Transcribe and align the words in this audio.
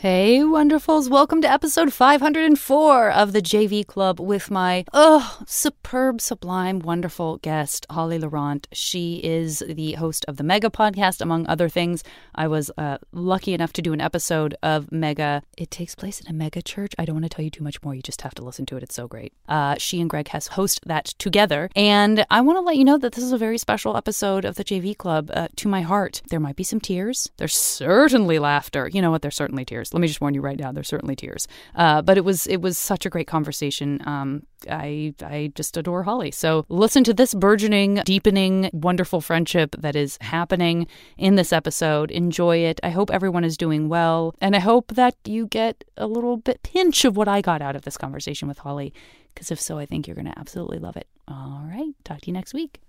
Hey, 0.00 0.42
wonderfuls. 0.42 1.10
Welcome 1.10 1.42
to 1.42 1.50
episode 1.50 1.92
504 1.92 3.10
of 3.10 3.32
the 3.32 3.42
JV 3.42 3.84
Club 3.84 4.20
with 4.20 4.48
my, 4.48 4.84
oh, 4.92 5.40
superb, 5.44 6.20
sublime, 6.20 6.78
wonderful 6.78 7.38
guest, 7.38 7.84
Holly 7.90 8.20
Laurent. 8.20 8.68
She 8.70 9.16
is 9.24 9.60
the 9.66 9.94
host 9.94 10.24
of 10.28 10.36
the 10.36 10.44
Mega 10.44 10.70
podcast, 10.70 11.20
among 11.20 11.48
other 11.48 11.68
things. 11.68 12.04
I 12.32 12.46
was 12.46 12.70
uh, 12.78 12.98
lucky 13.10 13.54
enough 13.54 13.72
to 13.72 13.82
do 13.82 13.92
an 13.92 14.00
episode 14.00 14.54
of 14.62 14.92
Mega. 14.92 15.42
It 15.56 15.72
takes 15.72 15.96
place 15.96 16.20
in 16.20 16.28
a 16.28 16.32
mega 16.32 16.62
church. 16.62 16.94
I 16.96 17.04
don't 17.04 17.16
want 17.16 17.24
to 17.24 17.28
tell 17.30 17.44
you 17.44 17.50
too 17.50 17.64
much 17.64 17.82
more. 17.82 17.92
You 17.92 18.00
just 18.00 18.22
have 18.22 18.36
to 18.36 18.44
listen 18.44 18.66
to 18.66 18.76
it. 18.76 18.84
It's 18.84 18.94
so 18.94 19.08
great. 19.08 19.32
Uh, 19.48 19.74
she 19.78 20.00
and 20.00 20.08
Greg 20.08 20.28
Hess 20.28 20.46
host 20.46 20.78
that 20.86 21.06
together. 21.06 21.70
And 21.74 22.24
I 22.30 22.40
want 22.42 22.56
to 22.58 22.60
let 22.60 22.76
you 22.76 22.84
know 22.84 22.98
that 22.98 23.14
this 23.14 23.24
is 23.24 23.32
a 23.32 23.36
very 23.36 23.58
special 23.58 23.96
episode 23.96 24.44
of 24.44 24.54
the 24.54 24.64
JV 24.64 24.96
Club 24.96 25.28
uh, 25.34 25.48
to 25.56 25.66
my 25.66 25.80
heart. 25.80 26.22
There 26.30 26.38
might 26.38 26.54
be 26.54 26.62
some 26.62 26.78
tears. 26.78 27.32
There's 27.38 27.56
certainly 27.56 28.38
laughter. 28.38 28.88
You 28.92 29.02
know 29.02 29.10
what? 29.10 29.22
There's 29.22 29.34
certainly 29.34 29.64
tears 29.64 29.87
tears. 29.88 29.94
Let 29.94 30.00
me 30.00 30.08
just 30.08 30.20
warn 30.20 30.34
you 30.34 30.40
right 30.40 30.58
now. 30.58 30.72
There's 30.72 30.88
certainly 30.88 31.16
tears. 31.16 31.46
Uh, 31.74 32.02
but 32.02 32.16
it 32.16 32.24
was 32.24 32.46
it 32.46 32.60
was 32.60 32.78
such 32.78 33.06
a 33.06 33.10
great 33.10 33.26
conversation. 33.26 34.00
Um, 34.06 34.42
I 34.70 35.14
I 35.22 35.52
just 35.54 35.76
adore 35.76 36.04
Holly. 36.04 36.30
So 36.30 36.64
listen 36.68 37.04
to 37.04 37.14
this 37.14 37.34
burgeoning, 37.34 38.00
deepening, 38.04 38.70
wonderful 38.72 39.20
friendship 39.20 39.76
that 39.78 39.96
is 39.96 40.18
happening 40.20 40.86
in 41.16 41.36
this 41.36 41.52
episode. 41.52 42.10
Enjoy 42.10 42.58
it. 42.58 42.80
I 42.82 42.90
hope 42.90 43.10
everyone 43.10 43.44
is 43.44 43.56
doing 43.56 43.88
well, 43.88 44.34
and 44.40 44.54
I 44.56 44.60
hope 44.60 44.94
that 44.94 45.16
you 45.24 45.46
get 45.46 45.84
a 45.96 46.06
little 46.06 46.36
bit 46.36 46.62
pinch 46.62 47.04
of 47.04 47.16
what 47.16 47.28
I 47.28 47.40
got 47.40 47.62
out 47.62 47.76
of 47.76 47.82
this 47.82 47.96
conversation 47.96 48.48
with 48.48 48.58
Holly. 48.58 48.92
Because 49.34 49.50
if 49.50 49.60
so, 49.60 49.78
I 49.78 49.86
think 49.86 50.06
you're 50.06 50.16
going 50.16 50.32
to 50.32 50.38
absolutely 50.38 50.78
love 50.78 50.96
it. 50.96 51.06
All 51.28 51.62
right. 51.68 51.94
Talk 52.02 52.22
to 52.22 52.26
you 52.26 52.32
next 52.32 52.54
week. 52.54 52.80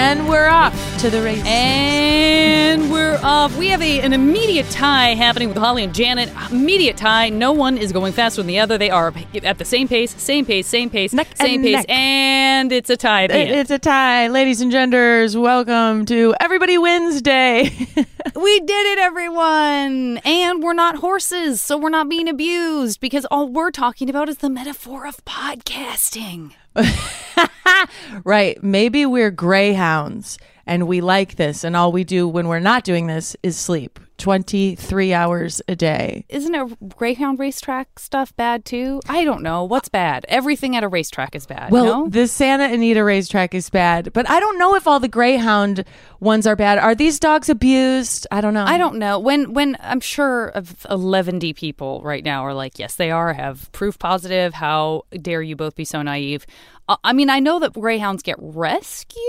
And 0.00 0.28
we're 0.28 0.46
off 0.46 0.72
to 1.00 1.10
the 1.10 1.20
race. 1.20 1.42
And 1.44 2.88
we're 2.92 3.18
off. 3.20 3.58
We 3.58 3.66
have 3.66 3.82
a, 3.82 4.00
an 4.00 4.12
immediate 4.12 4.70
tie 4.70 5.14
happening 5.14 5.48
with 5.48 5.58
Holly 5.58 5.82
and 5.82 5.92
Janet. 5.92 6.30
Immediate 6.52 6.96
tie. 6.96 7.30
No 7.30 7.50
one 7.50 7.76
is 7.76 7.90
going 7.90 8.12
faster 8.12 8.40
than 8.40 8.46
the 8.46 8.60
other. 8.60 8.78
They 8.78 8.90
are 8.90 9.12
at 9.42 9.58
the 9.58 9.64
same 9.64 9.88
pace, 9.88 10.14
same 10.14 10.46
pace, 10.46 10.68
same 10.68 10.88
pace, 10.88 11.12
Neck 11.12 11.36
same 11.36 11.54
and 11.54 11.62
pace, 11.64 11.76
neck. 11.78 11.86
and 11.90 12.70
it's 12.72 12.90
a 12.90 12.96
tie. 12.96 13.24
End. 13.24 13.50
It's 13.50 13.72
a 13.72 13.78
tie. 13.80 14.28
Ladies 14.28 14.60
and 14.60 14.70
genders, 14.70 15.36
welcome 15.36 16.06
to 16.06 16.32
Everybody 16.38 16.78
Wins 16.78 17.20
Day. 17.20 17.72
We 18.36 18.60
did 18.60 18.86
it, 18.92 18.98
everyone! 19.00 20.18
And 20.18 20.62
we're 20.62 20.74
not 20.74 20.96
horses, 20.96 21.60
so 21.60 21.76
we're 21.76 21.88
not 21.88 22.08
being 22.08 22.28
abused 22.28 23.00
because 23.00 23.24
all 23.32 23.48
we're 23.48 23.72
talking 23.72 24.08
about 24.08 24.28
is 24.28 24.38
the 24.38 24.50
metaphor 24.50 25.06
of 25.08 25.24
podcasting. 25.24 26.52
right. 28.24 28.62
Maybe 28.62 29.06
we're 29.06 29.30
greyhounds 29.30 30.38
and 30.68 30.86
we 30.86 31.00
like 31.00 31.36
this, 31.36 31.64
and 31.64 31.74
all 31.74 31.90
we 31.90 32.04
do 32.04 32.28
when 32.28 32.46
we're 32.46 32.60
not 32.60 32.84
doing 32.84 33.06
this 33.06 33.34
is 33.42 33.56
sleep 33.56 33.98
23 34.18 35.14
hours 35.14 35.62
a 35.68 35.74
day. 35.74 36.24
Isn't 36.28 36.54
a 36.54 36.68
Greyhound 36.96 37.38
racetrack 37.38 37.98
stuff 37.98 38.36
bad 38.36 38.64
too? 38.64 39.00
I 39.08 39.24
don't 39.24 39.42
know. 39.42 39.64
What's 39.64 39.88
bad? 39.88 40.26
Everything 40.28 40.76
at 40.76 40.84
a 40.84 40.88
racetrack 40.88 41.34
is 41.34 41.46
bad. 41.46 41.70
Well, 41.70 41.84
no? 41.84 42.08
the 42.08 42.26
Santa 42.26 42.64
Anita 42.64 43.02
racetrack 43.02 43.54
is 43.54 43.70
bad, 43.70 44.12
but 44.12 44.28
I 44.28 44.40
don't 44.40 44.58
know 44.58 44.74
if 44.74 44.86
all 44.86 45.00
the 45.00 45.08
greyhound 45.08 45.84
ones 46.20 46.46
are 46.46 46.56
bad. 46.56 46.78
Are 46.78 46.94
these 46.94 47.18
dogs 47.18 47.48
abused? 47.48 48.26
I 48.30 48.40
don't 48.40 48.54
know. 48.54 48.64
I 48.64 48.76
don't 48.76 48.96
know. 48.96 49.18
When 49.18 49.54
when 49.54 49.76
I'm 49.80 50.00
sure 50.00 50.48
of 50.48 50.84
11 50.90 51.38
people 51.54 52.02
right 52.04 52.24
now 52.24 52.44
are 52.44 52.54
like, 52.54 52.78
yes, 52.78 52.96
they 52.96 53.10
are. 53.10 53.32
Have 53.32 53.70
proof 53.72 53.98
positive. 53.98 54.52
How 54.52 55.04
dare 55.12 55.42
you 55.42 55.56
both 55.56 55.76
be 55.76 55.84
so 55.84 56.02
naive? 56.02 56.44
Uh, 56.88 56.96
I 57.04 57.12
mean, 57.12 57.28
I 57.30 57.38
know 57.38 57.58
that 57.60 57.74
greyhounds 57.74 58.22
get 58.22 58.36
rescued, 58.38 59.22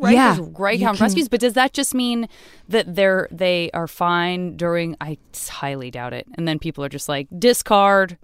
right? 0.00 0.14
Yeah, 0.14 0.34
There's 0.34 0.48
greyhound 0.50 0.98
can- 0.98 1.04
rescues, 1.04 1.28
but 1.28 1.40
does 1.40 1.54
that 1.54 1.72
just 1.72 1.94
mean 1.94 2.28
that 2.68 2.94
they're 2.94 3.28
they 3.30 3.70
are 3.72 3.86
fine 3.88 4.56
during? 4.56 4.96
I 5.00 5.18
highly 5.48 5.90
doubt 5.90 6.12
it. 6.12 6.26
And 6.34 6.46
then 6.48 6.58
people 6.58 6.84
are 6.84 6.88
just 6.88 7.08
like, 7.08 7.28
discard, 7.38 8.18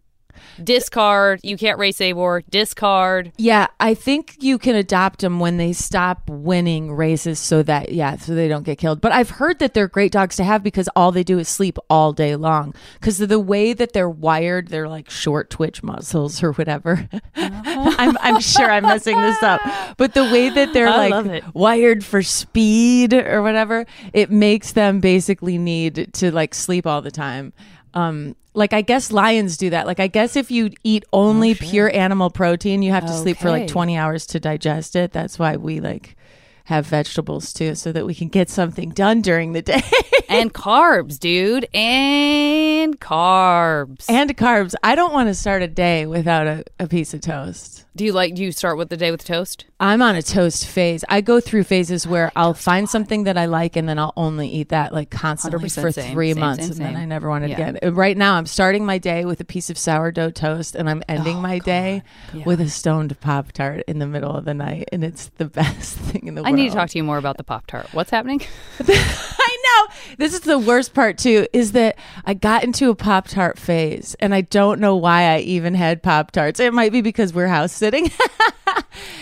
discard. 0.63 1.41
You 1.43 1.57
can't 1.57 1.79
race 1.79 2.01
anymore. 2.01 2.43
Discard. 2.51 3.33
Yeah, 3.37 3.69
I 3.81 3.95
think 3.95 4.37
you 4.41 4.59
can 4.59 4.75
adopt 4.75 5.21
them 5.21 5.41
when 5.41 5.57
they 5.57 5.73
stop 5.73 6.29
winning 6.29 6.93
races 6.93 7.39
so 7.39 7.63
that, 7.65 7.93
yeah, 7.93 8.17
so 8.17 8.35
they 8.35 8.49
don't 8.49 8.65
get 8.65 8.79
killed. 8.79 9.01
But 9.01 9.13
I've 9.13 9.31
heard 9.31 9.59
that 9.59 9.75
they're 9.75 9.89
great 9.89 10.13
dogs 10.13 10.37
to 10.37 10.45
have 10.45 10.63
because 10.63 10.89
all 10.97 11.13
they 11.13 11.25
do 11.25 11.39
is 11.39 11.49
sleep 11.49 11.79
all 11.89 12.13
day 12.13 12.37
long. 12.37 12.75
Because 12.95 13.21
of 13.21 13.29
the 13.29 13.41
way 13.41 13.73
that 13.73 13.93
they're 13.93 14.09
wired, 14.09 14.69
they're 14.69 14.89
like 14.89 15.11
short 15.11 15.51
twitch 15.51 15.83
muscles 15.83 16.43
or 16.43 16.53
whatever. 16.53 17.09
I'm, 17.37 18.17
I'm 18.21 18.41
sure 18.41 18.71
I'm 18.71 18.85
messing 18.85 19.21
this 19.21 19.43
up. 19.43 19.61
But 19.97 20.15
the 20.15 20.25
way 20.25 20.49
that 20.51 20.73
they're 20.73 20.89
I 20.89 21.09
like 21.09 21.45
wired 21.55 22.05
for 22.05 22.23
speed 22.23 23.13
or 23.15 23.43
whatever, 23.43 23.87
it 24.13 24.31
makes 24.31 24.73
them 24.73 25.01
basically 25.01 25.59
need 25.59 26.13
to 26.15 26.31
like 26.31 26.55
sleep 26.55 26.87
all 26.87 27.03
the 27.03 27.11
time. 27.11 27.53
Um, 27.95 28.37
like 28.55 28.73
I 28.73 28.83
guess 28.83 29.13
lions 29.13 29.57
do 29.57 29.71
that. 29.71 29.87
Like 29.87 30.01
I 30.01 30.07
guess 30.07 30.37
if 30.37 30.51
you 30.51 30.71
eat 30.85 31.05
only 31.13 31.53
oh, 31.53 31.55
pure 31.55 31.95
animal 31.95 32.31
protein, 32.31 32.83
you 32.83 32.93
have 32.93 33.07
to 33.07 33.13
sleep 33.13 33.39
for 33.39 33.51
like 33.51 33.69
20 33.69 33.97
hours 33.97 34.27
to 34.27 34.41
digest 34.41 34.97
it. 34.97 35.13
That's 35.13 35.39
why 35.39 35.57
we 35.57 35.81
like 35.81 36.17
have 36.65 36.87
vegetables 36.87 37.55
too 37.55 37.75
so 37.75 37.93
that 37.93 38.05
we 38.05 38.15
can 38.15 38.29
get 38.29 38.51
something 38.51 38.91
done 38.91 39.23
during 39.23 39.53
the 39.53 39.63
day. 39.73 39.83
and 40.29 40.53
carbs, 40.53 41.19
dude. 41.19 41.67
And 41.75 43.01
carbs. 43.01 44.05
and 44.09 44.37
carbs. 44.37 44.75
I 44.83 44.95
don't 44.95 45.13
want 45.13 45.29
to 45.29 45.35
start 45.35 45.63
a 45.63 45.69
day 45.69 46.07
without 46.07 46.47
a, 46.47 46.65
a 46.79 46.87
piece 46.87 47.15
of 47.15 47.23
toast. 47.23 47.87
Do 47.99 48.05
you 48.05 48.13
like? 48.13 48.35
Do 48.35 48.43
you 48.43 48.53
start 48.53 48.79
with 48.79 48.89
the 48.89 48.97
day 48.97 49.11
with 49.11 49.25
toast? 49.25 49.67
I'm 49.81 50.01
on 50.03 50.15
a 50.17 50.23
toast 50.23 50.67
phase. 50.67 51.05
I 51.09 51.21
go 51.21 51.41
through 51.41 51.65
phases 51.65 52.07
where 52.07 52.33
I'll 52.35 52.55
find 52.55 52.89
something 52.89 53.25
that 53.25 53.37
I 53.37 53.47
like 53.47 53.77
and 53.77 53.89
then 53.89 53.99
I'll 53.99 54.13
only 54.17 54.49
eat 54.49 54.71
that 54.71 54.95
like 54.95 55.11
constantly 55.11 55.69
for 55.69 55.93
same, 55.93 56.13
three 56.13 56.33
same, 56.33 56.41
months 56.41 56.63
same, 56.69 56.87
and 56.87 56.95
then. 56.95 56.97
I 56.97 57.05
never 57.05 57.29
want 57.29 57.45
it 57.45 57.51
Yeah. 57.51 57.55
again. 57.57 57.79
Uh, 57.83 57.93
Right 57.93 58.17
now, 58.17 58.35
I'm 58.35 58.47
starting 58.47 58.87
my 58.87 58.99
day 58.99 59.25
with 59.25 59.41
a 59.41 59.45
piece 59.45 59.69
of 59.69 59.77
sourdough 59.77 60.31
toast 60.31 60.75
and 60.77 60.89
I'm 60.89 61.03
ending 61.09 61.43
my 61.43 61.59
day 61.59 62.03
Yeah. 62.33 62.45
with 62.45 62.61
a 62.61 62.69
stoned 62.69 63.19
Pop 63.21 63.53
Tart 63.53 63.83
in 63.89 63.99
the 63.99 64.07
middle 64.07 64.33
of 64.35 64.45
the 64.45 64.55
night. 64.55 64.89
And 64.93 65.05
it's 65.05 65.27
the 65.37 65.45
best 65.61 65.97
thing 65.99 66.27
in 66.29 66.35
the 66.37 66.41
I 66.41 66.45
world. 66.45 66.55
I 66.55 66.57
need 66.63 66.69
to 66.71 66.75
talk 66.77 66.89
to 66.91 66.99
you 66.99 67.05
more 67.05 67.19
about 67.19 67.37
the 67.37 67.45
Pop 67.45 67.67
Tart. 67.67 67.89
What's 67.93 68.11
happening? 68.11 68.41
I. 68.81 69.58
This 70.19 70.35
is 70.35 70.41
the 70.41 70.59
worst 70.59 70.95
part 70.95 71.19
too, 71.19 71.47
is 71.53 71.73
that 71.73 71.97
I 72.25 72.35
got 72.35 72.65
into 72.65 72.91
a 72.91 72.95
Pop 72.95 73.29
Tart 73.29 73.59
phase 73.59 74.15
and 74.21 74.35
I 74.35 74.41
don't 74.43 74.81
know 74.81 74.97
why 74.97 75.35
I 75.35 75.39
even 75.41 75.75
had 75.75 76.03
Pop 76.03 76.31
Tarts. 76.31 76.61
It 76.61 76.73
might 76.75 76.93
be 76.93 77.01
because 77.01 77.33
we're 77.33 77.49
house 77.49 77.73
sitting. 77.73 78.11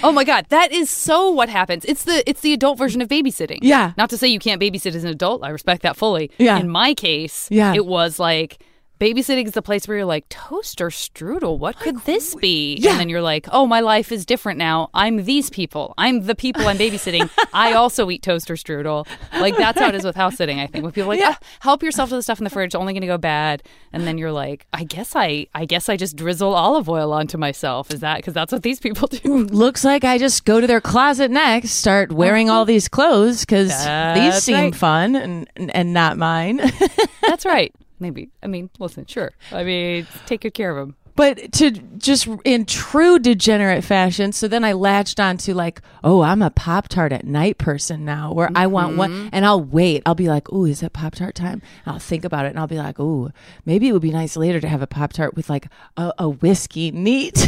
Oh 0.02 0.10
my 0.12 0.24
god, 0.24 0.46
that 0.48 0.72
is 0.72 0.88
so 0.88 1.30
what 1.30 1.48
happens. 1.48 1.84
It's 1.84 2.04
the 2.04 2.28
it's 2.28 2.40
the 2.40 2.52
adult 2.52 2.78
version 2.78 3.02
of 3.02 3.08
babysitting. 3.08 3.58
Yeah. 3.62 3.92
Not 3.96 4.08
to 4.10 4.16
say 4.18 4.26
you 4.28 4.38
can't 4.38 4.60
babysit 4.60 4.94
as 4.94 5.04
an 5.04 5.10
adult. 5.10 5.42
I 5.44 5.50
respect 5.50 5.82
that 5.82 5.96
fully. 5.96 6.30
Yeah. 6.38 6.58
In 6.58 6.68
my 6.68 6.94
case, 6.94 7.46
Yeah. 7.50 7.74
it 7.74 7.84
was 7.84 8.18
like 8.18 8.58
babysitting 9.00 9.46
is 9.46 9.52
the 9.52 9.62
place 9.62 9.86
where 9.86 9.98
you're 9.98 10.06
like 10.06 10.28
toast 10.28 10.80
or 10.80 10.88
strudel. 10.88 11.58
What 11.58 11.78
could 11.78 11.98
this 12.04 12.34
be? 12.34 12.76
Yeah. 12.76 12.92
And 12.92 13.00
then 13.00 13.08
you're 13.08 13.22
like, 13.22 13.46
oh, 13.52 13.66
my 13.66 13.80
life 13.80 14.10
is 14.12 14.24
different 14.26 14.58
now. 14.58 14.88
I'm 14.94 15.24
these 15.24 15.50
people. 15.50 15.94
I'm 15.98 16.22
the 16.26 16.34
people 16.34 16.66
I'm 16.66 16.78
babysitting. 16.78 17.30
I 17.52 17.72
also 17.74 18.10
eat 18.10 18.22
toast 18.22 18.50
or 18.50 18.54
strudel. 18.54 19.06
Like 19.32 19.56
that's 19.56 19.78
how 19.78 19.88
it 19.88 19.94
is 19.94 20.04
with 20.04 20.16
house 20.16 20.36
sitting. 20.36 20.60
I 20.60 20.66
think 20.66 20.82
when 20.84 20.92
people 20.92 21.08
like, 21.08 21.20
Yeah. 21.20 21.36
"Ah, 21.40 21.46
help 21.60 21.82
yourself 21.82 22.08
to 22.10 22.16
the 22.16 22.22
stuff 22.22 22.38
in 22.38 22.44
the 22.44 22.50
fridge. 22.50 22.74
Only 22.74 22.92
going 22.92 23.02
to 23.02 23.06
go 23.06 23.18
bad. 23.18 23.62
And 23.92 24.06
then 24.06 24.18
you're 24.18 24.32
like, 24.32 24.66
I 24.72 24.84
guess 24.84 25.14
I 25.14 25.46
I 25.54 25.64
guess 25.64 25.88
I 25.88 25.96
just 25.96 26.16
drizzle 26.16 26.54
olive 26.54 26.88
oil 26.88 27.12
onto 27.12 27.38
myself. 27.38 27.92
Is 27.92 28.00
that 28.00 28.16
because 28.18 28.34
that's 28.34 28.52
what 28.52 28.62
these 28.62 28.80
people 28.80 29.08
do? 29.08 29.44
Looks 29.44 29.84
like 29.84 30.04
I 30.04 30.18
just 30.18 30.44
go 30.44 30.60
to 30.60 30.66
their 30.66 30.80
closet 30.80 31.30
next, 31.30 31.70
start 31.70 32.12
wearing 32.12 32.50
all 32.50 32.64
these 32.64 32.88
clothes 32.88 33.40
because 33.40 33.68
these 34.14 34.42
seem 34.42 34.56
right. 34.56 34.74
fun 34.74 35.16
and 35.16 35.48
and 35.56 35.92
not 35.92 36.16
mine. 36.16 36.60
That's 37.22 37.44
right. 37.44 37.74
Maybe. 37.98 38.30
I 38.42 38.46
mean, 38.46 38.70
listen, 38.78 39.06
sure. 39.06 39.32
I 39.52 39.64
mean, 39.64 40.06
take 40.26 40.42
good 40.42 40.54
care 40.54 40.70
of 40.70 40.76
them. 40.76 40.96
but 41.16 41.50
to 41.52 41.70
just 41.70 42.28
in 42.44 42.66
true 42.66 43.18
degenerate 43.18 43.82
fashion, 43.84 44.32
so 44.32 44.46
then 44.48 44.64
I 44.64 44.72
latched 44.74 45.18
onto 45.18 45.54
like, 45.54 45.80
oh, 46.04 46.20
I'm 46.20 46.42
a 46.42 46.50
Pop 46.50 46.88
Tart 46.88 47.10
at 47.12 47.24
night 47.24 47.56
person 47.56 48.04
now, 48.04 48.32
where 48.34 48.50
I 48.54 48.66
want 48.66 48.90
Mm-hmm. 48.90 48.98
one, 48.98 49.30
and 49.32 49.46
I'll 49.46 49.62
wait. 49.62 50.02
I'll 50.04 50.14
be 50.14 50.28
like, 50.28 50.52
oh, 50.52 50.66
is 50.66 50.82
it 50.82 50.92
Pop 50.92 51.14
Tart 51.14 51.34
time? 51.34 51.62
And 51.86 51.94
I'll 51.94 51.98
think 51.98 52.24
about 52.26 52.44
it, 52.44 52.50
and 52.50 52.58
I'll 52.58 52.66
be 52.66 52.76
like, 52.76 53.00
oh, 53.00 53.30
maybe 53.64 53.88
it 53.88 53.92
would 53.92 54.02
be 54.02 54.10
nice 54.12 54.36
later 54.36 54.60
to 54.60 54.68
have 54.68 54.82
a 54.82 54.86
Pop 54.86 55.14
Tart 55.14 55.34
with 55.34 55.48
like 55.48 55.68
a, 55.96 56.12
a 56.18 56.28
whiskey 56.28 56.90
neat. 56.90 57.46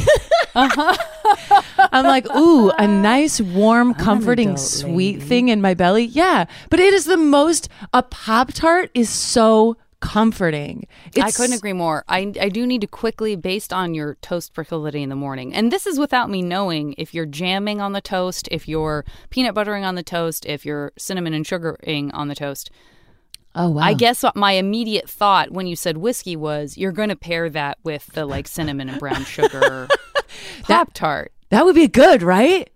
I'm 0.55 2.05
like, 2.05 2.27
ooh, 2.35 2.71
a 2.71 2.87
nice, 2.87 3.41
warm, 3.41 3.95
comforting, 3.95 4.57
sweet 4.57 5.23
thing 5.23 5.49
in 5.51 5.61
my 5.61 5.75
belly. 5.75 6.05
Yeah, 6.05 6.47
but 6.71 6.81
it 6.81 6.93
is 6.95 7.05
the 7.05 7.17
most. 7.19 7.69
A 7.93 8.03
Pop 8.03 8.53
Tart 8.55 8.91
is 8.95 9.11
so 9.11 9.77
comforting. 10.01 10.87
It's, 11.15 11.19
I 11.19 11.31
couldn't 11.31 11.57
agree 11.57 11.73
more. 11.73 12.05
I, 12.09 12.33
I 12.41 12.49
do 12.49 12.67
need 12.67 12.81
to 12.83 12.87
quickly, 12.87 13.37
based 13.37 13.73
on 13.73 13.95
your 13.95 14.17
toast 14.23 14.55
proclivity 14.55 15.03
in 15.03 15.09
the 15.09 15.17
morning, 15.17 15.55
and 15.55 15.73
this 15.73 15.87
is 15.87 15.99
without 15.99 16.31
me 16.31 16.43
knowing 16.43 16.95
if 16.99 17.15
you're 17.15 17.27
jamming 17.27 17.81
on 17.81 17.93
the 17.93 18.01
toast, 18.01 18.49
if 18.51 18.69
you're 18.69 19.05
peanut 19.31 19.55
buttering 19.55 19.85
on 19.85 19.95
the 19.95 20.03
toast, 20.03 20.47
if 20.47 20.65
you're 20.65 20.93
cinnamon 20.99 21.35
and 21.35 21.47
sugaring 21.47 22.11
on 22.13 22.29
the 22.29 22.35
toast. 22.35 22.71
Oh 23.55 23.71
wow. 23.71 23.83
I 23.83 23.95
guess 23.95 24.23
what 24.23 24.37
my 24.37 24.53
immediate 24.53 25.09
thought 25.09 25.51
when 25.51 25.67
you 25.67 25.75
said 25.75 25.97
whiskey 25.97 26.37
was 26.37 26.77
you're 26.77 26.93
going 26.93 27.09
to 27.09 27.17
pair 27.17 27.49
that 27.51 27.79
with 27.83 28.07
the 28.13 28.25
like 28.25 28.47
cinnamon 28.47 28.89
and 28.89 29.01
brown 29.01 29.25
sugar 29.25 29.89
Pop 30.65 30.93
Tart. 30.93 31.33
that 31.49 31.65
would 31.65 31.75
be 31.75 31.89
good, 31.89 32.23
right? 32.23 32.71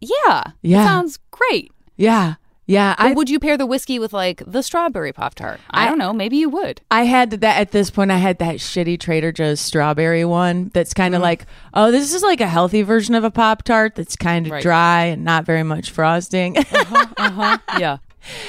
Yeah. 0.00 0.42
Yeah. 0.62 0.84
Sounds 0.84 1.18
great. 1.30 1.72
Yeah. 1.96 2.34
Yeah. 2.66 2.94
I 2.98 3.12
would 3.12 3.30
you 3.30 3.38
pair 3.38 3.56
the 3.56 3.66
whiskey 3.66 3.98
with 3.98 4.12
like 4.12 4.42
the 4.46 4.62
strawberry 4.62 5.12
Pop 5.12 5.34
Tart? 5.34 5.60
I, 5.70 5.84
I- 5.84 5.88
don't 5.88 5.98
know. 5.98 6.12
Maybe 6.12 6.36
you 6.36 6.48
would. 6.50 6.80
I 6.90 7.04
had 7.04 7.30
that 7.30 7.60
at 7.60 7.70
this 7.72 7.90
point. 7.90 8.10
I 8.10 8.16
had 8.18 8.38
that 8.38 8.56
shitty 8.56 8.98
Trader 9.00 9.32
Joe's 9.32 9.60
strawberry 9.60 10.24
one. 10.24 10.70
That's 10.74 10.92
kind 10.94 11.14
of 11.14 11.18
mm-hmm. 11.18 11.24
like, 11.24 11.46
oh, 11.74 11.90
this 11.90 12.12
is 12.12 12.22
like 12.22 12.40
a 12.40 12.48
healthy 12.48 12.82
version 12.82 13.14
of 13.14 13.24
a 13.24 13.30
Pop 13.30 13.62
Tart. 13.62 13.94
That's 13.94 14.16
kind 14.16 14.46
of 14.46 14.52
Right. 14.52 14.62
dry 14.62 15.04
and 15.04 15.24
not 15.24 15.44
very 15.44 15.62
much 15.62 15.90
frosting. 15.90 16.56
Uh-huh, 16.76 17.06
uh-huh. 17.16 17.58
yeah. 17.78 17.98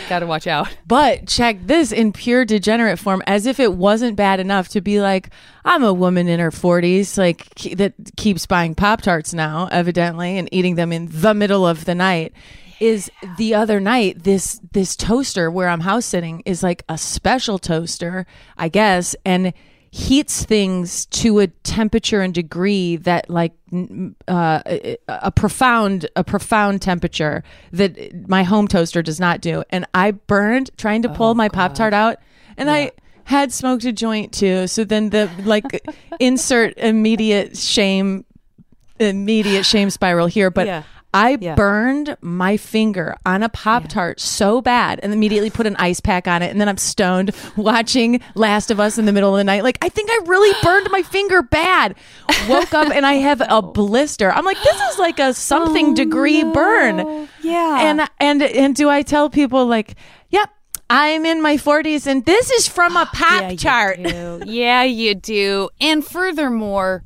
Got 0.10 0.20
to 0.20 0.28
watch 0.28 0.48
out. 0.48 0.76
but 0.88 1.28
check 1.28 1.58
this 1.66 1.92
in 1.92 2.12
pure 2.12 2.46
degenerate 2.46 3.00
form, 3.00 3.22
as 3.28 3.46
if 3.46 3.60
it 3.60 3.74
wasn't 3.74 4.16
bad 4.16 4.40
enough 4.40 4.68
to 4.70 4.82
be 4.82 5.00
like, 5.02 5.30
I'm 5.66 5.84
a 5.84 5.94
woman 5.94 6.28
in 6.28 6.40
her 6.40 6.52
40s, 6.52 7.18
like 7.18 7.54
that 7.78 7.94
keeps 8.16 8.46
buying 8.46 8.76
Pop 8.76 9.02
Tarts 9.02 9.34
now, 9.34 9.70
evidently, 9.72 10.38
and 10.38 10.50
eating 10.52 10.76
them 10.76 10.92
in 10.92 11.08
the 11.12 11.34
middle 11.34 11.66
of 11.68 11.86
the 11.86 11.96
night. 11.96 12.34
Is 12.80 13.10
the 13.38 13.56
other 13.56 13.80
night 13.80 14.24
this 14.24 14.60
this 14.72 14.96
toaster 14.96 15.50
where 15.50 15.68
I'm 15.68 15.82
house 15.82 16.06
sitting 16.06 16.42
is 16.46 16.62
like 16.64 16.84
a 16.88 16.98
special 16.98 17.58
toaster, 17.58 18.26
I 18.58 18.70
guess, 18.70 19.16
and 19.26 19.54
heats 19.90 20.44
things 20.44 21.06
to 21.08 21.40
a 21.40 21.48
temperature 21.48 22.22
and 22.22 22.34
degree 22.34 22.98
that 22.98 23.30
like 23.30 23.54
uh, 24.28 24.62
a 25.08 25.32
profound 25.32 26.08
a 26.16 26.24
profound 26.24 26.82
temperature 26.82 27.44
that 27.72 28.28
my 28.28 28.44
home 28.44 28.68
toaster 28.68 29.02
does 29.02 29.20
not 29.20 29.42
do. 29.42 29.64
And 29.70 29.86
i 29.94 30.12
burned 30.12 30.70
trying 30.78 31.02
to 31.04 31.10
pull 31.10 31.36
my 31.36 31.50
pop 31.50 31.74
tart 31.74 31.94
out 31.94 32.18
and 32.58 32.70
i 32.70 32.92
had 33.24 33.52
smoked 33.52 33.84
a 33.84 33.92
joint 33.92 34.32
too. 34.32 34.68
So 34.68 34.86
then 34.86 35.10
the 35.10 35.30
like 35.44 35.86
insert 36.20 36.78
immediate 36.78 37.58
shame 37.58 38.24
immediate 39.00 39.66
shame 39.66 39.90
spiral 39.90 40.28
here. 40.28 40.50
But 40.50 40.68
Yeah. 40.68 40.84
I 41.14 41.38
Yeah. 41.40 41.56
burned 41.56 42.18
my 42.22 42.58
finger 42.58 43.16
on 43.26 43.42
a 43.42 43.50
Pop 43.50 43.88
Tart 43.88 44.20
so 44.20 44.62
bad 44.62 45.00
and 45.02 45.14
immediately 45.14 45.50
put 45.50 45.66
an 45.66 45.76
ice 45.78 46.00
pack 46.00 46.28
on 46.28 46.42
it. 46.42 46.52
And 46.52 46.60
then 46.62 46.68
I'm 46.70 46.78
stoned 46.78 47.32
watching 47.56 48.22
Last 48.36 48.70
of 48.72 48.80
Us 48.80 48.98
in 48.98 49.06
the 49.06 49.14
middle 49.14 49.34
of 49.34 49.38
the 49.40 49.44
night. 49.44 49.64
Like, 49.64 49.78
I 49.82 49.90
think 49.90 50.10
I 50.12 50.20
really 50.26 50.54
burned 50.64 50.90
my 50.92 51.02
finger 51.04 51.42
bad. 51.42 51.96
Woke 52.50 52.74
up 52.74 52.92
and 52.94 53.06
I 53.06 53.14
have 53.14 53.42
a 53.48 53.62
blister. 53.62 54.32
I'm 54.32 54.46
like, 54.46 54.62
this 54.62 54.80
is 54.92 55.00
like 55.00 55.20
a 55.20 55.34
something 55.34 55.92
oh, 55.92 55.96
degree 55.96 56.44
burn. 56.44 57.28
Yeah. 57.42 57.82
And, 57.90 58.10
and, 58.20 58.44
and 58.44 58.76
do 58.76 58.90
I 58.90 59.02
tell 59.02 59.30
people, 59.30 59.66
like, 59.66 59.96
yep, 60.30 60.50
I'm 60.90 61.26
in 61.26 61.42
my 61.42 61.58
40s 61.58 62.06
and 62.08 62.26
this 62.26 62.52
is 62.52 62.68
from 62.68 62.96
a 62.96 63.06
Pop 63.14 63.42
yeah, 63.42 63.50
you 63.50 63.58
Tart? 63.58 64.04
do. 64.04 64.42
yeah, 64.46 64.84
you 64.84 65.16
do. 65.16 65.70
And 65.82 66.06
furthermore, 66.06 67.04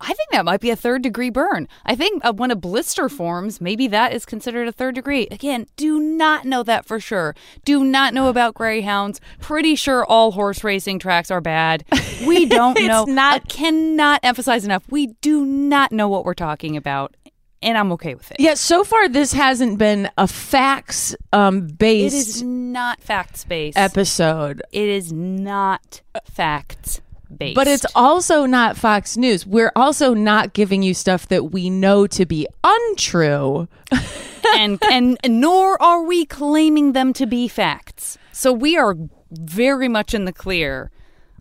I 0.00 0.08
think 0.12 0.30
that 0.32 0.44
might 0.44 0.60
be 0.60 0.70
a 0.70 0.76
third 0.76 1.02
degree 1.02 1.30
burn. 1.30 1.68
I 1.84 1.94
think 1.94 2.24
uh, 2.24 2.32
when 2.32 2.50
a 2.50 2.56
blister 2.56 3.08
forms, 3.08 3.60
maybe 3.60 3.86
that 3.88 4.12
is 4.12 4.26
considered 4.26 4.68
a 4.68 4.72
third 4.72 4.94
degree. 4.94 5.26
Again, 5.30 5.66
do 5.76 5.98
not 6.00 6.44
know 6.44 6.62
that 6.64 6.84
for 6.84 7.00
sure. 7.00 7.34
Do 7.64 7.82
not 7.84 8.12
know 8.14 8.28
about 8.28 8.54
greyhounds. 8.54 9.20
Pretty 9.40 9.74
sure 9.74 10.04
all 10.04 10.32
horse 10.32 10.62
racing 10.62 10.98
tracks 10.98 11.30
are 11.30 11.40
bad. 11.40 11.84
We 12.26 12.46
don't 12.46 12.78
It's 12.78 12.88
know. 12.88 13.04
not- 13.04 13.34
I 13.34 13.38
cannot 13.40 14.20
emphasize 14.22 14.64
enough. 14.64 14.82
We 14.90 15.08
do 15.20 15.44
not 15.44 15.92
know 15.92 16.08
what 16.08 16.24
we're 16.24 16.32
talking 16.34 16.74
about, 16.76 17.14
and 17.62 17.76
I'm 17.76 17.92
okay 17.92 18.14
with 18.14 18.30
it. 18.30 18.40
Yeah, 18.40 18.54
so 18.54 18.84
far 18.84 19.06
this 19.08 19.34
hasn't 19.34 19.78
been 19.78 20.08
a 20.16 20.26
facts 20.26 21.14
um, 21.34 21.66
It 21.68 21.78
based 21.78 22.14
is 22.16 22.42
not 22.42 23.02
facts 23.02 23.44
based. 23.44 23.76
episode. 23.76 24.62
it 24.72 24.88
is 24.88 25.12
not 25.12 26.00
facts 26.24 27.02
based. 27.38 27.54
But 27.54 27.68
it's 27.68 27.86
also 27.94 28.46
not 28.46 28.76
Fox 28.76 29.16
News. 29.16 29.46
We're 29.46 29.72
also 29.76 30.14
not 30.14 30.52
giving 30.52 30.82
you 30.82 30.94
stuff 30.94 31.28
that 31.28 31.52
we 31.52 31.70
know 31.70 32.06
to 32.08 32.26
be 32.26 32.46
untrue. 32.64 33.68
and 34.56 34.78
and 34.90 35.18
nor 35.28 35.80
are 35.82 36.02
we 36.02 36.24
claiming 36.24 36.92
them 36.92 37.12
to 37.14 37.26
be 37.26 37.48
facts. 37.48 38.18
So 38.32 38.52
we 38.52 38.76
are 38.76 38.96
very 39.30 39.88
much 39.88 40.14
in 40.14 40.24
the 40.24 40.32
clear 40.32 40.90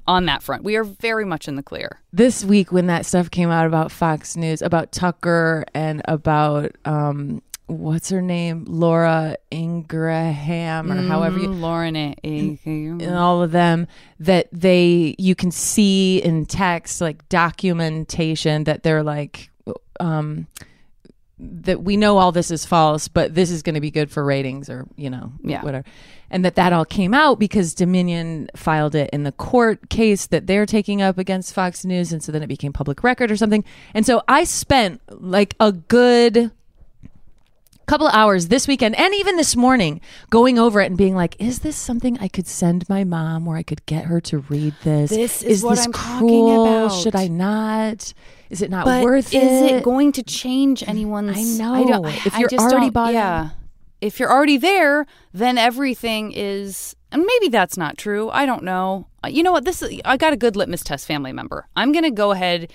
on 0.08 0.26
that 0.26 0.44
front. 0.44 0.64
We 0.64 0.76
are 0.76 0.84
very 0.84 1.26
much 1.26 1.48
in 1.48 1.56
the 1.56 1.64
clear. 1.64 2.02
This 2.14 2.46
week, 2.46 2.72
when 2.72 2.88
that 2.88 3.06
stuff 3.06 3.32
came 3.32 3.50
out 3.50 3.66
about 3.66 3.92
Fox 3.92 4.36
News, 4.36 4.62
about 4.62 4.92
Tucker 4.92 5.66
and 5.74 6.02
about 6.06 6.76
um, 6.86 7.42
what's 7.68 8.10
her 8.10 8.22
name, 8.22 8.66
Laura 8.68 9.38
Ingraham, 9.52 10.92
or 10.92 11.02
however 11.02 11.40
you, 11.40 11.48
Lauren, 11.48 11.96
eh, 11.96 12.14
eh, 12.24 12.56
and 12.66 13.16
all 13.16 13.42
of 13.42 13.52
them, 13.52 13.88
that 14.20 14.48
they 14.52 15.16
you 15.18 15.36
can 15.36 15.52
see 15.52 16.22
in 16.22 16.46
text 16.46 17.02
like 17.02 17.28
documentation 17.30 18.66
that 18.66 18.84
they're 18.84 19.04
like. 19.04 19.50
Um, 20.00 20.48
that 21.38 21.84
we 21.84 21.98
know 21.98 22.18
all 22.18 22.32
this 22.32 22.50
is 22.50 22.66
false, 22.66 23.10
but 23.10 23.36
this 23.36 23.52
is 23.52 23.62
going 23.62 23.76
to 23.76 23.82
be 23.82 23.92
good 23.92 24.10
for 24.10 24.24
ratings 24.24 24.70
or, 24.70 24.88
you 24.96 25.10
know, 25.10 25.34
Yeah. 25.44 25.62
whatever. 25.64 25.84
And 26.32 26.46
that 26.46 26.56
that 26.56 26.72
all 26.72 26.86
came 26.86 27.14
out 27.14 27.40
because 27.40 27.74
Dominion 27.74 28.50
filed 28.56 28.96
it 28.96 29.10
in 29.12 29.24
the 29.24 29.34
court 29.34 29.90
case 29.90 30.28
that 30.28 30.48
they're 30.48 30.66
taking 30.66 31.02
up 31.02 31.18
against 31.18 31.54
Fox 31.54 31.84
News. 31.84 32.14
And 32.14 32.24
so 32.24 32.32
then 32.32 32.42
it 32.42 32.48
became 32.48 32.72
public 32.72 33.04
record 33.04 33.32
or 33.32 33.36
something. 33.36 33.66
And 33.94 34.06
so 34.06 34.22
I 34.30 34.46
spent 34.46 35.02
like 35.10 35.56
a 35.60 35.74
good 35.74 36.52
couple 37.86 38.08
of 38.08 38.14
hours 38.14 38.48
this 38.48 38.68
weekend 38.68 38.96
and 38.98 39.14
even 39.16 39.38
this 39.38 39.56
morning 39.56 40.02
going 40.30 40.58
over 40.60 40.82
it 40.82 40.88
and 40.88 40.98
being 40.98 41.16
like, 41.16 41.36
is 41.40 41.60
this 41.60 41.76
something 41.76 42.18
I 42.20 42.28
could 42.28 42.48
send 42.48 42.88
my 42.90 43.04
mom 43.04 43.48
or 43.48 43.56
I 43.58 43.64
could 43.64 43.86
get 43.86 44.06
her 44.06 44.20
to 44.22 44.40
read 44.40 44.74
this? 44.84 45.10
This 45.12 45.44
is 45.44 45.64
what 45.64 45.76
this 45.76 45.86
I'm 45.86 45.94
talking 45.94 46.28
cruel? 46.28 46.66
about. 46.66 46.90
Should 46.90 47.16
I 47.16 47.28
not? 47.28 48.14
Is 48.50 48.62
it 48.62 48.70
not 48.70 48.86
but 48.86 49.04
worth 49.04 49.34
is 49.34 49.62
it? 49.62 49.72
it 49.78 49.84
going 49.84 50.12
to 50.14 50.24
change 50.24 50.84
anyone's? 50.88 51.38
I 51.38 51.44
know. 51.64 51.86
don't, 51.88 52.26
If 52.26 52.36
I 52.36 52.40
you're 52.40 52.50
just 52.50 52.62
already 52.64 52.90
bought 52.90 53.14
yeah. 53.14 53.50
If 54.02 54.20
you're 54.20 54.32
already 54.32 54.58
there, 54.58 55.06
then 55.34 55.58
everything 55.58 56.32
is, 56.36 56.96
and 57.12 57.24
maybe 57.26 57.50
that's 57.50 57.78
not 57.78 57.98
true. 57.98 58.30
I 58.30 58.46
don't 58.46 58.64
know. 58.64 59.08
Uh, 59.24 59.30
You 59.30 59.42
know 59.42 59.52
what? 59.52 59.64
This 59.66 59.82
is. 59.82 60.00
I 60.06 60.18
got 60.18 60.34
a 60.34 60.38
good 60.38 60.56
litmus 60.56 60.84
test 60.84 61.08
family 61.08 61.32
member. 61.32 61.68
I'm 61.76 61.92
going 61.92 62.04
to 62.04 62.12
go 62.12 62.32
ahead. 62.32 62.72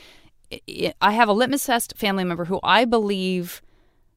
I- 0.53 0.61
I 0.69 0.95
I 1.01 1.13
have 1.13 1.29
a 1.29 1.33
litmus 1.33 1.67
test 1.67 1.95
family 1.97 2.25
member 2.25 2.47
who 2.47 2.59
I 2.65 2.85
believe 2.85 3.61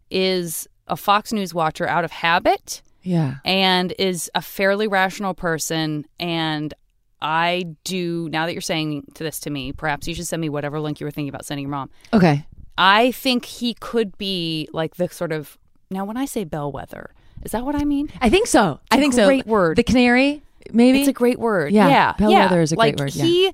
is 0.09 0.67
a 0.87 0.97
Fox 0.97 1.31
News 1.31 1.53
watcher 1.53 1.87
out 1.87 2.03
of 2.03 2.11
habit 2.11 2.81
yeah. 3.01 3.35
and 3.45 3.93
is 3.99 4.29
a 4.35 4.41
fairly 4.41 4.87
rational 4.87 5.33
person 5.33 6.05
and 6.19 6.73
I 7.21 7.75
do 7.85 8.27
now 8.29 8.45
that 8.45 8.51
you're 8.51 8.61
saying 8.61 9.05
to 9.13 9.23
this 9.23 9.39
to 9.41 9.49
me, 9.49 9.71
perhaps 9.71 10.07
you 10.07 10.13
should 10.13 10.27
send 10.27 10.41
me 10.41 10.49
whatever 10.49 10.79
link 10.81 10.99
you 10.99 11.05
were 11.07 11.11
thinking 11.11 11.29
about 11.29 11.45
sending 11.45 11.63
your 11.63 11.71
mom. 11.71 11.89
Okay. 12.11 12.45
I 12.77 13.11
think 13.11 13.45
he 13.45 13.75
could 13.75 14.17
be 14.17 14.67
like 14.73 14.95
the 14.95 15.07
sort 15.07 15.31
of 15.31 15.57
now 15.89 16.03
when 16.03 16.17
I 16.17 16.25
say 16.25 16.43
bellwether, 16.43 17.13
is 17.43 17.51
that 17.51 17.65
what 17.65 17.75
I 17.75 17.85
mean? 17.85 18.09
I 18.19 18.29
think 18.29 18.47
so. 18.47 18.79
I 18.91 18.97
a 18.97 18.99
think 18.99 19.13
so. 19.13 19.25
great 19.25 19.47
word. 19.47 19.77
The 19.77 19.83
canary, 19.83 20.43
maybe. 20.71 20.99
It's 20.99 21.07
a 21.07 21.13
great 21.13 21.39
word. 21.39 21.71
Yeah, 21.71 21.87
Yeah. 21.87 22.13
bellwether 22.17 22.55
yeah. 22.57 22.61
is 22.61 22.71
a 22.73 22.75
great 22.75 22.99
like 22.99 22.99
word, 22.99 23.15
yeah. 23.15 23.23
He 23.23 23.53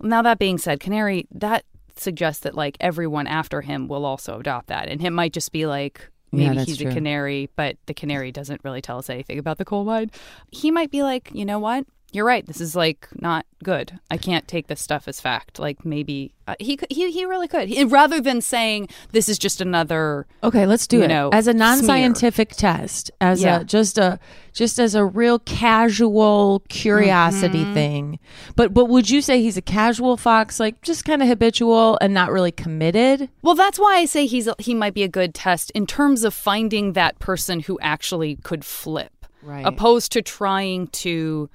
now 0.00 0.22
that 0.22 0.38
being 0.38 0.58
said, 0.58 0.78
canary 0.78 1.26
that 1.32 1.64
suggests 1.96 2.42
that 2.42 2.54
like 2.54 2.76
everyone 2.80 3.26
after 3.26 3.60
him 3.60 3.88
will 3.88 4.04
also 4.04 4.38
adopt 4.38 4.68
that. 4.68 4.88
And 4.88 5.04
it 5.04 5.10
might 5.10 5.32
just 5.32 5.50
be 5.50 5.66
like 5.66 6.08
maybe 6.32 6.56
that's 6.56 6.68
he's 6.68 6.78
true. 6.78 6.90
a 6.90 6.94
canary, 6.94 7.50
but 7.56 7.76
the 7.86 7.94
canary 7.94 8.32
doesn't 8.32 8.62
really 8.64 8.80
tell 8.80 8.98
us 8.98 9.10
anything 9.10 9.38
about 9.38 9.58
the 9.58 9.64
coal 9.64 9.84
mine. 9.84 10.10
He 10.50 10.70
might 10.70 10.90
be 10.90 11.02
like, 11.02 11.30
you 11.32 11.44
know 11.44 11.58
what? 11.58 11.86
You're 12.12 12.26
right. 12.26 12.46
This 12.46 12.60
is 12.60 12.76
like 12.76 13.08
not 13.20 13.46
good. 13.64 13.98
I 14.10 14.18
can't 14.18 14.46
take 14.46 14.66
this 14.66 14.80
stuff 14.82 15.08
as 15.08 15.18
fact. 15.20 15.58
Like 15.58 15.84
maybe 15.84 16.34
uh, 16.46 16.54
he 16.60 16.76
could, 16.76 16.88
he 16.90 17.10
he 17.10 17.24
really 17.24 17.48
could. 17.48 17.68
He, 17.68 17.84
rather 17.84 18.20
than 18.20 18.40
saying 18.42 18.88
this 19.12 19.28
is 19.30 19.38
just 19.38 19.60
another 19.62 20.26
Okay, 20.44 20.66
let's 20.66 20.86
do 20.86 21.00
it 21.02 21.08
know, 21.08 21.30
as 21.32 21.46
a 21.46 21.54
non-scientific 21.54 22.50
test, 22.50 23.10
as 23.20 23.42
Yeah. 23.42 23.60
a 23.60 23.64
just 23.64 23.96
a 23.96 24.18
just 24.52 24.78
as 24.78 24.94
a 24.94 25.04
real 25.06 25.38
casual 25.38 26.62
curiosity 26.68 27.62
Mm-hmm. 27.64 27.74
thing. 27.74 28.18
But 28.56 28.74
but 28.74 28.86
would 28.86 29.08
you 29.08 29.22
say 29.22 29.40
he's 29.42 29.56
a 29.56 29.62
casual 29.62 30.16
fox, 30.16 30.60
like 30.60 30.82
just 30.82 31.04
kind 31.04 31.22
of 31.22 31.28
habitual 31.28 31.98
and 32.00 32.12
not 32.12 32.30
really 32.30 32.52
committed? 32.52 33.30
Well, 33.42 33.54
that's 33.54 33.78
why 33.78 33.96
I 33.96 34.04
say 34.04 34.26
he's 34.26 34.46
a, 34.48 34.54
he 34.58 34.74
might 34.74 34.94
be 34.94 35.02
a 35.02 35.08
good 35.08 35.34
test 35.34 35.70
in 35.70 35.86
terms 35.86 36.24
of 36.24 36.34
finding 36.34 36.92
that 36.92 37.18
person 37.18 37.60
who 37.60 37.78
actually 37.80 38.36
could 38.36 38.64
flip, 38.64 39.12
Right. 39.42 39.64
opposed 39.66 40.12
to 40.12 40.22
trying 40.22 40.88
to 40.88 41.48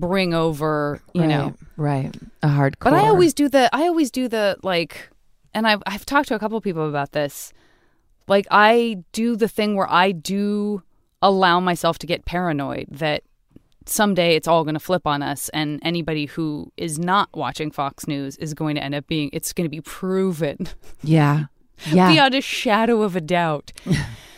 bring 0.00 0.34
over, 0.34 1.00
you 1.12 1.26
know. 1.26 1.54
right, 1.76 2.04
right, 2.04 2.16
a 2.42 2.48
hardcore. 2.48 2.90
But 2.90 2.94
I 2.94 3.08
always 3.08 3.34
do 3.34 3.48
the 3.48 3.68
I 3.72 3.82
always 3.82 4.10
do 4.10 4.26
the 4.28 4.56
like, 4.62 5.10
and 5.54 5.66
I've 5.66 5.82
I've 5.86 6.06
talked 6.06 6.28
to 6.28 6.34
a 6.34 6.38
couple 6.38 6.56
of 6.56 6.64
people 6.64 6.88
about 6.88 7.12
this. 7.12 7.52
Like 8.26 8.46
I 8.50 9.04
do 9.12 9.36
the 9.36 9.48
thing 9.48 9.76
where 9.76 9.90
I 9.90 10.12
do 10.12 10.82
allow 11.22 11.60
myself 11.60 11.98
to 11.98 12.06
get 12.06 12.24
paranoid 12.24 12.86
that 12.90 13.22
someday 13.86 14.36
it's 14.36 14.46
all 14.46 14.64
going 14.64 14.74
to 14.74 14.80
flip 14.80 15.06
on 15.06 15.22
us 15.22 15.48
and 15.50 15.80
anybody 15.82 16.26
who 16.26 16.72
is 16.76 16.98
not 16.98 17.28
watching 17.34 17.70
Fox 17.70 18.06
News 18.06 18.36
is 18.36 18.54
going 18.54 18.76
to 18.76 18.82
end 18.82 18.94
up 18.94 19.06
being 19.06 19.30
it's 19.32 19.52
going 19.52 19.64
to 19.64 19.70
be 19.70 19.80
proven 19.80 20.68
yeah, 21.02 21.46
yeah, 21.86 22.10
beyond 22.10 22.34
a 22.34 22.40
shadow 22.40 23.02
of 23.02 23.16
a 23.16 23.20
doubt 23.20 23.72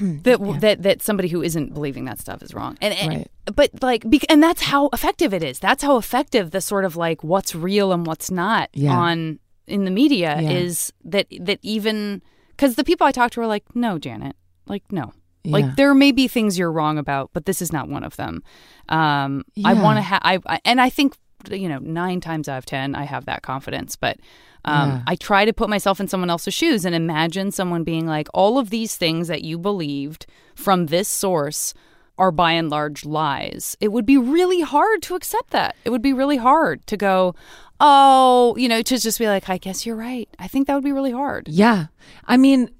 that 0.22 0.60
that 0.60 0.82
that 0.82 1.02
somebody 1.02 1.28
who 1.28 1.42
isn't 1.42 1.74
believing 1.74 2.04
that 2.06 2.18
stuff 2.18 2.42
is 2.42 2.54
wrong. 2.54 2.76
And, 2.80 2.94
and 2.94 3.08
Right. 3.08 3.30
but 3.54 3.82
like 3.82 4.04
and 4.28 4.42
that's 4.42 4.62
how 4.62 4.88
effective 4.92 5.32
it 5.34 5.42
is 5.42 5.58
that's 5.58 5.82
how 5.82 5.96
effective 5.96 6.50
the 6.50 6.60
sort 6.60 6.84
of 6.84 6.96
like 6.96 7.22
what's 7.24 7.54
real 7.54 7.92
and 7.92 8.06
what's 8.06 8.30
not 8.30 8.68
Yeah. 8.74 8.96
on 8.96 9.38
in 9.66 9.84
the 9.84 9.90
media 9.90 10.38
Yeah. 10.40 10.50
is 10.50 10.92
that 11.04 11.26
that 11.40 11.58
even 11.62 12.22
because 12.50 12.74
the 12.76 12.84
people 12.84 13.06
i 13.06 13.12
talk 13.12 13.30
to 13.32 13.40
are 13.40 13.46
like 13.46 13.64
no 13.74 13.98
janet 13.98 14.34
like 14.66 14.82
no 14.90 15.12
Yeah. 15.44 15.52
like 15.52 15.76
there 15.76 15.94
may 15.94 16.12
be 16.12 16.26
things 16.28 16.58
you're 16.58 16.72
wrong 16.72 16.98
about 16.98 17.30
but 17.34 17.44
this 17.46 17.60
is 17.62 17.72
not 17.72 17.88
one 17.88 18.02
of 18.04 18.16
them 18.16 18.42
um 18.88 19.44
i 19.64 19.74
want 19.74 19.96
to 19.98 20.02
have 20.02 20.20
I, 20.24 20.38
I 20.46 20.60
and 20.64 20.80
i 20.80 20.88
think 20.90 21.16
you 21.50 21.68
know 21.68 21.78
nine 21.78 22.20
times 22.20 22.48
out 22.48 22.58
of 22.58 22.66
ten 22.66 22.94
i 22.94 23.04
have 23.04 23.26
that 23.26 23.42
confidence 23.42 23.94
but 23.96 24.18
um, 24.64 24.90
Yeah. 24.90 25.02
I 25.06 25.16
try 25.16 25.44
to 25.44 25.52
put 25.52 25.68
myself 25.68 26.00
in 26.00 26.08
someone 26.08 26.30
else's 26.30 26.54
shoes 26.54 26.84
and 26.84 26.94
imagine 26.94 27.50
someone 27.52 27.84
being 27.84 28.06
like, 28.06 28.28
all 28.34 28.58
of 28.58 28.70
these 28.70 28.96
things 28.96 29.28
that 29.28 29.42
you 29.42 29.58
believed 29.58 30.26
from 30.54 30.86
this 30.86 31.08
source 31.08 31.74
are 32.18 32.32
by 32.32 32.52
and 32.52 32.68
large 32.68 33.04
lies. 33.04 33.76
It 33.80 33.92
would 33.92 34.04
be 34.04 34.16
really 34.18 34.60
hard 34.60 35.02
to 35.02 35.14
accept 35.14 35.50
that. 35.50 35.76
It 35.84 35.90
would 35.90 36.02
be 36.02 36.12
really 36.12 36.36
hard 36.36 36.84
to 36.88 36.96
go, 36.96 37.34
oh, 37.80 38.56
you 38.56 38.68
know, 38.68 38.82
to 38.82 38.98
just 38.98 39.18
be 39.20 39.28
like, 39.28 39.48
I 39.48 39.56
guess 39.56 39.86
you're 39.86 39.96
right. 39.96 40.28
I 40.38 40.48
think 40.48 40.66
that 40.66 40.74
would 40.74 40.84
be 40.84 40.92
really 40.92 41.12
hard. 41.12 41.46
Yeah. 41.48 41.86
I 42.26 42.36
mean, 42.36 42.70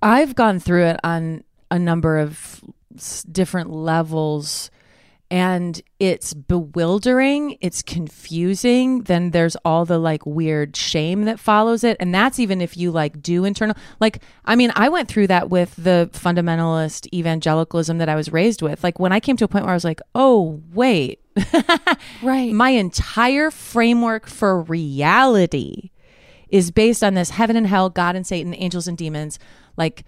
I've 0.00 0.34
gone 0.34 0.58
through 0.58 0.86
it 0.86 1.00
on 1.04 1.44
a 1.70 1.78
number 1.78 2.18
of 2.18 2.62
different 3.30 3.70
levels 3.70 4.70
and 5.32 5.80
it's 5.98 6.34
bewildering, 6.34 7.56
it's 7.62 7.80
confusing, 7.80 9.04
then 9.04 9.30
there's 9.30 9.56
all 9.64 9.86
the 9.86 9.98
like 9.98 10.26
weird 10.26 10.76
shame 10.76 11.24
that 11.24 11.40
follows 11.40 11.84
it 11.84 11.96
and 11.98 12.14
that's 12.14 12.38
even 12.38 12.60
if 12.60 12.76
you 12.76 12.90
like 12.90 13.22
do 13.22 13.46
internal 13.46 13.74
like 13.98 14.22
I 14.44 14.56
mean, 14.56 14.72
I 14.76 14.90
went 14.90 15.08
through 15.08 15.28
that 15.28 15.48
with 15.48 15.74
the 15.76 16.10
fundamentalist 16.12 17.10
evangelicalism 17.14 17.96
that 17.96 18.10
I 18.10 18.14
was 18.14 18.30
raised 18.30 18.60
with. 18.60 18.84
Like 18.84 18.98
when 19.00 19.10
I 19.10 19.20
came 19.20 19.38
to 19.38 19.44
a 19.44 19.48
point 19.48 19.64
where 19.64 19.72
I 19.72 19.76
was 19.76 19.84
like, 19.84 20.02
"Oh, 20.14 20.60
wait. 20.74 21.20
Right. 22.22 22.52
my 22.52 22.70
entire 22.70 23.50
framework 23.50 24.26
for 24.26 24.60
reality 24.60 25.90
is 26.50 26.70
based 26.70 27.02
on 27.02 27.14
this 27.14 27.30
heaven 27.30 27.56
and 27.56 27.66
hell, 27.66 27.88
God 27.88 28.14
and 28.14 28.26
Satan, 28.26 28.54
angels 28.54 28.86
and 28.86 28.98
demons. 28.98 29.38
Like, 29.78 30.04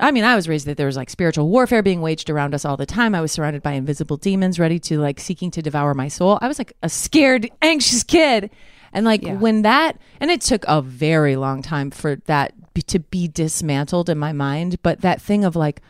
I 0.00 0.10
mean, 0.10 0.24
I 0.24 0.34
was 0.34 0.48
raised 0.48 0.66
that 0.66 0.76
there 0.76 0.86
was 0.86 0.96
like 0.96 1.10
spiritual 1.10 1.48
warfare 1.48 1.82
being 1.82 2.00
waged 2.00 2.30
around 2.30 2.54
us 2.54 2.64
all 2.64 2.76
the 2.76 2.86
time. 2.86 3.14
I 3.14 3.20
was 3.20 3.32
surrounded 3.32 3.62
by 3.62 3.72
invisible 3.72 4.16
demons 4.16 4.58
ready 4.58 4.78
to 4.80 4.98
like 4.98 5.20
seeking 5.20 5.50
to 5.52 5.62
devour 5.62 5.94
my 5.94 6.08
soul. 6.08 6.38
I 6.40 6.48
was 6.48 6.58
like 6.58 6.72
a 6.82 6.88
scared, 6.88 7.50
anxious 7.62 8.02
kid. 8.02 8.50
And 8.92 9.04
like 9.06 9.22
Yeah. 9.22 9.34
when 9.34 9.62
that, 9.62 9.98
and 10.20 10.30
it 10.30 10.40
took 10.40 10.64
a 10.66 10.82
very 10.82 11.36
long 11.36 11.62
time 11.62 11.90
for 11.90 12.16
that 12.26 12.74
be, 12.74 12.82
to 12.82 12.98
be 12.98 13.28
dismantled 13.28 14.08
in 14.08 14.18
my 14.18 14.32
mind. 14.32 14.82
But 14.82 15.02
that 15.02 15.20
thing 15.20 15.44
of 15.44 15.54
like, 15.54 15.80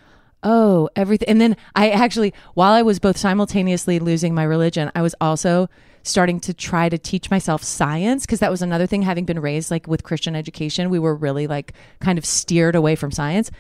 oh, 0.43 0.89
everything. 0.97 1.29
And 1.29 1.41
then 1.41 1.57
I 1.77 1.91
actually, 1.91 2.35
while 2.55 2.73
I 2.73 2.83
was 2.83 2.99
both 2.99 3.17
simultaneously 3.17 3.99
losing 3.99 4.35
my 4.35 4.43
religion, 4.43 4.91
I 4.95 5.03
was 5.03 5.15
also 5.21 5.69
starting 6.03 6.41
to 6.41 6.55
try 6.55 6.89
to 6.89 6.97
teach 6.99 7.31
myself 7.31 7.63
science 7.63 8.25
because 8.25 8.41
that 8.41 8.51
was 8.51 8.63
another 8.63 8.87
thing 8.87 9.03
having 9.03 9.25
been 9.27 9.39
raised 9.39 9.71
like 9.71 9.87
with 9.87 10.03
Christian 10.03 10.35
education 10.35 10.89
we 10.89 10.99
were 10.99 11.15
really 11.15 11.47
like 11.47 11.75
kind 12.01 12.17
of 12.19 12.25
steered 12.25 12.75
away 12.75 12.97
from 12.97 13.11
science 13.11 13.51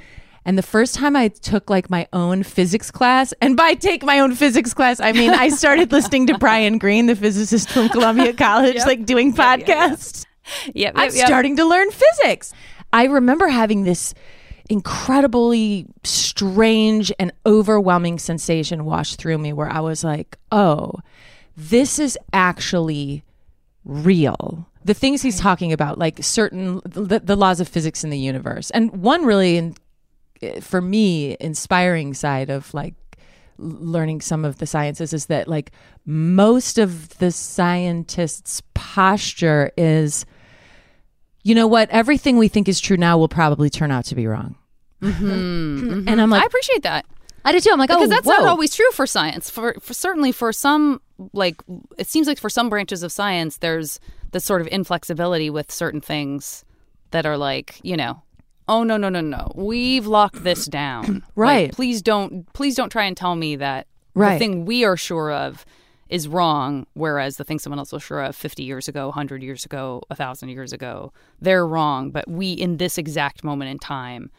and 0.44 0.56
the 0.56 0.62
first 0.62 0.94
time 0.94 1.16
I 1.16 1.28
took 1.28 1.68
like 1.68 1.90
my 1.90 2.09
own 2.12 2.42
physics 2.42 2.90
class, 2.90 3.35
and 3.40 3.56
by 3.56 3.75
take 3.75 4.02
my 4.02 4.20
own 4.20 4.35
physics 4.35 4.75
class, 4.75 5.00
I 5.00 5.12
mean 5.12 5.30
I 5.30 5.49
started 5.49 5.92
listening 5.92 6.26
to 6.28 6.38
Brian 6.38 6.78
Greene, 6.78 7.06
the 7.06 7.16
physicist 7.16 7.70
from 7.70 7.88
Columbia 7.90 8.32
College, 8.32 8.78
like 8.78 9.04
doing 9.06 9.32
podcasts. 9.35 10.26
Yep. 10.75 10.94
I'm 10.97 11.09
yep, 11.09 11.14
yep. 11.14 11.26
starting 11.26 11.56
to 11.56 11.64
learn 11.64 11.90
physics. 11.90 12.52
I 12.92 13.04
remember 13.04 13.49
having 13.49 13.85
this 13.85 14.14
incredibly 14.68 15.87
strange 16.04 17.12
and 17.18 17.32
overwhelming 17.44 18.18
sensation 18.18 18.85
wash 18.85 19.16
through 19.16 19.37
me 19.38 19.52
where 19.52 19.68
I 19.68 19.80
was 19.80 20.04
like, 20.04 20.38
oh, 20.52 20.94
this 21.56 21.99
is 21.99 22.16
actually 22.32 23.25
real. 23.85 24.66
The 24.85 24.94
things 24.94 25.23
he's 25.23 25.38
talking 25.38 25.73
about, 25.73 25.99
like 25.99 26.23
certain 26.23 26.80
the, 26.85 27.20
the 27.23 27.37
laws 27.37 27.61
of 27.61 27.68
physics 27.68 28.04
in 28.04 28.11
the 28.11 28.18
universe, 28.18 28.70
and 28.70 29.02
one 29.02 29.26
really, 29.26 29.75
for 30.61 30.80
me, 30.80 31.37
inspiring 31.40 32.14
side 32.14 32.50
of 32.50 32.73
like 32.75 32.94
learning 33.59 34.20
some 34.20 34.44
of 34.44 34.59
the 34.59 34.66
sciences 34.66 35.12
is 35.12 35.26
that 35.26 35.47
like 35.47 35.70
most 36.06 36.78
of 36.78 37.18
the 37.18 37.30
scientists' 37.30 38.62
posture 38.75 39.70
is, 39.76 40.25
you 41.42 41.54
know 41.54 41.66
what, 41.66 41.90
everything 41.90 42.38
we 42.38 42.49
think 42.49 42.68
is 42.68 42.80
true 42.80 42.97
now 42.97 43.18
will 43.18 43.28
probably 43.28 43.70
turn 43.70 43.90
out 43.90 44.04
to 44.06 44.14
be 44.14 44.26
wrong. 44.26 44.56
Mm-hmm. 45.02 45.30
And 45.30 46.06
mm-hmm. 46.06 46.20
I'm 46.20 46.30
like 46.30 46.42
I 46.42 46.47
appreciate 46.47 46.82
that. 46.82 47.06
I 47.44 47.52
do 47.52 47.61
too. 47.61 47.70
I'm 47.73 47.78
like, 47.78 47.88
because 47.88 48.04
oh, 48.04 48.09
that's 48.09 48.26
whoa. 48.26 48.32
not 48.32 48.49
always 48.49 48.75
true 48.75 48.90
for 48.92 49.06
science. 49.06 49.49
For, 49.49 49.75
for 49.80 49.94
certainly 49.94 50.30
for 50.30 50.52
some, 50.52 51.00
like 51.32 51.56
it 51.97 52.06
seems 52.06 52.26
like 52.26 52.38
for 52.38 52.50
some 52.50 52.68
branches 52.68 53.02
of 53.02 53.12
science, 53.12 53.59
there's 53.59 53.99
this 54.32 54.44
sort 54.44 54.61
of 54.61 54.66
inflexibility 54.68 55.49
with 55.49 55.73
certain 55.73 56.00
things 56.02 56.64
that 57.12 57.25
are 57.25 57.38
like, 57.38 57.80
you 57.82 57.97
know, 57.97 58.23
oh 58.70 58.82
no 58.84 58.96
no 58.96 59.08
no 59.10 59.20
no, 59.20 59.52
we've 59.54 60.06
locked 60.06 60.42
this 60.44 60.64
down. 60.66 61.22
Like, 61.36 61.46
Right. 61.54 61.72
please 61.72 62.00
don't 62.02 62.50
please 62.54 62.74
don't 62.76 62.90
try 62.90 63.04
and 63.04 63.16
tell 63.16 63.34
me 63.36 63.56
that 63.56 63.86
Right. 64.14 64.34
the 64.34 64.38
thing 64.38 64.64
we 64.64 64.84
are 64.84 64.96
sure 64.96 65.30
of 65.32 65.64
is 66.08 66.26
wrong, 66.26 66.86
whereas 66.94 67.36
the 67.36 67.44
thing 67.44 67.58
someone 67.58 67.78
else 67.78 67.92
was 67.92 68.02
sure 68.02 68.20
of 68.22 68.34
50 68.34 68.62
years 68.64 68.88
ago, 68.88 69.06
100 69.06 69.42
years 69.42 69.64
ago, 69.64 70.02
1,000 70.08 70.48
years 70.48 70.72
ago, 70.72 71.12
they're 71.40 71.66
wrong. 71.66 72.10
But 72.10 72.28
we, 72.28 72.52
in 72.52 72.78
this 72.78 72.98
exact 72.98 73.44
moment 73.44 73.70
in 73.70 73.78
time, 73.78 74.30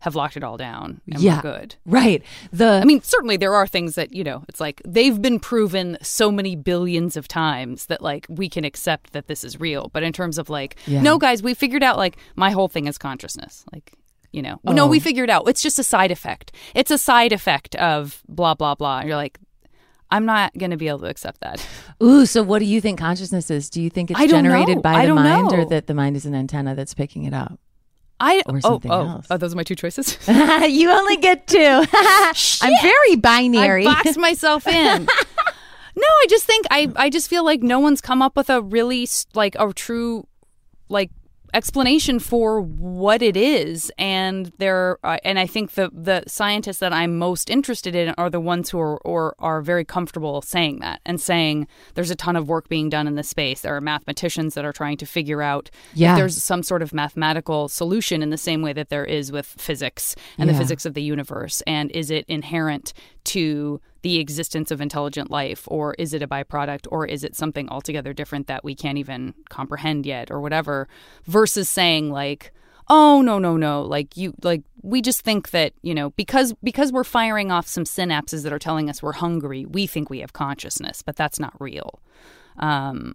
have 0.00 0.14
locked 0.14 0.36
it 0.36 0.42
all 0.44 0.56
down 0.56 1.00
and 1.10 1.20
yeah, 1.20 1.36
we're 1.36 1.42
good. 1.58 1.74
right. 1.86 2.22
The 2.52 2.80
I 2.82 2.84
mean, 2.84 3.02
certainly 3.02 3.36
there 3.36 3.54
are 3.54 3.66
things 3.66 3.94
that, 3.96 4.12
you 4.14 4.24
know, 4.24 4.44
it's 4.48 4.60
like 4.60 4.80
they've 4.84 5.20
been 5.20 5.38
proven 5.38 5.98
so 6.02 6.30
many 6.32 6.56
billions 6.56 7.16
of 7.16 7.28
times 7.28 7.86
that 7.86 8.00
like 8.02 8.26
we 8.28 8.48
can 8.48 8.64
accept 8.64 9.12
that 9.12 9.26
this 9.28 9.44
is 9.44 9.60
real. 9.60 9.90
But 9.92 10.02
in 10.02 10.12
terms 10.12 10.38
of 10.38 10.48
like, 10.50 10.76
Yeah. 10.86 11.02
no, 11.02 11.18
guys, 11.18 11.42
we 11.42 11.54
figured 11.54 11.82
out 11.82 11.96
like 11.98 12.16
my 12.36 12.50
whole 12.50 12.68
thing 12.68 12.86
is 12.86 12.96
consciousness. 12.98 13.64
Like, 13.72 13.92
you 14.32 14.42
know, 14.42 14.58
no, 14.64 14.86
we 14.86 14.98
Oh. 14.98 15.00
figured 15.00 15.28
out 15.28 15.48
it's 15.48 15.60
just 15.62 15.78
a 15.78 15.84
side 15.84 16.10
effect. 16.10 16.52
It's 16.74 16.90
a 16.90 16.98
side 16.98 17.32
effect 17.32 17.74
of 17.76 18.22
blah, 18.28 18.54
blah, 18.54 18.74
blah. 18.74 19.00
And 19.00 19.08
you're 19.08 19.16
like, 19.16 19.38
I'm 20.12 20.24
not 20.24 20.56
going 20.58 20.70
to 20.72 20.76
be 20.76 20.88
able 20.88 21.00
to 21.00 21.06
accept 21.06 21.40
that. 21.40 21.64
Ooh, 22.02 22.26
so 22.26 22.42
what 22.42 22.58
do 22.58 22.64
you 22.64 22.80
think 22.80 22.98
consciousness 22.98 23.50
is? 23.50 23.70
Do 23.70 23.80
you 23.80 23.90
think 23.90 24.10
it's 24.10 24.18
generated 24.28 24.76
know. 24.76 24.82
by 24.82 25.06
the 25.06 25.14
mind 25.14 25.52
know. 25.52 25.58
or 25.58 25.64
that 25.66 25.86
the 25.86 25.94
mind 25.94 26.16
is 26.16 26.26
an 26.26 26.34
antenna 26.34 26.74
that's 26.74 26.94
picking 26.94 27.24
it 27.24 27.34
up? 27.34 27.60
I 28.20 28.42
Or 28.46 28.56
oh, 28.56 28.60
something 28.60 28.90
oh, 28.90 29.08
else. 29.08 29.26
oh, 29.30 29.36
those 29.38 29.52
are 29.54 29.56
my 29.56 29.62
two 29.62 29.74
choices. 29.74 30.18
you 30.28 30.90
only 30.90 31.16
get 31.16 31.46
two. 31.46 31.58
I'm 32.62 32.82
very 32.82 33.16
binary. 33.16 33.86
I 33.86 33.94
boxed 33.94 34.18
myself 34.18 34.66
in. 34.66 35.04
no, 35.04 36.06
I 36.06 36.26
just 36.28 36.44
think 36.44 36.66
I 36.70 36.92
I 36.96 37.10
just 37.10 37.28
feel 37.28 37.44
like 37.44 37.62
no 37.62 37.80
one's 37.80 38.00
come 38.00 38.20
up 38.22 38.36
with 38.36 38.50
a 38.50 38.60
really 38.60 39.08
like 39.34 39.56
a 39.58 39.72
true 39.72 40.26
like 40.88 41.10
explanation 41.54 42.18
for 42.18 42.60
what 42.60 43.22
it 43.22 43.36
is 43.36 43.90
and 43.98 44.52
there 44.58 44.98
uh, 45.04 45.16
and 45.24 45.38
I 45.38 45.46
think 45.46 45.72
the 45.72 45.90
the 45.92 46.22
scientists 46.26 46.78
that 46.78 46.92
I'm 46.92 47.18
most 47.18 47.50
interested 47.50 47.94
in 47.94 48.14
are 48.18 48.30
the 48.30 48.40
ones 48.40 48.70
who 48.70 48.78
are 48.78 48.98
or 48.98 49.34
are 49.38 49.60
very 49.62 49.84
comfortable 49.84 50.42
saying 50.42 50.80
that 50.80 51.00
and 51.04 51.20
saying 51.20 51.66
there's 51.94 52.10
a 52.10 52.14
ton 52.16 52.36
of 52.36 52.48
work 52.48 52.68
being 52.68 52.88
done 52.88 53.06
in 53.06 53.14
this 53.16 53.28
space 53.28 53.62
there 53.62 53.74
are 53.74 53.80
mathematicians 53.80 54.54
that 54.54 54.64
are 54.64 54.72
trying 54.72 54.96
to 54.98 55.06
figure 55.06 55.42
out 55.42 55.70
Yeah. 55.94 56.12
if 56.12 56.18
there's 56.18 56.42
some 56.42 56.62
sort 56.62 56.82
of 56.82 56.92
mathematical 56.92 57.68
solution 57.68 58.22
in 58.22 58.30
the 58.30 58.38
same 58.38 58.62
way 58.62 58.72
that 58.72 58.88
there 58.88 59.04
is 59.04 59.32
with 59.32 59.46
physics 59.46 60.14
and 60.38 60.46
Yeah. 60.48 60.52
the 60.54 60.58
physics 60.58 60.86
of 60.86 60.94
the 60.94 61.02
universe 61.02 61.62
and 61.66 61.90
is 61.92 62.10
it 62.10 62.24
inherent 62.28 62.92
to 63.24 63.80
the 64.02 64.18
existence 64.18 64.70
of 64.70 64.80
intelligent 64.80 65.30
life 65.30 65.64
or 65.66 65.94
is 65.98 66.14
it 66.14 66.22
a 66.22 66.28
byproduct 66.28 66.86
or 66.90 67.06
is 67.06 67.24
it 67.24 67.36
something 67.36 67.68
altogether 67.68 68.12
different 68.12 68.46
that 68.46 68.64
we 68.64 68.74
can't 68.74 68.98
even 68.98 69.34
comprehend 69.48 70.06
yet 70.06 70.30
or 70.30 70.40
whatever 70.40 70.88
versus 71.26 71.68
saying 71.68 72.10
like 72.10 72.52
oh 72.88 73.22
no 73.22 73.38
no 73.38 73.56
no 73.56 73.82
like 73.82 74.16
you 74.16 74.34
like 74.42 74.62
we 74.82 75.00
just 75.00 75.20
think 75.22 75.50
that 75.50 75.72
you 75.82 75.94
know 75.94 76.10
because 76.10 76.54
because 76.62 76.92
we're 76.92 77.04
firing 77.04 77.50
off 77.50 77.66
some 77.66 77.84
synapses 77.84 78.42
that 78.42 78.52
are 78.52 78.58
telling 78.58 78.90
us 78.90 79.02
we're 79.02 79.12
hungry 79.12 79.64
we 79.66 79.86
think 79.86 80.10
we 80.10 80.20
have 80.20 80.32
consciousness 80.32 81.02
but 81.02 81.16
that's 81.16 81.38
not 81.38 81.54
real 81.60 82.00
um 82.58 83.14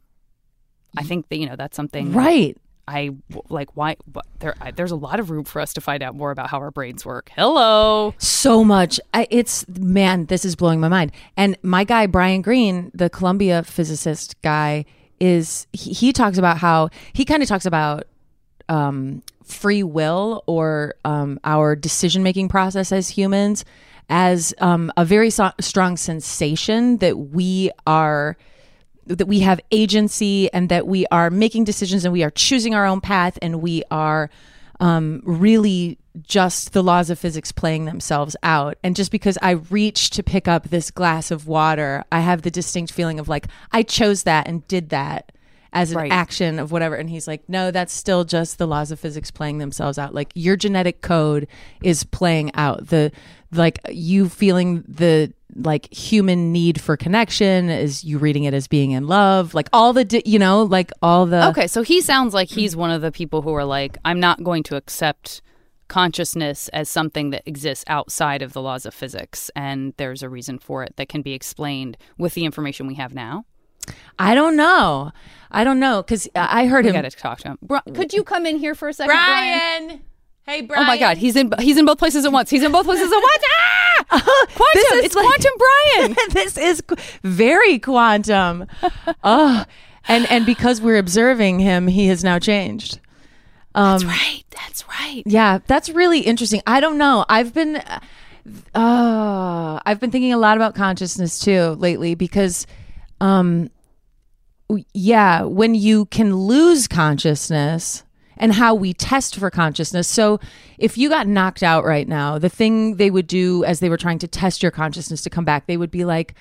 i 0.97 1.03
think 1.03 1.27
that 1.29 1.37
you 1.37 1.45
know 1.45 1.55
that's 1.55 1.75
something 1.75 2.13
right. 2.13 2.57
I 2.87 3.11
like 3.49 3.75
why 3.75 3.95
there 4.39 4.55
I, 4.61 4.71
there's 4.71 4.91
a 4.91 4.95
lot 4.95 5.19
of 5.19 5.29
room 5.31 5.43
for 5.43 5.59
us 5.59 5.73
to 5.73 5.81
find 5.81 6.03
out 6.03 6.15
more 6.15 6.31
about 6.31 6.49
how 6.49 6.59
our 6.59 6.71
brains 6.71 7.05
work. 7.05 7.31
Hello. 7.35 8.13
So 8.17 8.63
much. 8.63 8.99
I, 9.13 9.27
it's 9.29 9.67
man, 9.67 10.25
this 10.27 10.45
is 10.45 10.55
blowing 10.55 10.79
my 10.79 10.87
mind. 10.87 11.11
And 11.35 11.57
my 11.63 11.83
guy 11.83 12.05
Brian 12.07 12.41
Greene, 12.41 12.91
the 12.93 13.09
Columbia 13.09 13.63
physicist 13.63 14.39
guy, 14.41 14.85
is 15.19 15.67
he, 15.73 15.93
he 15.93 16.13
talks 16.13 16.37
about 16.37 16.57
how 16.57 16.89
he 17.13 17.25
kind 17.25 17.41
of 17.41 17.49
talks 17.49 17.65
about 17.65 18.03
um, 18.69 19.23
free 19.43 19.83
will 19.83 20.43
or 20.47 20.95
um, 21.05 21.39
our 21.43 21.75
decision 21.75 22.23
making 22.23 22.49
process 22.49 22.91
as 22.91 23.09
humans 23.09 23.63
as 24.09 24.53
um, 24.59 24.91
a 24.97 25.05
very 25.05 25.29
so- 25.29 25.53
strong 25.59 25.97
sensation 25.97 26.97
that 26.97 27.17
we 27.17 27.71
are 27.87 28.37
that 29.07 29.27
we 29.27 29.39
have 29.41 29.59
agency 29.71 30.51
and 30.53 30.69
that 30.69 30.87
we 30.87 31.05
are 31.11 31.29
making 31.29 31.63
decisions 31.63 32.05
and 32.05 32.11
we 32.13 32.23
are 32.23 32.31
choosing 32.31 32.73
our 32.73 32.85
own 32.85 33.01
path 33.01 33.37
and 33.41 33.61
we 33.61 33.83
are 33.91 34.29
um, 34.79 35.21
really 35.25 35.97
just 36.21 36.73
the 36.73 36.83
laws 36.83 37.09
of 37.09 37.19
physics 37.19 37.51
playing 37.51 37.85
themselves 37.85 38.35
out. 38.43 38.77
And 38.83 38.95
just 38.95 39.11
because 39.11 39.37
I 39.41 39.51
reach 39.51 40.09
to 40.11 40.23
pick 40.23 40.47
up 40.47 40.69
this 40.69 40.91
glass 40.91 41.31
of 41.31 41.47
water, 41.47 42.03
I 42.11 42.21
have 42.21 42.41
the 42.41 42.51
distinct 42.51 42.91
feeling 42.93 43.19
of 43.19 43.27
like, 43.27 43.47
I 43.71 43.83
chose 43.83 44.23
that 44.23 44.47
and 44.47 44.67
did 44.67 44.89
that 44.89 45.31
as 45.73 45.91
an 45.91 45.97
Right. 45.97 46.11
action 46.11 46.57
of 46.57 46.71
whatever. 46.71 46.95
And 46.95 47.09
he's 47.09 47.27
like, 47.27 47.47
no, 47.49 47.69
that's 47.69 47.93
still 47.93 48.23
just 48.23 48.57
the 48.57 48.65
laws 48.67 48.91
of 48.91 48.99
physics 48.99 49.29
playing 49.29 49.57
themselves 49.57 49.97
out. 49.97 50.13
Like 50.13 50.31
your 50.33 50.55
genetic 50.55 51.01
code 51.01 51.47
is 51.83 52.05
playing 52.05 52.51
out. 52.55 52.87
The, 52.87 53.11
like 53.57 53.79
you 53.89 54.29
feeling 54.29 54.83
the, 54.87 55.33
like 55.55 55.91
human 55.93 56.51
need 56.51 56.81
for 56.81 56.97
connection 56.97 57.69
is 57.69 58.03
you 58.03 58.17
reading 58.17 58.43
it 58.43 58.53
as 58.53 58.67
being 58.67 58.91
in 58.91 59.07
love 59.07 59.53
like 59.53 59.69
all 59.71 59.93
the 59.93 60.03
di- 60.03 60.21
you 60.25 60.37
know 60.37 60.63
like 60.63 60.91
all 61.01 61.25
the 61.25 61.47
Okay, 61.49 61.67
so 61.67 61.81
he 61.81 62.01
sounds 62.01 62.33
like 62.33 62.49
he's 62.49 62.75
one 62.75 62.91
of 62.91 63.01
the 63.01 63.11
people 63.11 63.41
who 63.41 63.53
are 63.53 63.63
like, 63.65 63.97
I'm 64.03 64.19
not 64.19 64.43
going 64.43 64.63
to 64.63 64.75
accept 64.75 65.41
consciousness 65.87 66.67
as 66.69 66.89
something 66.89 67.29
that 67.29 67.43
exists 67.45 67.83
outside 67.87 68.41
of 68.41 68.53
the 68.53 68.61
laws 68.61 68.85
of 68.85 68.93
physics, 68.93 69.51
and 69.55 69.93
there's 69.97 70.23
a 70.23 70.29
reason 70.29 70.57
for 70.59 70.83
it 70.83 70.95
that 70.97 71.07
can 71.09 71.21
be 71.21 71.33
explained 71.33 71.95
with 72.17 72.33
the 72.33 72.43
information 72.43 72.87
we 72.87 72.95
have 72.95 73.13
now. 73.13 73.45
I 74.17 74.33
don't 74.33 74.55
know. 74.55 75.11
I 75.51 75.63
don't 75.63 75.79
know 75.79 76.01
because 76.01 76.27
I 76.35 76.65
heard 76.65 76.85
We 76.85 76.89
him. 76.89 76.95
got 77.01 77.09
to 77.09 77.11
talk 77.15 77.37
to 77.41 77.49
him. 77.49 77.57
Bri- 77.61 77.81
could 77.93 78.13
you 78.13 78.23
come 78.23 78.45
in 78.47 78.57
here 78.57 78.73
for 78.73 78.89
a 78.89 78.93
second, 78.93 79.09
Brian? 79.15 79.87
Brian. 79.87 80.01
Hey, 80.45 80.61
Brian. 80.61 80.83
Oh 80.83 80.85
my 80.87 80.97
God, 80.97 81.17
he's 81.17 81.35
in 81.35 81.51
he's 81.59 81.77
in 81.77 81.85
both 81.85 81.97
places 81.97 82.23
at 82.25 82.31
once. 82.31 82.49
He's 82.51 82.61
in 82.63 82.71
both 82.71 82.85
places 82.85 83.11
at 83.11 83.15
once. 83.17 83.43
Ah! 84.11 84.47
Quantum! 84.53 84.65
This 84.73 84.91
is 84.91 85.05
it's 85.05 85.15
like- 85.15 85.25
quantum 85.25 85.51
Brian. 85.57 86.15
this 86.31 86.57
is 86.57 86.81
qu- 86.81 86.95
very 87.23 87.79
quantum. 87.79 88.65
oh, 89.23 89.65
and 90.07 90.29
and 90.29 90.45
because 90.45 90.81
we're 90.81 90.97
observing 90.97 91.59
him, 91.59 91.87
he 91.87 92.07
has 92.07 92.23
now 92.23 92.37
changed. 92.37 92.99
That's 93.73 94.05
right. 94.05 94.43
That's 94.51 94.87
right. 94.87 95.23
Yeah, 95.25 95.59
that's 95.65 95.89
really 95.89 96.19
interesting. 96.19 96.61
I 96.67 96.79
don't 96.79 96.97
know. 96.97 97.25
I've 97.27 97.53
been 97.53 97.77
uh 98.75 99.79
I've 99.85 99.99
been 99.99 100.11
thinking 100.11 100.31
a 100.33 100.37
lot 100.37 100.55
about 100.57 100.75
consciousness 100.75 101.39
too 101.39 101.71
lately 101.79 102.13
because 102.15 102.67
um 103.19 103.69
yeah, 104.93 105.43
when 105.43 105.75
you 105.75 106.05
can 106.05 106.35
lose 106.35 106.87
consciousness 106.87 108.03
and 108.37 108.53
how 108.53 108.73
we 108.75 108.93
test 108.93 109.35
for 109.35 109.49
consciousness. 109.49 110.07
So, 110.07 110.39
if 110.77 110.97
you 110.97 111.09
got 111.09 111.27
knocked 111.27 111.63
out 111.63 111.85
right 111.85 112.07
now, 112.07 112.37
the 112.37 112.49
thing 112.49 112.95
they 112.95 113.09
would 113.09 113.27
do 113.27 113.63
as 113.63 113.79
they 113.79 113.89
were 113.89 113.97
trying 113.97 114.19
to 114.19 114.27
test 114.27 114.61
your 114.61 114.71
consciousness 114.71 115.21
to 115.23 115.29
come 115.29 115.45
back, 115.45 115.67
they 115.67 115.77
would 115.77 115.91
be 115.91 116.05
like, 116.05 116.35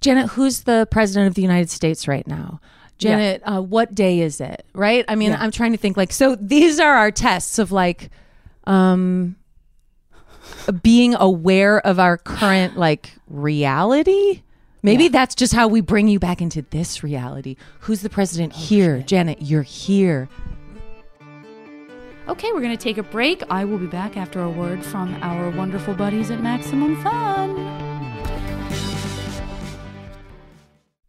"Janet, 0.00 0.30
who's 0.30 0.62
the 0.62 0.86
president 0.90 1.28
of 1.28 1.34
the 1.34 1.42
United 1.42 1.70
States 1.70 2.06
right 2.06 2.26
now?" 2.26 2.60
Janet, 2.98 3.42
uh, 3.46 3.62
what 3.62 3.94
day 3.94 4.20
is 4.20 4.42
it? 4.42 4.64
Right? 4.74 5.06
I 5.08 5.14
mean, 5.14 5.32
I'm 5.32 5.50
trying 5.50 5.72
to 5.72 5.78
think 5.78 5.96
like 5.96 6.12
so 6.12 6.36
these 6.36 6.78
are 6.78 6.94
our 6.94 7.10
tests 7.10 7.58
of 7.58 7.72
like 7.72 8.10
um 8.64 9.36
being 10.82 11.14
aware 11.14 11.84
of 11.86 11.98
our 11.98 12.16
current 12.16 12.76
like 12.76 13.12
reality 13.28 14.42
maybe 14.82 15.08
that's 15.08 15.34
just 15.34 15.52
how 15.52 15.68
we 15.68 15.80
bring 15.80 16.08
you 16.08 16.18
back 16.18 16.40
into 16.40 16.62
this 16.70 17.02
reality 17.02 17.56
who's 17.80 18.02
the 18.02 18.10
president 18.10 18.52
here 18.52 19.00
janet 19.00 19.40
you're 19.40 19.62
here 19.62 20.28
Okay, 22.30 22.52
we're 22.52 22.60
going 22.60 22.70
to 22.70 22.76
take 22.76 22.96
a 22.96 23.02
break. 23.02 23.42
I 23.50 23.64
will 23.64 23.78
be 23.78 23.88
back 23.88 24.16
after 24.16 24.40
a 24.40 24.48
word 24.48 24.86
from 24.86 25.20
our 25.20 25.50
wonderful 25.50 25.94
buddies 25.94 26.30
at 26.30 26.40
Maximum 26.40 27.02
Fun. 27.02 27.56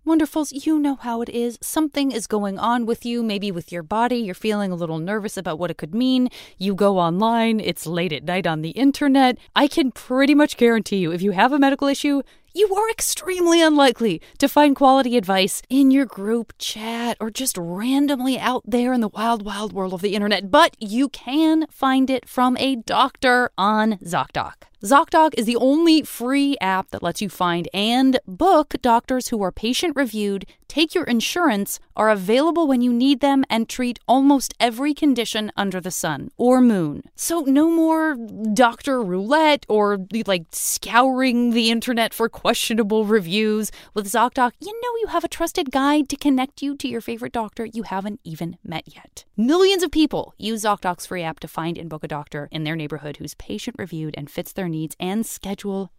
Wonderfuls, 0.03 0.65
you 0.65 0.79
know 0.79 0.95
how 0.95 1.21
it 1.21 1.29
is. 1.29 1.59
Something 1.61 2.11
is 2.11 2.25
going 2.25 2.57
on 2.57 2.87
with 2.87 3.05
you, 3.05 3.21
maybe 3.21 3.51
with 3.51 3.71
your 3.71 3.83
body. 3.83 4.17
You're 4.17 4.33
feeling 4.33 4.71
a 4.71 4.75
little 4.75 4.97
nervous 4.97 5.37
about 5.37 5.59
what 5.59 5.69
it 5.69 5.77
could 5.77 5.93
mean. 5.93 6.27
You 6.57 6.73
go 6.73 6.97
online, 6.97 7.59
it's 7.59 7.85
late 7.85 8.11
at 8.11 8.23
night 8.23 8.47
on 8.47 8.63
the 8.63 8.71
internet. 8.71 9.37
I 9.55 9.67
can 9.67 9.91
pretty 9.91 10.33
much 10.33 10.57
guarantee 10.57 10.97
you, 10.97 11.11
if 11.11 11.21
you 11.21 11.31
have 11.31 11.51
a 11.53 11.59
medical 11.59 11.87
issue, 11.87 12.23
you 12.53 12.73
are 12.75 12.89
extremely 12.89 13.61
unlikely 13.61 14.21
to 14.39 14.47
find 14.47 14.75
quality 14.75 15.17
advice 15.17 15.61
in 15.69 15.91
your 15.91 16.05
group 16.05 16.53
chat 16.57 17.17
or 17.19 17.29
just 17.29 17.57
randomly 17.57 18.39
out 18.39 18.63
there 18.65 18.93
in 18.93 19.01
the 19.01 19.09
wild, 19.09 19.43
wild 19.43 19.73
world 19.73 19.93
of 19.93 20.01
the 20.01 20.15
internet. 20.15 20.51
But 20.51 20.75
you 20.79 21.09
can 21.09 21.67
find 21.69 22.09
it 22.09 22.27
from 22.27 22.57
a 22.57 22.75
doctor 22.75 23.51
on 23.57 23.97
ZocDoc. 23.97 24.70
ZocDoc 24.83 25.35
is 25.37 25.45
the 25.45 25.57
only 25.57 26.01
free 26.01 26.57
app 26.59 26.89
that 26.89 27.03
lets 27.03 27.21
you 27.21 27.29
find 27.29 27.69
and 27.71 28.19
book 28.25 28.73
doctors 28.81 29.27
who 29.27 29.39
are 29.43 29.51
patient 29.51 29.95
reviewed, 29.95 30.47
take 30.67 30.95
your 30.95 31.03
insurance, 31.03 31.79
are 31.95 32.09
available 32.09 32.65
when 32.65 32.81
you 32.81 32.91
need 32.91 33.19
them, 33.19 33.43
and 33.47 33.69
treat 33.69 33.99
almost 34.07 34.55
every 34.59 34.95
condition 34.95 35.51
under 35.55 35.79
the 35.79 35.91
sun 35.91 36.31
or 36.35 36.61
moon. 36.61 37.03
So 37.15 37.41
no 37.41 37.69
more 37.69 38.15
doctor 38.53 39.03
roulette 39.03 39.67
or 39.69 39.99
like 40.25 40.45
scouring 40.51 41.51
the 41.51 41.69
internet 41.69 42.11
for 42.11 42.27
questionable 42.27 43.05
reviews. 43.05 43.71
With 43.93 44.07
ZocDoc, 44.07 44.53
you 44.59 44.73
know 44.81 44.95
you 45.01 45.07
have 45.09 45.23
a 45.23 45.27
trusted 45.27 45.69
guide 45.69 46.09
to 46.09 46.15
connect 46.15 46.63
you 46.63 46.75
to 46.77 46.87
your 46.87 47.01
favorite 47.01 47.33
doctor 47.33 47.65
you 47.65 47.83
haven't 47.83 48.19
even 48.23 48.57
met 48.63 48.85
yet. 48.87 49.25
Millions 49.37 49.83
of 49.83 49.91
people 49.91 50.33
use 50.39 50.63
ZocDoc's 50.63 51.05
free 51.05 51.21
app 51.21 51.39
to 51.41 51.47
find 51.47 51.77
and 51.77 51.87
book 51.87 52.03
a 52.03 52.07
doctor 52.07 52.49
in 52.51 52.63
their 52.63 52.75
neighborhood 52.75 53.17
who's 53.17 53.35
patient 53.35 53.75
reviewed 53.77 54.15
and 54.17 54.31
fits 54.31 54.53
their 54.53 54.70
needs 54.71 54.95
and 54.99 55.25
schedule 55.25 55.91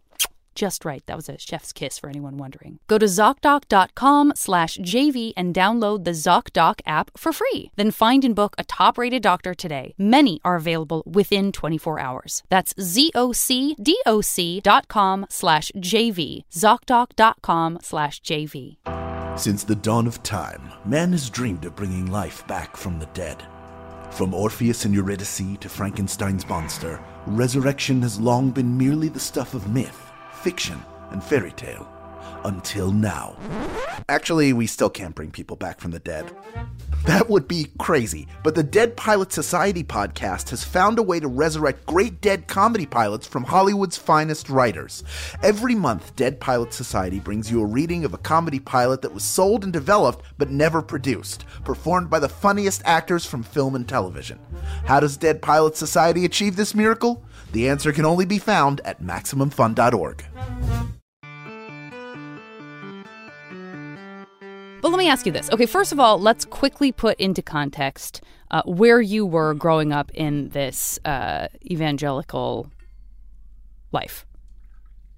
just 0.55 0.85
right. 0.85 1.03
That 1.05 1.15
was 1.15 1.29
a 1.29 1.37
chef's 1.37 1.71
kiss 1.73 1.97
for 1.99 2.09
anyone 2.09 2.37
wondering. 2.37 2.79
Go 2.87 2.97
to 2.97 3.05
ZocDoc.com 3.05 4.33
slash 4.35 4.77
JV 4.77 5.33
and 5.35 5.53
download 5.53 6.03
the 6.03 6.11
ZocDoc 6.11 6.81
app 6.85 7.11
for 7.17 7.31
free. 7.33 7.71
Then 7.75 7.91
find 7.91 8.25
and 8.25 8.35
book 8.35 8.55
a 8.57 8.63
top 8.63 8.97
rated 8.97 9.21
doctor 9.21 9.53
today. 9.53 9.93
Many 9.97 10.39
are 10.43 10.55
available 10.55 11.03
within 11.05 11.51
24 11.51 11.99
hours. 11.99 12.43
That's 12.49 12.73
ZocDoc.com 12.75 13.85
slash 15.29 15.71
JV. 15.75 16.43
ZocDoc.com 16.51 17.79
slash 17.81 18.21
JV. 18.21 18.77
Since 19.39 19.63
the 19.63 19.75
dawn 19.75 20.05
of 20.05 20.21
time, 20.21 20.71
man 20.85 21.11
has 21.11 21.29
dreamed 21.29 21.65
of 21.65 21.75
bringing 21.75 22.11
life 22.11 22.45
back 22.47 22.77
from 22.77 22.99
the 22.99 23.07
dead. 23.07 23.43
From 24.13 24.35
Orpheus 24.35 24.85
and 24.85 24.93
Eurydice 24.93 25.57
to 25.59 25.67
Frankenstein's 25.67 26.47
monster, 26.47 27.03
resurrection 27.25 27.99
has 28.03 28.19
long 28.19 28.51
been 28.51 28.77
merely 28.77 29.09
the 29.09 29.19
stuff 29.19 29.55
of 29.55 29.67
myth, 29.73 30.11
fiction, 30.33 30.79
and 31.09 31.23
fairy 31.23 31.51
tale. 31.51 31.91
Until 32.43 32.91
now. 32.91 33.37
Actually, 34.09 34.51
we 34.53 34.67
still 34.67 34.89
can't 34.89 35.15
bring 35.15 35.31
people 35.31 35.55
back 35.55 35.79
from 35.79 35.91
the 35.91 35.99
dead. 35.99 36.29
That 37.05 37.29
would 37.29 37.49
be 37.49 37.67
crazy, 37.79 38.27
but 38.43 38.55
the 38.55 38.63
Dead 38.63 38.95
Pilot 38.95 39.33
Society 39.33 39.83
podcast 39.83 40.49
has 40.51 40.63
found 40.63 40.99
a 40.99 41.03
way 41.03 41.19
to 41.19 41.27
resurrect 41.27 41.85
great 41.85 42.21
dead 42.21 42.47
comedy 42.47 42.85
pilots 42.85 43.27
from 43.27 43.43
Hollywood's 43.43 43.97
finest 43.97 44.49
writers. 44.49 45.03
Every 45.41 45.75
month, 45.75 46.15
Dead 46.15 46.39
Pilot 46.39 46.73
Society 46.73 47.19
brings 47.19 47.51
you 47.51 47.61
a 47.61 47.65
reading 47.65 48.05
of 48.05 48.13
a 48.13 48.17
comedy 48.17 48.59
pilot 48.59 49.01
that 49.01 49.13
was 49.13 49.23
sold 49.23 49.65
and 49.65 49.73
developed 49.73 50.23
but 50.37 50.49
never 50.49 50.81
produced, 50.81 51.45
performed 51.65 52.09
by 52.09 52.19
the 52.19 52.29
funniest 52.29 52.81
actors 52.85 53.25
from 53.25 53.43
film 53.43 53.75
and 53.75 53.87
television. 53.87 54.39
How 54.85 55.01
does 55.01 55.17
Dead 55.17 55.41
Pilot 55.41 55.75
Society 55.75 56.23
achieve 56.23 56.55
this 56.55 56.73
miracle? 56.73 57.23
The 57.51 57.67
answer 57.67 57.91
can 57.91 58.05
only 58.05 58.25
be 58.25 58.39
found 58.39 58.79
at 58.85 59.01
MaximumFun.org. 59.01 60.23
But 64.83 64.89
let 64.89 64.97
me 64.97 65.07
ask 65.07 65.25
you 65.25 65.31
this. 65.31 65.49
Okay, 65.49 65.65
first 65.65 65.93
of 65.93 65.99
all, 66.01 66.19
let's 66.19 66.43
quickly 66.43 66.91
put 66.91 67.17
into 67.17 67.41
context 67.41 68.21
uh, 68.51 68.63
where 68.65 68.99
you 68.99 69.25
were 69.25 69.53
growing 69.53 69.93
up 69.93 70.11
in 70.13 70.49
this 70.49 70.99
uh, 71.05 71.47
evangelical 71.63 72.69
life. 73.93 74.25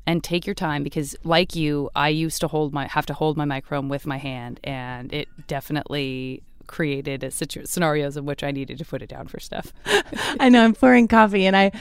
And 0.05 0.23
take 0.23 0.45
your 0.45 0.53
time 0.53 0.83
because, 0.83 1.15
like 1.23 1.55
you, 1.55 1.89
I 1.95 2.09
used 2.09 2.41
to 2.41 2.47
hold 2.47 2.73
my 2.73 2.85
have 2.85 3.07
to 3.07 3.15
hold 3.15 3.37
my 3.37 3.45
microphone 3.45 3.89
with 3.89 4.05
my 4.05 4.17
hand, 4.17 4.59
and 4.63 5.11
it 5.11 5.27
definitely 5.47 6.43
created 6.67 7.33
situ- 7.33 7.65
scenarios 7.65 8.17
in 8.17 8.25
which 8.25 8.43
I 8.43 8.51
needed 8.51 8.77
to 8.77 8.85
put 8.85 9.01
it 9.01 9.09
down 9.09 9.27
for 9.27 9.39
stuff. 9.39 9.73
i 10.39 10.49
know 10.49 10.63
i'm 10.63 10.73
pouring 10.73 11.07
coffee 11.07 11.45
and 11.45 11.55
i 11.55 11.71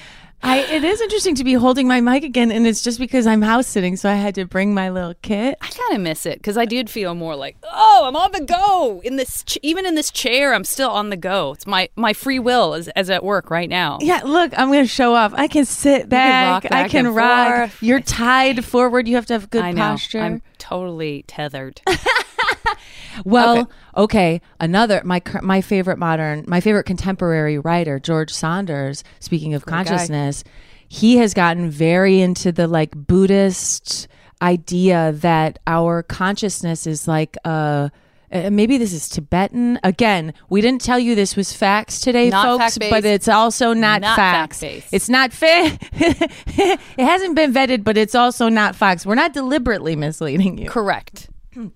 I, 0.45 0.59
it 0.59 0.85
is 0.85 1.01
interesting 1.01 1.35
to 1.37 1.45
be 1.45 1.55
holding 1.55 1.89
my 1.89 2.01
mic 2.01 2.23
again, 2.23 2.53
and 2.53 2.67
it's 2.67 2.83
just 2.83 2.99
because 2.99 3.27
I'm 3.27 3.43
house 3.43 3.67
sitting, 3.67 3.97
so 3.97 4.11
I 4.11 4.15
had 4.15 4.35
to 4.37 4.45
bring 4.45 4.75
my 4.75 4.91
little 4.91 5.15
kit. 5.23 5.57
I 5.61 5.69
kind 5.69 5.95
of 5.95 6.01
miss 6.01 6.27
it 6.27 6.39
because 6.39 6.59
I 6.59 6.67
did 6.67 6.91
feel 6.91 7.15
more 7.15 7.35
like, 7.35 7.57
oh, 7.63 8.05
I'm 8.07 8.15
on 8.15 8.31
the 8.33 8.43
go 8.45 9.01
in 9.05 9.17
this. 9.17 9.43
Ch- 9.45 9.59
even 9.63 9.87
in 9.87 9.95
this 9.95 10.11
chair, 10.11 10.55
I'm 10.55 10.65
still 10.65 10.91
on 10.91 11.11
the 11.11 11.17
go. 11.17 11.53
It's 11.53 11.67
my 11.67 11.89
my 11.97 12.13
free 12.13 12.39
will 12.39 12.75
as, 12.75 12.89
as 12.89 13.09
at 13.11 13.25
work 13.25 13.51
right 13.51 13.69
now. 13.71 13.99
Yeah, 14.01 14.21
look, 14.25 14.53
I'm 14.57 14.69
going 14.69 14.85
to 14.85 14.89
show 14.89 15.15
off. 15.15 15.33
I 15.35 15.49
can 15.49 15.65
sit 15.65 16.09
back. 16.09 16.65
rock 16.65 16.73
I 16.73 16.89
can 16.89 17.13
rock. 17.15 17.71
forth. 17.71 17.83
You're 17.83 18.01
tied 18.01 18.65
forward. 18.65 19.09
You 19.09 19.15
have 19.17 19.27
to 19.27 19.33
have 19.35 19.51
good 19.51 19.63
I 19.65 19.73
know. 19.73 19.81
posture. 19.83 20.21
I'm 20.21 20.43
totally 20.59 21.25
tethered. 21.27 21.81
Well, 23.25 23.59
Okay. 23.61 23.71
okay. 23.97 24.41
Another 24.59 25.01
my 25.05 25.23
my 25.41 25.61
favorite 25.61 25.99
modern, 25.99 26.45
my 26.49 26.61
favorite 26.61 26.85
contemporary 26.85 27.59
writer, 27.59 28.01
George 28.01 28.33
Saunders. 28.33 29.05
Speaking 29.21 29.55
of 29.55 29.67
consciousness, 29.67 30.43
he 30.89 31.17
has 31.19 31.33
gotten 31.33 31.71
very 31.71 32.21
into 32.21 32.51
the 32.51 32.67
like 32.67 32.91
Buddhist 32.97 34.09
idea 34.43 35.13
that 35.13 35.61
our 35.67 36.03
consciousness 36.03 36.87
is 36.89 37.07
like 37.07 37.37
a 37.45 37.91
uh, 38.35 38.51
maybe 38.51 38.79
this 38.79 38.93
is 38.93 39.09
Tibetan. 39.09 39.79
Again, 39.85 40.35
we 40.51 40.61
didn't 40.61 40.83
tell 40.83 40.99
you 40.99 41.15
this 41.15 41.37
was 41.37 41.53
facts 41.53 42.01
today, 42.01 42.31
Not 42.31 42.45
folks, 42.45 42.65
fact-based. 42.75 42.91
but 42.91 43.05
it's 43.05 43.29
also 43.29 43.73
not, 43.73 44.01
Not 44.01 44.17
facts. 44.17 44.61
fact-based. 44.61 44.93
It's 44.93 45.09
not 45.09 45.33
fair. 45.33 45.79
it 45.93 46.81
hasn't 46.99 47.37
been 47.37 47.53
vetted, 47.53 47.85
but 47.85 47.97
it's 47.97 48.15
also 48.15 48.49
not 48.49 48.75
facts. 48.75 49.07
We're 49.07 49.15
not 49.15 49.33
deliberately 49.33 49.95
misleading 49.95 50.59
you. 50.59 50.69
Correct. 50.69 51.31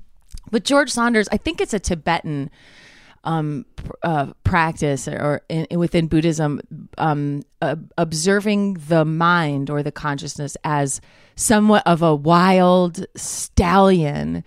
But 0.51 0.64
George 0.64 0.90
Saunders, 0.90 1.29
I 1.31 1.37
think 1.37 1.61
it's 1.61 1.75
a 1.75 1.79
Tibetan 1.79 2.51
um, 3.23 3.66
uh, 4.03 4.33
practice 4.44 5.07
or 5.07 5.42
in, 5.51 5.66
within 5.79 6.07
Buddhism, 6.07 6.62
um, 6.97 7.42
uh, 7.61 7.77
observing 7.99 8.75
the 8.88 9.05
mind 9.05 9.68
or 9.68 9.83
the 9.83 9.92
consciousness 9.92 10.57
as 10.64 11.03
somewhat 11.37 11.83
of 11.87 12.01
a 12.01 12.14
wild 12.14 13.05
stallion 13.14 14.42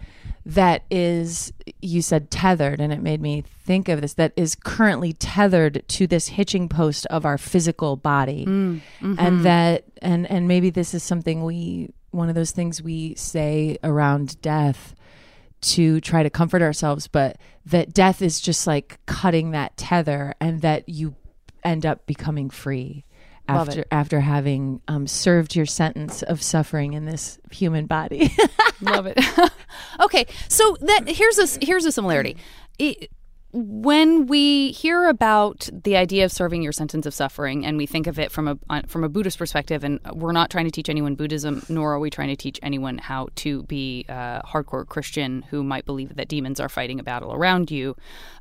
that 0.45 0.84
is, 0.89 1.54
you 1.82 2.01
said 2.01 2.32
tethered, 2.32 2.82
and 2.82 2.91
it 2.91 3.01
made 3.01 3.21
me 3.21 3.43
think 3.65 3.88
of 3.89 4.01
this, 4.01 4.13
that 4.15 4.34
is 4.36 4.56
currently 4.56 5.13
tethered 5.13 5.84
to 5.88 6.08
this 6.08 6.30
hitching 6.30 6.67
post 6.67 7.06
of 7.08 7.25
our 7.25 7.38
physical 7.38 7.95
body. 7.95 8.45
Mm, 8.45 8.82
mm-hmm. 9.01 9.15
And 9.19 9.45
that, 9.45 9.84
and, 10.01 10.30
and 10.30 10.47
maybe 10.47 10.69
this 10.69 10.93
is 10.93 11.04
something 11.04 11.43
we, 11.43 11.93
one 12.10 12.30
of 12.30 12.36
those 12.36 12.51
things 12.51 12.82
we 12.82 13.15
say 13.15 13.77
around 13.84 14.41
death 14.41 14.95
to 15.62 16.01
try 16.01 16.23
to 16.23 16.30
comfort 16.30 16.62
ourselves, 16.62 17.08
but 17.08 17.38
that 17.65 17.93
death 17.93 18.21
is 18.21 18.41
just 18.41 18.65
like 18.65 18.99
cutting 19.06 19.51
that 19.51 19.77
tether 19.77 20.34
and 20.39 20.62
that 20.62 20.89
you 20.89 21.15
end 21.63 21.86
up 21.86 22.08
becoming 22.08 22.49
free 22.49 23.06
Love 23.49 23.67
after 23.69 23.82
it. 23.82 23.88
after 23.91 24.19
having 24.21 24.82
um, 24.88 25.08
served 25.08 25.56
your 25.56 25.65
sentence 25.65 26.23
of 26.23 26.41
suffering 26.41 26.93
in 26.93 27.06
this 27.06 27.39
human 27.51 27.86
body. 27.86 28.32
Love 28.82 29.08
it. 29.08 29.19
okay, 29.99 30.25
so 30.47 30.77
that 30.82 31.08
here's 31.08 31.38
a 31.38 31.65
here's 31.65 31.86
a 31.86 31.91
similarity. 31.91 32.38
It- 32.80 33.12
when 33.54 34.27
we 34.27 34.71
hear 34.71 35.10
about 35.10 35.69
the 35.84 35.97
idea 35.97 36.23
of 36.23 36.32
serving 36.32 36.62
your 36.62 36.71
sentence 36.71 37.06
of 37.06 37.13
suffering, 37.13 37.65
and 37.65 37.77
we 37.77 37.86
think 37.86 38.08
of 38.08 38.17
it 38.17 38.32
from 38.32 38.47
a 38.47 38.58
uh, 38.69 38.82
from 38.88 39.04
a 39.04 39.10
Buddhist 39.10 39.38
perspective, 39.38 39.84
and 39.84 39.99
we're 40.13 40.32
not 40.32 40.49
trying 40.49 40.65
to 40.65 40.71
teach 40.71 40.88
anyone 40.88 41.15
Buddhism, 41.15 41.62
nor 41.67 41.93
are 41.93 41.99
we 41.99 42.10
trying 42.10 42.30
to 42.30 42.36
teach 42.38 42.60
anyone 42.63 42.97
how 42.97 43.27
to 43.36 43.63
be 43.63 44.06
a 44.08 44.41
hardcore 44.45 44.88
Christian 44.88 45.41
who 45.49 45.63
might 45.63 45.86
believe 45.86 46.15
that 46.15 46.30
demons 46.30 46.60
are 46.60 46.69
fighting 46.69 46.99
a 46.99 47.04
battle 47.04 47.34
around 47.34 47.71
you. 47.71 47.95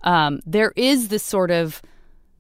Um, 0.05 0.41
there 0.47 0.73
is 0.77 1.09
this 1.09 1.25
sort 1.25 1.51
of 1.51 1.83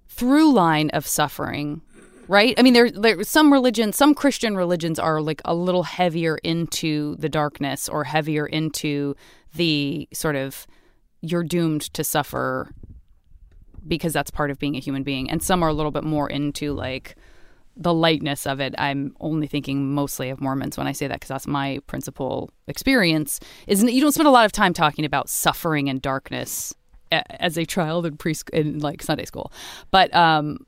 through 0.08 0.52
line 0.52 0.90
of 0.90 1.06
suffering 1.06 1.82
right? 2.30 2.54
I 2.58 2.62
mean 2.62 2.74
there 2.74 2.90
there 2.90 3.22
some 3.24 3.52
religions 3.52 3.96
some 3.96 4.14
christian 4.14 4.56
religions 4.56 4.98
are 4.98 5.20
like 5.20 5.42
a 5.44 5.54
little 5.54 5.82
heavier 5.82 6.36
into 6.44 7.16
the 7.16 7.28
darkness 7.28 7.88
or 7.88 8.04
heavier 8.04 8.46
into 8.46 9.16
the 9.54 10.08
sort 10.12 10.36
of 10.36 10.66
you're 11.22 11.44
doomed 11.44 11.82
to 11.92 12.04
suffer 12.04 12.72
because 13.86 14.12
that's 14.12 14.30
part 14.30 14.50
of 14.50 14.58
being 14.58 14.76
a 14.76 14.80
human 14.80 15.02
being. 15.02 15.30
And 15.30 15.42
some 15.42 15.62
are 15.62 15.68
a 15.68 15.72
little 15.72 15.90
bit 15.90 16.04
more 16.04 16.28
into 16.28 16.72
like 16.72 17.16
the 17.76 17.94
lightness 17.94 18.46
of 18.46 18.60
it. 18.60 18.74
I'm 18.78 19.14
only 19.20 19.46
thinking 19.46 19.92
mostly 19.94 20.30
of 20.30 20.40
mormons 20.40 20.76
when 20.76 20.86
i 20.86 20.92
say 20.92 21.06
that 21.06 21.14
because 21.14 21.28
that's 21.28 21.46
my 21.46 21.80
principal 21.86 22.50
experience 22.66 23.40
is 23.66 23.82
you 23.82 24.00
don't 24.00 24.12
spend 24.12 24.28
a 24.28 24.32
lot 24.32 24.44
of 24.44 24.52
time 24.52 24.72
talking 24.72 25.04
about 25.04 25.28
suffering 25.28 25.88
and 25.88 26.02
darkness 26.02 26.74
as 27.10 27.56
a 27.56 27.64
child 27.64 28.06
in 28.06 28.16
preschool 28.16 28.50
in 28.50 28.78
like 28.78 29.02
sunday 29.02 29.24
school. 29.24 29.52
But 29.90 30.14
um 30.14 30.58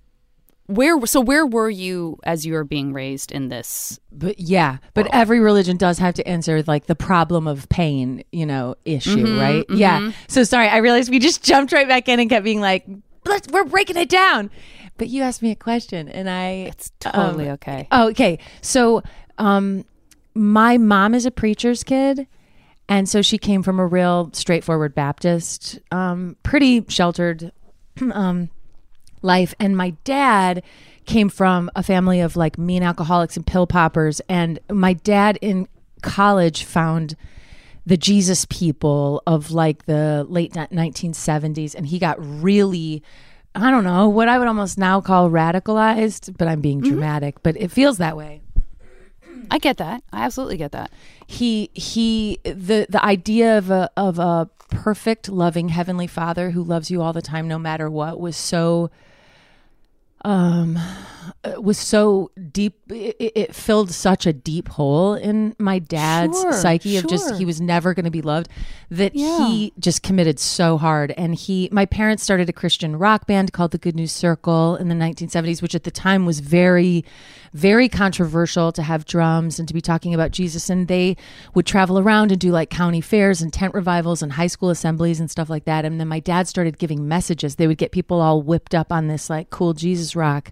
where 0.75 1.05
so 1.07 1.21
where 1.21 1.47
were 1.47 1.71
you 1.71 2.19
as 2.25 2.45
you 2.47 2.55
were 2.55 2.65
being 2.65 2.93
raised 2.93 3.33
in 3.33 3.49
this 3.49 3.99
but 4.11 4.39
yeah, 4.39 4.79
but 4.95 5.09
every 5.13 5.41
religion 5.41 5.77
does 5.77 5.99
have 5.99 6.15
to 6.15 6.29
answer 6.29 6.63
like 6.67 6.87
the 6.87 6.95
problem 6.95 7.47
of 7.47 7.69
pain, 7.69 8.25
you 8.31 8.47
know, 8.47 8.75
issue, 8.85 9.39
right? 9.39 9.65
Yeah. 9.71 10.13
So 10.29 10.45
sorry, 10.45 10.69
I 10.69 10.79
realized 10.79 11.11
we 11.11 11.19
just 11.19 11.43
jumped 11.51 11.73
right 11.73 11.89
back 11.89 12.09
in 12.09 12.21
and 12.21 12.29
kept 12.29 12.45
being 12.45 12.61
like, 12.61 12.87
Let's, 13.25 13.49
we're 13.49 13.65
breaking 13.65 13.97
it 13.97 14.09
down. 14.09 14.51
But 14.99 15.09
you 15.09 15.23
asked 15.23 15.43
me 15.43 15.51
a 15.51 15.57
question 15.57 16.09
and 16.09 16.29
I 16.29 16.49
it's 16.69 16.93
totally 17.01 17.49
Um, 17.49 17.55
okay 17.55 17.89
Oh, 17.91 18.09
okay. 18.11 18.39
So, 18.61 19.03
um, 19.39 19.85
my 20.35 20.79
mom 20.79 21.15
is 21.15 21.27
a 21.27 21.31
preacher's 21.31 21.83
kid, 21.85 22.27
and 22.89 23.09
so 23.09 23.23
she 23.23 23.39
came 23.39 23.63
from 23.63 23.79
a 23.79 23.87
real 23.87 24.31
straightforward 24.33 24.95
Baptist, 24.95 25.79
um, 25.91 26.37
pretty 26.43 26.85
sheltered, 26.89 27.53
um, 28.13 28.51
life. 29.23 29.55
And 29.59 29.77
my 29.77 29.91
dad 30.05 30.63
came 31.07 31.29
from 31.29 31.71
a 31.75 31.83
family 31.83 32.21
of 32.21 32.37
like 32.37 32.59
mean 32.59 32.83
alcoholics 32.83 33.37
and 33.37 33.47
pill 33.47 33.67
poppers. 33.67 34.21
And 34.29 34.59
my 34.71 34.93
dad 34.93 35.39
in 35.41 35.69
college 36.03 36.65
found 36.65 37.17
the 37.85 37.97
Jesus 37.97 38.45
people 38.47 39.23
of 39.27 39.51
like 39.51 39.87
the 39.87 40.25
late 40.29 40.53
1970s, 40.53 41.75
and 41.75 41.87
he 41.87 41.99
got 41.99 42.17
really. 42.19 43.03
I 43.55 43.71
don't 43.71 43.85
know 43.85 44.09
what 44.09 44.29
I 44.29 44.39
would 44.39 44.49
almost 44.49 44.79
now 44.79 45.03
call 45.03 45.29
radicalized, 45.29 46.39
but 46.39 46.49
I'm 46.49 46.63
being 46.63 46.81
mm-hmm. 46.81 46.93
dramatic, 46.93 47.43
but 47.43 47.55
it 47.59 47.71
feels 47.71 47.99
that 47.99 48.17
way 48.17 48.41
i 49.51 49.59
get 49.59 49.77
that 49.77 50.03
i 50.13 50.25
absolutely 50.25 50.57
get 50.57 50.73
that 50.73 50.91
he 51.27 51.71
he 51.75 52.39
the 52.45 52.87
the 52.89 53.05
idea 53.05 53.59
of 53.59 53.71
a 53.71 53.91
of 53.97 54.19
a 54.19 54.49
perfect 54.71 55.29
loving 55.29 55.69
heavenly 55.69 56.07
father 56.07 56.51
who 56.51 56.63
loves 56.63 56.91
you 56.91 57.03
all 57.03 57.13
the 57.13 57.23
time 57.23 57.47
no 57.47 57.59
matter 57.59 57.91
what 57.91 58.19
was 58.19 58.37
so 58.37 58.91
um 60.25 60.79
Uh, 61.45 61.61
was 61.61 61.79
so 61.79 62.31
deep 62.51 62.75
it, 62.91 63.17
it- 63.37 63.55
filled 63.55 63.91
such 63.93 64.27
a 64.27 64.33
deep 64.33 64.69
hole 64.69 65.15
in 65.15 65.55
my 65.59 65.79
dad's 65.79 66.41
Sure, 66.41 66.53
psyche 66.53 66.97
of 66.97 67.07
just 67.07 67.37
he 67.37 67.45
was 67.45 67.61
never 67.61 67.95
going 67.95 68.05
to 68.05 68.11
be 68.11 68.23
loved 68.23 68.49
that 68.91 69.15
Yeah. 69.15 69.47
he 69.49 69.73
just 69.79 70.03
committed 70.03 70.39
so 70.41 70.79
hard. 70.79 71.13
And 71.17 71.35
he 71.35 71.69
my 71.71 71.87
parents 71.87 72.23
started 72.23 72.49
a 72.49 72.53
christian 72.53 72.97
rock 72.97 73.27
band 73.27 73.53
called 73.53 73.71
the 73.71 73.79
good 73.79 73.95
news 73.95 74.13
circle 74.13 74.77
in 74.77 74.89
the 74.89 74.95
1970s 74.95 75.63
which 75.63 75.75
at 75.75 75.85
the 75.85 75.91
time 75.91 76.27
was 76.27 76.41
very 76.41 77.05
very 77.55 77.89
controversial 77.89 78.73
to 78.73 78.83
have 78.83 79.05
drums 79.05 79.59
and 79.59 79.69
to 79.69 79.75
be 79.75 79.81
talking 79.81 80.15
about 80.15 80.31
jesus. 80.31 80.71
And 80.71 80.89
they 80.89 81.17
would 81.55 81.67
travel 81.67 81.99
around 81.99 82.33
and 82.33 82.41
do 82.41 82.51
like 82.51 82.71
county 82.71 83.01
fairs 83.01 83.43
and 83.43 83.53
tent 83.53 83.75
revivals 83.75 84.23
and 84.23 84.33
high 84.33 84.47
school 84.47 84.71
assemblies 84.71 85.21
and 85.21 85.31
stuff 85.31 85.51
like 85.51 85.67
that. 85.67 85.85
And 85.85 86.01
then 86.01 86.09
my 86.09 86.21
dad 86.21 86.49
started 86.49 86.79
giving 86.79 87.07
messages. 87.07 87.57
They 87.57 87.67
would 87.67 87.79
get 87.79 87.93
people 87.93 88.21
all 88.21 88.43
whipped 88.43 88.75
up 88.75 88.91
on 88.93 89.07
this 89.09 89.29
like 89.31 89.51
cool 89.51 89.73
jesus 89.75 90.17
rock 90.17 90.51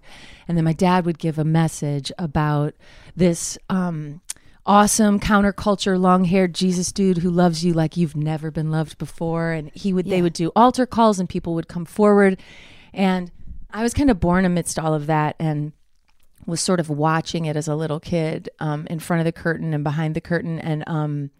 and 0.51 0.57
then 0.57 0.65
my 0.65 0.73
dad 0.73 1.05
would 1.05 1.17
give 1.17 1.39
a 1.39 1.45
message 1.45 2.11
about 2.19 2.73
this 3.15 3.57
um 3.69 4.19
awesome 4.65 5.17
counterculture 5.17 5.97
long-haired 5.97 6.53
jesus 6.53 6.91
dude 6.91 7.19
who 7.19 7.29
loves 7.29 7.63
you 7.63 7.71
like 7.71 7.95
you've 7.95 8.17
never 8.17 8.51
been 8.51 8.69
loved 8.69 8.97
before. 8.97 9.51
And 9.51 9.71
he 9.73 9.93
would 9.93 10.07
they 10.07 10.21
would 10.21 10.33
do 10.33 10.51
altar 10.53 10.85
calls 10.85 11.21
and 11.21 11.29
people 11.29 11.55
would 11.55 11.69
come 11.69 11.85
forward. 11.85 12.37
And 12.93 13.31
i 13.71 13.81
was 13.81 13.93
kind 13.93 14.11
of 14.11 14.19
born 14.19 14.43
amidst 14.43 14.77
all 14.77 14.93
of 14.93 15.05
that 15.05 15.37
and 15.39 15.71
was 16.45 16.59
sort 16.59 16.81
of 16.81 16.89
watching 16.89 17.45
it 17.45 17.55
as 17.55 17.69
a 17.69 17.75
little 17.75 18.01
kid 18.01 18.49
um, 18.59 18.87
in 18.87 18.99
front 18.99 19.21
of 19.21 19.25
the 19.25 19.31
curtain 19.31 19.73
and 19.73 19.85
behind 19.85 20.17
the 20.17 20.21
curtain. 20.21 20.59
And 20.59 20.83
um 20.85 21.31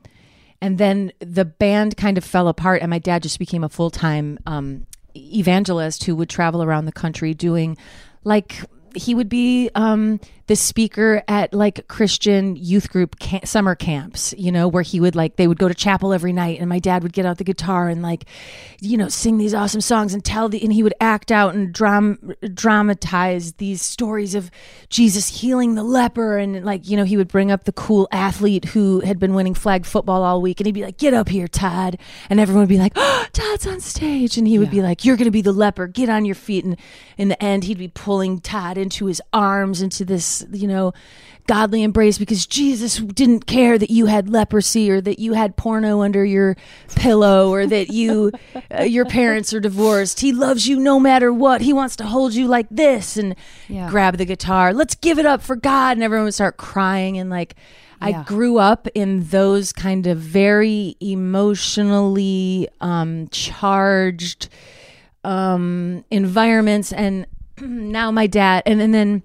and 0.62 0.78
then 0.78 1.12
the 1.20 1.44
band 1.44 1.98
kind 1.98 2.18
of 2.18 2.24
fell 2.24 2.48
apart 2.48 2.82
and 2.82 2.90
my 2.90 3.00
dad 3.00 3.24
just 3.24 3.40
became 3.40 3.66
a 3.66 3.70
full-time 3.70 4.40
um, 4.46 4.86
evangelist 5.18 6.06
who 6.06 6.16
would 6.16 6.30
travel 6.30 6.64
around 6.64 6.86
the 6.86 6.94
country 6.94 7.34
doing 7.34 7.76
like 8.24 8.62
he 8.96 9.16
would 9.16 9.30
be 9.30 9.70
um, 9.76 10.20
the 10.48 10.56
speaker 10.56 11.24
at 11.30 11.54
like 11.54 11.88
Christian 11.88 12.56
youth 12.58 12.90
group 12.90 13.18
ca- 13.20 13.46
summer 13.46 13.74
camps, 13.74 14.34
you 14.38 14.52
know, 14.52 14.68
where 14.68 14.84
he 14.84 15.00
would 15.00 15.16
like 15.16 15.38
they 15.38 15.48
would 15.48 15.58
go 15.58 15.70
to 15.70 15.74
chapel 15.74 16.12
every 16.12 16.34
night, 16.34 16.60
and 16.60 16.68
my 16.68 16.80
dad 16.80 17.04
would 17.04 17.14
get 17.14 17.26
out 17.26 17.38
the 17.38 17.46
guitar 17.46 17.88
and 17.88 18.02
like, 18.02 18.26
you 18.82 18.98
know, 18.98 19.08
sing 19.08 19.38
these 19.38 19.54
awesome 19.54 19.80
songs 19.80 20.14
and 20.14 20.26
tell 20.26 20.50
the 20.50 20.62
and 20.62 20.74
he 20.74 20.84
would 20.84 20.94
act 21.00 21.32
out 21.32 21.56
and 21.56 21.74
dram- 21.74 22.34
dramatize 22.54 23.54
these 23.54 23.82
stories 23.82 24.36
of 24.36 24.52
Jesus 24.90 25.40
healing 25.40 25.76
the 25.76 25.84
leper, 25.84 26.38
and 26.38 26.66
like 26.66 26.90
you 26.90 26.98
know 26.98 27.06
he 27.06 27.16
would 27.16 27.30
bring 27.30 27.50
up 27.52 27.64
the 27.64 27.72
cool 27.72 28.10
athlete 28.12 28.66
who 28.66 29.00
had 29.00 29.20
been 29.20 29.34
winning 29.34 29.54
flag 29.54 29.86
football 29.86 30.24
all 30.24 30.42
week, 30.42 30.60
and 30.60 30.66
he'd 30.66 30.74
be 30.74 30.84
like, 30.84 30.98
"Get 30.98 31.14
up 31.14 31.30
here, 31.30 31.48
Todd," 31.48 31.98
and 32.30 32.40
everyone 32.40 32.64
would 32.64 32.70
be 32.70 32.78
like, 32.78 32.94
oh, 32.96 33.26
"Todd's 33.32 33.68
on 33.68 33.80
stage," 33.80 34.38
and 34.38 34.48
he 34.48 34.60
would 34.60 34.72
be 34.72 34.82
like, 34.82 35.06
"You're 35.06 35.16
gonna 35.18 35.32
be 35.32 35.42
the 35.42 35.54
leper, 35.54 35.88
get 35.88 36.10
on 36.10 36.26
your 36.26 36.36
feet," 36.36 36.66
and 36.66 36.76
in 37.18 37.30
the 37.30 37.42
end 37.42 37.64
he'd 37.64 37.78
be 37.78 37.88
pulling 37.88 38.40
Todd 38.40 38.78
into 38.82 39.06
his 39.06 39.22
arms 39.32 39.82
into 39.82 40.04
this 40.04 40.46
you 40.52 40.68
know 40.68 40.94
godly 41.48 41.82
embrace 41.82 42.18
because 42.20 42.46
Jesus 42.46 42.98
didn't 42.98 43.46
care 43.48 43.78
that 43.78 43.90
you 43.90 44.06
had 44.06 44.30
leprosy 44.30 44.92
or 44.92 45.02
that 45.02 45.18
you 45.20 45.34
had 45.34 45.58
porno 45.58 46.02
under 46.02 46.24
your 46.24 46.56
pillow 46.96 47.50
or 47.52 47.66
that 47.66 47.90
you 47.90 48.32
uh, 48.78 48.84
your 48.84 49.06
parents 49.06 49.52
are 49.54 49.60
divorced. 49.60 50.20
He 50.20 50.32
loves 50.32 50.68
you 50.68 50.80
no 50.80 51.00
matter 51.00 51.34
what. 51.34 51.62
He 51.62 51.74
wants 51.74 51.96
to 51.98 52.06
hold 52.06 52.36
you 52.36 52.48
like 52.48 52.68
this 52.70 53.18
and 53.18 53.36
Yeah. 53.68 53.90
grab 53.90 54.18
the 54.18 54.26
guitar. 54.26 54.72
Let's 54.72 54.94
give 54.96 55.18
it 55.18 55.26
up 55.26 55.42
for 55.42 55.56
God 55.56 55.98
and 55.98 56.04
everyone 56.04 56.26
would 56.26 56.36
start 56.36 56.58
crying 56.58 57.18
and 57.18 57.30
like 57.30 57.56
I 58.00 58.24
grew 58.24 58.58
up 58.58 58.88
in 58.96 59.26
those 59.30 59.74
kind 59.74 60.08
of 60.08 60.20
very 60.20 60.96
emotionally 61.02 62.68
um 62.82 63.28
charged 63.30 64.48
um 65.24 66.04
environments 66.10 66.92
and 66.94 67.26
now 67.68 68.12
my 68.12 68.28
dad 68.28 68.64
and, 68.66 68.82
and 68.82 68.94
then 68.94 69.24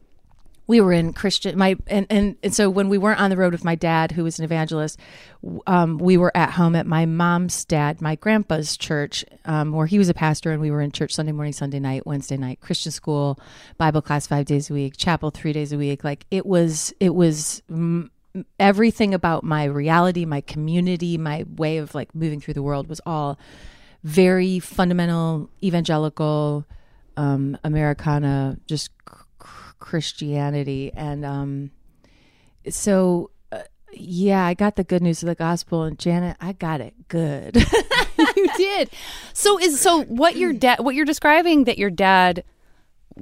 we 0.69 0.81
were 0.81 0.93
in 0.93 1.13
Christian 1.13 1.57
my 1.57 1.77
and, 1.87 2.07
and 2.11 2.37
and 2.43 2.55
so 2.55 2.69
when 2.69 2.89
we 2.89 2.99
weren't 2.99 3.21
on 3.21 3.31
the 3.31 3.37
road 3.37 3.53
with 3.53 3.65
my 3.65 3.75
dad 3.75 4.13
who 4.13 4.25
was 4.25 4.39
an 4.39 4.45
evangelist 4.45 4.99
um, 5.67 5.99
we 5.99 6.17
were 6.17 6.37
at 6.37 6.51
home 6.51 6.75
at 6.75 6.87
my 6.87 7.07
mom's 7.07 7.65
dad 7.65 8.01
my 8.01 8.17
grandpa's 8.17 8.77
church 8.77 9.25
um, 9.45 9.73
where 9.73 9.87
he 9.87 9.99
was 9.99 10.09
a 10.09 10.15
pastor 10.15 10.51
and 10.53 10.61
we 10.61 10.71
were 10.71 10.81
in 10.81 10.93
church 10.93 11.15
Sunday 11.15 11.33
morning 11.33 11.53
Sunday 11.53 11.79
night 11.79 12.07
Wednesday 12.07 12.37
night 12.37 12.61
Christian 12.61 12.93
school 12.93 13.39
Bible 13.79 14.03
class 14.03 14.27
five 14.27 14.45
days 14.45 14.71
a 14.71 14.75
week 14.75 14.97
chapel 14.97 15.31
three 15.31 15.53
days 15.53 15.73
a 15.73 15.79
week. 15.79 16.05
Like 16.05 16.27
it 16.31 16.45
was 16.45 16.93
it 17.01 17.15
was 17.15 17.63
mm, 17.71 18.11
everything 18.59 19.15
about 19.15 19.45
my 19.45 19.65
reality 19.65 20.25
my 20.25 20.41
community 20.43 21.17
my 21.17 21.45
way 21.57 21.79
of 21.79 21.95
like 21.95 22.15
moving 22.15 22.41
through 22.41 22.55
the 22.55 22.63
world 22.63 22.89
was 22.89 23.01
all 23.07 23.39
very 24.03 24.59
fundamental 24.59 25.49
evangelical 25.63 26.67
um, 27.17 27.59
Americana 27.65 28.59
just 28.67 28.91
Christianity. 29.79 30.93
And 30.95 31.25
um, 31.25 31.71
so, 32.69 33.31
uh, 33.53 33.63
yeah, 33.93 34.45
I 34.45 34.55
got 34.55 34.77
the 34.77 34.85
good 34.85 35.03
news 35.03 35.23
of 35.23 35.29
the 35.29 35.35
gospel, 35.35 35.83
and 35.83 35.99
Janet, 35.99 36.37
I 36.41 36.53
got 36.53 36.81
it 36.81 36.95
good. 37.09 37.57
you 38.37 38.49
did. 38.57 38.91
So 39.33 39.59
is 39.59 39.81
so 39.81 40.03
what 40.05 40.37
your 40.37 40.53
dad 40.53 40.81
what 40.81 40.95
you're 40.95 41.05
describing 41.05 41.65
that 41.65 41.79
your 41.79 41.91
dad 41.91 42.45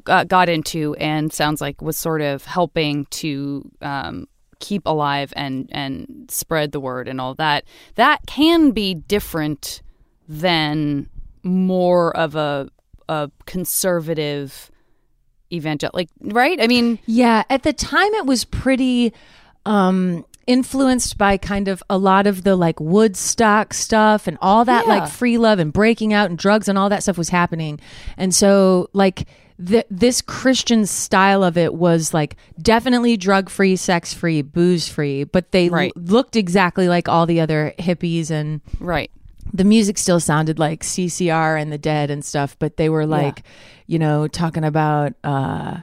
got 0.02 0.48
into 0.48 0.94
and 0.96 1.32
sounds 1.32 1.60
like 1.60 1.80
was 1.80 1.96
sort 1.96 2.20
of 2.20 2.44
helping 2.44 3.04
to 3.06 3.70
um, 3.80 4.26
keep 4.58 4.82
alive 4.86 5.32
and 5.36 5.68
and 5.72 6.26
spread 6.28 6.72
the 6.72 6.80
word 6.80 7.08
and 7.08 7.20
all 7.20 7.34
that. 7.34 7.64
That 7.94 8.20
can 8.26 8.70
be 8.70 8.94
different 8.94 9.82
than 10.28 11.08
more 11.42 12.16
of 12.16 12.34
a 12.34 12.70
a 13.08 13.30
conservative 13.46 14.70
evangelical, 15.52 15.98
like 15.98 16.08
right? 16.20 16.60
I 16.60 16.66
mean, 16.66 16.98
yeah. 17.06 17.44
At 17.50 17.62
the 17.62 17.72
time, 17.72 18.12
it 18.14 18.26
was 18.26 18.44
pretty 18.44 19.12
um 19.66 20.24
influenced 20.46 21.16
by 21.16 21.38
kind 21.38 21.68
of 21.68 21.82
a 21.88 21.96
lot 21.96 22.26
of 22.26 22.44
the 22.44 22.54
like 22.54 22.78
Woodstock 22.78 23.72
stuff 23.72 24.26
and 24.26 24.36
all 24.42 24.64
that 24.66 24.84
Yeah. 24.86 24.94
like 25.00 25.08
free 25.10 25.38
love 25.38 25.58
and 25.58 25.72
breaking 25.72 26.12
out 26.12 26.28
and 26.28 26.38
drugs 26.38 26.68
and 26.68 26.76
all 26.76 26.90
that 26.90 27.02
stuff 27.02 27.16
was 27.16 27.30
happening. 27.30 27.80
And 28.18 28.34
so 28.34 28.90
like 28.92 29.26
th- 29.64 29.86
this 29.90 30.20
Christian 30.20 30.84
style 30.84 31.42
of 31.42 31.56
it 31.56 31.72
was 31.72 32.12
like 32.12 32.36
definitely 32.60 33.16
drug 33.16 33.48
free, 33.48 33.74
sex 33.76 34.12
free, 34.12 34.42
booze 34.42 34.86
free, 34.86 35.24
but 35.24 35.50
they 35.52 35.70
l- 35.70 35.90
looked 35.96 36.36
exactly 36.36 36.88
like 36.88 37.08
all 37.08 37.24
the 37.24 37.40
other 37.40 37.72
hippies 37.78 38.30
and 38.30 38.60
right. 38.80 39.10
The 39.52 39.64
music 39.64 39.98
still 39.98 40.20
sounded 40.20 40.58
like 40.58 40.82
CCR 40.82 41.60
and 41.60 41.72
the 41.72 41.78
Dead 41.78 42.10
and 42.10 42.24
stuff, 42.24 42.56
but 42.58 42.76
they 42.76 42.88
were 42.88 43.06
like, 43.06 43.42
you 43.86 43.98
know, 43.98 44.26
talking 44.28 44.64
about 44.64 45.12
uh 45.22 45.78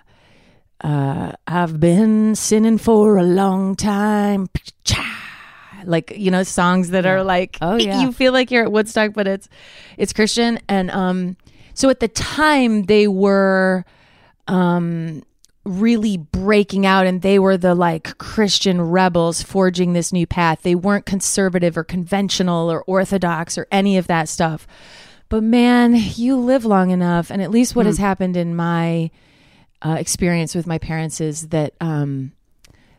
uh 0.84 1.34
I've 1.48 1.80
been 1.80 2.36
sinning 2.36 2.78
for 2.78 3.18
a 3.18 3.24
long 3.24 3.76
time. 3.76 4.50
Like, 5.84 6.14
you 6.16 6.30
know, 6.30 6.44
songs 6.44 6.92
that 6.92 7.06
are 7.08 7.24
like 7.24 7.58
Oh, 7.62 7.76
yeah. 7.78 8.02
you 8.02 8.12
feel 8.12 8.34
like 8.34 8.52
you're 8.52 8.64
at 8.66 8.72
Woodstock, 8.72 9.14
but 9.14 9.28
it's 9.28 9.50
it's 9.98 10.14
Christian. 10.14 10.60
And 10.70 10.92
um 10.92 11.38
so 11.74 11.90
at 11.90 12.00
the 12.00 12.08
time 12.08 12.84
they 12.84 13.08
were 13.08 13.84
um 14.48 15.24
really 15.64 16.18
breaking 16.18 16.86
out 16.86 17.06
and 17.06 17.22
they 17.22 17.38
were 17.38 17.58
the 17.58 17.76
like 17.76 18.18
Christian 18.18 18.82
rebels 18.82 19.42
forging 19.42 19.94
this 19.94 20.12
new 20.12 20.26
path. 20.26 20.64
They 20.64 20.76
weren't 20.76 21.06
conservative 21.06 21.78
or 21.78 21.84
conventional 21.84 22.72
or 22.72 22.84
orthodox 22.84 23.58
or 23.58 23.68
any 23.72 23.98
of 23.98 24.08
that 24.08 24.28
stuff. 24.28 24.66
But 25.30 25.44
man, 25.44 25.94
you 25.96 26.36
live 26.36 26.66
long 26.66 26.90
enough 26.90 27.30
and 27.30 27.42
at 27.42 27.52
least 27.52 27.76
what 27.76 27.86
has 27.86 27.98
happened 27.98 28.36
in 28.36 28.56
my 28.56 29.12
uh, 29.82 29.96
experience 30.00 30.56
with 30.56 30.68
my 30.68 30.78
parents 30.78 31.22
is 31.22 31.50
that 31.50 31.74
um 31.82 32.32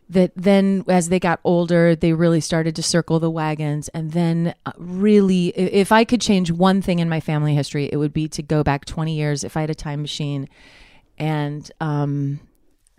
that 0.08 0.32
then 0.36 0.84
as 0.88 1.08
they 1.08 1.20
got 1.20 1.40
older 1.44 1.94
they 1.94 2.12
really 2.12 2.40
started 2.40 2.74
to 2.74 2.82
circle 2.82 3.20
the 3.20 3.30
wagons 3.30 3.88
and 3.90 4.12
then 4.12 4.52
uh, 4.66 4.72
really 4.76 5.48
if 5.48 5.92
i 5.92 6.04
could 6.04 6.20
change 6.20 6.50
one 6.50 6.82
thing 6.82 6.98
in 6.98 7.08
my 7.08 7.20
family 7.20 7.54
history 7.54 7.88
it 7.92 7.96
would 7.96 8.12
be 8.12 8.28
to 8.28 8.42
go 8.42 8.64
back 8.64 8.84
20 8.84 9.14
years 9.14 9.44
if 9.44 9.56
i 9.56 9.60
had 9.60 9.70
a 9.70 9.74
time 9.74 10.02
machine 10.02 10.48
and 11.18 11.70
um 11.80 12.40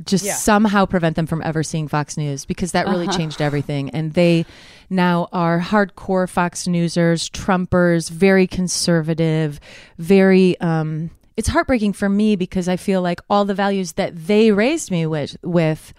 just 0.05 0.25
Yeah. 0.25 0.33
somehow 0.33 0.85
prevent 0.85 1.15
them 1.15 1.27
from 1.27 1.41
ever 1.43 1.63
seeing 1.63 1.87
Fox 1.87 2.17
News 2.17 2.45
because 2.45 2.71
that 2.73 2.87
really 2.87 3.07
changed 3.07 3.41
everything. 3.41 3.89
And 3.91 4.13
they 4.13 4.45
now 4.89 5.27
are 5.31 5.59
hardcore 5.59 6.27
Fox 6.29 6.65
Newsers, 6.67 7.29
Trumpers, 7.29 8.09
very 8.09 8.47
conservative, 8.47 9.59
very 9.97 10.59
um 10.59 11.09
it's 11.35 11.47
heartbreaking 11.47 11.93
for 11.93 12.09
me 12.09 12.35
because 12.35 12.67
I 12.69 12.75
feel 12.77 13.01
like 13.01 13.19
all 13.29 13.43
the 13.45 13.55
values 13.55 13.93
that 13.93 14.15
they 14.27 14.51
raised 14.51 14.91
me 14.91 15.05
with 15.07 15.35
with 15.43 15.93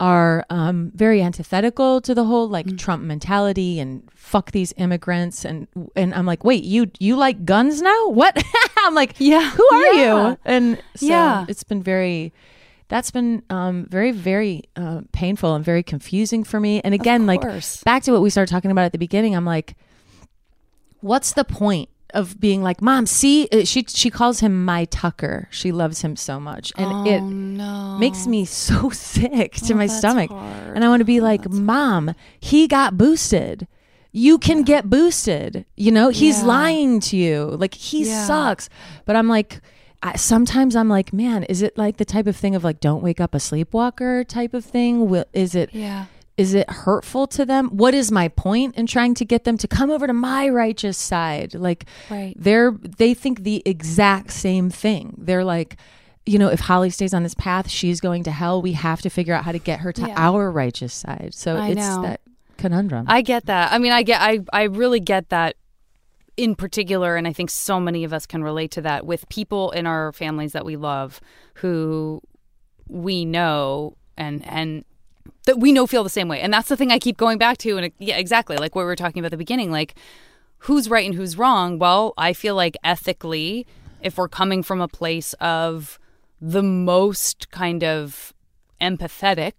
are 0.00 0.44
um, 0.48 0.92
very 0.94 1.20
antithetical 1.20 2.00
to 2.02 2.14
the 2.14 2.22
whole 2.24 2.48
like 2.48 2.76
Trump 2.76 3.02
mentality 3.02 3.80
and 3.80 4.08
fuck 4.14 4.52
these 4.52 4.72
immigrants 4.76 5.44
and 5.44 5.66
and 5.96 6.14
I'm 6.14 6.24
like 6.26 6.44
wait 6.44 6.62
you 6.64 6.88
you 7.00 7.16
like 7.16 7.44
guns 7.44 7.82
now 7.82 8.08
what 8.10 8.40
I'm 8.78 8.94
like 8.94 9.14
Yeah. 9.18 9.50
who 9.50 9.66
are 9.72 9.94
Yeah. 9.94 10.28
you 10.30 10.38
and 10.44 10.76
so 10.96 11.06
Yeah. 11.06 11.46
it's 11.48 11.64
been 11.64 11.82
very 11.82 12.32
that's 12.88 13.10
been 13.10 13.42
um, 13.50 13.86
very 13.88 14.10
very 14.12 14.64
uh, 14.76 15.02
painful 15.12 15.54
and 15.54 15.64
very 15.64 15.82
confusing 15.82 16.42
for 16.44 16.58
me. 16.58 16.80
And 16.82 16.94
again 16.94 17.26
like 17.26 17.42
back 17.84 18.02
to 18.04 18.12
what 18.12 18.22
we 18.22 18.30
started 18.30 18.50
talking 18.50 18.70
about 18.70 18.84
at 18.86 18.92
the 18.92 18.98
beginning 18.98 19.34
I'm 19.36 19.44
like 19.44 19.76
what's 21.00 21.32
the 21.32 21.44
point 21.44 21.88
of 22.14 22.40
being 22.40 22.62
like 22.62 22.80
mom 22.80 23.04
see 23.06 23.46
Uh, 23.52 23.64
she 23.64 23.84
she 23.86 24.08
calls 24.10 24.40
him 24.40 24.64
my 24.64 24.86
tucker. 24.86 25.46
She 25.50 25.72
loves 25.72 26.00
him 26.00 26.16
so 26.16 26.40
much. 26.40 26.72
And 26.78 27.06
it 27.06 27.20
no. 27.20 27.98
makes 28.00 28.26
me 28.26 28.44
so 28.66 28.88
sick 28.90 29.52
to 29.66 29.74
my 29.74 29.86
stomach. 29.86 30.30
hard. 30.30 30.74
and 30.74 30.84
i 30.84 30.88
want 30.88 31.00
to 31.00 31.04
be 31.04 31.20
like 31.20 31.48
mom 31.50 32.14
he 32.40 32.66
got 32.66 32.96
boosted. 32.96 33.68
You 34.10 34.38
can 34.38 34.62
get 34.62 34.88
boosted. 34.88 35.66
You 35.76 35.92
know 35.92 36.08
he's 36.08 36.38
Yeah. 36.40 36.46
lying 36.46 37.00
to 37.00 37.16
you. 37.16 37.44
Like 37.44 37.74
he 37.74 38.04
Yeah. 38.08 38.24
sucks. 38.26 38.70
But 39.04 39.14
i'm 39.16 39.28
like 39.28 39.60
I, 40.02 40.16
sometimes 40.16 40.76
i'm 40.76 40.88
like 40.88 41.12
man 41.12 41.42
is 41.44 41.62
it 41.62 41.76
like 41.76 41.96
the 41.96 42.04
type 42.04 42.26
of 42.26 42.36
thing 42.36 42.54
of 42.54 42.62
like 42.64 42.80
don't 42.80 43.02
wake 43.02 43.20
up 43.20 43.34
a 43.34 43.40
sleepwalker 43.40 44.24
type 44.24 44.54
of 44.54 44.64
thing 44.64 45.08
Will, 45.08 45.24
is 45.32 45.54
it 45.54 45.70
Yeah. 45.72 46.06
is 46.36 46.54
it 46.54 46.70
hurtful 46.70 47.26
to 47.28 47.44
them 47.44 47.68
what 47.70 47.94
is 47.94 48.12
my 48.12 48.28
point 48.28 48.76
in 48.76 48.86
trying 48.86 49.14
to 49.14 49.24
get 49.24 49.44
them 49.44 49.56
to 49.58 49.66
come 49.68 49.90
over 49.90 50.06
to 50.06 50.12
my 50.12 50.48
righteous 50.48 50.96
side 50.96 51.54
like 51.54 51.86
Right. 52.10 52.34
they're 52.38 52.70
they 52.70 53.12
think 53.14 53.42
the 53.42 53.62
exact 53.66 54.30
same 54.32 54.70
thing 54.70 55.14
they're 55.18 55.44
like 55.44 55.76
you 56.26 56.38
know 56.38 56.48
if 56.48 56.60
holly 56.60 56.90
stays 56.90 57.12
on 57.14 57.22
this 57.24 57.34
path 57.34 57.68
she's 57.68 58.00
going 58.00 58.22
to 58.24 58.30
hell 58.30 58.62
we 58.62 58.72
have 58.72 59.00
to 59.02 59.10
figure 59.10 59.34
out 59.34 59.44
how 59.44 59.52
to 59.52 59.58
get 59.58 59.80
her 59.80 59.92
to 59.92 60.02
Yeah. 60.06 60.14
our 60.16 60.50
righteous 60.52 60.94
side 60.94 61.30
so 61.34 61.56
I 61.56 61.68
it's 61.70 61.76
know. 61.80 62.02
that 62.02 62.20
conundrum 62.56 63.04
I 63.08 63.22
get 63.22 63.46
that. 63.46 63.72
I 63.72 63.78
mean, 63.78 63.92
I 63.92 64.02
get, 64.02 64.20
I, 64.20 64.40
I 64.52 64.64
really 64.64 64.98
get 64.98 65.28
that 65.28 65.54
in 66.38 66.54
particular, 66.54 67.16
and 67.16 67.26
I 67.26 67.32
think 67.32 67.50
so 67.50 67.80
many 67.80 68.04
of 68.04 68.12
us 68.12 68.24
can 68.24 68.44
relate 68.44 68.70
to 68.70 68.80
that 68.82 69.04
with 69.04 69.28
people 69.28 69.72
in 69.72 69.86
our 69.86 70.12
families 70.12 70.52
that 70.52 70.64
we 70.64 70.76
love 70.76 71.20
who 71.54 72.22
we 72.86 73.24
know 73.24 73.96
and 74.16 74.46
and 74.46 74.84
that 75.46 75.58
we 75.58 75.72
know 75.72 75.86
feel 75.86 76.04
the 76.04 76.08
same 76.08 76.28
way. 76.28 76.40
And 76.40 76.54
that's 76.54 76.68
the 76.68 76.76
thing 76.76 76.92
I 76.92 77.00
keep 77.00 77.16
going 77.16 77.38
back 77.38 77.58
to. 77.58 77.76
And 77.76 77.86
it, 77.86 77.94
yeah, 77.98 78.16
exactly 78.16 78.56
like 78.56 78.76
what 78.76 78.82
we 78.82 78.86
were 78.86 78.96
talking 78.96 79.18
about 79.18 79.26
at 79.26 79.30
the 79.32 79.36
beginning, 79.36 79.72
like 79.72 79.96
who's 80.58 80.88
right 80.88 81.04
and 81.04 81.14
who's 81.14 81.36
wrong. 81.36 81.78
Well, 81.80 82.14
I 82.16 82.32
feel 82.32 82.54
like 82.54 82.76
ethically, 82.84 83.66
if 84.00 84.16
we're 84.16 84.28
coming 84.28 84.62
from 84.62 84.80
a 84.80 84.88
place 84.88 85.32
of 85.40 85.98
the 86.40 86.62
most 86.62 87.50
kind 87.50 87.82
of 87.82 88.32
empathetic 88.80 89.54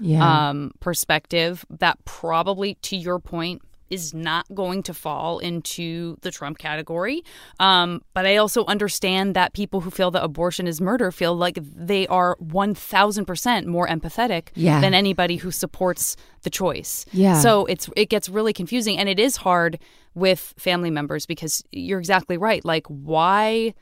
yeah 0.00 0.48
um, 0.48 0.72
perspective, 0.80 1.66
that 1.68 2.02
probably, 2.06 2.74
to 2.76 2.96
your 2.96 3.18
point, 3.18 3.60
is 3.92 4.12
not 4.14 4.46
going 4.54 4.82
to 4.84 4.94
fall 4.94 5.38
into 5.38 6.16
the 6.22 6.30
Trump 6.30 6.58
category. 6.58 7.22
Um, 7.60 8.00
but 8.14 8.24
I 8.26 8.36
also 8.38 8.64
understand 8.66 9.36
that 9.36 9.52
people 9.52 9.82
who 9.82 9.90
feel 9.90 10.10
that 10.12 10.24
abortion 10.24 10.66
is 10.66 10.80
murder 10.80 11.12
feel 11.12 11.34
like 11.36 11.58
they 11.62 12.06
are 12.08 12.36
1000% 12.42 13.66
more 13.66 13.86
empathetic 13.86 14.48
Yeah. 14.54 14.80
than 14.80 14.94
anybody 14.94 15.36
who 15.36 15.50
supports 15.50 16.16
the 16.42 16.50
choice. 16.50 17.04
Yeah. 17.12 17.40
So 17.40 17.66
it's 17.66 17.88
it 17.96 18.08
gets 18.08 18.28
really 18.28 18.52
confusing 18.52 18.98
and 18.98 19.08
it 19.08 19.18
is 19.20 19.36
hard 19.36 19.78
with 20.14 20.54
family 20.58 20.90
members 20.90 21.26
because 21.26 21.62
you're 21.70 21.98
exactly 22.00 22.36
right. 22.38 22.64
Like 22.64 22.86
why 22.88 23.74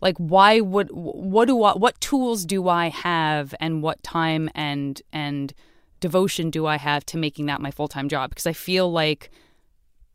like 0.00 0.16
why 0.18 0.60
would 0.60 0.88
what 0.92 1.46
do 1.46 1.62
I, 1.62 1.72
what 1.72 2.00
tools 2.00 2.44
do 2.44 2.68
I 2.68 2.88
have 2.90 3.54
and 3.60 3.82
what 3.82 4.02
time 4.02 4.50
and 4.54 5.00
and 5.12 5.52
devotion 6.00 6.50
do 6.50 6.66
I 6.66 6.76
have 6.78 7.04
to 7.06 7.16
making 7.18 7.46
that 7.46 7.60
my 7.60 7.70
full-time 7.70 8.08
job 8.08 8.30
because 8.30 8.46
I 8.46 8.52
feel 8.52 8.90
like 8.90 9.30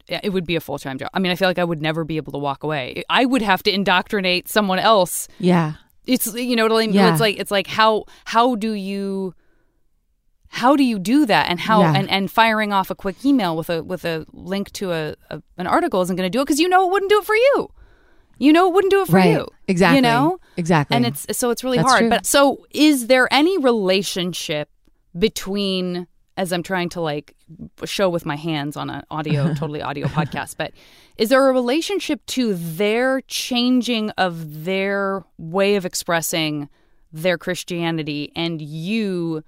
it 0.07 0.33
would 0.33 0.45
be 0.45 0.55
a 0.55 0.59
full-time 0.61 0.97
job. 0.97 1.09
I 1.13 1.19
mean, 1.19 1.31
I 1.31 1.35
feel 1.35 1.47
like 1.47 1.59
I 1.59 1.63
would 1.63 1.81
never 1.81 2.03
be 2.03 2.17
able 2.17 2.31
to 2.33 2.37
walk 2.39 2.63
away. 2.63 3.03
I 3.09 3.25
would 3.25 3.41
have 3.41 3.63
to 3.63 3.71
indoctrinate 3.71 4.49
someone 4.49 4.79
else. 4.79 5.27
yeah 5.39 5.73
It's 6.05 6.33
you 6.35 6.55
know 6.55 6.63
what 6.63 6.71
I 6.73 6.85
mean? 6.87 6.93
Yeah. 6.93 7.11
It's 7.11 7.21
like 7.21 7.37
it's 7.39 7.51
like 7.51 7.67
how 7.67 8.05
how 8.25 8.55
do 8.55 8.73
you 8.73 9.33
how 10.49 10.75
do 10.75 10.83
you 10.83 10.99
do 10.99 11.25
that 11.27 11.49
and 11.49 11.59
how 11.61 11.79
Yeah. 11.81 11.93
and, 11.95 12.09
and 12.09 12.29
firing 12.29 12.73
off 12.73 12.89
a 12.89 12.95
quick 12.95 13.23
email 13.23 13.55
with 13.55 13.69
a 13.69 13.83
with 13.83 14.03
a 14.03 14.25
link 14.33 14.71
to 14.73 14.91
a, 14.91 15.15
a 15.29 15.41
an 15.57 15.67
article 15.67 16.01
isn't 16.01 16.15
going 16.17 16.29
to 16.29 16.35
do 16.35 16.41
it 16.41 16.45
because 16.45 16.59
you 16.59 16.67
know 16.67 16.87
it 16.87 16.91
wouldn't 16.91 17.09
do 17.09 17.19
it 17.19 17.25
for 17.25 17.35
you 17.35 17.69
you 18.37 18.51
know 18.51 18.67
it 18.67 18.73
wouldn't 18.73 18.91
do 18.91 19.01
it 19.03 19.07
for 19.07 19.15
Right. 19.17 19.31
you 19.31 19.47
Exactly. 19.67 19.97
you 19.97 20.01
know 20.01 20.39
exactly. 20.57 20.97
and 20.97 21.05
it's 21.05 21.25
so 21.37 21.51
it's 21.51 21.63
really 21.63 21.77
That's 21.77 21.89
hard. 21.89 21.99
true. 22.01 22.09
But 22.09 22.25
so, 22.25 22.65
is 22.71 23.07
there 23.07 23.31
any 23.31 23.57
relationship 23.59 24.67
between? 25.17 26.07
As 26.37 26.53
I'm 26.53 26.63
trying 26.63 26.89
to 26.89 27.01
like 27.01 27.35
show 27.83 28.09
with 28.09 28.25
my 28.25 28.37
hands 28.37 28.77
on 28.77 28.89
an 28.89 29.03
audio, 29.11 29.53
totally 29.53 29.81
audio 29.81 30.07
podcast, 30.07 30.55
but 30.57 30.71
is 31.17 31.29
there 31.29 31.47
a 31.49 31.53
relationship 31.53 32.25
to 32.27 32.55
their 32.55 33.21
changing 33.21 34.09
of 34.11 34.63
their 34.63 35.23
way 35.37 35.75
of 35.75 35.85
expressing 35.85 36.69
their 37.11 37.37
Christianity 37.37 38.31
and 38.35 38.61
you 38.61 39.43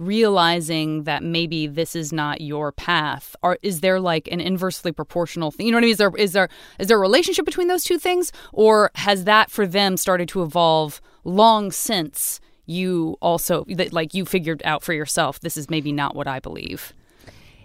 realizing 0.00 1.04
that 1.04 1.22
maybe 1.22 1.66
this 1.66 1.94
is 1.94 2.12
not 2.12 2.40
your 2.40 2.72
path? 2.72 3.36
Or 3.42 3.58
is 3.62 3.80
there 3.80 4.00
like 4.00 4.28
an 4.32 4.40
inversely 4.40 4.92
proportional 4.92 5.50
thing? 5.50 5.66
You 5.66 5.72
know 5.72 5.76
what 5.76 5.84
i 5.84 5.86
mean? 5.86 5.92
Is 5.92 5.98
there 5.98 6.16
is 6.16 6.32
there 6.32 6.48
is 6.78 6.88
there 6.88 6.96
a 6.96 7.00
relationship 7.00 7.44
between 7.44 7.68
those 7.68 7.84
two 7.84 7.98
things? 7.98 8.32
Or 8.52 8.90
has 8.96 9.24
that 9.24 9.50
for 9.50 9.66
them 9.66 9.96
started 9.96 10.28
to 10.30 10.42
evolve 10.42 11.00
long 11.22 11.70
since 11.70 12.40
you 12.70 13.16
also 13.20 13.64
that 13.68 13.92
like 13.92 14.14
you 14.14 14.24
figured 14.24 14.62
out 14.64 14.82
for 14.82 14.92
yourself 14.92 15.40
this 15.40 15.56
is 15.56 15.68
maybe 15.68 15.92
not 15.92 16.14
what 16.14 16.26
i 16.26 16.38
believe 16.38 16.92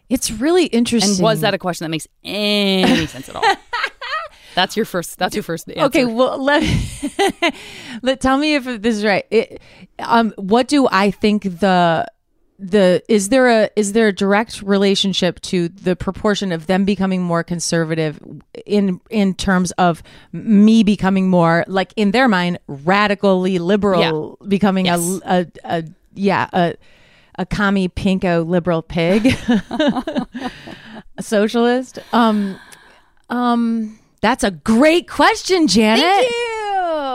it's 0.10 0.30
really 0.30 0.66
interesting. 0.68 1.16
and 1.16 1.22
was 1.22 1.42
that 1.42 1.54
a 1.54 1.58
question 1.58 1.86
that 1.86 1.90
makes 1.90 2.08
any 2.24 3.06
sense 3.08 3.30
at 3.30 3.36
all 3.36 3.44
that's 4.56 4.78
your 4.78 4.86
first 4.86 5.20
that's 5.20 5.36
your 5.36 5.44
first 5.44 5.70
answer. 5.70 5.84
Okay, 5.84 6.06
well 6.06 6.42
let, 6.42 6.64
let 8.02 8.22
tell 8.22 8.38
me 8.38 8.56
if 8.56 8.64
this 8.64 8.96
is 8.96 9.04
right. 9.04 9.26
It, 9.30 9.62
um, 10.00 10.34
what 10.38 10.70
do 10.70 10.88
I 10.90 11.12
think 11.12 11.44
the 11.44 12.08
the 12.58 13.04
is 13.10 13.30
there 13.30 13.48
a 13.50 13.70
is 13.76 13.92
there 13.94 14.08
a 14.08 14.14
direct 14.14 14.62
relationship 14.62 15.42
to 15.42 15.68
the 15.68 15.96
proportion 15.96 16.52
of 16.54 16.68
them 16.68 16.86
becoming 16.86 17.22
more 17.22 17.44
conservative 17.44 18.18
in 18.66 19.02
in 19.10 19.34
terms 19.34 19.72
of 19.74 20.02
me 20.32 20.82
becoming 20.84 21.30
more 21.30 21.66
like 21.68 21.92
in 21.98 22.12
their 22.12 22.28
mind 22.30 22.58
radically 22.68 23.60
liberal 23.60 24.38
becoming 24.48 24.86
Yes. 24.86 25.00
a, 25.26 25.48
a 25.66 25.80
a 25.80 25.84
yeah 26.14 26.50
a 26.54 26.76
a 27.38 27.46
commie 27.46 27.90
pinko 27.90 28.48
liberal 28.48 28.82
pig 28.82 29.26
a 29.38 30.28
socialist 31.22 32.00
um 32.14 32.58
um 33.30 34.00
that's 34.22 34.46
a 34.46 34.52
great 34.52 35.10
question 35.10 35.68
janet 35.68 36.04
Thank 36.06 36.30
you. 36.30 36.42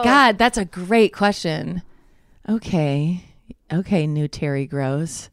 God, 0.05 0.39
that's 0.39 0.57
a 0.57 0.65
great 0.65 1.13
question. 1.13 1.83
Okay. 2.49 3.23
Okay, 3.73 4.07
new 4.07 4.29
Terry 4.29 4.67
Gross. 4.67 5.31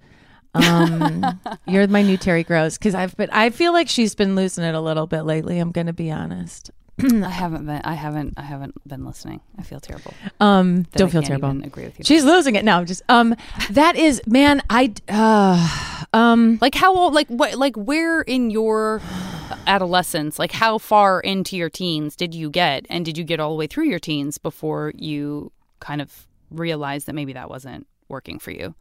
Um, 0.54 1.39
you're 1.67 1.88
my 1.88 2.02
new 2.02 2.17
Terry 2.17 2.43
Gross 2.43 2.78
because 2.78 2.95
I've 2.95 3.15
been. 3.17 3.30
I 3.32 3.50
feel 3.50 3.73
like 3.73 3.89
she's 3.89 4.15
been 4.15 4.36
losing 4.36 4.63
it 4.63 4.76
a 4.76 4.82
little 4.82 5.08
bit 5.08 5.23
lately. 5.23 5.60
I'm 5.60 5.71
gonna 5.71 5.93
be 5.93 6.12
honest. 6.12 6.71
I 7.00 7.30
haven't 7.30 7.65
been. 7.65 7.82
I 7.84 7.93
haven't. 7.93 8.34
I 8.38 8.41
haven't 8.41 8.76
been 8.88 9.06
listening. 9.06 9.41
I 9.58 9.63
feel 9.63 9.80
terrible. 9.80 10.13
Um, 10.39 10.84
don't 10.93 11.10
I 11.10 11.12
feel 11.12 11.21
terrible. 11.21 11.50
agree 11.63 11.86
with 11.86 12.00
you. 12.00 12.06
She's 12.06 12.23
losing 12.23 12.56
it 12.56 12.65
now. 12.65 12.84
Just 12.84 13.04
um, 13.10 13.36
that 13.71 13.95
is 13.95 14.21
man. 14.26 14.62
I 14.69 14.93
uh, 15.10 16.06
um, 16.13 16.58
Like 16.62 16.76
how 16.76 16.95
old? 16.95 17.13
Like 17.13 17.28
what? 17.28 17.56
Like 17.56 17.76
where 17.76 18.21
in 18.21 18.50
your 18.50 19.02
adolescence? 19.67 20.39
Like 20.39 20.52
how 20.52 20.78
far 20.78 21.19
into 21.19 21.56
your 21.56 21.69
teens 21.69 22.15
did 22.15 22.34
you 22.34 22.50
get? 22.50 22.86
And 22.89 23.06
did 23.06 23.17
you 23.17 23.23
get 23.23 23.39
all 23.39 23.50
the 23.50 23.56
way 23.58 23.67
through 23.67 23.86
your 23.89 24.00
teens 24.00 24.38
before 24.38 24.93
you 24.95 25.52
kind 25.80 26.02
of 26.02 26.28
realized 26.50 27.06
that 27.08 27.13
maybe 27.13 27.34
that 27.34 27.50
wasn't 27.50 27.86
working 28.09 28.39
for 28.39 28.51
you? 28.51 28.75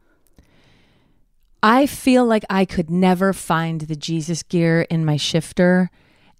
I 1.63 1.85
feel 1.85 2.25
like 2.25 2.45
I 2.49 2.65
could 2.65 2.89
never 2.89 3.33
find 3.33 3.81
the 3.81 3.95
Jesus 3.95 4.43
gear 4.43 4.81
in 4.83 5.05
my 5.05 5.17
shifter. 5.17 5.89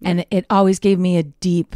And 0.04 0.26
it 0.30 0.46
always 0.50 0.78
gave 0.80 1.00
me 1.00 1.18
a 1.18 1.24
deep, 1.24 1.76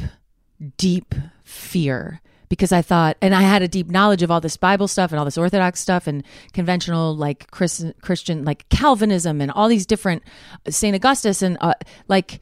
deep 0.78 1.16
fear 1.44 2.22
because 2.50 2.72
I 2.72 2.82
thought, 2.82 3.18
and 3.22 3.34
I 3.34 3.42
had 3.42 3.62
a 3.62 3.68
deep 3.68 3.90
knowledge 3.90 4.22
of 4.22 4.30
all 4.30 4.42
this 4.42 4.58
Bible 4.58 4.88
stuff 4.88 5.12
and 5.12 5.18
all 5.18 5.26
this 5.26 5.38
Orthodox 5.38 5.80
stuff 5.80 6.06
and 6.06 6.24
conventional, 6.54 7.16
like 7.16 7.50
Chris, 7.50 7.84
Christian, 8.02 8.44
like 8.46 8.68
Calvinism 8.70 9.42
and 9.42 9.50
all 9.50 9.70
these 9.70 9.86
different 9.86 10.22
St. 10.70 10.96
Augustus 10.96 11.42
and 11.42 11.58
uh, 11.62 11.74
like 12.08 12.42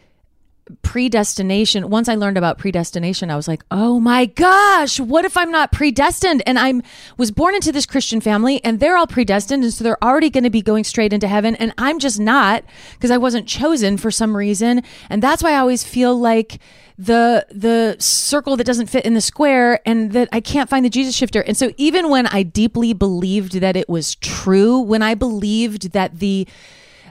predestination 0.81 1.89
once 1.89 2.07
i 2.07 2.15
learned 2.15 2.37
about 2.37 2.57
predestination 2.57 3.29
i 3.29 3.35
was 3.35 3.47
like 3.47 3.63
oh 3.71 3.99
my 3.99 4.25
gosh 4.25 4.99
what 4.99 5.25
if 5.25 5.35
i'm 5.37 5.51
not 5.51 5.71
predestined 5.71 6.43
and 6.45 6.59
i'm 6.59 6.81
was 7.17 7.31
born 7.31 7.55
into 7.55 7.71
this 7.71 7.85
christian 7.85 8.21
family 8.21 8.63
and 8.63 8.79
they're 8.79 8.97
all 8.97 9.07
predestined 9.07 9.63
and 9.63 9.73
so 9.73 9.83
they're 9.83 10.03
already 10.03 10.29
going 10.29 10.43
to 10.43 10.49
be 10.49 10.61
going 10.61 10.83
straight 10.83 11.13
into 11.13 11.27
heaven 11.27 11.55
and 11.55 11.73
i'm 11.77 11.99
just 11.99 12.19
not 12.19 12.63
because 12.93 13.11
i 13.11 13.17
wasn't 13.17 13.47
chosen 13.47 13.97
for 13.97 14.11
some 14.11 14.35
reason 14.35 14.83
and 15.09 15.23
that's 15.23 15.41
why 15.41 15.51
i 15.51 15.57
always 15.57 15.83
feel 15.83 16.17
like 16.17 16.59
the 16.99 17.47
the 17.49 17.95
circle 17.97 18.57
that 18.57 18.65
doesn't 18.65 18.87
fit 18.87 19.05
in 19.05 19.13
the 19.13 19.21
square 19.21 19.79
and 19.85 20.11
that 20.11 20.27
I 20.33 20.41
can't 20.41 20.69
find 20.69 20.83
the 20.83 20.89
Jesus 20.89 21.15
shifter. 21.15 21.39
And 21.39 21.55
so 21.55 21.71
even 21.77 22.09
when 22.09 22.27
I 22.27 22.43
deeply 22.43 22.91
believed 22.91 23.53
that 23.61 23.77
it 23.77 23.87
was 23.87 24.15
true, 24.15 24.81
when 24.81 25.01
I 25.01 25.15
believed 25.15 25.93
that 25.93 26.19
the 26.19 26.45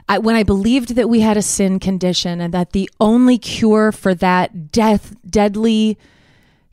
I, 0.09 0.17
when 0.17 0.35
I 0.35 0.41
believed 0.41 0.95
that 0.95 1.07
we 1.07 1.19
had 1.19 1.37
a 1.37 1.41
sin 1.43 1.79
condition 1.79 2.41
and 2.41 2.51
that 2.53 2.71
the 2.71 2.89
only 2.99 3.37
cure 3.37 3.91
for 3.91 4.15
that 4.15 4.71
death, 4.71 5.15
deadly 5.29 5.99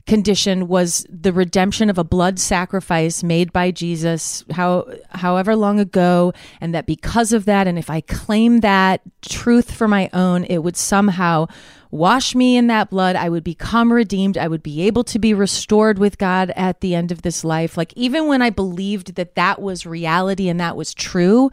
condition 0.07 0.67
was 0.67 1.05
the 1.07 1.31
redemption 1.31 1.89
of 1.89 1.99
a 1.99 2.03
blood 2.03 2.39
sacrifice 2.39 3.21
made 3.21 3.53
by 3.53 3.69
Jesus, 3.69 4.43
how, 4.51 4.87
however 5.11 5.55
long 5.55 5.79
ago, 5.79 6.33
and 6.59 6.73
that 6.73 6.87
because 6.87 7.31
of 7.31 7.45
that, 7.45 7.67
and 7.67 7.77
if 7.77 7.89
I 7.91 8.01
claim 8.01 8.61
that 8.61 9.01
truth 9.21 9.71
for 9.71 9.87
my 9.87 10.09
own, 10.13 10.43
it 10.45 10.59
would 10.59 10.77
somehow 10.77 11.45
wash 11.91 12.35
me 12.35 12.57
in 12.57 12.67
that 12.67 12.89
blood. 12.89 13.15
I 13.15 13.29
would 13.29 13.43
become 13.43 13.93
redeemed. 13.93 14.37
I 14.37 14.47
would 14.47 14.63
be 14.63 14.81
able 14.83 15.03
to 15.05 15.19
be 15.19 15.33
restored 15.33 15.99
with 15.99 16.17
God 16.17 16.51
at 16.55 16.81
the 16.81 16.95
end 16.95 17.11
of 17.11 17.21
this 17.21 17.43
life. 17.43 17.77
Like, 17.77 17.93
even 17.95 18.27
when 18.27 18.41
I 18.41 18.49
believed 18.49 19.15
that 19.15 19.35
that 19.35 19.61
was 19.61 19.85
reality 19.85 20.49
and 20.49 20.59
that 20.59 20.75
was 20.75 20.93
true, 20.93 21.51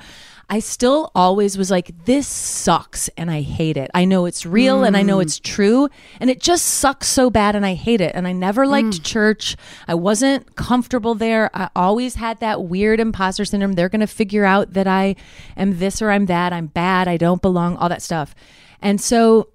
I 0.48 0.58
still 0.58 1.10
always 1.14 1.56
was 1.56 1.70
like, 1.70 2.04
this 2.04 2.28
sucks 2.28 3.08
and 3.16 3.30
I 3.30 3.40
hate 3.40 3.76
it. 3.76 3.90
I 3.94 4.04
know 4.04 4.26
it's 4.26 4.44
real 4.44 4.84
and 4.84 4.96
I 4.96 5.02
know 5.02 5.20
it's 5.20 5.38
mm. 5.38 5.44
true 5.44 5.88
and 6.20 6.28
it 6.28 6.40
just 6.40 6.66
sucks 6.66 7.06
so 7.06 7.30
bad 7.30 7.56
and 7.56 7.64
I 7.64 7.74
hate 7.74 8.00
it. 8.00 8.14
And 8.14 8.28
I 8.28 8.32
never 8.32 8.66
liked 8.66 8.88
mm. 8.88 9.04
church. 9.04 9.56
I 9.88 9.94
wasn't 9.94 10.54
comfortable 10.56 11.14
there. 11.14 11.50
I 11.54 11.70
always 11.74 12.16
had 12.16 12.40
that 12.40 12.64
weird 12.64 13.00
imposter 13.00 13.44
syndrome. 13.44 13.72
They're 13.72 13.88
going 13.88 14.00
to 14.00 14.06
figure 14.06 14.44
out 14.44 14.74
that 14.74 14.86
I 14.86 15.16
am 15.56 15.78
this 15.78 16.02
or 16.02 16.10
I'm 16.10 16.26
that. 16.26 16.52
I'm 16.52 16.66
bad. 16.66 17.08
I 17.08 17.16
don't 17.16 17.40
belong, 17.40 17.76
all 17.76 17.88
that 17.88 18.02
stuff. 18.02 18.34
And 18.82 19.00
so 19.00 19.48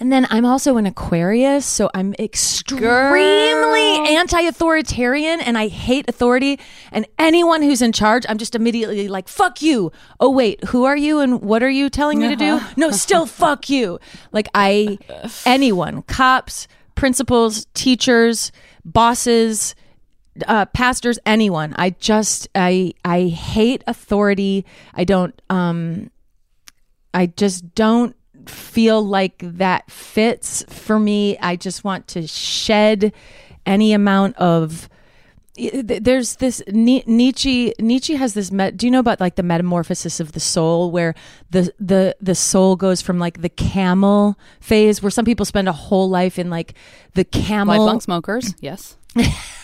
and 0.00 0.10
then 0.10 0.26
I'm 0.30 0.46
also 0.46 0.78
an 0.78 0.86
Aquarius, 0.86 1.66
so 1.66 1.90
I'm 1.94 2.14
extremely 2.18 4.08
anti 4.08 4.40
authoritarian 4.40 5.40
and 5.40 5.58
I 5.58 5.68
hate 5.68 6.08
authority. 6.08 6.58
And 6.90 7.06
anyone 7.18 7.60
who's 7.60 7.82
in 7.82 7.92
charge, 7.92 8.24
I'm 8.26 8.38
just 8.38 8.54
immediately 8.54 9.08
like, 9.08 9.28
fuck 9.28 9.60
you. 9.60 9.92
Oh, 10.18 10.30
wait, 10.30 10.64
who 10.64 10.84
are 10.84 10.96
you 10.96 11.20
and 11.20 11.42
what 11.42 11.62
are 11.62 11.68
you 11.68 11.90
telling 11.90 12.18
me 12.18 12.28
to 12.28 12.36
do? 12.36 12.60
No, 12.78 12.90
still 12.90 13.26
fuck 13.44 13.68
you. 13.68 14.00
Like, 14.32 14.48
I, 14.54 14.98
anyone, 15.44 16.00
cops, 16.02 16.66
principals, 16.94 17.66
teachers, 17.74 18.52
bosses, 18.86 19.74
uh, 20.46 20.64
pastors, 20.64 21.18
anyone. 21.26 21.74
I 21.76 21.90
just, 21.90 22.48
I, 22.54 22.94
I 23.04 23.24
hate 23.24 23.84
authority. 23.86 24.64
I 24.94 25.04
don't, 25.04 25.40
um, 25.50 26.10
I 27.12 27.26
just 27.26 27.74
don't 27.74 28.16
feel 28.48 29.04
like 29.04 29.36
that 29.38 29.90
fits 29.90 30.64
for 30.68 30.98
me. 30.98 31.38
I 31.38 31.56
just 31.56 31.84
want 31.84 32.06
to 32.08 32.26
shed 32.26 33.12
any 33.66 33.92
amount 33.92 34.36
of 34.36 34.88
there's 35.56 36.36
this 36.36 36.62
Ni- 36.68 37.04
Nietzsche 37.06 37.74
Nietzsche 37.78 38.14
has 38.14 38.34
this 38.34 38.50
met, 38.50 38.76
do 38.76 38.86
you 38.86 38.90
know 38.90 39.00
about 39.00 39.20
like 39.20 39.34
the 39.34 39.42
metamorphosis 39.42 40.20
of 40.20 40.32
the 40.32 40.40
soul 40.40 40.90
where 40.90 41.14
the 41.50 41.72
the 41.78 42.16
the 42.20 42.34
soul 42.34 42.76
goes 42.76 43.02
from 43.02 43.18
like 43.18 43.42
the 43.42 43.48
camel 43.48 44.38
phase 44.60 45.02
where 45.02 45.10
some 45.10 45.24
people 45.24 45.44
spend 45.44 45.68
a 45.68 45.72
whole 45.72 46.08
life 46.08 46.38
in 46.38 46.50
like 46.50 46.74
the 47.14 47.24
camel 47.24 47.76
Lifelong 47.76 48.00
smokers, 48.00 48.54
yes. 48.60 48.96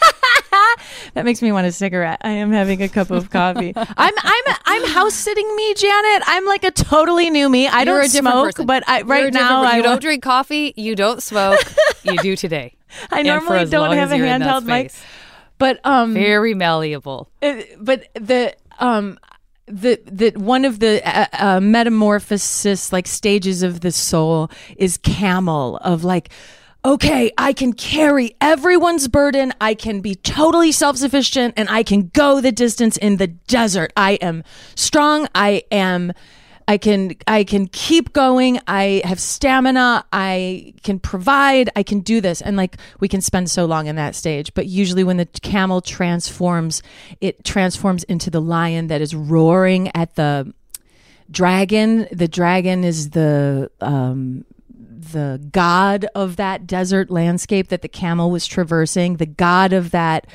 that 1.15 1.25
makes 1.25 1.43
me 1.43 1.53
want 1.53 1.67
a 1.67 1.73
cigarette. 1.73 2.21
I 2.23 2.31
am 2.31 2.53
having 2.53 2.83
a 2.83 2.89
cup 2.89 3.11
of 3.11 3.31
coffee. 3.39 3.73
I'm 3.77 4.15
I'm 4.19 4.45
I'm 4.65 4.85
house 4.91 5.15
sitting 5.15 5.55
me, 5.57 5.75
Janet. 5.75 6.23
I'm 6.27 6.45
like 6.47 6.65
a 6.65 6.71
totally 6.71 7.31
new 7.31 7.49
me. 7.49 7.67
I 7.69 7.83
You're 7.83 8.01
don't 8.03 8.09
smoke, 8.11 8.47
person. 8.47 8.67
but 8.67 8.85
I 8.89 9.03
right 9.03 9.33
now 9.33 9.63
I 9.63 9.77
you 9.77 9.83
don't 9.83 10.01
drink 10.01 10.23
coffee, 10.23 10.73
you 10.77 10.95
don't 10.95 11.23
smoke, 11.23 11.59
you 12.03 12.17
do 12.19 12.37
today. 12.45 12.77
I 13.11 13.19
And 13.21 13.27
normally 13.29 13.65
don't 13.67 13.93
have 13.97 14.13
a 14.13 14.17
you're 14.17 14.27
in 14.27 14.41
that 14.41 14.63
handheld 14.63 14.67
mic, 14.67 14.93
but 15.59 15.81
um, 15.85 16.15
Very 16.15 16.55
malleable. 16.55 17.29
uh, 17.43 17.63
but 17.79 18.09
the 18.15 18.55
um 18.79 19.19
the 19.67 20.01
the 20.07 20.31
one 20.39 20.65
of 20.65 20.79
the 20.79 21.03
uh, 21.05 21.27
uh, 21.33 21.61
metamorphosis 21.61 22.93
like 22.93 23.07
stages 23.07 23.63
of 23.63 23.81
the 23.81 23.91
soul 23.91 24.51
is 24.77 24.97
camel 24.97 25.77
of 25.79 26.05
like 26.05 26.31
okay 26.87 27.33
i 27.37 27.53
can 27.53 27.73
carry 27.73 28.37
everyone's 28.41 29.09
burden 29.09 29.53
i 29.61 29.75
can 29.75 30.01
be 30.01 30.15
totally 30.15 30.71
self-sufficient 30.71 31.53
and 31.57 31.69
i 31.69 31.83
can 31.83 32.09
go 32.15 32.41
the 32.41 32.53
distance 32.53 32.97
in 32.99 33.17
the 33.17 33.27
desert 33.27 33.93
i 33.97 34.13
am 34.13 34.45
strong 34.77 35.27
i 35.35 35.63
am 35.73 36.13
I 36.69 36.79
can 36.79 37.15
I 37.29 37.45
can 37.45 37.69
keep 37.69 38.13
going. 38.13 38.59
I 38.67 39.01
have 39.05 39.21
stamina. 39.21 40.05
I 40.13 40.75
can 40.83 40.99
provide. 40.99 41.71
I 41.77 41.85
can 41.85 42.01
do 42.01 42.21
this. 42.21 42.43
And 42.43 42.57
like 42.57 42.77
we 42.99 43.07
can 43.07 43.21
spend 43.21 43.49
so 43.49 43.67
long 43.67 43.87
in 43.87 43.95
that 43.95 44.17
stage. 44.17 44.53
But 44.53 44.67
usually 44.67 45.05
when 45.05 45.17
the 45.17 45.27
camel 45.27 45.81
transforms, 45.81 46.83
it 47.21 47.45
transforms 47.45 48.03
into 48.03 48.31
the 48.31 48.41
lion 48.41 48.89
that 48.89 49.01
is 49.01 49.15
roaring 49.15 49.93
at 49.95 50.17
the 50.17 50.53
dragon. 51.31 52.09
The 52.11 52.27
dragon 52.27 52.83
is 52.83 53.11
the 53.11 53.71
um 53.81 54.45
the 55.01 55.41
god 55.53 56.07
of 56.15 56.37
that 56.37 56.67
desert 56.67 57.11
landscape 57.11 57.69
that 57.69 57.83
the 57.83 57.89
camel 57.89 58.31
was 58.31 58.47
traversing. 58.47 59.17
The 59.17 59.27
god 59.27 59.73
of 59.73 59.91
that 59.91 60.27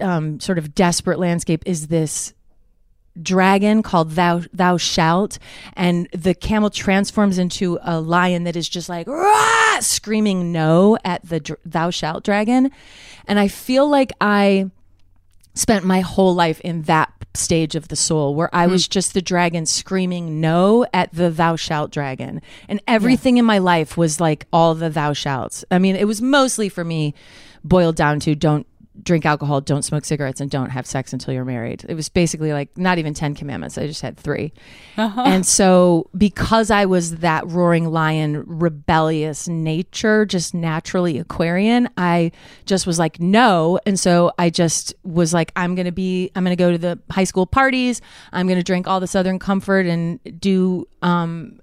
um, 0.00 0.40
sort 0.40 0.58
of 0.58 0.74
desperate 0.74 1.18
landscape 1.18 1.62
is 1.66 1.88
this 1.88 2.34
dragon 3.22 3.82
called 3.82 4.10
thou 4.10 4.42
thou 4.52 4.76
shalt 4.76 5.38
and 5.74 6.06
the 6.12 6.34
camel 6.34 6.68
transforms 6.68 7.38
into 7.38 7.78
a 7.82 7.98
lion 7.98 8.44
that 8.44 8.56
is 8.56 8.68
just 8.68 8.90
like 8.90 9.06
Rah! 9.06 9.80
screaming 9.80 10.52
no 10.52 10.98
at 11.02 11.26
the 11.26 11.40
dr- 11.40 11.60
thou 11.64 11.88
shalt 11.88 12.24
dragon 12.24 12.70
and 13.26 13.38
i 13.38 13.48
feel 13.48 13.88
like 13.88 14.12
i 14.20 14.70
spent 15.54 15.84
my 15.84 16.00
whole 16.00 16.34
life 16.34 16.60
in 16.60 16.82
that 16.82 17.05
stage 17.36 17.74
of 17.74 17.88
the 17.88 17.96
soul 17.96 18.34
where 18.34 18.54
i 18.54 18.64
hmm. 18.64 18.72
was 18.72 18.88
just 18.88 19.14
the 19.14 19.22
dragon 19.22 19.66
screaming 19.66 20.40
no 20.40 20.86
at 20.92 21.12
the 21.12 21.30
thou 21.30 21.56
shalt 21.56 21.90
dragon. 21.90 22.40
And 22.68 22.80
everything 22.86 23.36
in 23.36 23.44
my 23.44 23.58
life 23.58 23.96
was 23.96 24.20
like 24.20 24.46
all 24.52 24.74
the 24.74 24.90
thou 24.90 25.12
shalts. 25.12 25.64
I 25.70 25.78
mean 25.78 25.96
it 25.96 26.06
was 26.06 26.20
mostly 26.20 26.68
for 26.68 26.84
me 26.84 27.14
boiled 27.64 27.96
down 27.96 28.20
to 28.20 28.34
don't 28.34 28.66
drink 29.02 29.26
alcohol, 29.26 29.60
don't 29.60 29.82
smoke 29.82 30.04
cigarettes, 30.04 30.40
and 30.40 30.50
don't 30.50 30.70
have 30.70 30.86
sex 30.86 31.12
until 31.12 31.34
you're 31.34 31.44
married. 31.44 31.84
It 31.88 31.94
was 31.94 32.08
basically 32.08 32.52
like 32.52 32.76
not 32.76 32.98
even 32.98 33.14
10 33.14 33.34
commandments. 33.34 33.78
I 33.78 33.86
just 33.86 34.02
had 34.02 34.16
3 34.16 34.52
And 34.96 35.46
so, 35.46 36.10
because 36.16 36.70
I 36.70 36.86
was 36.86 37.16
that 37.16 37.46
roaring 37.46 37.90
lion, 37.90 38.44
rebellious 38.46 39.48
nature, 39.48 40.24
just 40.26 40.54
naturally 40.54 41.18
Aquarian, 41.18 41.88
I 41.96 42.32
just 42.64 42.86
was 42.86 42.98
like, 42.98 43.20
no. 43.20 43.78
And 43.86 43.98
so 43.98 44.32
I 44.38 44.50
just 44.50 44.94
was 45.04 45.32
like, 45.34 45.52
I'm 45.56 45.74
going 45.74 45.86
to 45.86 45.92
be, 45.92 46.30
I'm 46.34 46.44
going 46.44 46.56
to 46.56 46.62
go 46.62 46.72
to 46.72 46.78
the 46.78 46.98
high 47.10 47.24
school 47.24 47.46
parties. 47.46 48.00
I'm 48.32 48.46
going 48.46 48.58
to 48.58 48.64
drink 48.64 48.86
all 48.86 49.00
the 49.00 49.06
Southern 49.06 49.38
Comfort 49.38 49.86
and 49.86 50.18
do, 50.40 50.88
um, 51.02 51.60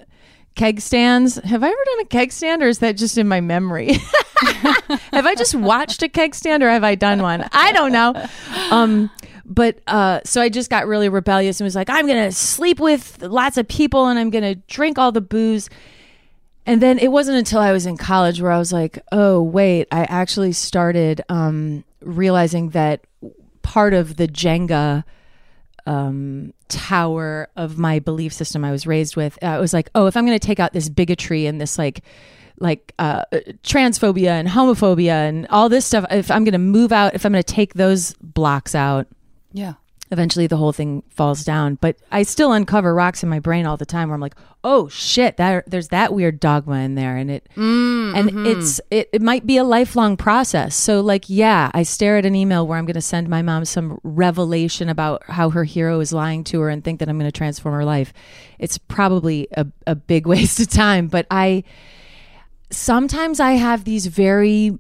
keg 0.55 0.79
stands. 0.79 1.35
Have 1.35 1.63
I 1.63 1.67
ever 1.67 1.83
done 1.85 1.99
a 2.01 2.05
keg 2.05 2.31
stand 2.31 2.63
or 2.63 2.67
is 2.67 2.79
that 2.79 2.97
just 2.97 3.17
in 3.17 3.27
my 3.27 3.41
memory? 3.41 3.93
have 4.41 5.25
I 5.25 5.35
just 5.35 5.55
watched 5.55 6.03
a 6.03 6.09
keg 6.09 6.35
stand 6.35 6.63
or 6.63 6.69
have 6.69 6.83
I 6.83 6.95
done 6.95 7.21
one? 7.21 7.47
I 7.51 7.71
don't 7.71 7.91
know. 7.91 8.27
Um, 8.71 9.09
but 9.45 9.79
uh, 9.87 10.21
so 10.23 10.41
I 10.41 10.49
just 10.49 10.69
got 10.69 10.87
really 10.87 11.09
rebellious 11.09 11.59
and 11.59 11.65
was 11.65 11.75
like, 11.75 11.89
I'm 11.89 12.07
going 12.07 12.23
to 12.23 12.31
sleep 12.31 12.79
with 12.79 13.21
lots 13.21 13.57
of 13.57 13.67
people 13.67 14.07
and 14.07 14.17
I'm 14.17 14.29
going 14.29 14.43
to 14.43 14.55
drink 14.67 14.97
all 14.97 15.11
the 15.11 15.21
booze. 15.21 15.69
And 16.65 16.81
then 16.81 16.97
it 16.97 17.11
wasn't 17.11 17.37
until 17.37 17.59
I 17.59 17.73
was 17.73 17.85
in 17.85 17.97
college 17.97 18.41
where 18.41 18.51
I 18.51 18.57
was 18.57 18.71
like, 18.71 18.99
oh, 19.11 19.41
wait, 19.41 19.87
I 19.91 20.05
actually 20.05 20.53
started 20.53 21.21
um, 21.27 21.83
realizing 22.01 22.69
that 22.69 23.05
part 23.63 23.93
of 23.93 24.15
the 24.15 24.27
Jenga 24.27 25.03
um, 25.85 26.53
tower 26.69 27.49
of 27.55 27.77
my 27.77 27.99
belief 27.99 28.33
system 28.33 28.63
I 28.63 28.71
was 28.71 28.87
raised 28.87 29.15
with. 29.15 29.37
Uh, 29.43 29.55
it 29.57 29.59
was 29.59 29.73
like, 29.73 29.89
oh, 29.95 30.05
if 30.07 30.15
I'm 30.15 30.25
going 30.25 30.37
to 30.37 30.45
take 30.45 30.59
out 30.59 30.73
this 30.73 30.89
bigotry 30.89 31.45
and 31.45 31.59
this 31.59 31.77
like 31.77 32.01
like 32.59 32.93
uh, 32.99 33.23
transphobia 33.63 34.29
and 34.29 34.47
homophobia 34.47 35.27
and 35.27 35.47
all 35.49 35.69
this 35.69 35.85
stuff, 35.85 36.05
if 36.11 36.29
I'm 36.31 36.43
going 36.43 36.53
to 36.53 36.59
move 36.59 36.91
out, 36.91 37.15
if 37.15 37.25
I'm 37.25 37.31
going 37.31 37.43
to 37.43 37.53
take 37.53 37.73
those 37.73 38.13
blocks 38.21 38.75
out, 38.75 39.07
Yeah. 39.51 39.73
Eventually 40.13 40.47
the 40.47 40.55
whole 40.55 40.71
thing 40.71 41.03
falls 41.09 41.43
down. 41.43 41.75
But 41.75 41.97
I 42.11 42.23
still 42.23 42.53
uncover 42.53 42.93
rocks 42.93 43.23
in 43.23 43.29
my 43.29 43.39
brain 43.39 43.65
all 43.65 43.75
the 43.75 43.85
time 43.85 44.07
where 44.07 44.15
I'm 44.15 44.21
like, 44.21 44.35
oh 44.63 44.87
shit, 44.87 45.35
that 45.37 45.69
there's 45.69 45.89
that 45.89 46.13
weird 46.13 46.39
dogma 46.39 46.77
in 46.77 46.95
there, 46.95 47.17
and 47.17 47.29
it 47.29 47.49
mm, 47.55 48.15
and 48.15 48.29
mm-hmm. 48.29 48.45
it's 48.45 48.79
it, 48.89 49.09
it 49.11 49.21
might 49.21 49.45
be 49.45 49.57
a 49.57 49.63
lifelong 49.63 50.15
process. 50.15 50.75
So 50.75 51.01
like, 51.01 51.25
yeah, 51.27 51.69
I 51.73 51.83
stare 51.83 52.17
at 52.17 52.25
an 52.25 52.35
email 52.35 52.65
where 52.65 52.77
I'm 52.77 52.85
going 52.85 52.93
to 52.93 53.01
send 53.01 53.27
my 53.27 53.41
mom 53.41 53.65
some 53.65 53.99
revelation 54.03 54.87
about 54.87 55.23
how 55.23 55.49
her 55.49 55.65
hero 55.65 55.99
is 55.99 56.13
lying 56.13 56.43
to 56.45 56.61
her 56.61 56.69
and 56.69 56.83
think 56.83 56.99
that 56.99 57.09
I'm 57.09 57.17
going 57.17 57.29
to 57.29 57.37
transform 57.37 57.75
her 57.75 57.83
life. 57.83 58.13
It's 58.59 58.77
probably 58.77 59.47
a, 59.57 59.67
a 59.85 59.95
big 59.95 60.27
waste 60.33 60.59
of 60.61 60.69
time, 60.69 61.07
but 61.07 61.25
I 61.29 61.63
sometimes 62.69 63.39
I 63.39 63.53
have 63.53 63.83
these 63.83 64.05
very 64.05 64.77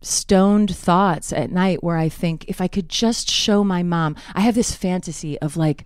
stoned 0.00 0.74
thoughts 0.74 1.32
at 1.32 1.50
night 1.50 1.82
where 1.82 1.96
I 1.96 2.08
think 2.08 2.44
if 2.48 2.60
I 2.60 2.68
could 2.68 2.88
just 2.88 3.30
show 3.30 3.64
my 3.64 3.82
mom, 3.82 4.16
I 4.34 4.40
have 4.40 4.54
this 4.54 4.74
fantasy 4.74 5.38
of 5.40 5.56
like 5.56 5.84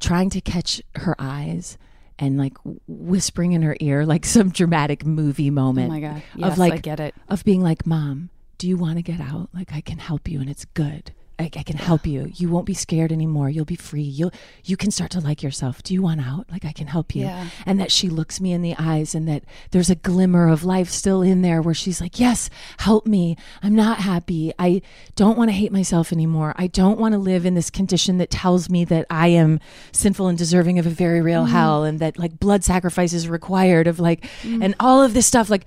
trying 0.00 0.30
to 0.30 0.40
catch 0.40 0.82
her 0.96 1.14
eyes 1.18 1.78
and 2.18 2.38
like 2.38 2.56
whispering 2.86 3.52
in 3.52 3.62
her 3.62 3.76
ear 3.80 4.04
like 4.04 4.24
some 4.24 4.50
dramatic 4.50 5.04
movie 5.04 5.50
moment. 5.50 5.90
Oh 5.90 5.94
my 5.94 6.00
God. 6.00 6.22
Yes, 6.36 6.52
of 6.52 6.58
like 6.58 6.72
I 6.74 6.78
get 6.78 7.00
it. 7.00 7.14
Of 7.28 7.44
being 7.44 7.62
like, 7.62 7.86
"Mom, 7.86 8.30
do 8.58 8.68
you 8.68 8.76
want 8.76 8.96
to 8.96 9.02
get 9.02 9.20
out? 9.20 9.48
Like 9.52 9.72
I 9.72 9.80
can 9.80 9.98
help 9.98 10.28
you 10.28 10.40
and 10.40 10.48
it's 10.50 10.64
good." 10.66 11.12
I, 11.42 11.50
I 11.56 11.62
can 11.62 11.76
help 11.76 12.06
you. 12.06 12.30
You 12.34 12.48
won't 12.48 12.66
be 12.66 12.74
scared 12.74 13.12
anymore. 13.12 13.50
You'll 13.50 13.64
be 13.64 13.76
free. 13.76 14.02
You'll 14.02 14.32
you 14.64 14.76
can 14.76 14.90
start 14.90 15.10
to 15.12 15.20
like 15.20 15.42
yourself. 15.42 15.82
Do 15.82 15.94
you 15.94 16.02
want 16.02 16.20
out? 16.20 16.46
Like 16.50 16.64
I 16.64 16.72
can 16.72 16.86
help 16.86 17.14
you. 17.14 17.24
Yeah. 17.24 17.48
And 17.66 17.80
that 17.80 17.92
she 17.92 18.08
looks 18.08 18.40
me 18.40 18.52
in 18.52 18.62
the 18.62 18.74
eyes 18.78 19.14
and 19.14 19.28
that 19.28 19.44
there's 19.70 19.90
a 19.90 19.94
glimmer 19.94 20.48
of 20.48 20.64
life 20.64 20.88
still 20.88 21.22
in 21.22 21.42
there 21.42 21.60
where 21.60 21.74
she's 21.74 22.00
like, 22.00 22.18
"Yes, 22.18 22.48
help 22.78 23.06
me. 23.06 23.36
I'm 23.62 23.74
not 23.74 23.98
happy. 23.98 24.52
I 24.58 24.82
don't 25.16 25.36
want 25.36 25.50
to 25.50 25.54
hate 25.54 25.72
myself 25.72 26.12
anymore. 26.12 26.54
I 26.56 26.66
don't 26.66 26.98
want 26.98 27.12
to 27.12 27.18
live 27.18 27.44
in 27.44 27.54
this 27.54 27.70
condition 27.70 28.18
that 28.18 28.30
tells 28.30 28.70
me 28.70 28.84
that 28.86 29.06
I 29.10 29.28
am 29.28 29.60
sinful 29.92 30.28
and 30.28 30.38
deserving 30.38 30.78
of 30.78 30.86
a 30.86 30.90
very 30.90 31.20
real 31.20 31.44
mm-hmm. 31.44 31.52
hell 31.52 31.84
and 31.84 31.98
that 31.98 32.18
like 32.18 32.38
blood 32.38 32.64
sacrifice 32.64 33.12
is 33.12 33.28
required 33.28 33.86
of 33.86 34.00
like 34.00 34.22
mm. 34.42 34.62
and 34.62 34.74
all 34.80 35.02
of 35.02 35.14
this 35.14 35.26
stuff 35.26 35.50
like 35.50 35.64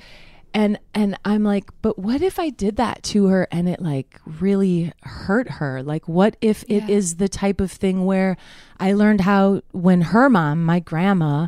and 0.55 0.79
and 0.93 1.19
I'm 1.25 1.43
like, 1.43 1.65
but 1.81 1.99
what 1.99 2.21
if 2.21 2.39
I 2.39 2.49
did 2.49 2.77
that 2.77 3.03
to 3.03 3.25
her 3.27 3.45
and 3.51 3.67
it 3.67 3.81
like 3.81 4.19
really 4.25 4.93
hurt 5.03 5.49
her? 5.49 5.83
Like 5.83 6.07
what 6.07 6.37
if 6.39 6.63
it 6.69 6.89
is 6.89 7.17
the 7.17 7.27
type 7.27 7.59
of 7.59 7.69
thing 7.69 8.05
where 8.05 8.37
I 8.79 8.93
learned 8.93 9.21
how 9.21 9.61
when 9.73 10.01
her 10.01 10.29
mom, 10.29 10.63
my 10.63 10.79
grandma, 10.79 11.47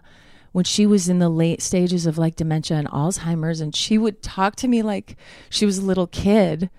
when 0.52 0.66
she 0.66 0.86
was 0.86 1.08
in 1.08 1.20
the 1.20 1.30
late 1.30 1.62
stages 1.62 2.06
of 2.06 2.18
like 2.18 2.36
dementia 2.36 2.78
and 2.78 2.90
Alzheimer's 2.90 3.62
and 3.62 3.74
she 3.74 3.98
would 3.98 4.22
talk 4.22 4.58
to 4.58 4.68
me 4.68 4.84
like 4.84 5.16
she 5.50 5.66
was 5.66 5.78
a 5.78 5.86
little 5.86 6.08
kid. 6.08 6.70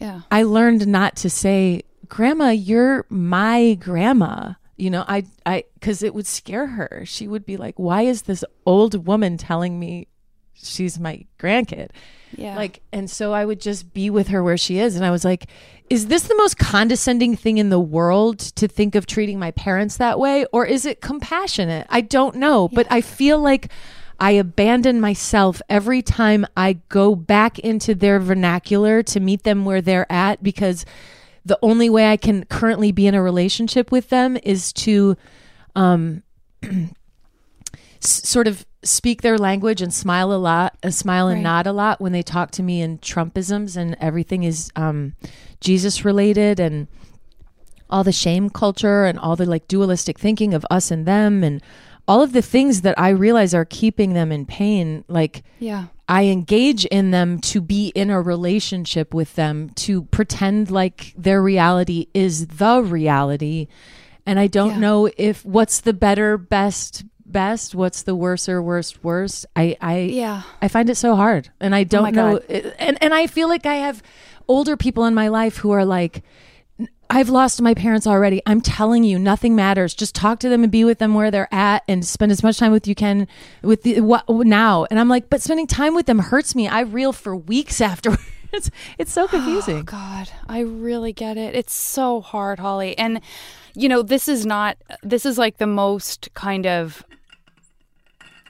Yeah. 0.00 0.22
I 0.32 0.42
learned 0.42 0.88
not 0.88 1.14
to 1.16 1.30
say, 1.30 1.82
"Grandma, 2.08 2.48
you're 2.50 3.06
my 3.08 3.74
grandma." 3.74 4.54
You 4.76 4.90
know, 4.90 5.04
I 5.06 5.26
I 5.46 5.64
cuz 5.80 6.02
it 6.02 6.12
would 6.12 6.26
scare 6.26 6.66
her. 6.66 7.04
She 7.06 7.28
would 7.28 7.46
be 7.46 7.56
like, 7.56 7.78
"Why 7.78 8.02
is 8.02 8.22
this 8.22 8.44
old 8.66 9.06
woman 9.06 9.36
telling 9.36 9.78
me 9.78 10.08
she's 10.62 10.98
my 10.98 11.24
grandkid?" 11.38 11.90
Yeah. 12.36 12.56
Like, 12.56 12.82
and 12.92 13.10
so 13.10 13.32
I 13.32 13.44
would 13.44 13.60
just 13.60 13.92
be 13.94 14.10
with 14.10 14.28
her 14.28 14.42
where 14.42 14.56
she 14.58 14.78
is. 14.78 14.96
And 14.96 15.04
I 15.04 15.10
was 15.10 15.24
like, 15.24 15.46
is 15.88 16.08
this 16.08 16.24
the 16.24 16.36
most 16.36 16.58
condescending 16.58 17.36
thing 17.36 17.58
in 17.58 17.70
the 17.70 17.80
world 17.80 18.38
to 18.38 18.68
think 18.68 18.94
of 18.94 19.06
treating 19.06 19.38
my 19.38 19.50
parents 19.52 19.96
that 19.96 20.18
way? 20.18 20.44
Or 20.52 20.66
is 20.66 20.84
it 20.84 21.00
compassionate? 21.00 21.86
I 21.88 22.02
don't 22.02 22.36
know. 22.36 22.68
But 22.68 22.86
I 22.90 23.00
feel 23.00 23.40
like 23.40 23.70
I 24.20 24.32
abandon 24.32 25.00
myself 25.00 25.62
every 25.68 26.02
time 26.02 26.44
I 26.56 26.74
go 26.88 27.14
back 27.14 27.58
into 27.58 27.94
their 27.94 28.18
vernacular 28.18 29.02
to 29.04 29.20
meet 29.20 29.44
them 29.44 29.64
where 29.64 29.80
they're 29.80 30.10
at 30.10 30.42
because 30.42 30.84
the 31.44 31.58
only 31.62 31.88
way 31.88 32.10
I 32.10 32.16
can 32.16 32.44
currently 32.44 32.92
be 32.92 33.06
in 33.06 33.14
a 33.14 33.22
relationship 33.22 33.90
with 33.90 34.10
them 34.10 34.36
is 34.42 34.72
to 34.74 35.16
um, 35.76 36.22
sort 38.00 38.48
of 38.48 38.66
speak 38.84 39.22
their 39.22 39.38
language 39.38 39.82
and 39.82 39.92
smile 39.92 40.32
a 40.32 40.36
lot, 40.38 40.76
uh, 40.84 40.90
smile 40.90 41.26
and 41.28 41.38
Right. 41.38 41.42
nod 41.42 41.66
a 41.66 41.72
lot 41.72 42.00
when 42.00 42.12
they 42.12 42.22
talk 42.22 42.50
to 42.52 42.62
me 42.62 42.80
in 42.80 42.98
Trumpisms 42.98 43.76
and 43.76 43.96
everything 44.00 44.44
is 44.44 44.70
um, 44.76 45.14
Jesus 45.60 46.04
related 46.04 46.60
and 46.60 46.86
all 47.90 48.04
the 48.04 48.12
shame 48.12 48.50
culture 48.50 49.04
and 49.04 49.18
all 49.18 49.34
the 49.34 49.46
like 49.46 49.66
dualistic 49.66 50.18
thinking 50.18 50.54
of 50.54 50.64
us 50.70 50.90
and 50.90 51.06
them 51.06 51.42
and 51.42 51.62
all 52.06 52.22
of 52.22 52.32
the 52.32 52.42
things 52.42 52.82
that 52.82 52.98
I 52.98 53.08
realize 53.10 53.52
are 53.54 53.64
keeping 53.64 54.12
them 54.14 54.30
in 54.30 54.46
pain. 54.46 55.04
Like 55.08 55.42
yeah. 55.58 55.86
I 56.08 56.24
engage 56.26 56.84
in 56.86 57.10
them 57.10 57.38
to 57.40 57.60
be 57.60 57.88
in 57.88 58.08
a 58.10 58.20
relationship 58.22 59.12
with 59.12 59.34
them, 59.34 59.70
to 59.76 60.02
pretend 60.04 60.70
like 60.70 61.12
their 61.18 61.42
reality 61.42 62.06
is 62.14 62.46
the 62.46 62.82
reality. 62.82 63.66
And 64.24 64.38
I 64.38 64.46
don't 64.46 64.70
Yeah. 64.74 64.78
know 64.78 65.10
if 65.18 65.44
what's 65.44 65.80
the 65.80 65.92
better, 65.92 66.38
best, 66.38 67.04
best, 67.32 67.74
what's 67.74 68.02
the 68.02 68.14
worst 68.14 68.48
or 68.48 68.62
worst, 68.62 69.02
worst. 69.04 69.46
I, 69.54 69.76
I, 69.80 69.98
Yeah. 69.98 70.42
I 70.60 70.68
find 70.68 70.90
it 70.90 70.96
so 70.96 71.16
hard. 71.16 71.50
And 71.60 71.74
I 71.74 71.82
oh 71.82 71.84
don't 71.84 72.02
my 72.02 72.10
know. 72.10 72.38
God. 72.38 72.74
And, 72.78 73.02
and 73.02 73.14
I 73.14 73.26
feel 73.26 73.48
like 73.48 73.66
I 73.66 73.76
have 73.76 74.02
older 74.48 74.76
people 74.76 75.04
in 75.04 75.14
my 75.14 75.28
life 75.28 75.58
who 75.58 75.70
are 75.70 75.84
like, 75.84 76.22
I've 77.10 77.30
lost 77.30 77.62
my 77.62 77.72
parents 77.72 78.06
already. 78.06 78.42
I'm 78.44 78.60
telling 78.60 79.02
you, 79.02 79.18
nothing 79.18 79.56
matters. 79.56 79.94
Just 79.94 80.14
talk 80.14 80.40
to 80.40 80.48
them 80.48 80.62
and 80.62 80.70
be 80.70 80.84
with 80.84 80.98
them 80.98 81.14
where 81.14 81.30
they're 81.30 81.52
at, 81.52 81.82
and 81.88 82.04
spend 82.04 82.32
as 82.32 82.42
much 82.42 82.58
time 82.58 82.70
with 82.70 82.86
you 82.86 82.94
can 82.94 83.26
with 83.62 83.82
the 83.82 84.00
what 84.00 84.28
now. 84.28 84.86
And 84.90 85.00
I'm 85.00 85.08
like, 85.08 85.30
but 85.30 85.40
spending 85.40 85.66
time 85.66 85.94
with 85.94 86.06
them 86.06 86.18
hurts 86.18 86.54
me. 86.54 86.68
I 86.68 86.80
reel 86.80 87.14
for 87.14 87.34
weeks 87.34 87.80
afterwards. 87.80 88.70
it's 88.98 89.12
so 89.12 89.24
oh, 89.24 89.28
confusing. 89.28 89.78
Oh, 89.78 89.82
God, 89.82 90.30
I 90.48 90.60
really 90.60 91.12
get 91.12 91.38
it. 91.38 91.54
It's 91.54 91.74
so 91.74 92.20
hard, 92.20 92.58
Holly. 92.58 92.96
And, 92.98 93.20
you 93.74 93.88
know, 93.88 94.02
this 94.02 94.28
is 94.28 94.44
not, 94.44 94.76
this 95.02 95.24
is 95.24 95.38
like 95.38 95.56
the 95.56 95.66
most 95.66 96.28
kind 96.34 96.66
of 96.66 97.04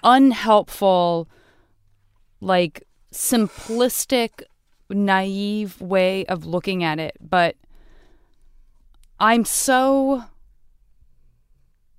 unhelpful, 0.03 1.29
like 2.41 2.85
simplistic, 3.13 4.43
naive 4.91 5.81
way 5.81 6.25
of 6.27 6.45
looking 6.47 6.85
at 6.85 6.99
it. 6.99 7.17
But 7.21 7.57
I'm 9.21 9.45
so 9.45 10.25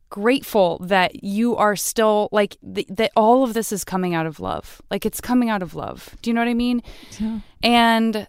grateful 0.10 0.80
that 0.80 1.24
you 1.24 1.56
are 1.56 1.76
still 1.76 2.30
like 2.32 2.58
th- 2.74 2.88
that 2.90 3.12
all 3.16 3.44
of 3.44 3.54
this 3.54 3.72
is 3.72 3.84
coming 3.84 4.16
out 4.16 4.26
of 4.26 4.40
love 4.40 4.82
like 4.90 5.06
it's 5.06 5.22
coming 5.22 5.52
out 5.52 5.62
of 5.62 5.76
love 5.76 6.16
do 6.24 6.32
you 6.32 6.34
know 6.34 6.42
what 6.42 6.48
i 6.48 6.54
mean 6.56 6.82
Yeah. 7.20 7.42
and 7.62 8.28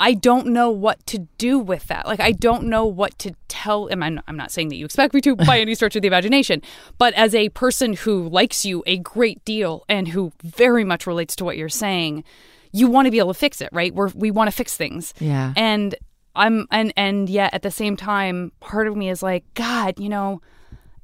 i 0.00 0.14
don't 0.14 0.46
know 0.46 0.70
what 0.70 1.04
to 1.06 1.26
do 1.38 1.58
with 1.58 1.86
that. 1.88 2.06
Like 2.06 2.20
i 2.20 2.32
don't 2.32 2.64
know 2.64 2.84
what 2.84 3.18
to 3.20 3.34
tell 3.48 3.86
him 3.86 4.02
i'm, 4.02 4.20
I'm 4.26 4.36
not 4.36 4.50
saying 4.50 4.68
that 4.68 4.76
you 4.76 4.84
expect 4.84 5.14
me 5.14 5.20
to 5.22 5.36
by 5.36 5.60
any 5.60 5.74
stretch 5.74 5.96
of 5.96 6.02
the 6.02 6.08
imagination 6.08 6.62
but 6.98 7.14
as 7.14 7.34
a 7.34 7.48
person 7.50 7.94
who 7.94 8.28
likes 8.28 8.64
you 8.64 8.82
a 8.86 8.98
great 8.98 9.44
deal 9.44 9.84
and 9.88 10.08
who 10.08 10.32
very 10.42 10.84
much 10.84 11.06
relates 11.06 11.36
to 11.36 11.44
what 11.44 11.56
you're 11.56 11.68
saying 11.68 12.24
you 12.72 12.86
want 12.88 13.06
to 13.06 13.10
be 13.10 13.18
able 13.18 13.34
to 13.34 13.38
fix 13.38 13.60
it 13.60 13.68
right? 13.72 13.94
We're, 13.94 14.08
we 14.08 14.30
want 14.30 14.48
to 14.48 14.56
fix 14.56 14.76
things. 14.76 15.12
Yeah. 15.18 15.52
and 15.56 15.94
i'm 16.34 16.66
and 16.70 16.92
and 16.96 17.28
yet 17.28 17.52
at 17.52 17.60
the 17.60 17.70
same 17.70 17.94
time 17.94 18.52
part 18.60 18.86
of 18.86 18.96
me 18.96 19.10
is 19.10 19.22
like 19.22 19.44
god 19.52 20.00
you 20.00 20.08
know 20.08 20.40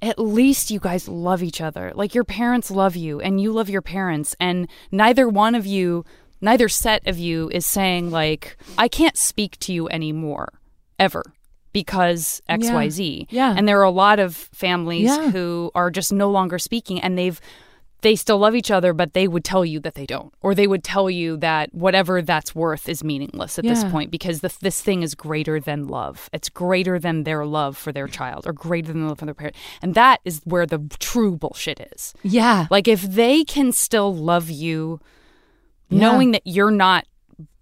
at 0.00 0.18
least 0.18 0.70
you 0.70 0.78
guys 0.78 1.08
love 1.08 1.42
each 1.42 1.60
other. 1.60 1.92
Like 1.94 2.14
your 2.14 2.24
parents 2.24 2.70
love 2.70 2.96
you 2.96 3.20
and 3.20 3.40
you 3.40 3.52
love 3.52 3.68
your 3.68 3.82
parents 3.82 4.36
and 4.38 4.68
neither 4.92 5.28
one 5.28 5.54
of 5.54 5.66
you 5.66 6.04
neither 6.40 6.68
set 6.68 7.06
of 7.06 7.18
you 7.18 7.48
is 7.52 7.64
saying 7.66 8.10
like 8.10 8.56
i 8.78 8.88
can't 8.88 9.16
speak 9.16 9.58
to 9.58 9.72
you 9.72 9.88
anymore 9.88 10.48
ever 10.98 11.22
because 11.72 12.40
xyz 12.48 13.26
Yeah. 13.30 13.54
and 13.56 13.68
there 13.68 13.78
are 13.80 13.84
a 13.84 13.90
lot 13.90 14.18
of 14.18 14.34
families 14.36 15.08
Yeah. 15.08 15.30
who 15.30 15.70
are 15.74 15.90
just 15.90 16.12
no 16.12 16.30
longer 16.30 16.58
speaking 16.58 17.00
and 17.00 17.16
they've 17.18 17.40
they 18.00 18.14
still 18.14 18.38
love 18.38 18.54
each 18.54 18.70
other 18.70 18.92
but 18.92 19.12
they 19.12 19.26
would 19.26 19.44
tell 19.44 19.64
you 19.64 19.80
that 19.80 19.94
they 19.94 20.06
don't 20.06 20.32
or 20.40 20.54
they 20.54 20.68
would 20.68 20.84
tell 20.84 21.10
you 21.10 21.36
that 21.38 21.74
whatever 21.74 22.22
that's 22.22 22.54
worth 22.54 22.88
is 22.88 23.02
meaningless 23.02 23.58
at 23.58 23.64
this 23.64 23.82
point 23.84 24.10
because 24.12 24.40
the, 24.40 24.54
this 24.60 24.80
thing 24.80 25.02
is 25.02 25.16
greater 25.16 25.58
than 25.58 25.88
love 25.88 26.30
it's 26.32 26.48
greater 26.48 26.98
than 27.00 27.24
their 27.24 27.44
love 27.44 27.76
for 27.76 27.90
their 27.92 28.06
child 28.06 28.46
or 28.46 28.52
greater 28.52 28.92
than 28.92 29.02
the 29.02 29.08
love 29.08 29.18
for 29.18 29.24
their 29.24 29.34
parent 29.34 29.56
and 29.82 29.94
that 29.96 30.20
is 30.24 30.40
where 30.44 30.64
the 30.64 30.78
true 31.00 31.34
bullshit 31.36 31.80
is 31.92 32.14
Yeah. 32.22 32.66
like 32.70 32.86
if 32.86 33.02
they 33.02 33.42
can 33.44 33.72
still 33.72 34.14
love 34.14 34.48
you 34.48 35.00
Yeah. 35.90 36.00
knowing 36.00 36.32
that 36.32 36.42
you're 36.44 36.70
not 36.70 37.04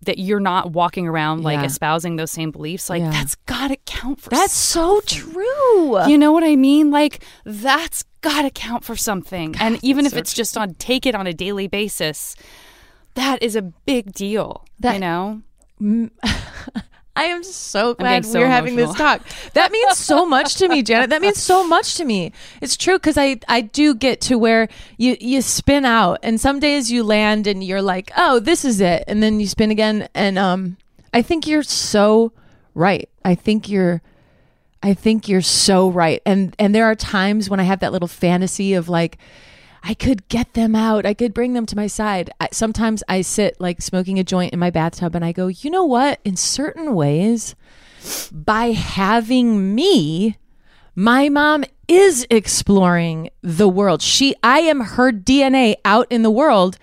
that 0.02 0.18
you're 0.18 0.40
not 0.40 0.70
walking 0.72 1.08
around 1.08 1.42
like 1.42 1.58
Yeah. 1.58 1.64
espousing 1.66 2.14
those 2.16 2.30
same 2.30 2.50
beliefs 2.52 2.88
like 2.88 3.00
Yeah. 3.02 3.10
that's 3.10 3.34
got 3.46 3.68
to 3.68 3.76
count 3.86 4.20
for 4.20 4.30
something. 4.30 4.38
That's 4.38 4.52
so 4.54 5.00
true. 5.06 6.06
you 6.08 6.16
know 6.16 6.30
what 6.32 6.44
I 6.44 6.54
mean? 6.56 6.90
Like 6.92 7.24
that's 7.44 8.04
got 8.20 8.42
to 8.42 8.50
count 8.50 8.84
for 8.84 8.94
something. 8.96 9.54
and 9.58 9.78
even 9.82 10.06
if 10.06 10.12
so 10.12 10.18
it's 10.18 10.32
just 10.32 10.56
on 10.56 10.74
take 10.74 11.06
it 11.06 11.14
on 11.14 11.26
a 11.26 11.32
daily 11.34 11.66
basis, 11.66 12.36
that 13.14 13.42
is 13.42 13.56
a 13.56 13.62
big 13.62 14.12
deal. 14.12 14.64
That- 14.80 14.94
you 14.94 15.00
know? 15.00 15.42
I 17.16 17.24
am 17.24 17.42
so 17.42 17.94
glad 17.94 18.26
so 18.26 18.40
we're 18.40 18.46
having 18.46 18.76
this 18.76 18.94
talk. 18.94 19.22
That 19.54 19.72
means 19.72 19.96
so 19.96 20.26
much 20.26 20.56
to 20.56 20.68
me, 20.68 20.82
Janet. 20.82 21.08
That 21.10 21.22
means 21.22 21.40
so 21.40 21.66
much 21.66 21.96
to 21.96 22.04
me. 22.04 22.32
It's 22.60 22.76
true 22.76 22.98
because 22.98 23.16
I 23.16 23.40
I 23.48 23.62
do 23.62 23.94
get 23.94 24.20
to 24.22 24.36
where 24.36 24.68
you 24.98 25.16
you 25.18 25.40
spin 25.40 25.86
out, 25.86 26.18
and 26.22 26.38
some 26.38 26.60
days 26.60 26.92
you 26.92 27.02
land 27.02 27.46
and 27.46 27.64
you're 27.64 27.82
like, 27.82 28.12
oh, 28.16 28.38
this 28.38 28.64
is 28.64 28.80
it, 28.82 29.04
and 29.06 29.22
then 29.22 29.40
you 29.40 29.46
spin 29.46 29.70
again, 29.70 30.08
and 30.14 30.38
um, 30.38 30.76
I 31.14 31.22
think 31.22 31.46
you're 31.46 31.62
so 31.62 32.32
right. 32.74 33.08
I 33.24 33.34
think 33.34 33.68
you're. 33.68 34.02
I 34.82 34.94
think 34.94 35.26
you're 35.26 35.40
so 35.40 35.90
right. 35.90 36.20
And 36.24 36.54
and 36.58 36.74
there 36.74 36.84
are 36.84 36.94
times 36.94 37.48
when 37.50 37.58
I 37.58 37.64
have 37.64 37.80
that 37.80 37.92
little 37.92 38.06
fantasy 38.06 38.74
of 38.74 38.88
like 38.88 39.18
I 39.88 39.94
could 39.94 40.26
get 40.28 40.54
them 40.54 40.74
out. 40.74 41.06
I 41.06 41.14
could 41.14 41.32
bring 41.32 41.52
them 41.52 41.64
to 41.66 41.76
my 41.76 41.86
side. 41.86 42.28
I, 42.40 42.48
sometimes 42.50 43.04
I 43.08 43.20
sit 43.20 43.60
like 43.60 43.80
smoking 43.80 44.18
a 44.18 44.24
joint 44.24 44.52
in 44.52 44.58
my 44.58 44.70
bathtub 44.70 45.14
and 45.14 45.24
I 45.24 45.30
go, 45.30 45.46
"You 45.46 45.70
know 45.70 45.84
what? 45.84 46.18
In 46.24 46.34
certain 46.34 46.92
ways, 46.92 47.54
by 48.32 48.72
having 48.72 49.76
me, 49.76 50.38
my 50.96 51.28
mom 51.28 51.64
is 51.86 52.26
exploring 52.30 53.30
the 53.42 53.68
world. 53.68 54.02
She 54.02 54.34
I 54.42 54.58
am 54.60 54.80
her 54.80 55.12
DNA 55.12 55.76
out 55.84 56.08
in 56.10 56.22
the 56.22 56.32
world." 56.32 56.78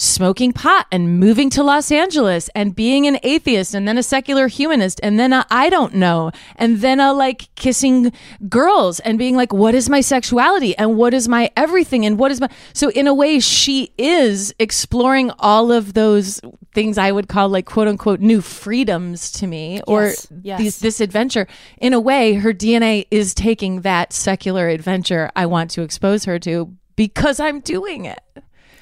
Smoking 0.00 0.52
pot 0.52 0.86
and 0.92 1.18
moving 1.18 1.50
to 1.50 1.60
Los 1.60 1.90
Angeles 1.90 2.48
and 2.54 2.76
being 2.76 3.08
an 3.08 3.18
atheist 3.24 3.74
and 3.74 3.88
then 3.88 3.98
a 3.98 4.02
secular 4.04 4.46
humanist 4.46 5.00
and 5.02 5.18
then 5.18 5.32
a 5.32 5.44
I 5.50 5.68
don't 5.70 5.94
know 5.94 6.30
and 6.54 6.78
then 6.78 7.00
a 7.00 7.12
like 7.12 7.52
kissing 7.56 8.12
girls 8.48 9.00
and 9.00 9.18
being 9.18 9.34
like 9.34 9.52
what 9.52 9.74
is 9.74 9.90
my 9.90 10.00
sexuality 10.00 10.78
and 10.78 10.96
what 10.96 11.14
is 11.14 11.26
my 11.26 11.50
everything 11.56 12.06
and 12.06 12.16
what 12.16 12.30
is 12.30 12.40
my 12.40 12.48
so 12.72 12.90
in 12.90 13.08
a 13.08 13.12
way 13.12 13.40
she 13.40 13.92
is 13.98 14.54
exploring 14.60 15.32
all 15.40 15.72
of 15.72 15.94
those 15.94 16.40
things 16.72 16.96
I 16.96 17.10
would 17.10 17.26
call 17.26 17.48
like 17.48 17.66
quote 17.66 17.88
unquote 17.88 18.20
new 18.20 18.40
freedoms 18.40 19.32
to 19.32 19.48
me 19.48 19.80
or 19.88 20.04
Yes, 20.04 20.28
yes. 20.42 20.58
these 20.60 20.78
this 20.78 21.00
adventure 21.00 21.48
in 21.78 21.92
a 21.92 21.98
way 21.98 22.34
her 22.34 22.54
DNA 22.54 23.08
is 23.10 23.34
taking 23.34 23.80
that 23.80 24.12
secular 24.12 24.68
adventure 24.68 25.32
I 25.34 25.46
want 25.46 25.72
to 25.72 25.82
expose 25.82 26.24
her 26.26 26.38
to 26.38 26.72
because 26.94 27.40
I'm 27.40 27.58
doing 27.60 28.04
it. 28.04 28.20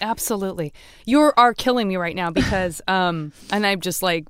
Absolutely. 0.01 0.73
You 1.05 1.33
are 1.37 1.55
killing 1.55 1.89
me 1.89 1.97
right 1.97 2.17
now 2.17 2.31
because 2.31 2.81
um 2.89 3.33
and 3.51 3.67
I'm 3.67 3.81
just 3.81 4.03
like 4.03 4.27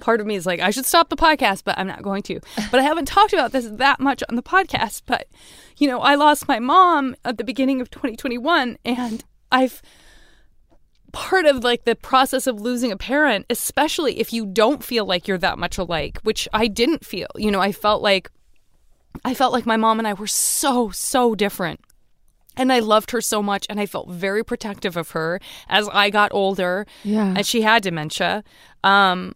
part 0.00 0.20
of 0.20 0.26
me 0.26 0.34
is 0.34 0.46
like 0.46 0.60
I 0.60 0.70
should 0.70 0.86
stop 0.86 1.08
the 1.08 1.16
podcast 1.16 1.64
but 1.64 1.78
I'm 1.78 1.86
not 1.86 2.02
going 2.02 2.22
to. 2.24 2.40
But 2.70 2.80
I 2.80 2.82
haven't 2.82 3.06
talked 3.06 3.32
about 3.32 3.52
this 3.52 3.66
that 3.66 4.00
much 4.00 4.22
on 4.28 4.36
the 4.36 4.42
podcast, 4.42 5.02
but 5.06 5.28
you 5.76 5.88
know, 5.88 6.00
I 6.00 6.14
lost 6.14 6.48
my 6.48 6.58
mom 6.58 7.16
at 7.24 7.38
the 7.38 7.44
beginning 7.44 7.80
of 7.80 7.90
2021 7.90 8.78
and 8.84 9.24
I've 9.52 9.82
part 11.12 11.46
of 11.46 11.64
like 11.64 11.84
the 11.84 11.94
process 11.96 12.46
of 12.46 12.60
losing 12.60 12.92
a 12.92 12.96
parent, 12.96 13.46
especially 13.48 14.20
if 14.20 14.34
you 14.34 14.44
don't 14.44 14.84
feel 14.84 15.06
like 15.06 15.26
you're 15.26 15.38
that 15.38 15.58
much 15.58 15.78
alike, 15.78 16.18
which 16.24 16.46
I 16.52 16.66
didn't 16.66 17.06
feel. 17.06 17.28
You 17.36 17.50
know, 17.50 17.60
I 17.60 17.72
felt 17.72 18.02
like 18.02 18.30
I 19.24 19.32
felt 19.32 19.54
like 19.54 19.64
my 19.64 19.78
mom 19.78 19.98
and 19.98 20.06
I 20.06 20.12
were 20.12 20.26
so 20.26 20.90
so 20.90 21.34
different. 21.34 21.80
And 22.56 22.72
I 22.72 22.78
loved 22.78 23.10
her 23.10 23.20
so 23.20 23.42
much 23.42 23.66
and 23.68 23.78
I 23.78 23.86
felt 23.86 24.10
very 24.10 24.44
protective 24.44 24.96
of 24.96 25.10
her 25.10 25.40
as 25.68 25.88
I 25.92 26.10
got 26.10 26.32
older. 26.32 26.86
Yeah. 27.04 27.34
And 27.36 27.46
she 27.46 27.62
had 27.62 27.82
dementia. 27.82 28.44
Um 28.84 29.34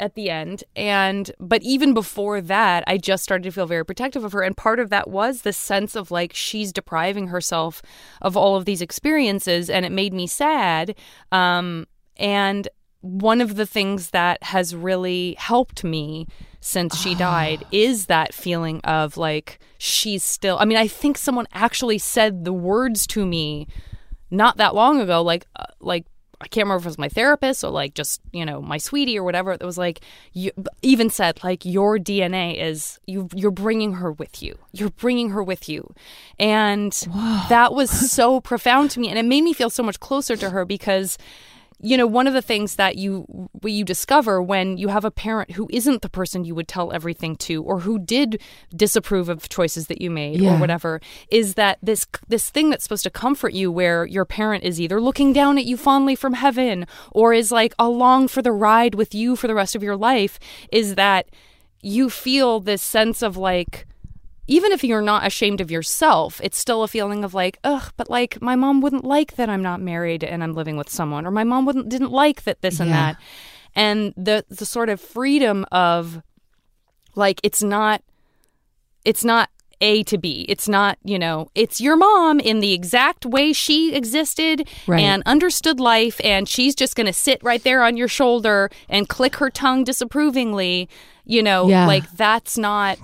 at 0.00 0.14
the 0.14 0.28
end 0.28 0.64
and 0.74 1.30
but 1.38 1.62
even 1.62 1.94
before 1.94 2.40
that 2.40 2.82
i 2.88 2.98
just 2.98 3.22
started 3.22 3.44
to 3.44 3.52
feel 3.52 3.64
very 3.64 3.84
protective 3.84 4.24
of 4.24 4.32
her 4.32 4.42
and 4.42 4.56
part 4.56 4.80
of 4.80 4.90
that 4.90 5.08
was 5.08 5.42
the 5.42 5.52
sense 5.52 5.94
of 5.94 6.10
like 6.10 6.34
she's 6.34 6.72
depriving 6.72 7.28
herself 7.28 7.80
of 8.20 8.36
all 8.36 8.56
of 8.56 8.64
these 8.64 8.82
experiences 8.82 9.70
and 9.70 9.86
it 9.86 9.92
made 9.92 10.12
me 10.12 10.26
sad 10.26 10.96
um 11.30 11.86
and 12.16 12.68
one 13.02 13.40
of 13.40 13.56
the 13.56 13.66
things 13.66 14.10
that 14.10 14.42
has 14.42 14.74
really 14.74 15.36
helped 15.38 15.84
me 15.84 16.26
since 16.60 16.96
she 16.96 17.14
died 17.14 17.62
is 17.70 18.06
that 18.06 18.32
feeling 18.32 18.80
of 18.82 19.18
like 19.18 19.58
she's 19.84 20.24
still 20.24 20.56
i 20.58 20.64
mean 20.64 20.78
i 20.78 20.88
think 20.88 21.18
someone 21.18 21.46
actually 21.52 21.98
said 21.98 22.44
the 22.44 22.52
words 22.52 23.06
to 23.06 23.26
me 23.26 23.68
not 24.30 24.56
that 24.56 24.74
long 24.74 25.00
ago 25.00 25.22
like 25.22 25.46
uh, 25.56 25.66
like 25.80 26.06
I 26.40 26.48
can't 26.48 26.66
remember 26.66 26.80
if 26.80 26.84
it 26.84 26.88
was 26.88 26.98
my 26.98 27.08
therapist 27.08 27.64
or 27.64 27.70
like 27.70 27.94
just 27.94 28.20
you 28.32 28.44
know 28.44 28.60
my 28.60 28.76
sweetie 28.76 29.18
or 29.18 29.24
whatever. 29.24 29.56
That 29.56 29.64
was 29.64 29.78
like 29.78 30.00
you 30.32 30.50
even 30.82 31.08
said 31.08 31.42
like 31.42 31.64
your 31.64 31.98
DNA 31.98 32.60
is 32.60 32.98
you 33.06 33.28
you're 33.34 33.50
bringing 33.50 33.94
her 33.94 34.12
with 34.12 34.42
you. 34.42 34.58
You're 34.72 34.90
bringing 34.90 35.30
her 35.30 35.42
with 35.42 35.68
you, 35.68 35.94
and 36.38 36.92
that 37.48 37.72
was 37.72 37.90
so 38.12 38.40
profound 38.40 38.90
to 38.92 39.00
me, 39.00 39.08
and 39.08 39.18
it 39.18 39.24
made 39.24 39.42
me 39.42 39.54
feel 39.54 39.70
so 39.70 39.82
much 39.82 40.00
closer 40.00 40.36
to 40.36 40.50
her 40.50 40.66
because 40.66 41.16
you 41.84 41.96
know 41.98 42.06
one 42.06 42.26
of 42.26 42.32
the 42.32 42.42
things 42.42 42.76
that 42.76 42.96
you 42.96 43.48
you 43.62 43.84
discover 43.84 44.40
when 44.42 44.78
you 44.78 44.88
have 44.88 45.04
a 45.04 45.10
parent 45.10 45.52
who 45.52 45.68
isn't 45.70 46.00
the 46.02 46.08
person 46.08 46.44
you 46.44 46.54
would 46.54 46.66
tell 46.66 46.92
everything 46.92 47.36
to 47.36 47.62
or 47.62 47.80
who 47.80 47.98
did 47.98 48.40
disapprove 48.74 49.28
of 49.28 49.48
choices 49.48 49.86
that 49.88 50.00
you 50.00 50.10
made 50.10 50.40
Yeah. 50.40 50.56
or 50.56 50.60
whatever 50.60 51.00
is 51.30 51.54
that 51.54 51.78
this 51.82 52.06
this 52.26 52.48
thing 52.50 52.70
that's 52.70 52.84
supposed 52.84 53.04
to 53.04 53.10
comfort 53.10 53.52
you 53.52 53.70
where 53.70 54.06
your 54.06 54.24
parent 54.24 54.64
is 54.64 54.80
either 54.80 55.00
looking 55.00 55.32
down 55.34 55.58
at 55.58 55.66
you 55.66 55.76
fondly 55.76 56.14
from 56.16 56.32
heaven 56.32 56.86
or 57.12 57.34
is 57.34 57.52
like 57.52 57.74
along 57.78 58.28
for 58.28 58.40
the 58.40 58.52
ride 58.52 58.94
with 58.94 59.14
you 59.14 59.36
for 59.36 59.46
the 59.46 59.54
rest 59.54 59.76
of 59.76 59.82
your 59.82 59.96
life 59.96 60.38
is 60.72 60.94
that 60.94 61.28
you 61.82 62.08
feel 62.08 62.60
this 62.60 62.80
sense 62.82 63.20
of 63.22 63.36
like 63.36 63.86
even 64.46 64.72
if 64.72 64.84
you're 64.84 65.00
not 65.02 65.26
ashamed 65.26 65.60
of 65.60 65.70
yourself, 65.70 66.40
it's 66.42 66.58
still 66.58 66.82
a 66.82 66.88
feeling 66.88 67.24
of 67.24 67.32
like, 67.34 67.58
ugh, 67.64 67.92
but 67.96 68.10
like 68.10 68.40
my 68.42 68.56
mom 68.56 68.80
wouldn't 68.80 69.04
like 69.04 69.36
that 69.36 69.48
I'm 69.48 69.62
not 69.62 69.80
married 69.80 70.22
and 70.22 70.42
I'm 70.42 70.52
living 70.54 70.76
with 70.76 70.90
someone, 70.90 71.26
or 71.26 71.30
my 71.30 71.44
mom 71.44 71.64
wouldn't 71.66 71.88
didn't 71.88 72.12
like 72.12 72.44
that 72.44 72.60
this 72.60 72.80
and 72.80 72.90
Yeah. 72.90 73.12
that, 73.12 73.16
and 73.74 74.12
the 74.16 74.44
the 74.48 74.66
sort 74.66 74.88
of 74.90 75.00
freedom 75.00 75.64
of 75.72 76.20
like 77.14 77.40
it's 77.42 77.62
not 77.62 78.02
it's 79.04 79.24
not 79.24 79.50
A 79.80 80.02
to 80.04 80.16
B. 80.18 80.46
It's 80.48 80.68
not, 80.68 80.98
you 81.04 81.18
know, 81.18 81.48
it's 81.54 81.80
your 81.80 81.96
mom 81.96 82.40
in 82.40 82.60
the 82.60 82.72
exact 82.72 83.26
way 83.26 83.52
she 83.52 83.94
existed 83.94 84.66
Right. 84.86 85.00
and 85.00 85.22
understood 85.26 85.78
life, 85.80 86.20
and 86.24 86.48
she's 86.48 86.74
just 86.74 86.96
going 86.96 87.06
to 87.06 87.12
sit 87.12 87.42
right 87.42 87.62
there 87.62 87.82
on 87.82 87.96
your 87.96 88.08
shoulder 88.08 88.70
and 88.88 89.08
click 89.08 89.36
her 89.36 89.50
tongue 89.50 89.84
disapprovingly. 89.84 90.88
You 91.26 91.42
know, 91.42 91.68
Yeah. 91.68 91.86
like 91.86 92.10
that's 92.12 92.56
not 92.56 92.98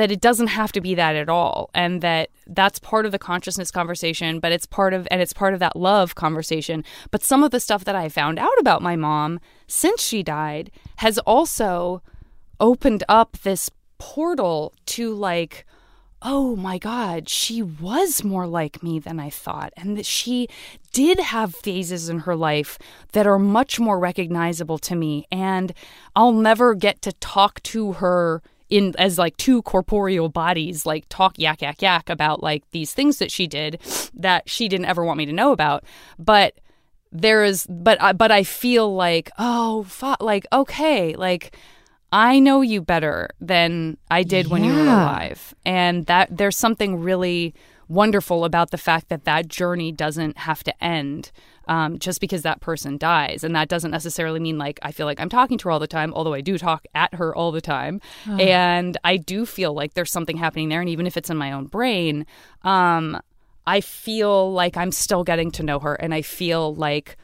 that 0.00 0.10
it 0.10 0.22
doesn't 0.22 0.46
have 0.46 0.72
to 0.72 0.80
be 0.80 0.94
that 0.94 1.14
at 1.14 1.28
all 1.28 1.68
and 1.74 2.00
that 2.00 2.30
that's 2.46 2.78
part 2.78 3.04
of 3.04 3.12
the 3.12 3.18
consciousness 3.18 3.70
conversation 3.70 4.40
but 4.40 4.50
it's 4.50 4.64
part 4.64 4.94
of 4.94 5.06
and 5.10 5.20
it's 5.20 5.34
part 5.34 5.52
of 5.52 5.60
that 5.60 5.76
love 5.76 6.14
conversation 6.14 6.82
but 7.10 7.22
some 7.22 7.44
of 7.44 7.50
the 7.50 7.60
stuff 7.60 7.84
that 7.84 7.94
i 7.94 8.08
found 8.08 8.38
out 8.38 8.58
about 8.58 8.80
my 8.80 8.96
mom 8.96 9.38
since 9.66 10.02
she 10.02 10.22
died 10.22 10.70
has 10.96 11.18
also 11.18 12.00
opened 12.60 13.04
up 13.10 13.36
this 13.42 13.70
portal 13.98 14.72
to 14.86 15.12
like 15.12 15.66
oh 16.22 16.54
my 16.54 16.76
God, 16.76 17.30
she 17.30 17.62
was 17.62 18.22
more 18.22 18.46
like 18.46 18.82
me 18.82 18.98
than 18.98 19.18
I 19.18 19.30
thought. 19.30 19.72
And 19.74 19.96
that 19.96 20.04
she 20.04 20.48
did 20.92 21.18
have 21.18 21.54
phases 21.54 22.10
in 22.10 22.18
her 22.20 22.36
life 22.36 22.78
that 23.12 23.26
are 23.26 23.38
much 23.38 23.80
more 23.80 23.98
recognizable 23.98 24.76
to 24.80 24.94
me. 24.94 25.24
And 25.32 25.72
I'll 26.14 26.32
never 26.32 26.74
get 26.74 27.00
to 27.00 27.12
talk 27.14 27.62
to 27.62 27.92
her 27.92 28.42
in 28.70 28.94
as 28.98 29.18
like 29.18 29.36
two 29.36 29.62
corporeal 29.62 30.28
bodies 30.28 30.86
like 30.86 31.04
talk 31.08 31.38
yak 31.38 31.60
yak 31.60 31.82
yak 31.82 32.08
about 32.08 32.42
like 32.42 32.62
these 32.70 32.92
things 32.94 33.18
that 33.18 33.30
she 33.30 33.46
did 33.46 33.80
that 34.14 34.48
she 34.48 34.68
didn't 34.68 34.86
ever 34.86 35.04
want 35.04 35.18
me 35.18 35.26
to 35.26 35.32
know 35.32 35.52
about 35.52 35.84
but 36.18 36.58
there 37.12 37.42
is 37.42 37.66
but 37.68 38.00
I, 38.00 38.12
but 38.12 38.30
I 38.30 38.44
feel 38.44 38.94
like 38.94 39.30
oh 39.38 39.86
like 40.20 40.46
okay 40.52 41.14
like 41.16 41.56
I 42.12 42.40
know 42.40 42.60
you 42.60 42.80
better 42.80 43.30
than 43.40 43.96
I 44.10 44.22
did 44.22 44.46
yeah. 44.46 44.52
when 44.52 44.64
you 44.64 44.74
were 44.74 44.82
alive. 44.82 45.54
And 45.64 46.06
that 46.06 46.36
there's 46.36 46.56
something 46.56 47.00
really 47.00 47.54
wonderful 47.88 48.44
about 48.44 48.70
the 48.70 48.78
fact 48.78 49.08
that 49.08 49.24
that 49.24 49.48
journey 49.48 49.92
doesn't 49.92 50.38
have 50.38 50.64
to 50.64 50.84
end 50.84 51.30
um, 51.70 52.00
just 52.00 52.20
because 52.20 52.42
that 52.42 52.60
person 52.60 52.98
dies. 52.98 53.44
And 53.44 53.54
that 53.54 53.68
doesn't 53.68 53.92
necessarily 53.92 54.40
mean 54.40 54.58
like 54.58 54.80
I 54.82 54.90
feel 54.90 55.06
like 55.06 55.20
I'm 55.20 55.28
talking 55.28 55.56
to 55.58 55.68
her 55.68 55.70
all 55.70 55.78
the 55.78 55.86
time, 55.86 56.12
although 56.12 56.34
I 56.34 56.40
do 56.40 56.58
talk 56.58 56.84
at 56.96 57.14
her 57.14 57.34
all 57.34 57.52
the 57.52 57.60
time. 57.60 58.00
Oh. 58.28 58.36
And 58.36 58.98
I 59.04 59.16
do 59.16 59.46
feel 59.46 59.72
like 59.72 59.94
there's 59.94 60.10
something 60.10 60.36
happening 60.36 60.68
there. 60.68 60.80
And 60.80 60.90
even 60.90 61.06
if 61.06 61.16
it's 61.16 61.30
in 61.30 61.36
my 61.36 61.52
own 61.52 61.66
brain, 61.66 62.26
um, 62.64 63.22
I 63.68 63.80
feel 63.80 64.52
like 64.52 64.76
I'm 64.76 64.90
still 64.90 65.22
getting 65.22 65.52
to 65.52 65.62
know 65.62 65.78
her. 65.78 65.94
And 65.94 66.12
I 66.12 66.22
feel 66.22 66.74
like 66.74 67.16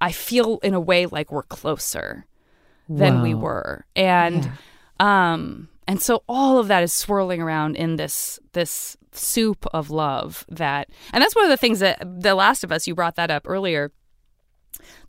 I 0.00 0.10
feel 0.10 0.58
in 0.62 0.72
a 0.72 0.80
way 0.80 1.04
like 1.04 1.30
we're 1.30 1.42
closer 1.42 2.24
than 2.88 3.18
Whoa. 3.18 3.22
we 3.22 3.34
were. 3.34 3.84
And 3.94 4.50
yeah. 4.98 5.32
um 5.32 5.68
and 5.86 6.00
so 6.00 6.22
all 6.26 6.56
of 6.58 6.68
that 6.68 6.82
is 6.82 6.94
swirling 6.94 7.42
around 7.42 7.76
in 7.76 7.96
this 7.96 8.40
this 8.52 8.96
soup 9.12 9.66
of 9.72 9.90
love 9.90 10.44
that 10.48 10.88
and 11.12 11.22
that's 11.22 11.34
one 11.34 11.44
of 11.44 11.50
the 11.50 11.56
things 11.56 11.80
that 11.80 12.00
the 12.20 12.34
last 12.34 12.64
of 12.64 12.72
us 12.72 12.86
you 12.86 12.94
brought 12.94 13.16
that 13.16 13.30
up 13.30 13.44
earlier. 13.46 13.92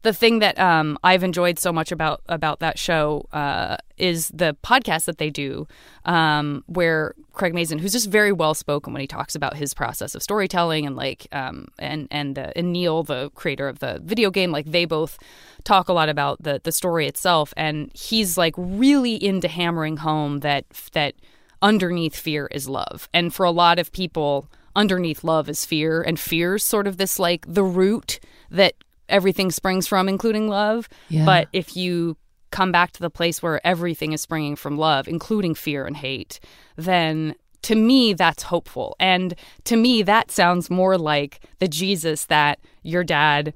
The 0.02 0.12
thing 0.12 0.39
that 0.39 0.60
um, 0.60 0.97
I've 1.04 1.24
enjoyed 1.24 1.60
so 1.60 1.72
much 1.72 1.91
about 1.91 2.22
about 2.28 2.60
that 2.60 2.80
show 2.80 3.28
uh, 3.32 3.78
is 3.97 4.30
the 4.30 4.58
podcast 4.64 5.06
that 5.06 5.18
they 5.18 5.30
do, 5.30 5.68
um, 6.06 6.64
where 6.66 7.14
Craig 7.34 7.54
Mazin, 7.54 7.78
who's 7.78 7.91
just 7.91 8.10
very 8.10 8.32
well 8.32 8.54
spoken 8.54 8.91
when 8.91 9.02
he 9.02 9.08
talks 9.08 9.36
about 9.36 9.56
his 9.56 9.74
process 9.74 10.16
of 10.16 10.24
storytelling, 10.24 10.86
and 10.88 10.95
like 10.95 11.28
um, 11.32 11.68
and 11.78 12.08
and 12.10 12.39
uh, 12.39 12.52
and 12.56 12.74
Neil, 12.74 13.04
the 13.04 13.30
creator 13.36 13.68
of 13.68 13.80
the 13.80 14.02
video 14.04 14.32
game, 14.32 14.52
like 14.52 14.66
they 14.66 14.86
both 14.86 15.20
talk 15.64 15.88
a 15.88 15.93
lot 15.93 16.10
about 16.10 16.41
the 16.41 16.60
the 16.64 16.72
story 16.72 17.08
itself, 17.08 17.54
and 17.56 17.91
he's 17.93 18.38
like 18.38 18.56
really 18.58 19.24
into 19.24 19.47
hammering 19.47 19.97
home 19.97 20.39
that 20.39 20.66
that 20.93 21.14
underneath 21.62 22.16
fear 22.16 22.47
is 22.47 22.68
love, 22.68 23.09
and 23.14 23.34
for 23.34 23.45
a 23.45 23.51
lot 23.51 23.80
of 23.80 23.91
people, 23.91 24.49
underneath 24.76 25.24
love 25.24 25.49
is 25.49 25.66
fear, 25.66 26.01
and 26.01 26.20
fear's 26.20 26.64
sort 26.64 26.88
of 26.88 26.97
this 26.97 27.20
like 27.20 27.45
the 27.47 27.64
root 27.64 28.20
that 28.49 28.76
everything 29.09 29.51
springs 29.51 29.88
from, 29.88 30.07
including 30.09 30.47
love. 30.47 30.88
Yeah. 31.09 31.26
But 31.26 31.49
if 31.53 31.76
you 31.76 32.18
come 32.51 32.72
back 32.72 32.91
to 32.91 33.01
the 33.01 33.09
place 33.09 33.41
where 33.41 33.66
everything 33.66 34.14
is 34.14 34.22
springing 34.22 34.55
from 34.55 34.78
love, 34.78 35.07
including 35.07 35.55
fear 35.55 35.86
and 35.86 35.95
hate, 35.97 36.39
then 36.76 37.36
to 37.64 37.76
me, 37.76 38.14
that's 38.14 38.43
hopeful. 38.43 38.95
And 38.99 39.36
to 39.66 39.76
me, 39.76 40.01
that 40.03 40.32
sounds 40.32 40.70
more 40.70 40.97
like 40.97 41.41
the 41.59 41.68
Jesus 41.68 42.26
that 42.26 42.59
your 42.82 43.03
dad 43.03 43.53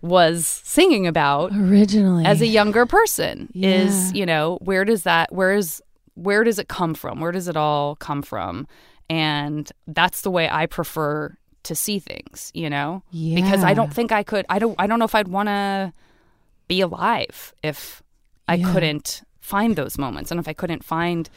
was 0.00 0.46
singing 0.46 1.08
about 1.08 1.50
originally 1.56 2.24
as 2.24 2.40
a 2.40 2.46
younger 2.46 2.86
person 2.86 3.48
yeah. 3.52 3.82
is 3.82 4.12
you 4.12 4.24
know 4.24 4.56
where 4.62 4.84
does 4.84 5.02
that 5.02 5.32
where 5.32 5.52
is 5.52 5.82
where 6.18 6.44
does 6.44 6.58
it 6.58 6.68
come 6.68 6.94
from 6.94 7.20
where 7.20 7.32
does 7.32 7.48
it 7.48 7.56
all 7.56 7.96
come 7.96 8.22
from 8.22 8.66
and 9.08 9.72
that's 9.86 10.22
the 10.22 10.30
way 10.30 10.48
i 10.50 10.66
prefer 10.66 11.36
to 11.68 11.74
see 11.74 11.98
things, 11.98 12.50
you 12.54 12.68
know? 12.68 13.02
Yeah. 13.10 13.36
Because 13.36 13.62
I 13.62 13.74
don't 13.74 13.92
think 13.92 14.10
I 14.10 14.22
could 14.22 14.44
I 14.48 14.58
don't 14.58 14.74
I 14.78 14.86
don't 14.86 14.98
know 14.98 15.04
if 15.04 15.14
I'd 15.14 15.28
want 15.28 15.48
to 15.48 15.92
be 16.66 16.80
alive 16.80 17.54
if 17.62 18.02
I 18.48 18.54
yeah. 18.54 18.72
couldn't 18.72 19.22
find 19.40 19.76
those 19.76 19.98
moments 19.98 20.30
and 20.30 20.40
if 20.40 20.48
I 20.48 20.52
couldn't 20.52 20.82
find 20.84 21.28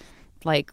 like 0.44 0.72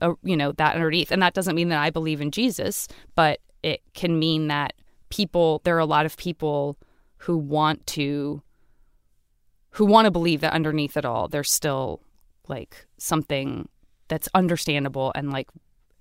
a, 0.00 0.14
you 0.22 0.36
know 0.36 0.52
that 0.52 0.74
underneath. 0.74 1.10
And 1.10 1.22
that 1.22 1.34
doesn't 1.34 1.54
mean 1.54 1.68
that 1.68 1.82
I 1.82 1.90
believe 1.90 2.20
in 2.20 2.30
Jesus, 2.30 2.88
but 3.14 3.40
it 3.62 3.82
can 3.94 4.18
mean 4.18 4.48
that 4.48 4.72
people 5.10 5.60
there 5.64 5.76
are 5.76 5.80
a 5.80 5.86
lot 5.86 6.06
of 6.06 6.16
people 6.16 6.76
who 7.18 7.36
want 7.36 7.86
to 7.88 8.42
who 9.72 9.84
want 9.84 10.06
to 10.06 10.10
believe 10.10 10.40
that 10.40 10.52
underneath 10.52 10.96
it 10.96 11.04
all 11.04 11.28
there's 11.28 11.50
still 11.50 12.00
like 12.48 12.86
something 12.98 13.68
that's 14.08 14.28
understandable 14.34 15.12
and 15.14 15.32
like 15.32 15.48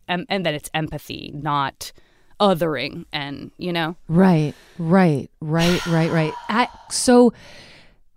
and, 0.07 0.25
and 0.29 0.45
that 0.45 0.53
it's 0.53 0.69
empathy, 0.73 1.31
not 1.33 1.91
othering 2.39 3.05
and 3.13 3.51
you 3.57 3.71
know? 3.71 3.95
Right 4.07 4.53
right 4.77 5.29
right 5.39 5.85
right 5.87 6.11
right. 6.11 6.33
I, 6.49 6.67
so 6.89 7.33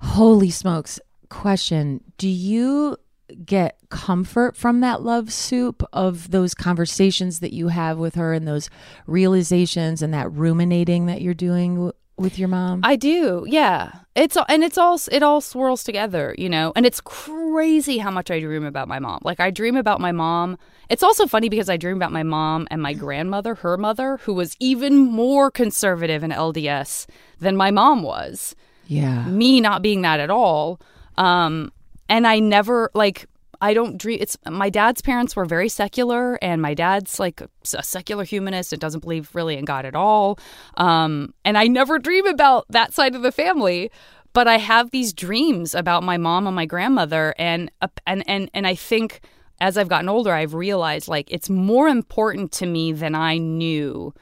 holy 0.01 0.51
smokes 0.51 1.01
question. 1.29 2.03
Do 2.18 2.29
you 2.29 2.97
get 3.45 3.79
comfort 3.91 4.57
from 4.57 4.81
that 4.81 5.03
love 5.03 5.33
soup 5.33 5.83
of 5.93 6.31
those 6.31 6.55
conversations 6.55 7.41
that 7.41 7.53
you 7.53 7.68
have 7.68 7.99
with 7.99 8.14
her 8.14 8.33
and 8.33 8.47
those 8.47 8.70
realizations 9.07 10.01
and 10.01 10.14
that 10.14 10.31
ruminating 10.31 11.07
that 11.07 11.22
you're 11.22 11.35
doing 11.35 11.93
with 12.19 12.39
your 12.39 12.49
mom? 12.49 12.81
I 12.83 12.97
do. 12.97 13.45
Yeah. 13.49 13.93
It's 14.14 14.37
and 14.49 14.64
it's 14.64 14.79
all 14.79 14.99
it 15.12 15.23
all 15.23 15.41
swirls 15.41 15.85
together, 15.85 16.35
you 16.39 16.49
know. 16.49 16.73
And 16.75 16.87
it's 16.87 17.01
crazy 17.01 17.99
how 17.99 18.11
much 18.11 18.31
I 18.31 18.41
dream 18.41 18.64
about 18.64 18.89
my 18.89 18.99
mom. 18.99 19.21
Like 19.23 19.41
I 19.41 19.51
dream 19.51 19.77
about 19.77 20.01
my 20.01 20.12
mom. 20.12 20.57
It's 20.89 21.03
also 21.03 21.27
funny 21.27 21.49
because 21.49 21.69
I 21.69 21.77
dream 21.77 21.97
about 21.97 22.12
my 22.12 22.23
mom 22.23 22.67
and 22.71 22.81
my 22.81 22.95
grandmother, 22.95 23.57
her 23.57 23.77
mother, 23.77 24.19
who 24.19 24.33
was 24.33 24.57
even 24.61 24.97
more 24.97 25.51
conservative 25.51 26.23
in 26.23 26.31
LDS 26.31 27.07
than 27.41 27.57
my 27.57 27.71
mom 27.71 28.03
was. 28.03 28.55
Yeah. 28.87 29.27
Me 29.27 29.61
not 29.61 29.83
being 29.83 30.03
that 30.03 30.21
at 30.21 30.31
all. 30.31 30.81
Um 31.19 31.73
and 32.09 32.27
I 32.27 32.39
never 32.39 32.91
like 32.95 33.27
I 33.61 33.75
don't 33.75 33.99
dream. 33.99 34.19
It's 34.21 34.37
my 34.49 34.71
dad's 34.71 35.03
parents 35.03 35.37
were 35.37 35.45
very 35.45 35.69
secular, 35.69 36.39
and 36.43 36.61
my 36.61 36.75
dad's 36.75 37.19
like 37.19 37.41
a 37.41 37.49
secular 37.83 38.25
humanist 38.25 38.73
and 38.73 38.81
doesn't 38.81 39.01
believe 39.01 39.35
really 39.35 39.57
in 39.57 39.65
God 39.65 39.85
at 39.85 39.95
all. 39.95 40.39
Um, 40.77 41.35
and 41.45 41.57
I 41.57 41.67
never 41.67 41.99
dream 41.99 42.27
about 42.27 42.67
that 42.71 42.93
side 42.93 43.15
of 43.15 43.23
the 43.23 43.33
family, 43.33 43.91
but 44.33 44.47
I 44.47 44.59
have 44.59 44.91
these 44.91 45.13
dreams 45.13 45.75
about 45.75 46.03
my 46.03 46.17
mom 46.17 46.47
and 46.47 46.57
my 46.57 46.67
grandmother, 46.67 47.35
and 47.39 47.71
and 48.07 48.23
and 48.29 48.51
and 48.53 48.67
I 48.67 48.75
think 48.75 49.21
as 49.61 49.79
I've 49.79 49.89
gotten 49.89 50.09
older, 50.09 50.33
I've 50.33 50.55
realized 50.55 51.09
like 51.09 51.31
it's 51.31 51.49
more 51.49 51.89
important 51.89 52.53
to 52.53 52.67
me 52.67 52.93
than 52.93 53.15
I 53.15 53.39
knew 53.39 54.13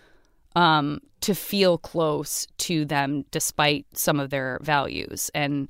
um, 0.54 1.00
to 1.22 1.34
feel 1.34 1.78
close 1.78 2.46
to 2.58 2.84
them 2.84 3.24
despite 3.30 3.86
some 3.94 4.20
of 4.20 4.30
their 4.30 4.58
values 4.62 5.30
and 5.34 5.68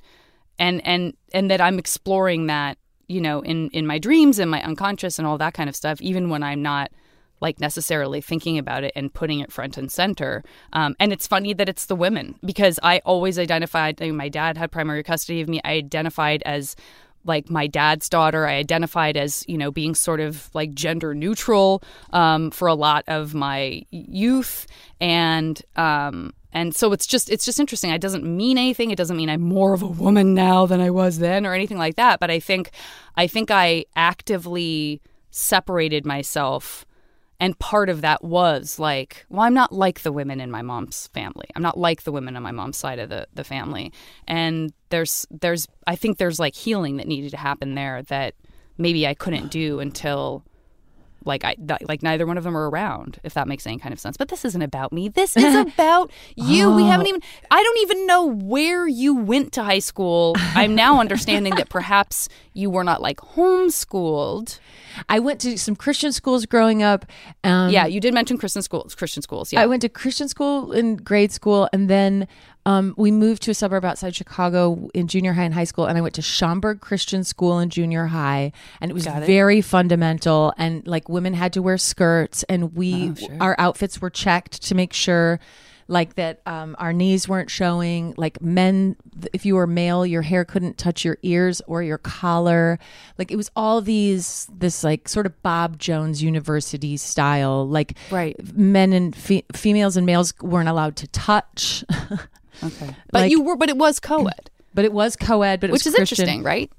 and 0.59 0.85
and 0.85 1.15
and 1.33 1.49
that 1.49 1.61
I'm 1.61 1.79
exploring 1.79 2.47
that 2.47 2.77
you 3.07 3.21
know, 3.21 3.41
in 3.41 3.69
in 3.69 3.85
my 3.85 3.99
dreams 3.99 4.39
and 4.39 4.49
my 4.49 4.61
unconscious 4.63 5.19
and 5.19 5.27
all 5.27 5.37
that 5.37 5.53
kind 5.53 5.69
of 5.69 5.75
stuff, 5.75 6.01
even 6.01 6.29
when 6.29 6.43
I'm 6.43 6.61
not 6.61 6.91
like 7.41 7.59
necessarily 7.59 8.21
thinking 8.21 8.57
about 8.57 8.83
it 8.83 8.93
and 8.95 9.13
putting 9.13 9.39
it 9.39 9.51
front 9.51 9.77
and 9.77 9.91
center. 9.91 10.43
Um, 10.73 10.95
and 10.99 11.11
it's 11.11 11.27
funny 11.27 11.53
that 11.53 11.67
it's 11.67 11.85
the 11.85 11.95
women 11.95 12.35
because 12.45 12.79
I 12.81 13.01
always 13.05 13.37
identified. 13.37 13.99
Like, 13.99 14.13
my 14.13 14.29
dad 14.29 14.57
had 14.57 14.71
primary 14.71 15.03
custody 15.03 15.41
of 15.41 15.49
me. 15.49 15.59
I 15.63 15.73
identified 15.73 16.41
as 16.45 16.75
like 17.25 17.49
my 17.49 17.67
dad's 17.67 18.07
daughter. 18.07 18.47
I 18.47 18.53
identified 18.53 19.17
as, 19.17 19.43
you 19.47 19.57
know, 19.57 19.71
being 19.71 19.95
sort 19.95 20.19
of 20.19 20.49
like 20.53 20.73
gender 20.73 21.13
neutral 21.13 21.83
um, 22.13 22.51
for 22.51 22.67
a 22.67 22.75
lot 22.75 23.03
of 23.07 23.33
my 23.33 23.83
youth. 23.91 24.67
And 25.01 25.61
um, 25.75 26.33
and 26.55 26.73
so 26.73 26.93
it's 26.93 27.05
just 27.05 27.29
it's 27.29 27.43
just 27.43 27.59
interesting. 27.59 27.91
It 27.91 27.99
doesn't 27.99 28.23
mean 28.23 28.57
anything. 28.57 28.89
It 28.89 28.95
doesn't 28.95 29.17
mean 29.17 29.29
I'm 29.29 29.41
more 29.41 29.73
of 29.73 29.83
a 29.83 29.87
woman 29.87 30.33
now 30.33 30.65
than 30.65 30.79
I 30.79 30.89
was 30.89 31.19
then 31.19 31.45
or 31.45 31.53
anything 31.53 31.77
like 31.77 31.97
that. 31.97 32.21
But 32.21 32.31
I 32.31 32.39
think 32.39 32.71
I 33.17 33.27
think 33.27 33.51
I 33.51 33.83
actively 33.97 35.01
separated 35.31 36.05
myself 36.05 36.85
and 37.41 37.59
part 37.59 37.89
of 37.89 37.99
that 37.99 38.23
was 38.23 38.79
like 38.79 39.25
well 39.27 39.41
i'm 39.41 39.53
not 39.53 39.73
like 39.73 39.99
the 40.03 40.11
women 40.13 40.39
in 40.39 40.49
my 40.49 40.61
mom's 40.61 41.07
family 41.07 41.45
i'm 41.53 41.61
not 41.61 41.77
like 41.77 42.03
the 42.03 42.11
women 42.13 42.37
on 42.37 42.41
my 42.41 42.51
mom's 42.51 42.77
side 42.77 42.99
of 42.99 43.09
the, 43.09 43.27
the 43.33 43.43
family 43.43 43.91
and 44.29 44.71
there's 44.91 45.27
there's 45.29 45.67
i 45.87 45.95
think 45.97 46.17
there's 46.17 46.39
like 46.39 46.55
healing 46.55 46.95
that 46.95 47.05
needed 47.05 47.31
to 47.31 47.37
happen 47.37 47.75
there 47.75 48.01
that 48.03 48.33
maybe 48.77 49.05
i 49.05 49.13
couldn't 49.13 49.51
do 49.51 49.81
until 49.81 50.41
like 51.25 51.43
I 51.43 51.55
th- 51.55 51.81
like 51.87 52.01
neither 52.03 52.25
one 52.25 52.37
of 52.37 52.43
them 52.43 52.55
are 52.55 52.69
around. 52.69 53.19
If 53.23 53.33
that 53.33 53.47
makes 53.47 53.65
any 53.67 53.77
kind 53.79 53.93
of 53.93 53.99
sense. 53.99 54.15
But 54.17 54.29
this 54.29 54.45
isn't 54.45 54.61
about 54.61 54.93
me. 54.93 55.09
This 55.09 55.35
is 55.35 55.55
about 55.73 56.11
you. 56.35 56.71
We 56.73 56.85
haven't 56.85 57.07
even. 57.07 57.21
I 57.51 57.61
don't 57.63 57.79
even 57.79 58.07
know 58.07 58.25
where 58.25 58.87
you 58.87 59.15
went 59.15 59.51
to 59.53 59.63
high 59.63 59.79
school. 59.79 60.35
I'm 60.53 60.75
now 60.75 60.99
understanding 61.05 61.55
that 61.55 61.69
perhaps 61.69 62.29
you 62.53 62.69
were 62.69 62.83
not 62.83 63.01
like 63.01 63.17
homeschooled. 63.17 64.59
I 65.09 65.19
went 65.19 65.41
to 65.41 65.57
some 65.57 65.75
Christian 65.75 66.11
schools 66.11 66.45
growing 66.45 66.81
up. 66.83 67.05
Um, 67.43 67.69
Yeah, 67.69 67.85
you 67.85 67.99
did 67.99 68.13
mention 68.13 68.37
Christian 68.37 68.61
schools. 68.61 68.95
Christian 68.95 69.21
schools. 69.21 69.51
Yeah. 69.51 69.61
I 69.61 69.65
went 69.65 69.81
to 69.81 69.89
Christian 69.89 70.29
school 70.29 70.71
in 70.71 70.95
grade 70.97 71.31
school, 71.31 71.67
and 71.73 71.89
then 71.89 72.27
um, 72.65 72.93
we 72.97 73.11
moved 73.11 73.43
to 73.43 73.51
a 73.51 73.53
suburb 73.53 73.85
outside 73.85 74.15
Chicago 74.15 74.89
in 74.93 75.07
junior 75.07 75.33
high 75.33 75.43
and 75.43 75.53
high 75.53 75.65
school. 75.65 75.85
And 75.85 75.97
I 75.97 76.01
went 76.01 76.15
to 76.15 76.21
Schaumburg 76.21 76.81
Christian 76.81 77.23
School 77.23 77.59
in 77.59 77.69
junior 77.69 78.07
high, 78.07 78.51
and 78.81 78.89
it 78.89 78.93
was 78.93 79.05
it. 79.05 79.23
very 79.25 79.61
fundamental. 79.61 80.53
And 80.57 80.85
like 80.87 81.07
women 81.09 81.33
had 81.33 81.53
to 81.53 81.61
wear 81.61 81.77
skirts, 81.77 82.43
and 82.49 82.75
we 82.75 83.09
Oh, 83.11 83.13
sure. 83.15 83.37
our 83.39 83.55
outfits 83.59 84.01
were 84.01 84.09
checked 84.09 84.63
to 84.63 84.75
make 84.75 84.93
sure. 84.93 85.39
Like 85.87 86.15
that, 86.15 86.41
um, 86.47 86.75
our 86.79 86.91
knees 86.93 87.29
weren't 87.29 87.51
showing. 87.51 88.15
Like 88.17 88.41
men, 88.41 88.95
if 89.33 89.45
you 89.45 89.53
were 89.53 89.67
male, 89.67 90.03
your 90.03 90.23
hair 90.23 90.43
couldn't 90.43 90.79
touch 90.79 91.05
your 91.05 91.19
ears 91.21 91.61
or 91.67 91.83
your 91.83 91.99
collar. 91.99 92.79
Like 93.19 93.29
it 93.31 93.35
was 93.35 93.51
all 93.55 93.81
these, 93.81 94.47
this 94.51 94.83
like 94.83 95.07
sort 95.07 95.27
of 95.27 95.39
Bob 95.43 95.77
Jones 95.77 96.23
University 96.23 96.97
style. 96.97 97.67
Like 97.67 97.95
Right. 98.09 98.35
men 98.57 98.93
and 98.93 99.15
fe- 99.15 99.45
females 99.53 99.95
and 99.95 100.07
males 100.07 100.33
weren't 100.41 100.69
allowed 100.69 100.95
to 100.95 101.07
touch, 101.09 101.83
okay. 102.63 102.95
But 103.11 103.21
like- 103.21 103.31
you 103.31 103.41
were. 103.41 103.55
But 103.55 103.69
it 103.69 103.77
was 103.77 103.99
co-ed, 103.99 104.49
but 104.73 104.85
it 104.85 104.93
was 104.93 105.15
co-ed. 105.15 105.59
But 105.59 105.69
it 105.69 105.73
which 105.73 105.85
was 105.85 105.87
is 105.87 105.95
Christian. 105.95 106.23
interesting, 106.23 106.43
right? 106.43 106.71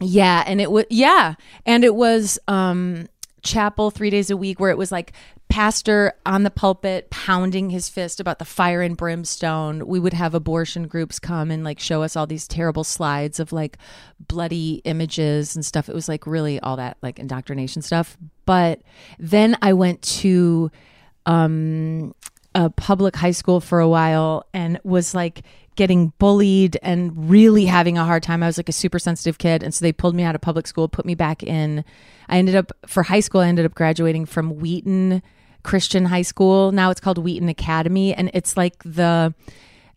Yeah, 0.00 0.42
and 0.46 0.60
it 0.60 0.70
was 0.70 0.84
yeah, 0.90 1.34
and 1.66 1.84
it 1.84 1.94
was 1.94 2.38
um 2.48 3.08
chapel 3.42 3.90
three 3.90 4.10
days 4.10 4.30
a 4.30 4.36
week 4.36 4.60
where 4.60 4.70
it 4.70 4.78
was 4.78 4.92
like 4.92 5.12
pastor 5.48 6.14
on 6.24 6.44
the 6.44 6.50
pulpit 6.50 7.10
pounding 7.10 7.68
his 7.68 7.88
fist 7.88 8.20
about 8.20 8.38
the 8.38 8.44
fire 8.44 8.80
and 8.80 8.96
brimstone. 8.96 9.86
We 9.86 10.00
would 10.00 10.14
have 10.14 10.34
abortion 10.34 10.86
groups 10.88 11.18
come 11.18 11.50
and 11.50 11.62
like 11.62 11.78
show 11.78 12.02
us 12.02 12.16
all 12.16 12.26
these 12.26 12.48
terrible 12.48 12.84
slides 12.84 13.38
of 13.38 13.52
like 13.52 13.76
bloody 14.18 14.80
images 14.84 15.54
and 15.54 15.64
stuff. 15.64 15.90
It 15.90 15.94
was 15.94 16.08
like 16.08 16.26
really 16.26 16.58
all 16.60 16.76
that 16.76 16.96
like 17.02 17.18
indoctrination 17.18 17.82
stuff. 17.82 18.16
But 18.46 18.80
then 19.18 19.58
I 19.60 19.74
went 19.74 20.00
to 20.02 20.70
um 21.26 22.14
a 22.54 22.70
public 22.70 23.16
high 23.16 23.30
school 23.30 23.60
for 23.60 23.80
a 23.80 23.88
while 23.88 24.46
and 24.52 24.78
was 24.84 25.14
like 25.14 25.42
getting 25.74 26.12
bullied 26.18 26.78
and 26.82 27.30
really 27.30 27.64
having 27.64 27.96
a 27.96 28.04
hard 28.04 28.22
time. 28.22 28.42
I 28.42 28.46
was 28.46 28.58
like 28.58 28.68
a 28.68 28.72
super 28.72 28.98
sensitive 28.98 29.38
kid. 29.38 29.62
And 29.62 29.74
so 29.74 29.84
they 29.84 29.92
pulled 29.92 30.14
me 30.14 30.22
out 30.22 30.34
of 30.34 30.40
public 30.40 30.66
school, 30.66 30.88
put 30.88 31.06
me 31.06 31.14
back 31.14 31.42
in. 31.42 31.84
I 32.28 32.36
ended 32.38 32.54
up, 32.54 32.72
for 32.86 33.02
high 33.02 33.20
school, 33.20 33.40
I 33.40 33.48
ended 33.48 33.64
up 33.64 33.74
graduating 33.74 34.26
from 34.26 34.56
Wheaton 34.56 35.22
Christian 35.62 36.04
High 36.04 36.22
School. 36.22 36.72
Now 36.72 36.90
it's 36.90 37.00
called 37.00 37.18
Wheaton 37.18 37.48
Academy. 37.48 38.14
And 38.14 38.30
it's 38.34 38.56
like 38.56 38.82
the, 38.84 39.34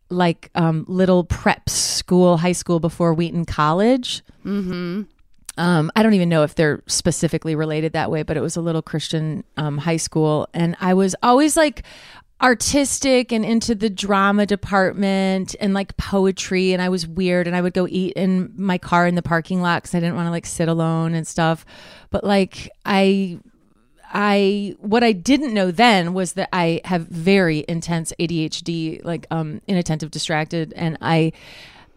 like 0.09 0.49
um, 0.55 0.85
little 0.87 1.25
prep 1.25 1.69
school, 1.69 2.37
high 2.37 2.51
school 2.53 2.79
before 2.79 3.13
Wheaton 3.13 3.45
College. 3.45 4.23
Um, 5.57 5.89
I 5.95 6.03
don't 6.03 6.13
even 6.13 6.29
know 6.29 6.43
if 6.43 6.55
they're 6.55 6.83
specifically 6.85 7.55
related 7.55 7.93
that 7.93 8.11
way, 8.11 8.23
but 8.23 8.35
it 8.37 8.41
was 8.41 8.57
a 8.57 8.61
little 8.61 8.81
Christian 8.81 9.43
um, 9.55 9.77
high 9.77 9.97
school. 9.97 10.49
And 10.53 10.75
I 10.81 10.93
was 10.93 11.15
always 11.23 11.55
like 11.55 11.83
artistic 12.41 13.31
and 13.31 13.45
into 13.45 13.73
the 13.75 13.89
drama 13.89 14.45
department 14.45 15.55
and 15.59 15.73
like 15.73 15.95
poetry. 15.97 16.73
And 16.73 16.81
I 16.81 16.89
was 16.89 17.07
weird. 17.07 17.47
And 17.47 17.55
I 17.55 17.61
would 17.61 17.73
go 17.73 17.87
eat 17.89 18.13
in 18.13 18.53
my 18.55 18.77
car 18.77 19.07
in 19.07 19.15
the 19.15 19.21
parking 19.21 19.61
lot 19.61 19.83
because 19.83 19.95
I 19.95 19.99
didn't 19.99 20.15
want 20.15 20.27
to 20.27 20.31
like 20.31 20.45
sit 20.45 20.67
alone 20.67 21.13
and 21.13 21.25
stuff. 21.25 21.65
But 22.09 22.23
like, 22.23 22.69
I. 22.85 23.39
I 24.17 24.75
what 24.79 25.03
I 25.03 25.11
didn't 25.11 25.53
know 25.53 25.71
then 25.71 26.13
was 26.13 26.33
that 26.33 26.47
I 26.53 26.79
have 26.85 27.07
very 27.07 27.65
intense 27.67 28.13
ADHD, 28.17 29.03
like 29.03 29.27
um 29.29 29.61
inattentive, 29.67 30.09
distracted, 30.11 30.71
and 30.77 30.97
I 31.01 31.33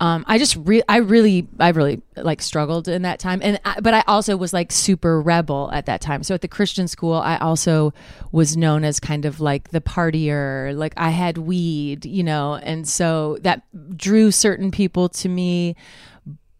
um 0.00 0.24
I 0.28 0.38
just 0.38 0.56
re- 0.56 0.82
I 0.88 0.98
really 0.98 1.48
I 1.58 1.70
really 1.70 2.02
like 2.16 2.40
struggled 2.42 2.88
in 2.88 3.02
that 3.02 3.18
time, 3.18 3.40
and 3.42 3.60
I, 3.64 3.80
but 3.80 3.94
I 3.94 4.04
also 4.06 4.36
was 4.36 4.52
like 4.52 4.70
super 4.72 5.20
rebel 5.20 5.70
at 5.72 5.86
that 5.86 6.00
time. 6.00 6.22
So 6.22 6.34
at 6.34 6.40
the 6.40 6.48
Christian 6.48 6.88
school, 6.88 7.14
I 7.14 7.36
also 7.38 7.92
was 8.32 8.56
known 8.56 8.84
as 8.84 9.00
kind 9.00 9.24
of 9.24 9.40
like 9.40 9.70
the 9.70 9.80
partier, 9.80 10.76
like 10.76 10.94
I 10.96 11.10
had 11.10 11.38
weed, 11.38 12.04
you 12.04 12.22
know, 12.22 12.54
and 12.54 12.88
so 12.88 13.38
that 13.42 13.62
drew 13.96 14.30
certain 14.30 14.70
people 14.70 15.08
to 15.10 15.28
me, 15.28 15.76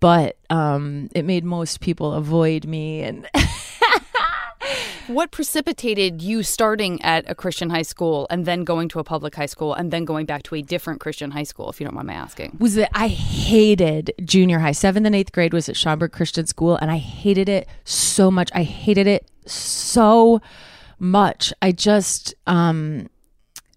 but 0.00 0.36
um 0.50 1.08
it 1.14 1.24
made 1.24 1.44
most 1.44 1.80
people 1.80 2.12
avoid 2.12 2.66
me 2.66 3.02
and. 3.02 3.28
What 5.06 5.30
precipitated 5.30 6.20
you 6.20 6.42
starting 6.42 7.00
at 7.02 7.28
a 7.30 7.34
Christian 7.34 7.70
high 7.70 7.82
school 7.82 8.26
and 8.30 8.44
then 8.44 8.64
going 8.64 8.88
to 8.90 8.98
a 8.98 9.04
public 9.04 9.34
high 9.34 9.46
school 9.46 9.72
and 9.72 9.90
then 9.90 10.04
going 10.04 10.26
back 10.26 10.42
to 10.44 10.54
a 10.54 10.62
different 10.62 11.00
Christian 11.00 11.30
high 11.30 11.44
school, 11.44 11.70
if 11.70 11.80
you 11.80 11.86
don't 11.86 11.94
mind 11.94 12.08
my 12.08 12.14
asking? 12.14 12.56
was 12.58 12.74
that 12.74 12.90
I 12.92 13.08
hated 13.08 14.12
junior 14.24 14.58
high. 14.58 14.72
Seventh 14.72 15.06
and 15.06 15.14
eighth 15.14 15.32
grade 15.32 15.52
was 15.54 15.68
at 15.68 15.76
Schaumburg 15.76 16.12
Christian 16.12 16.46
School, 16.46 16.76
and 16.76 16.90
I 16.90 16.98
hated 16.98 17.48
it 17.48 17.68
so 17.84 18.30
much. 18.30 18.50
I 18.54 18.62
hated 18.62 19.06
it 19.06 19.30
so 19.46 20.40
much. 20.98 21.52
I 21.62 21.72
just, 21.72 22.34
um, 22.46 23.08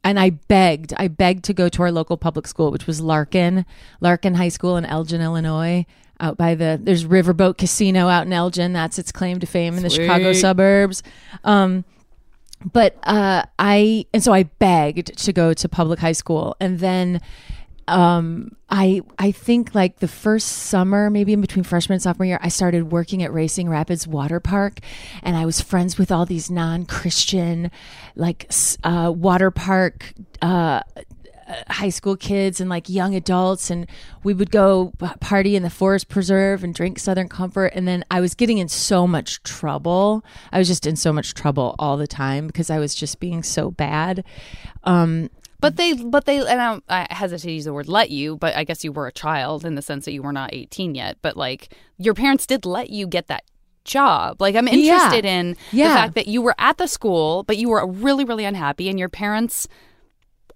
and 0.03 0.19
I 0.19 0.31
begged, 0.31 0.93
I 0.97 1.07
begged 1.07 1.45
to 1.45 1.53
go 1.53 1.69
to 1.69 1.83
our 1.83 1.91
local 1.91 2.17
public 2.17 2.47
school, 2.47 2.71
which 2.71 2.87
was 2.87 2.99
Larkin, 2.99 3.65
Larkin 3.99 4.35
High 4.35 4.49
School 4.49 4.77
in 4.77 4.85
Elgin, 4.85 5.21
Illinois. 5.21 5.85
Out 6.21 6.37
by 6.37 6.55
the 6.55 6.79
there's 6.81 7.03
Riverboat 7.03 7.57
Casino 7.57 8.07
out 8.07 8.27
in 8.27 8.33
Elgin. 8.33 8.73
That's 8.73 8.99
its 8.99 9.11
claim 9.11 9.39
to 9.39 9.47
fame 9.47 9.75
in 9.75 9.83
the 9.83 9.89
Chicago 9.89 10.33
suburbs. 10.33 11.01
Um, 11.43 11.83
but 12.71 12.95
uh, 13.03 13.43
I 13.57 14.05
and 14.13 14.23
so 14.23 14.31
I 14.31 14.43
begged 14.43 15.17
to 15.17 15.33
go 15.33 15.53
to 15.53 15.67
public 15.67 15.99
high 15.99 16.11
school, 16.11 16.55
and 16.59 16.79
then 16.79 17.21
um, 17.87 18.55
I 18.69 19.01
I 19.17 19.31
think 19.31 19.75
like 19.75 19.99
the 19.99 20.07
first 20.07 20.47
summer, 20.47 21.09
maybe 21.09 21.33
in 21.33 21.41
between 21.41 21.63
freshman 21.63 21.95
and 21.95 22.01
sophomore 22.01 22.25
year, 22.25 22.39
I 22.41 22.49
started 22.49 22.91
working 22.91 23.23
at 23.23 23.33
Racing 23.33 23.67
Rapids 23.67 24.07
Water 24.07 24.39
Park, 24.39 24.79
and 25.23 25.35
I 25.35 25.45
was 25.45 25.59
friends 25.59 25.97
with 25.97 26.11
all 26.11 26.25
these 26.25 26.49
non 26.49 26.85
Christian 26.85 27.71
like 28.15 28.49
uh, 28.83 29.11
water 29.15 29.51
park. 29.51 30.13
Uh, 30.41 30.81
high 31.69 31.89
school 31.89 32.15
kids 32.15 32.59
and 32.61 32.69
like 32.69 32.89
young 32.89 33.15
adults 33.15 33.69
and 33.69 33.87
we 34.23 34.33
would 34.33 34.51
go 34.51 34.91
party 35.19 35.55
in 35.55 35.63
the 35.63 35.69
forest 35.69 36.07
preserve 36.09 36.63
and 36.63 36.73
drink 36.73 36.97
southern 36.99 37.27
comfort 37.29 37.67
and 37.75 37.87
then 37.87 38.03
i 38.11 38.19
was 38.19 38.33
getting 38.35 38.57
in 38.57 38.67
so 38.67 39.05
much 39.07 39.41
trouble 39.43 40.23
i 40.51 40.57
was 40.59 40.67
just 40.67 40.85
in 40.87 40.95
so 40.95 41.11
much 41.13 41.33
trouble 41.33 41.75
all 41.79 41.97
the 41.97 42.07
time 42.07 42.47
because 42.47 42.69
i 42.69 42.77
was 42.79 42.93
just 42.95 43.19
being 43.19 43.43
so 43.43 43.71
bad 43.71 44.23
um 44.83 45.29
But 45.59 45.77
they, 45.77 45.93
but 45.93 46.25
they, 46.25 46.37
and 46.39 46.59
I, 46.59 46.79
I 46.89 47.13
hesitate 47.13 47.47
to 47.49 47.51
use 47.53 47.65
the 47.65 47.73
word 47.73 47.87
let 47.87 48.09
you, 48.09 48.35
but 48.35 48.55
I 48.55 48.63
guess 48.63 48.83
you 48.83 48.91
were 48.91 49.05
a 49.05 49.11
child 49.11 49.63
in 49.63 49.75
the 49.75 49.83
sense 49.83 50.05
that 50.05 50.11
you 50.11 50.23
were 50.23 50.33
not 50.33 50.49
18 50.53 50.95
yet. 50.95 51.17
But 51.21 51.37
like 51.37 51.69
your 51.99 52.15
parents 52.15 52.47
did 52.47 52.65
let 52.65 52.89
you 52.89 53.05
get 53.05 53.27
that 53.27 53.43
job. 53.85 54.41
Like 54.41 54.55
I'm 54.55 54.67
Yeah. 54.67 54.73
interested 54.73 55.23
in 55.23 55.55
Yeah. 55.71 55.89
the 55.89 55.93
fact 55.93 56.15
that 56.15 56.27
you 56.27 56.41
were 56.41 56.55
at 56.57 56.79
the 56.79 56.87
school, 56.87 57.43
but 57.43 57.57
you 57.57 57.69
were 57.69 57.85
really, 57.85 58.25
really 58.25 58.43
unhappy, 58.43 58.89
and 58.89 58.97
your 58.97 59.09
parents 59.09 59.67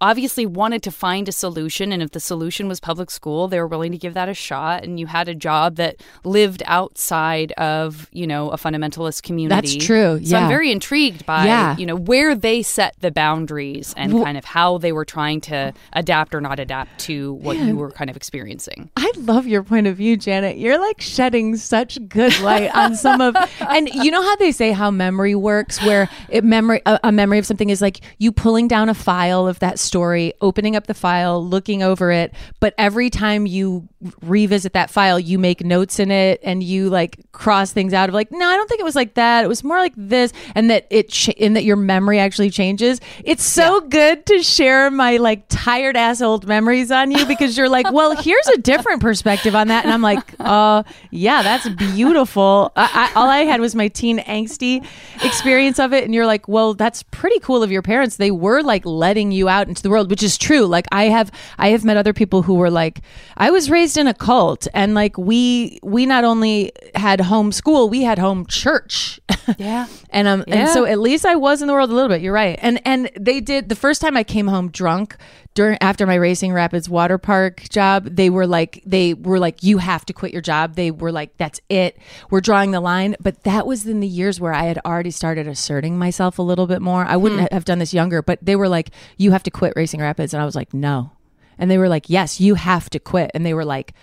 obviously 0.01 0.45
wanted 0.45 0.83
to 0.83 0.91
find 0.91 1.27
a 1.27 1.31
solution 1.31 1.91
and 1.91 2.01
if 2.03 2.11
the 2.11 2.19
solution 2.19 2.67
was 2.67 2.79
public 2.79 3.09
school 3.11 3.47
they 3.47 3.59
were 3.59 3.67
willing 3.67 3.91
to 3.91 3.97
give 3.97 4.13
that 4.13 4.29
a 4.29 4.33
shot 4.33 4.83
and 4.83 4.99
you 4.99 5.07
had 5.07 5.27
a 5.29 5.35
job 5.35 5.75
that 5.75 5.95
lived 6.23 6.61
outside 6.65 7.51
of 7.53 8.09
you 8.11 8.27
know 8.27 8.49
a 8.51 8.57
fundamentalist 8.57 9.23
community 9.23 9.73
That's 9.77 9.85
true, 9.85 10.23
so 10.23 10.37
i'm 10.37 10.47
very 10.47 10.71
intrigued 10.71 11.25
by 11.25 11.45
Yeah. 11.45 11.75
you 11.77 11.85
know 11.85 11.95
where 11.95 12.35
they 12.35 12.61
set 12.61 12.95
the 12.99 13.11
boundaries 13.11 13.93
and 13.97 14.13
Well- 14.13 14.23
kind 14.23 14.37
of 14.37 14.45
how 14.45 14.77
they 14.77 14.91
were 14.91 15.05
trying 15.05 15.41
to 15.41 15.73
adapt 15.93 16.33
or 16.35 16.41
not 16.41 16.59
adapt 16.59 16.99
to 17.01 17.33
what 17.33 17.57
you 17.57 17.75
were 17.75 17.91
kind 17.91 18.09
of 18.09 18.15
experiencing 18.15 18.89
I 18.97 19.11
love 19.17 19.47
your 19.47 19.63
point 19.63 19.87
of 19.87 19.95
view, 19.97 20.17
Janet. 20.17 20.57
You're 20.57 20.79
like 20.79 20.99
shedding 20.99 21.55
such 21.57 21.97
good 22.09 22.37
light 22.41 22.73
on 22.75 22.95
some 22.95 23.21
of, 23.21 23.35
and 23.69 23.87
you 23.89 24.09
know 24.11 24.21
how 24.21 24.35
they 24.37 24.51
say 24.51 24.71
how 24.71 24.89
memory 24.91 25.35
works, 25.35 25.81
where 25.83 26.09
it 26.29 26.43
memory 26.43 26.81
a, 26.85 26.99
a 27.05 27.11
memory 27.11 27.37
of 27.39 27.45
something 27.45 27.69
is 27.69 27.81
like 27.81 28.01
you 28.17 28.31
pulling 28.31 28.67
down 28.67 28.89
a 28.89 28.93
file 28.93 29.47
of 29.47 29.59
that 29.59 29.79
story, 29.85 30.33
opening 30.41 30.75
up 30.75 30.87
the 30.87 30.93
file, 30.93 31.45
looking 31.45 31.83
over 31.83 32.11
it, 32.11 32.33
but 32.59 32.73
every 32.77 33.09
time 33.09 33.45
you 33.45 33.87
revisit 34.21 34.73
that 34.73 34.89
file, 34.89 35.19
you 35.19 35.39
make 35.39 35.63
notes 35.63 35.99
in 35.99 36.11
it 36.11 36.39
and 36.43 36.63
you 36.63 36.89
like 36.89 37.19
cross 37.31 37.71
things 37.71 37.93
out 37.93 38.09
of 38.09 38.15
like, 38.15 38.31
no, 38.31 38.47
I 38.47 38.55
don't 38.55 38.67
think 38.67 38.79
it 38.79 38.83
was 38.83 38.95
like 38.95 39.15
that. 39.15 39.43
It 39.43 39.47
was 39.47 39.63
more 39.63 39.77
like 39.77 39.93
this, 39.95 40.33
and 40.53 40.69
that 40.69 40.87
it 40.89 41.09
ch- 41.09 41.35
and 41.39 41.55
that 41.55 41.63
your 41.63 41.75
memory 41.75 42.19
actually 42.19 42.49
changes. 42.49 42.99
It's 43.23 43.43
so 43.43 43.81
good 43.81 44.25
to 44.27 44.43
share 44.43 44.91
my 44.91 45.17
like 45.17 45.45
tired 45.49 45.97
ass 45.97 46.21
old 46.21 46.47
memories 46.47 46.91
on 46.91 47.11
you 47.11 47.25
because 47.25 47.57
you're 47.57 47.69
like, 47.69 47.91
well, 47.91 48.15
here's 48.15 48.47
a 48.49 48.57
different 48.57 49.01
perspective 49.01 49.55
on 49.55 49.67
that, 49.67 49.85
and 49.85 49.93
I'm 49.93 50.01
like, 50.01 50.33
uh, 50.39 50.83
yeah, 51.11 51.41
that's 51.43 51.67
beautiful. 51.69 52.71
I, 52.75 53.11
I, 53.13 53.19
all 53.19 53.29
I 53.29 53.39
had 53.39 53.61
was 53.61 53.75
my 53.75 53.87
teen 53.87 54.19
angsty 54.19 54.85
experience 55.23 55.79
of 55.79 55.93
it, 55.93 56.03
and 56.03 56.13
you're 56.13 56.25
like, 56.25 56.47
well, 56.47 56.73
that's 56.73 57.03
pretty 57.03 57.39
cool 57.39 57.63
of 57.63 57.71
your 57.71 57.81
parents. 57.81 58.17
They 58.17 58.31
were 58.31 58.61
like 58.61 58.85
letting 58.85 59.31
you 59.31 59.49
out 59.49 59.67
and 59.67 59.74
into 59.75 59.83
the 59.83 59.89
world, 59.89 60.09
which 60.09 60.23
is 60.23 60.37
true. 60.37 60.65
Like 60.65 60.87
I 60.91 61.05
have 61.05 61.31
I 61.57 61.69
have 61.69 61.83
met 61.83 61.97
other 61.97 62.13
people 62.13 62.41
who 62.43 62.55
were 62.55 62.71
like 62.71 63.01
I 63.37 63.51
was 63.51 63.69
raised 63.69 63.97
in 63.97 64.07
a 64.07 64.13
cult 64.13 64.67
and 64.73 64.93
like 64.93 65.17
we 65.17 65.79
we 65.83 66.05
not 66.05 66.23
only 66.23 66.71
had 66.95 67.19
home 67.21 67.51
school, 67.51 67.89
we 67.89 68.03
had 68.03 68.17
home 68.19 68.45
church. 68.47 69.19
Yeah. 69.59 69.85
and 70.09 70.27
um 70.27 70.43
and 70.47 70.67
so 70.69 70.85
at 70.85 70.97
least 70.99 71.23
I 71.23 71.35
was 71.35 71.61
in 71.61 71.67
the 71.67 71.73
world 71.73 71.91
a 71.91 71.93
little 71.93 72.09
bit. 72.09 72.21
You're 72.21 72.33
right. 72.33 72.57
And 72.63 72.81
and 72.83 73.11
they 73.19 73.41
did 73.41 73.69
the 73.69 73.75
first 73.75 74.01
time 74.01 74.17
I 74.17 74.23
came 74.23 74.47
home 74.47 74.69
drunk 74.71 75.17
during 75.55 75.77
after 75.81 76.05
my 76.05 76.15
racing 76.15 76.53
rapids 76.53 76.87
water 76.87 77.17
park 77.17 77.67
job, 77.69 78.05
they 78.05 78.29
were 78.29 78.45
like 78.45 78.83
they 78.85 79.13
were 79.15 79.39
like 79.39 79.63
you 79.63 79.79
have 79.79 80.05
to 80.05 80.13
quit 80.13 80.31
your 80.31 80.41
job. 80.41 80.75
They 80.75 80.91
were 80.91 81.11
like 81.11 81.35
that's 81.37 81.59
it. 81.69 81.97
We're 82.29 82.41
drawing 82.41 82.71
the 82.71 82.79
line, 82.81 83.15
but 83.19 83.43
that 83.43 83.65
was 83.65 83.87
in 83.87 84.01
the 84.01 84.07
years 84.07 84.39
where 84.39 84.53
I 84.53 84.63
had 84.65 84.79
already 84.85 85.11
started 85.11 85.47
asserting 85.47 85.97
myself 85.97 86.37
a 86.37 86.43
little 86.43 86.67
bit 86.67 86.81
more. 86.81 87.03
I 87.05 87.15
wouldn't 87.15 87.51
have 87.51 87.65
done 87.65 87.79
this 87.79 87.93
younger, 87.93 88.21
but 88.21 88.37
they 88.41 88.55
were 88.55 88.69
like 88.69 88.91
you 89.17 89.31
have 89.31 89.43
to 89.43 89.51
quit 89.51 89.73
racing 89.75 90.01
rapids 90.01 90.33
and 90.33 90.41
I 90.41 90.45
was 90.45 90.55
like 90.55 90.73
no. 90.73 91.11
And 91.57 91.71
they 91.71 91.77
were 91.77 91.89
like 91.89 92.09
yes, 92.09 92.39
you 92.39 92.55
have 92.55 92.89
to 92.91 92.99
quit. 92.99 93.31
And 93.33 93.45
they 93.45 93.53
were 93.53 93.65
like 93.65 93.93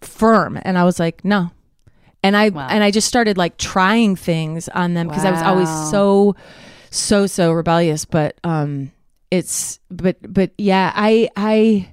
firm 0.00 0.58
and 0.62 0.78
I 0.78 0.84
was 0.84 0.98
like 0.98 1.24
no. 1.24 1.50
And 2.22 2.36
I 2.36 2.50
Wow. 2.50 2.68
and 2.70 2.84
I 2.84 2.92
just 2.92 3.08
started 3.08 3.36
like 3.36 3.56
trying 3.58 4.14
things 4.14 4.68
on 4.68 4.94
them 4.94 5.08
because 5.08 5.24
I 5.24 5.32
was 5.32 5.42
always 5.42 5.68
so 5.90 6.36
so 6.90 7.26
so 7.26 7.50
rebellious 7.52 8.04
but 8.04 8.36
um 8.44 8.92
it's 9.32 9.80
but 9.90 10.16
but 10.22 10.50
yeah 10.58 10.92
i 10.94 11.26
i 11.36 11.88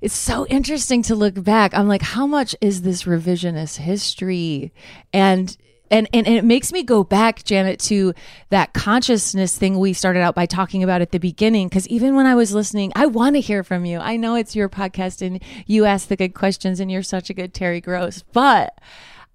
it's 0.00 0.14
so 0.14 0.46
interesting 0.46 1.02
to 1.02 1.16
look 1.16 1.42
back 1.42 1.74
i'm 1.74 1.88
like 1.88 2.00
how 2.00 2.28
much 2.28 2.54
is 2.60 2.82
this 2.82 3.02
revisionist 3.02 3.76
history 3.76 4.72
and 5.12 5.56
and, 5.92 6.08
and, 6.12 6.24
and 6.28 6.36
it 6.36 6.44
makes 6.44 6.72
me 6.72 6.84
go 6.84 7.02
back, 7.02 7.42
Janet, 7.42 7.80
to 7.80 8.14
that 8.50 8.72
consciousness 8.74 9.58
thing 9.58 9.76
we 9.76 9.92
started 9.92 10.20
out 10.20 10.36
by 10.36 10.46
talking 10.46 10.84
about 10.84 11.02
at 11.02 11.10
the 11.10 11.18
beginning. 11.18 11.66
Because 11.66 11.88
even 11.88 12.14
when 12.14 12.26
I 12.26 12.36
was 12.36 12.54
listening, 12.54 12.92
I 12.94 13.06
want 13.06 13.34
to 13.34 13.40
hear 13.40 13.64
from 13.64 13.84
you. 13.84 13.98
I 13.98 14.16
know 14.16 14.36
it's 14.36 14.54
your 14.54 14.68
podcast 14.68 15.20
and 15.20 15.42
you 15.66 15.86
ask 15.86 16.06
the 16.06 16.14
good 16.14 16.32
questions 16.32 16.78
and 16.78 16.92
you're 16.92 17.02
such 17.02 17.28
a 17.28 17.34
good 17.34 17.52
Terry 17.52 17.80
Gross, 17.80 18.22
but 18.32 18.78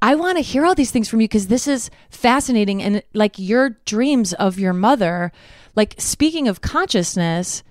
I 0.01 0.15
want 0.15 0.37
to 0.37 0.41
hear 0.41 0.65
all 0.65 0.75
these 0.75 0.91
things 0.91 1.09
from 1.09 1.19
you 1.19 1.27
because 1.27 1.47
this 1.47 1.67
is 1.67 1.89
fascinating. 2.09 2.81
And 2.81 3.03
like 3.13 3.37
your 3.37 3.71
dreams 3.85 4.31
of 4.33 4.57
your 4.57 4.71
mother, 4.71 5.33
like 5.75 5.95
speaking 5.97 6.47
of 6.47 6.61
consciousness, 6.61 7.63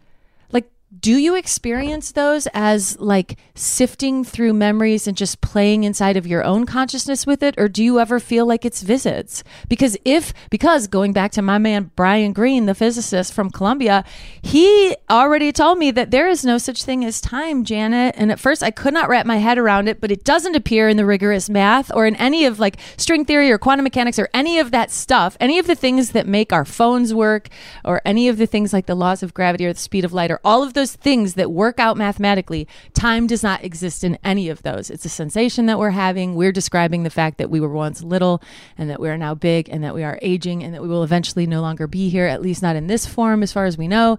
do 1.01 1.17
you 1.17 1.35
experience 1.35 2.13
those 2.13 2.47
as 2.53 2.99
like 3.01 3.37
sifting 3.55 4.23
through 4.23 4.53
memories 4.53 5.07
and 5.07 5.17
just 5.17 5.41
playing 5.41 5.85
inside 5.85 6.17
of 6.17 6.27
your 6.27 6.45
own 6.45 6.67
consciousness 6.67 7.27
with 7.27 7.43
it? 7.43 7.55
Or 7.59 7.69
do 7.69 7.83
you 7.83 7.99
ever 7.99 8.21
feel 8.21 8.47
like 8.47 8.65
it's 8.65 8.83
visits? 8.83 9.43
Because 9.69 9.97
if 10.05 10.33
because 10.51 10.87
going 10.87 11.13
back 11.13 11.33
to 11.33 11.43
my 11.43 11.59
man 11.59 11.91
Brian 11.97 12.33
Greene 12.33 12.67
the 12.67 12.75
physicist 12.75 13.33
from 13.33 13.51
Columbia 13.51 14.05
he 14.43 14.95
already 15.11 15.53
told 15.53 15.79
me 15.79 15.91
that 15.91 16.11
there 16.11 16.29
is 16.29 16.45
no 16.45 16.59
such 16.59 16.85
thing 16.85 17.05
as 17.05 17.21
time 17.21 17.65
Janet. 17.65 18.15
And 18.17 18.31
at 18.31 18.39
first 18.39 18.63
I 18.63 18.71
could 18.71 18.95
not 18.95 19.09
wrap 19.09 19.27
my 19.27 19.39
head 19.39 19.59
around 19.59 19.89
it 19.89 20.01
but 20.01 20.11
it 20.11 20.23
doesn't 20.23 20.55
appear 20.55 20.89
in 20.89 20.97
the 20.97 21.07
rigorous 21.07 21.49
math 21.49 21.91
or 21.95 22.07
in 22.07 22.15
any 22.17 22.45
of 22.45 22.59
like 22.59 22.79
string 22.97 23.25
theory 23.25 23.51
or 23.51 23.59
quantum 23.59 23.85
mechanics 23.85 24.19
or 24.19 24.29
any 24.35 24.59
of 24.59 24.71
that 24.71 24.91
stuff. 24.91 25.37
Any 25.41 25.59
of 25.59 25.67
the 25.67 25.75
things 25.75 26.11
that 26.11 26.27
make 26.27 26.53
our 26.53 26.65
phones 26.65 27.13
work 27.15 27.49
or 27.85 28.01
any 28.05 28.29
of 28.29 28.37
the 28.37 28.47
things 28.47 28.73
like 28.73 28.87
the 28.87 28.95
laws 28.95 29.23
of 29.23 29.35
gravity 29.35 29.67
or 29.67 29.73
the 29.73 29.79
speed 29.79 30.05
of 30.05 30.13
light 30.13 30.31
or 30.31 30.41
all 30.45 30.63
of 30.63 30.75
those 30.75 30.84
things 30.93 31.35
that 31.35 31.51
work 31.51 31.81
out 31.81 31.97
mathematically 31.97 32.69
time 32.93 33.27
does 33.27 33.43
not 33.43 33.65
exist 33.65 34.05
in 34.05 34.19
any 34.23 34.49
of 34.49 34.63
those. 34.63 34.91
It's 34.91 35.05
a 35.05 35.09
sensation 35.09 35.67
that 35.67 35.79
we're 35.79 35.91
having. 35.91 36.35
We're 36.35 36.53
describing 36.53 37.03
the 37.03 37.11
fact 37.11 37.39
that 37.39 37.51
we 37.51 37.61
were 37.61 37.69
once 37.69 38.03
little 38.03 38.43
and 38.77 38.91
that 38.91 39.01
we 39.01 39.09
are 39.09 39.19
now 39.19 39.35
big 39.35 39.69
and 39.69 39.83
that 39.85 39.95
we 39.95 40.05
are 40.05 40.19
aging 40.23 40.63
and 40.63 40.75
that 40.75 40.83
we 40.83 40.89
will 40.89 41.05
eventually 41.05 41.47
no 41.47 41.61
longer 41.61 41.87
be 41.87 42.09
here 42.09 42.27
at 42.27 42.43
least 42.43 42.63
not 42.63 42.77
in 42.77 42.87
this 42.87 43.07
form 43.07 43.43
as 43.43 43.53
far 43.53 43.65
as 43.65 43.79
we 43.79 43.89
know. 43.89 44.19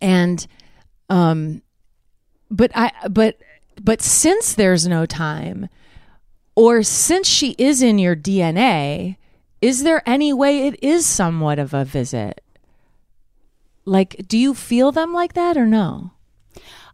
And 0.00 0.46
um 1.08 1.62
but 2.50 2.70
i 2.74 2.90
but 3.08 3.38
but 3.82 4.02
since 4.02 4.54
there's 4.54 4.86
no 4.86 5.06
time 5.06 5.68
or 6.54 6.82
since 6.82 7.28
she 7.28 7.54
is 7.58 7.82
in 7.82 7.98
your 7.98 8.16
dna 8.16 9.16
is 9.60 9.82
there 9.82 10.02
any 10.08 10.32
way 10.32 10.66
it 10.66 10.82
is 10.82 11.06
somewhat 11.06 11.58
of 11.58 11.74
a 11.74 11.84
visit 11.84 12.42
like 13.88 14.24
do 14.28 14.38
you 14.38 14.54
feel 14.54 14.92
them 14.92 15.12
like 15.12 15.32
that 15.32 15.56
or 15.56 15.66
no 15.66 16.12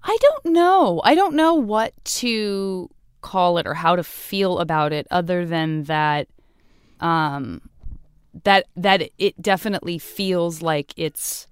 I 0.05 0.17
don't 0.21 0.53
know. 0.53 1.01
I 1.03 1.15
don't 1.15 1.35
know 1.35 1.55
what 1.55 1.93
to 2.05 2.91
call 3.23 3.57
it 3.57 3.67
or 3.67 3.73
how 3.73 3.97
to 3.97 4.05
feel 4.05 4.59
about 4.59 4.93
it 4.93 5.07
other 5.11 5.47
than 5.47 5.85
that 5.85 6.29
um 7.01 7.63
that 8.45 8.67
that 8.77 9.11
it 9.19 9.41
definitely 9.41 9.99
feels 9.99 10.61
like 10.61 10.93
it's 10.97 11.49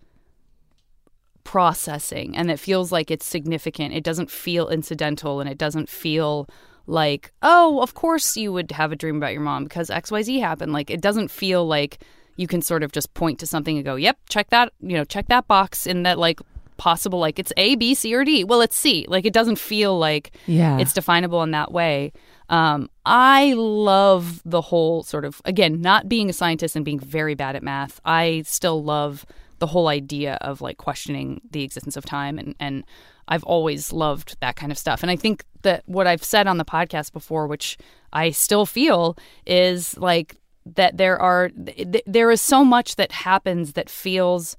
processing 1.45 2.37
and 2.37 2.51
it 2.51 2.61
feels 2.61 2.93
like 2.93 3.11
it's 3.11 3.25
significant. 3.25 3.95
It 3.95 4.05
doesn't 4.05 4.31
feel 4.31 4.69
incidental 4.69 5.41
and 5.41 5.49
it 5.49 5.57
doesn't 5.57 5.89
feel 5.89 6.47
like, 6.87 7.33
oh, 7.43 7.81
of 7.81 7.95
course 7.95 8.37
you 8.37 8.53
would 8.53 8.71
have 8.73 8.93
a 8.93 8.97
dream 8.97 9.17
about 9.17 9.33
your 9.33 9.41
mom 9.41 9.65
because 9.65 9.89
XYZ 9.89 10.41
happened. 10.41 10.73
Like 10.75 10.91
it 10.91 11.01
doesn't 11.01 11.31
feel 11.31 11.67
like 11.67 12.01
you 12.37 12.47
can 12.47 12.63
sort 12.63 12.83
of 12.83 12.93
just 12.93 13.13
point 13.15 13.39
to 13.41 13.47
something 13.47 13.77
and 13.77 13.85
go, 13.85 13.97
"Yep, 13.97 14.19
check 14.29 14.51
that, 14.51 14.73
you 14.81 14.97
know, 14.97 15.05
check 15.05 15.29
that 15.29 15.47
box 15.49 15.87
in 15.87 16.03
that 16.05 16.19
like 16.19 16.41
possible 16.77 17.19
like 17.19 17.39
it's 17.39 17.53
A, 17.57 17.77
B, 17.77 17.95
C 17.95 18.15
or 18.15 18.25
D." 18.25 18.45
Well, 18.45 18.61
it's 18.61 18.77
C. 18.77 19.05
Like 19.09 19.25
it 19.25 19.33
doesn't 19.33 19.59
feel 19.59 19.99
like 19.99 20.33
yeah 20.47 20.79
it's 20.79 20.93
definable 20.93 21.43
in 21.43 21.51
that 21.53 21.73
way. 21.73 22.13
Um, 22.49 22.91
I 23.07 23.55
love 23.55 24.43
the 24.45 24.61
whole 24.61 25.03
sort 25.03 25.25
of 25.25 25.41
again, 25.45 25.81
not 25.81 26.09
being 26.09 26.29
a 26.29 26.33
scientist 26.33 26.77
and 26.77 26.85
being 26.85 27.01
very 27.01 27.35
bad 27.35 27.57
at 27.57 27.63
math. 27.63 28.01
I 28.05 28.43
still 28.47 28.83
love 28.83 29.25
the 29.59 29.69
whole 29.69 29.89
idea 29.89 30.39
of 30.41 30.61
like 30.61 30.77
questioning 30.77 31.41
the 31.51 31.63
existence 31.63 31.97
of 31.97 32.05
time 32.05 32.39
and 32.39 32.55
and 32.59 32.85
I've 33.29 33.45
always 33.45 33.93
loved 33.93 34.37
that 34.41 34.57
kind 34.57 34.73
of 34.73 34.79
stuff. 34.79 35.03
And 35.03 35.11
I 35.11 35.17
think 35.17 35.45
that 35.63 35.85
what 35.87 36.07
I've 36.07 36.25
said 36.25 36.47
on 36.47 36.59
the 36.59 36.65
podcast 36.65 37.13
before, 37.13 37.47
which 37.47 37.79
I 38.13 38.31
still 38.31 38.67
feel, 38.67 39.17
is 39.47 39.97
like 39.97 40.37
that 40.65 40.97
there 40.97 41.19
are 41.19 41.49
th- 41.51 42.05
there 42.07 42.31
is 42.31 42.41
so 42.41 42.65
much 42.65 42.97
that 42.97 43.13
happens 43.13 43.73
that 43.73 43.91
feels 43.91 44.57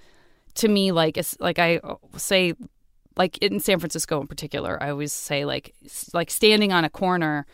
to 0.55 0.67
me 0.67 0.91
like 0.91 1.17
it's 1.17 1.39
like 1.39 1.59
I 1.59 1.79
say 2.17 2.53
like 3.15 3.37
in 3.39 3.59
San 3.59 3.79
Francisco 3.79 4.19
in 4.21 4.27
particular, 4.27 4.81
I 4.81 4.89
always 4.89 5.13
say 5.13 5.45
like 5.45 5.73
like 6.13 6.29
standing 6.29 6.71
on 6.71 6.83
a 6.83 6.89
corner 6.89 7.45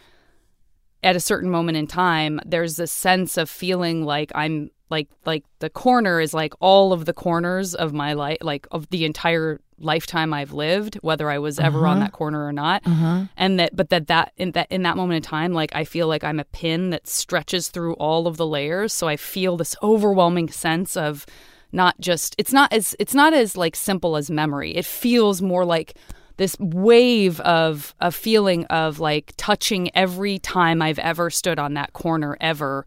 at 1.04 1.16
a 1.16 1.20
certain 1.20 1.50
moment 1.50 1.78
in 1.78 1.88
time, 1.88 2.40
there's 2.46 2.76
this 2.76 2.92
sense 2.92 3.38
of 3.38 3.50
feeling 3.50 4.04
like 4.04 4.32
I'm 4.36 4.70
like 4.90 5.08
like 5.26 5.44
the 5.60 5.70
corner 5.70 6.20
is 6.20 6.34
like 6.34 6.54
all 6.60 6.92
of 6.94 7.06
the 7.06 7.14
corners 7.14 7.76
of 7.76 7.94
my 7.94 8.14
life, 8.14 8.38
like 8.42 8.68
of 8.72 8.90
the 8.90 9.06
entire 9.06 9.60
lifetime 9.82 10.34
I've 10.34 10.52
lived, 10.52 10.96
whether 10.96 11.30
I 11.30 11.40
was 11.40 11.58
ever 11.60 11.88
on 11.88 11.98
Uh-huh. 11.98 12.06
that 12.06 12.12
corner 12.12 12.46
or 12.46 12.52
not. 12.52 12.82
uh-huh 12.86 13.26
And 13.38 13.60
that, 13.60 13.76
but 13.76 13.90
that 13.92 14.08
that 14.08 14.34
in 14.38 14.52
that 14.52 14.68
in 14.70 14.82
that 14.84 14.98
moment 14.98 15.18
in 15.18 15.30
time, 15.30 15.54
like 15.54 15.72
I 15.76 15.84
feel 15.86 16.08
like 16.08 16.24
I'm 16.24 16.40
a 16.40 16.44
pin 16.46 16.90
that 16.90 17.08
stretches 17.08 17.70
through 17.70 17.94
all 17.94 18.28
of 18.28 18.38
the 18.38 18.48
layers. 18.48 18.92
So 18.92 19.08
I 19.08 19.16
feel 19.16 19.58
this 19.58 19.76
overwhelming 19.82 20.50
sense 20.50 20.98
of 20.98 21.26
not 21.72 21.96
just 22.00 22.36
it's 22.38 22.52
not 22.52 22.74
as 22.74 22.96
it's 23.00 23.14
not 23.14 23.34
as 23.34 23.56
like 23.56 23.76
simple 23.76 24.18
as 24.18 24.30
memory. 24.32 24.76
It 24.76 24.86
feels 24.86 25.42
more 25.42 25.66
like 25.66 25.94
this 26.38 26.56
wave 26.60 27.40
of 27.42 27.94
a 28.00 28.12
feeling 28.12 28.66
of 28.66 29.00
like 29.00 29.34
touching 29.38 29.92
every 29.96 30.40
time 30.40 30.82
I've 30.82 31.00
ever 31.00 31.30
stood 31.30 31.60
on 31.60 31.74
that 31.76 31.94
corner 31.94 32.38
ever 32.42 32.86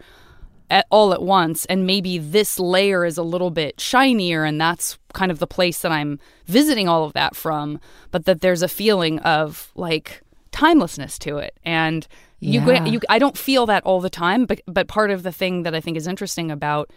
at, 0.73 0.87
all 0.91 1.12
at 1.12 1.23
once 1.23 1.66
and 1.66 1.87
maybe 1.87 2.18
this 2.18 2.59
layer 2.59 3.05
is 3.05 3.18
a 3.18 3.23
little 3.23 3.51
bit 3.51 3.79
shinier 3.81 4.43
and 4.45 4.61
that's 4.61 4.99
kind 5.12 5.31
of 5.31 5.39
the 5.39 5.47
place 5.47 5.81
that 5.83 5.93
I'm 5.93 6.18
visiting 6.47 6.89
all 6.89 7.05
of 7.05 7.12
that 7.12 7.37
from 7.37 7.79
but 8.11 8.25
that 8.25 8.41
there's 8.41 8.62
a 8.62 8.68
feeling 8.68 9.18
of 9.20 9.70
like 9.75 10.23
timelessness 10.51 11.18
to 11.20 11.37
it 11.37 11.57
and 11.64 12.09
you 12.41 12.61
Yeah. 12.61 12.85
you 12.87 13.01
I 13.09 13.18
don't 13.18 13.37
feel 13.39 13.66
that 13.66 13.85
all 13.85 14.01
the 14.01 14.11
time 14.11 14.47
but 14.47 14.61
but 14.66 14.89
part 14.89 15.11
of 15.11 15.23
the 15.23 15.33
thing 15.33 15.62
that 15.64 15.75
I 15.75 15.81
think 15.81 15.97
is 15.97 16.07
interesting 16.07 16.51
about 16.51 16.91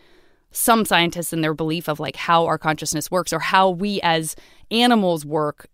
some 0.52 0.86
scientists 0.86 1.34
and 1.34 1.44
their 1.44 1.54
belief 1.54 1.90
of 1.90 2.00
like 2.00 2.16
how 2.16 2.46
our 2.46 2.58
consciousness 2.58 3.12
works 3.12 3.34
or 3.34 3.40
how 3.40 3.70
we 3.70 4.00
as 4.02 4.36
animals 4.72 5.26
work 5.26 5.68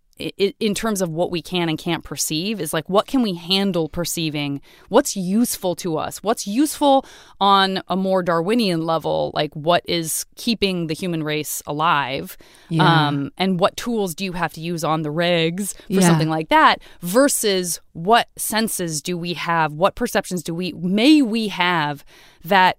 in 0.58 0.74
terms 0.74 1.00
of 1.02 1.08
what 1.10 1.30
we 1.30 1.42
can 1.42 1.68
and 1.68 1.78
can't 1.78 2.04
perceive 2.04 2.60
is 2.60 2.72
like 2.72 2.88
what 2.88 3.06
can 3.06 3.22
we 3.22 3.34
handle 3.34 3.88
perceiving? 3.88 4.60
What's 4.88 5.16
useful 5.16 5.74
to 5.76 5.96
us? 5.98 6.22
What's 6.22 6.46
useful 6.46 7.04
on 7.40 7.82
a 7.88 7.96
more 7.96 8.22
darwinian 8.22 8.82
level? 8.86 9.30
Like 9.34 9.52
what 9.54 9.82
is 9.86 10.24
keeping 10.36 10.86
the 10.86 10.94
human 10.94 11.22
race 11.22 11.62
alive? 11.66 12.36
Yeah. 12.68 13.08
um, 13.08 13.32
and 13.36 13.58
what 13.60 13.76
tools 13.76 14.14
do 14.14 14.24
you 14.24 14.32
have 14.32 14.52
to 14.54 14.60
use 14.60 14.84
on 14.84 15.02
the 15.02 15.10
regs 15.10 15.74
for 15.74 15.82
Yeah. 15.88 16.00
something 16.00 16.28
like 16.28 16.48
that 16.48 16.80
versus 17.00 17.80
what 17.92 18.28
senses 18.36 19.02
do 19.02 19.18
we 19.18 19.34
have? 19.34 19.72
What 19.72 19.94
perceptions 19.94 20.42
do 20.42 20.54
we 20.54 20.72
may 20.72 21.22
we 21.22 21.48
have 21.48 22.04
that 22.44 22.78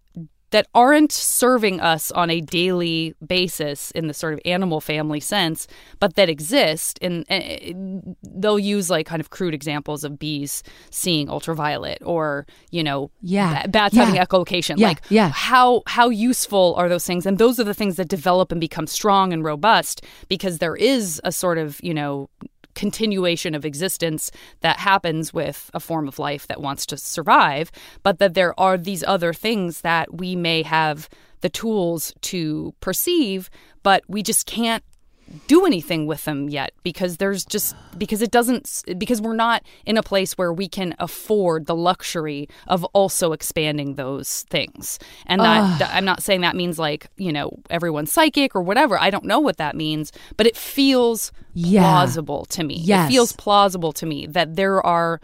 that 0.53 0.67
aren't 0.73 1.11
serving 1.11 1.81
us 1.81 2.11
on 2.11 2.29
a 2.29 2.39
daily 2.39 3.13
basis 3.25 3.89
in 3.91 4.07
the 4.07 4.13
sort 4.13 4.33
of 4.33 4.39
animal 4.45 4.79
family 4.79 5.19
sense, 5.19 5.67
but 5.99 6.15
that 6.15 6.29
exist. 6.29 6.99
And, 7.01 7.25
and 7.27 7.43
eh, 7.43 8.13
they'll 8.23 8.59
use 8.59 8.89
like 8.89 9.05
kind 9.07 9.19
of 9.19 9.29
crude 9.31 9.53
examples 9.53 10.03
of 10.03 10.17
bees 10.19 10.61
seeing 10.91 11.27
ultraviolet 11.29 11.97
or 12.05 12.45
you 12.69 12.83
know 12.83 13.09
Yeah. 13.21 13.65
bats 13.67 13.95
Yeah. 13.95 14.05
having 14.05 14.19
echolocation. 14.21 14.75
Yeah. 14.77 14.87
Like 14.89 15.01
Yeah. 15.09 15.29
how 15.33 15.81
how 15.87 16.09
useful 16.09 16.75
are 16.77 16.87
those 16.87 17.05
things? 17.05 17.25
And 17.25 17.37
those 17.39 17.59
are 17.59 17.63
the 17.65 17.73
things 17.73 17.95
that 17.97 18.07
develop 18.07 18.51
and 18.51 18.61
become 18.61 18.87
strong 18.87 19.33
and 19.33 19.43
robust 19.43 20.03
because 20.29 20.59
there 20.59 20.75
is 20.75 21.19
a 21.23 21.31
sort 21.31 21.57
of 21.57 21.79
you 21.83 21.93
know 21.93 22.29
continuation 22.75 23.55
of 23.55 23.65
existence 23.65 24.31
that 24.61 24.77
happens 24.77 25.33
with 25.33 25.69
a 25.73 25.79
form 25.79 26.07
of 26.07 26.19
life 26.19 26.47
that 26.47 26.61
wants 26.61 26.85
to 26.87 26.97
survive, 26.97 27.71
but 28.03 28.19
that 28.19 28.33
there 28.33 28.57
are 28.59 28.77
these 28.77 29.03
other 29.03 29.33
things 29.33 29.81
that 29.81 30.13
we 30.13 30.35
may 30.35 30.63
have 30.63 31.09
the 31.41 31.49
tools 31.49 32.13
to 32.21 32.73
perceive, 32.79 33.49
but 33.83 34.03
we 34.07 34.23
just 34.23 34.45
can't 34.45 34.83
do 35.47 35.65
anything 35.65 36.05
with 36.05 36.25
them 36.25 36.49
yet 36.49 36.73
because 36.83 37.17
there's 37.17 37.43
just 37.45 37.75
because 37.97 38.21
it 38.21 38.29
doesn't 38.31 38.83
because 38.97 39.21
we're 39.21 39.33
not 39.35 39.63
in 39.85 39.97
a 39.97 40.03
place 40.03 40.33
where 40.33 40.53
we 40.53 40.67
can 40.67 40.93
afford 40.99 41.65
the 41.65 41.75
luxury 41.75 42.47
of 42.67 42.83
also 42.93 43.31
expanding 43.33 43.95
those 43.95 44.43
things 44.49 44.99
and 45.25 45.41
that, 45.41 45.79
that- 45.79 45.95
i'm 45.95 46.05
not 46.05 46.21
saying 46.21 46.41
that 46.41 46.55
means 46.55 46.77
like 46.77 47.07
you 47.17 47.31
know 47.31 47.51
everyone's 47.69 48.11
psychic 48.11 48.55
or 48.55 48.61
whatever 48.61 48.99
i 48.99 49.09
don't 49.09 49.25
know 49.25 49.39
what 49.39 49.57
that 49.57 49.75
means 49.75 50.11
but 50.37 50.45
it 50.45 50.55
feels 50.55 51.31
Yeah. 51.53 51.81
plausible 51.81 52.45
to 52.45 52.63
me 52.63 52.75
Yes. 52.75 53.09
it 53.09 53.13
feels 53.13 53.33
plausible 53.33 53.91
to 53.93 54.05
me 54.05 54.27
that 54.27 54.55
there 54.55 54.85
are 54.85 55.19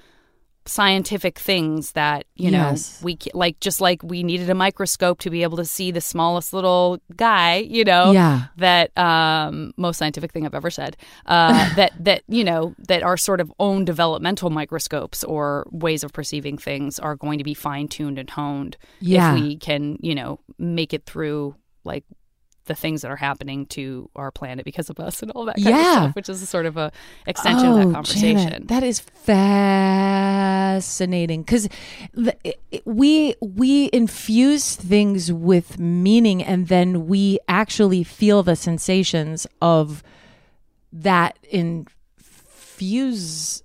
scientific 0.69 1.39
things 1.39 1.93
that 1.93 2.25
you 2.35 2.51
know 2.51 2.69
Yes. 2.69 3.01
we 3.03 3.17
like 3.33 3.59
just 3.59 3.81
like 3.81 4.03
we 4.03 4.21
needed 4.23 4.49
a 4.49 4.55
microscope 4.55 5.19
to 5.19 5.29
be 5.29 5.41
able 5.43 5.57
to 5.57 5.65
see 5.65 5.89
the 5.91 5.99
smallest 6.01 6.53
little 6.53 6.99
guy 7.15 7.55
you 7.57 7.83
know 7.83 8.11
Yeah. 8.11 8.45
that 8.57 8.95
um 8.97 9.73
most 9.77 9.97
scientific 9.97 10.31
thing 10.31 10.45
i've 10.45 10.53
ever 10.53 10.69
said 10.69 10.95
uh 11.25 11.73
that 11.79 11.91
that 12.03 12.21
you 12.27 12.43
know 12.43 12.75
that 12.87 13.01
our 13.03 13.17
sort 13.17 13.41
of 13.41 13.51
own 13.59 13.83
developmental 13.83 14.49
microscopes 14.49 15.23
or 15.23 15.65
ways 15.71 16.03
of 16.03 16.13
perceiving 16.13 16.57
things 16.57 16.99
are 16.99 17.15
going 17.15 17.39
to 17.39 17.43
be 17.43 17.53
fine-tuned 17.55 18.19
and 18.19 18.29
honed 18.29 18.77
Yeah. 18.99 19.33
if 19.35 19.41
we 19.41 19.57
can 19.57 19.97
you 20.01 20.13
know 20.15 20.39
make 20.59 20.93
it 20.93 21.05
through 21.05 21.55
like 21.83 22.03
the 22.69 22.75
things 22.75 23.01
that 23.01 23.11
are 23.11 23.17
happening 23.17 23.65
to 23.65 24.09
our 24.15 24.31
planet 24.31 24.63
because 24.63 24.89
of 24.89 25.01
us 25.01 25.21
and 25.21 25.31
all 25.31 25.43
that 25.43 25.57
kind 25.61 25.75
of 25.75 25.81
stuff 25.81 26.15
which 26.15 26.29
is 26.29 26.41
a 26.41 26.45
sort 26.45 26.65
of 26.65 26.77
a 26.77 26.93
extension 27.27 27.67
of 27.67 27.73
Oh, 27.73 27.77
that 27.87 27.93
conversation. 27.93 28.37
Janet, 28.37 28.67
that 28.69 28.83
is 28.83 29.01
fascinating. 30.29 31.41
Because 31.41 31.67
we 32.85 33.33
we 33.41 33.89
infuse 33.91 34.75
things 34.75 35.31
with 35.33 35.79
meaning, 35.79 36.43
and 36.43 36.67
then 36.67 37.07
we 37.07 37.39
actually 37.47 38.03
feel 38.03 38.43
the 38.43 38.55
sensations 38.55 39.47
of 39.61 40.03
that 40.93 41.39
infuse 41.49 43.63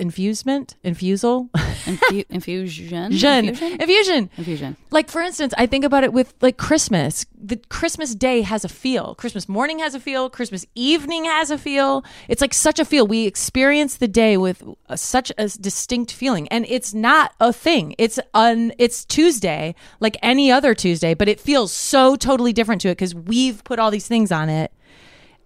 infusement 0.00 0.76
infusal? 0.82 1.48
Infu- 1.54 2.24
infusion? 2.30 3.12
Infusion. 3.12 3.48
infusion? 3.48 3.80
Infusion. 3.80 4.30
Infusion. 4.36 4.76
Like 4.90 5.08
for 5.08 5.20
instance 5.22 5.54
i 5.56 5.66
think 5.66 5.84
about 5.84 6.04
it 6.04 6.12
with 6.12 6.34
like 6.40 6.56
christmas. 6.56 7.26
The 7.42 7.56
christmas 7.68 8.14
day 8.14 8.42
has 8.42 8.64
a 8.64 8.68
feel. 8.68 9.14
Christmas 9.14 9.48
morning 9.48 9.78
has 9.78 9.94
a 9.94 10.00
feel. 10.00 10.28
Christmas 10.30 10.66
evening 10.74 11.24
has 11.24 11.50
a 11.50 11.58
feel. 11.58 12.04
It's 12.28 12.40
like 12.40 12.54
such 12.54 12.78
a 12.78 12.84
feel. 12.84 13.06
We 13.06 13.26
experience 13.26 13.96
the 13.96 14.08
day 14.08 14.36
with 14.36 14.62
a, 14.88 14.96
such 14.96 15.30
a 15.38 15.48
distinct 15.48 16.12
feeling. 16.12 16.48
And 16.48 16.66
it's 16.68 16.92
not 16.92 17.32
a 17.40 17.52
thing. 17.52 17.94
It's 17.98 18.18
un 18.34 18.72
it's 18.78 19.04
tuesday 19.04 19.74
like 20.00 20.16
any 20.22 20.50
other 20.50 20.74
tuesday 20.74 21.14
but 21.14 21.28
it 21.28 21.40
feels 21.40 21.72
so 21.72 22.16
totally 22.16 22.52
different 22.52 22.80
to 22.82 22.88
it 22.88 22.92
because 22.92 23.14
we've 23.14 23.62
put 23.64 23.78
all 23.78 23.90
these 23.90 24.08
things 24.08 24.32
on 24.32 24.48
it. 24.48 24.72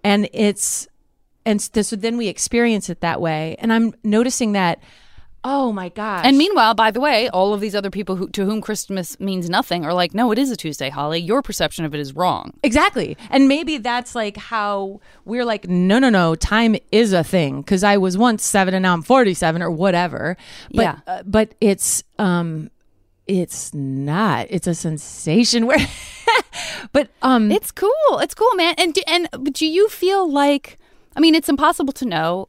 And 0.02 0.28
it's 0.32 0.86
and 1.46 1.60
so 1.60 1.96
then 1.96 2.16
we 2.16 2.28
experience 2.28 2.88
it 2.88 3.00
that 3.00 3.20
way 3.20 3.56
and 3.58 3.72
i'm 3.72 3.92
noticing 4.02 4.52
that 4.52 4.78
oh 5.46 5.70
my 5.72 5.90
gosh 5.90 6.24
And 6.24 6.38
meanwhile, 6.38 6.72
by 6.72 6.90
the 6.90 7.00
way, 7.00 7.28
all 7.28 7.52
of 7.52 7.60
these 7.60 7.74
other 7.74 7.90
people 7.90 8.16
who, 8.16 8.30
to 8.30 8.46
whom 8.46 8.62
Christmas 8.62 9.20
means 9.20 9.50
nothing 9.50 9.84
are 9.84 9.92
like, 9.92 10.14
no, 10.14 10.32
it 10.32 10.38
is 10.38 10.50
a 10.50 10.56
Tuesday, 10.56 10.88
Holly. 10.88 11.18
Your 11.18 11.42
perception 11.42 11.84
of 11.84 11.94
it 11.94 12.00
is 12.00 12.14
wrong. 12.16 12.54
Exactly. 12.62 13.14
And 13.28 13.46
maybe 13.46 13.76
that's 13.76 14.14
like 14.14 14.38
how 14.38 15.02
we're 15.26 15.44
like, 15.44 15.68
no, 15.68 15.98
no, 15.98 16.08
no, 16.08 16.34
time 16.34 16.76
is 16.90 17.12
a 17.12 17.22
thing 17.22 17.60
because 17.60 17.84
I 17.84 17.98
was 17.98 18.16
once 18.16 18.42
seven 18.42 18.72
and 18.72 18.84
now 18.84 18.94
I'm 18.94 19.02
47 19.02 19.60
or 19.60 19.70
whatever. 19.70 20.38
But, 20.72 20.82
Yeah. 20.82 20.98
uh, 21.06 21.22
but 21.26 21.54
it's, 21.60 22.02
um, 22.18 22.70
it's 23.26 23.74
not. 23.74 24.46
It's 24.48 24.66
a 24.66 24.74
sensation 24.74 25.66
where, 25.66 25.76
but, 26.92 27.10
um, 27.20 27.50
It's 27.52 27.70
cool. 27.70 27.92
It's 28.12 28.32
cool, 28.34 28.54
man. 28.54 28.76
And 28.78 28.94
do, 28.94 29.02
and 29.06 29.28
do 29.52 29.66
you 29.66 29.90
feel 29.90 30.26
like? 30.26 30.78
I 31.16 31.20
mean, 31.20 31.34
it's 31.34 31.48
impossible 31.48 31.92
to 31.94 32.04
know. 32.04 32.48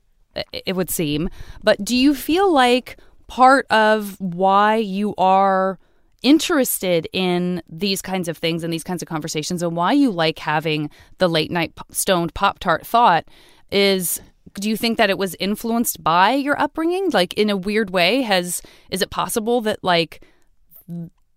It 0.52 0.76
would 0.76 0.90
seem, 0.90 1.30
but 1.64 1.84
do 1.86 1.96
you 1.96 2.14
feel 2.14 2.52
like 2.52 2.98
part 3.28 3.66
of 3.70 4.20
why 4.20 4.76
you 4.76 5.16
are 5.18 5.80
interested 6.24 7.08
in 7.14 7.64
these 7.70 8.02
kinds 8.02 8.28
of 8.28 8.38
things 8.38 8.62
and 8.62 8.74
these 8.74 8.84
kinds 8.84 9.02
of 9.02 9.08
conversations, 9.08 9.64
and 9.64 9.78
why 9.78 9.94
you 9.94 10.12
like 10.12 10.40
having 10.40 10.90
the 11.20 11.30
late 11.30 11.52
night 11.52 11.72
stoned 11.90 12.34
pop 12.34 12.60
tart 12.60 12.86
thought 12.86 13.26
is? 13.72 14.20
Do 14.56 14.70
you 14.70 14.76
think 14.76 14.98
that 14.98 15.10
it 15.10 15.18
was 15.18 15.36
influenced 15.40 16.04
by 16.04 16.34
your 16.34 16.60
upbringing, 16.60 17.12
like 17.12 17.34
in 17.36 17.50
a 17.50 17.58
weird 17.58 17.92
way? 17.92 18.22
Has 18.22 18.62
is 18.90 19.02
it 19.02 19.10
possible 19.10 19.62
that 19.62 19.84
like 19.84 20.22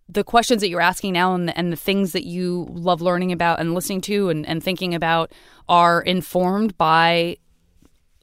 the 0.09 0.25
questions 0.25 0.61
that 0.63 0.69
you're 0.71 0.81
asking 0.81 1.13
now 1.13 1.35
and 1.35 1.49
the, 1.49 1.59
and 1.59 1.71
the 1.73 1.77
things 1.77 2.13
that 2.13 2.25
you 2.25 2.67
love 2.71 3.03
learning 3.03 3.31
about 3.33 3.61
and 3.61 3.75
listening 3.75 4.01
to 4.03 4.31
and, 4.31 4.47
and 4.47 4.63
thinking 4.63 4.95
about 4.95 5.33
are 5.69 6.01
informed 6.03 6.77
by 6.79 7.37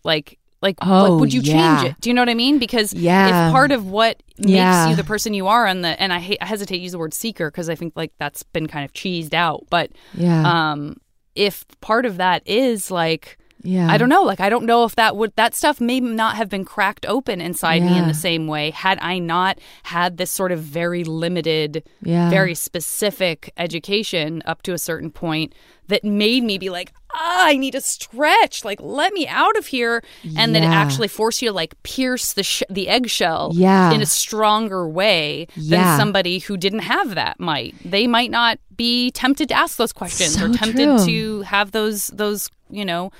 like 0.04 0.40
like, 0.62 0.78
Oh, 0.82 1.04
like 1.12 1.20
would 1.20 1.34
you 1.34 1.42
yeah. 1.42 1.54
change 1.78 1.92
it 1.92 2.02
do 2.02 2.10
you 2.10 2.14
know 2.16 2.22
what 2.24 2.30
i 2.30 2.34
mean 2.34 2.58
because 2.58 2.92
Yeah. 2.94 3.48
if 3.48 3.52
part 3.52 3.72
of 3.72 3.86
what 3.88 4.24
makes 4.40 4.50
Yeah. 4.50 4.90
you 4.90 4.96
the 4.96 5.04
person 5.04 5.34
you 5.36 5.46
are 5.48 5.68
and 5.68 5.84
the 5.84 5.90
and 6.02 6.12
i, 6.12 6.20
ha- 6.20 6.38
I 6.42 6.46
hesitate 6.46 6.78
to 6.78 6.82
use 6.82 6.94
the 6.94 6.98
word 6.98 7.14
seeker 7.14 7.52
because 7.52 7.70
i 7.70 7.76
think 7.76 7.94
like 7.96 8.12
that's 8.18 8.42
been 8.42 8.68
kind 8.68 8.84
of 8.84 8.92
cheesed 8.94 9.34
out 9.36 9.66
but 9.70 9.92
yeah, 10.16 10.72
um 10.72 10.98
if 11.36 11.66
part 11.82 12.06
of 12.06 12.18
that 12.18 12.42
is 12.48 12.90
like 12.90 13.38
yeah. 13.66 13.91
I 13.91 13.97
don't 13.97 14.09
know. 14.09 14.24
Like, 14.24 14.39
I 14.39 14.49
don't 14.49 14.66
know 14.66 14.84
if 14.86 14.95
that 14.95 15.16
would, 15.16 15.34
that 15.36 15.53
stuff 15.55 15.82
may 15.82 15.99
not 15.99 16.36
have 16.36 16.49
been 16.49 16.63
cracked 16.66 17.05
open 17.07 17.41
inside 17.41 17.82
me 17.84 17.97
in 17.97 18.07
the 18.07 18.13
same 18.13 18.47
way 18.47 18.70
had 18.72 18.97
I 19.01 19.20
not 19.20 19.59
had 19.84 20.18
this 20.18 20.32
sort 20.32 20.51
of 20.51 20.59
very 20.59 21.03
limited, 21.03 21.84
Yeah. 22.01 22.30
very 22.30 22.55
specific 22.55 23.51
education 23.57 24.41
up 24.45 24.61
to 24.63 24.74
a 24.74 24.78
certain 24.78 25.11
point 25.11 25.53
that 25.88 26.03
made 26.03 26.43
me 26.43 26.57
be 26.57 26.70
like, 26.70 26.91
ah, 27.13 27.45
I 27.47 27.57
need 27.57 27.72
to 27.72 27.82
stretch. 27.82 28.66
Like, 28.66 28.80
let 28.82 29.13
me 29.13 29.28
out 29.28 29.55
of 29.57 29.68
here. 29.68 30.03
And 30.36 30.55
then 30.55 30.63
actually 30.63 31.07
force 31.07 31.41
you 31.41 31.49
to 31.49 31.53
like 31.53 31.82
pierce 31.84 32.34
the, 32.34 32.41
sh- 32.43 32.63
the 32.70 32.89
eggshell 32.89 33.51
Yeah. 33.53 33.91
in 33.91 34.01
a 34.01 34.05
stronger 34.05 34.88
way 34.89 35.47
Yeah. 35.55 35.78
than 35.84 35.99
somebody 35.99 36.39
who 36.39 36.57
didn't 36.57 36.80
have 36.80 37.13
that 37.16 37.39
might. 37.39 37.76
They 37.86 38.07
might 38.07 38.32
not 38.32 38.57
be 38.76 39.11
tempted 39.11 39.49
to 39.49 39.55
ask 39.55 39.78
those 39.78 39.93
questions 39.93 40.41
or 40.41 40.49
tempted 40.49 40.86
true. 40.97 41.05
to 41.05 41.41
have 41.41 41.72
those, 41.72 42.07
those, 42.07 42.49
you 42.70 42.84
know, 42.84 43.11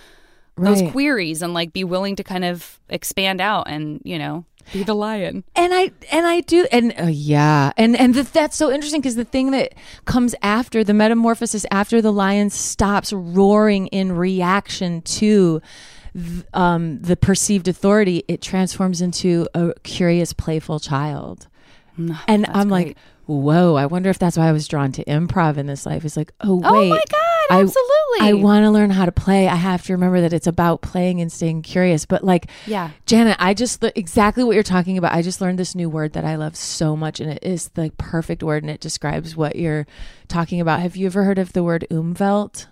those 0.58 0.82
Right. 0.82 0.92
queries 0.92 1.42
and 1.42 1.54
like 1.54 1.74
be 1.74 1.84
willing 1.84 2.16
to 2.16 2.24
kind 2.24 2.46
of 2.46 2.80
expand 2.90 3.42
out 3.42 3.68
and 3.70 4.02
you 4.04 4.18
know 4.18 4.46
be 4.74 4.84
the 4.84 4.96
lion 4.96 5.44
and 5.56 5.74
I 5.74 5.92
and 6.12 6.26
I 6.26 6.42
do 6.42 6.66
and 6.72 6.94
uh, 7.00 7.04
yeah 7.06 7.72
and 7.78 7.96
and 7.96 8.14
th- 8.14 8.32
that's 8.32 8.56
so 8.56 8.72
interesting 8.72 9.02
because 9.02 9.16
the 9.16 9.26
thing 9.26 9.52
that 9.52 9.74
comes 10.06 10.34
after 10.42 10.84
the 10.84 10.94
metamorphosis 10.94 11.66
after 11.72 12.02
the 12.02 12.12
lion 12.12 12.50
stops 12.50 13.12
roaring 13.14 13.88
in 13.88 14.14
reaction 14.14 15.02
to 15.04 15.62
th- 16.16 16.46
um, 16.54 17.00
the 17.02 17.16
perceived 17.16 17.68
authority 17.68 18.24
it 18.28 18.42
transforms 18.42 19.02
into 19.02 19.48
a 19.54 19.74
curious 19.84 20.34
playful 20.34 20.80
child 20.80 21.48
and 22.28 22.46
I'm 22.48 22.70
like 22.70 22.86
great. 22.88 22.98
Whoa 23.28 23.76
I 23.76 23.86
wonder 23.86 24.10
if 24.10 24.20
that's 24.20 24.38
why 24.38 24.48
I 24.48 24.52
was 24.52 24.68
drawn 24.68 24.92
to 24.94 25.04
improv 25.06 25.58
in 25.58 25.66
this 25.68 25.86
life 25.86 26.06
It's 26.06 26.18
like 26.18 26.32
oh 26.42 26.56
wait. 26.56 26.66
Oh 26.66 26.74
wait 26.74 26.90
my 26.90 27.02
God, 27.12 27.22
I- 27.58 27.62
absolutely. 27.62 27.82
I 28.22 28.34
want 28.34 28.64
to 28.64 28.72
learn 28.72 28.90
how 28.92 29.06
to 29.06 29.12
play 29.12 29.48
I 29.48 29.56
have 29.56 29.84
to 29.84 29.94
remember 29.94 30.22
that 30.22 30.32
it's 30.34 30.48
about 30.48 30.82
playing 30.82 31.22
and 31.22 31.32
staying 31.32 31.62
curious 31.64 32.06
but 32.06 32.24
like 32.24 32.50
Yeah. 32.66 32.92
Janet, 33.06 33.38
I 33.40 33.54
just 33.54 33.84
exactly 33.96 34.44
what 34.44 34.54
you're 34.54 34.64
talking 34.64 34.98
about. 34.98 35.14
I 35.14 35.22
just 35.22 35.42
learned 35.42 35.60
this 35.60 35.76
new 35.76 35.90
word 35.90 36.14
that 36.14 36.26
I 36.26 36.36
love 36.36 36.56
so 36.56 36.96
much, 36.96 37.20
and 37.20 37.30
it 37.32 37.40
is 37.44 37.70
the 37.70 37.92
perfect 37.98 38.42
word, 38.42 38.64
and 38.64 38.70
it 38.72 38.80
describes 38.82 39.36
what 39.36 39.56
you're 39.56 39.86
talking 40.28 40.60
about. 40.62 40.80
Have 40.80 40.96
you 40.96 41.06
ever 41.08 41.24
heard 41.24 41.38
of 41.38 41.54
the 41.54 41.64
word 41.64 41.86
umwelt? 41.92 42.68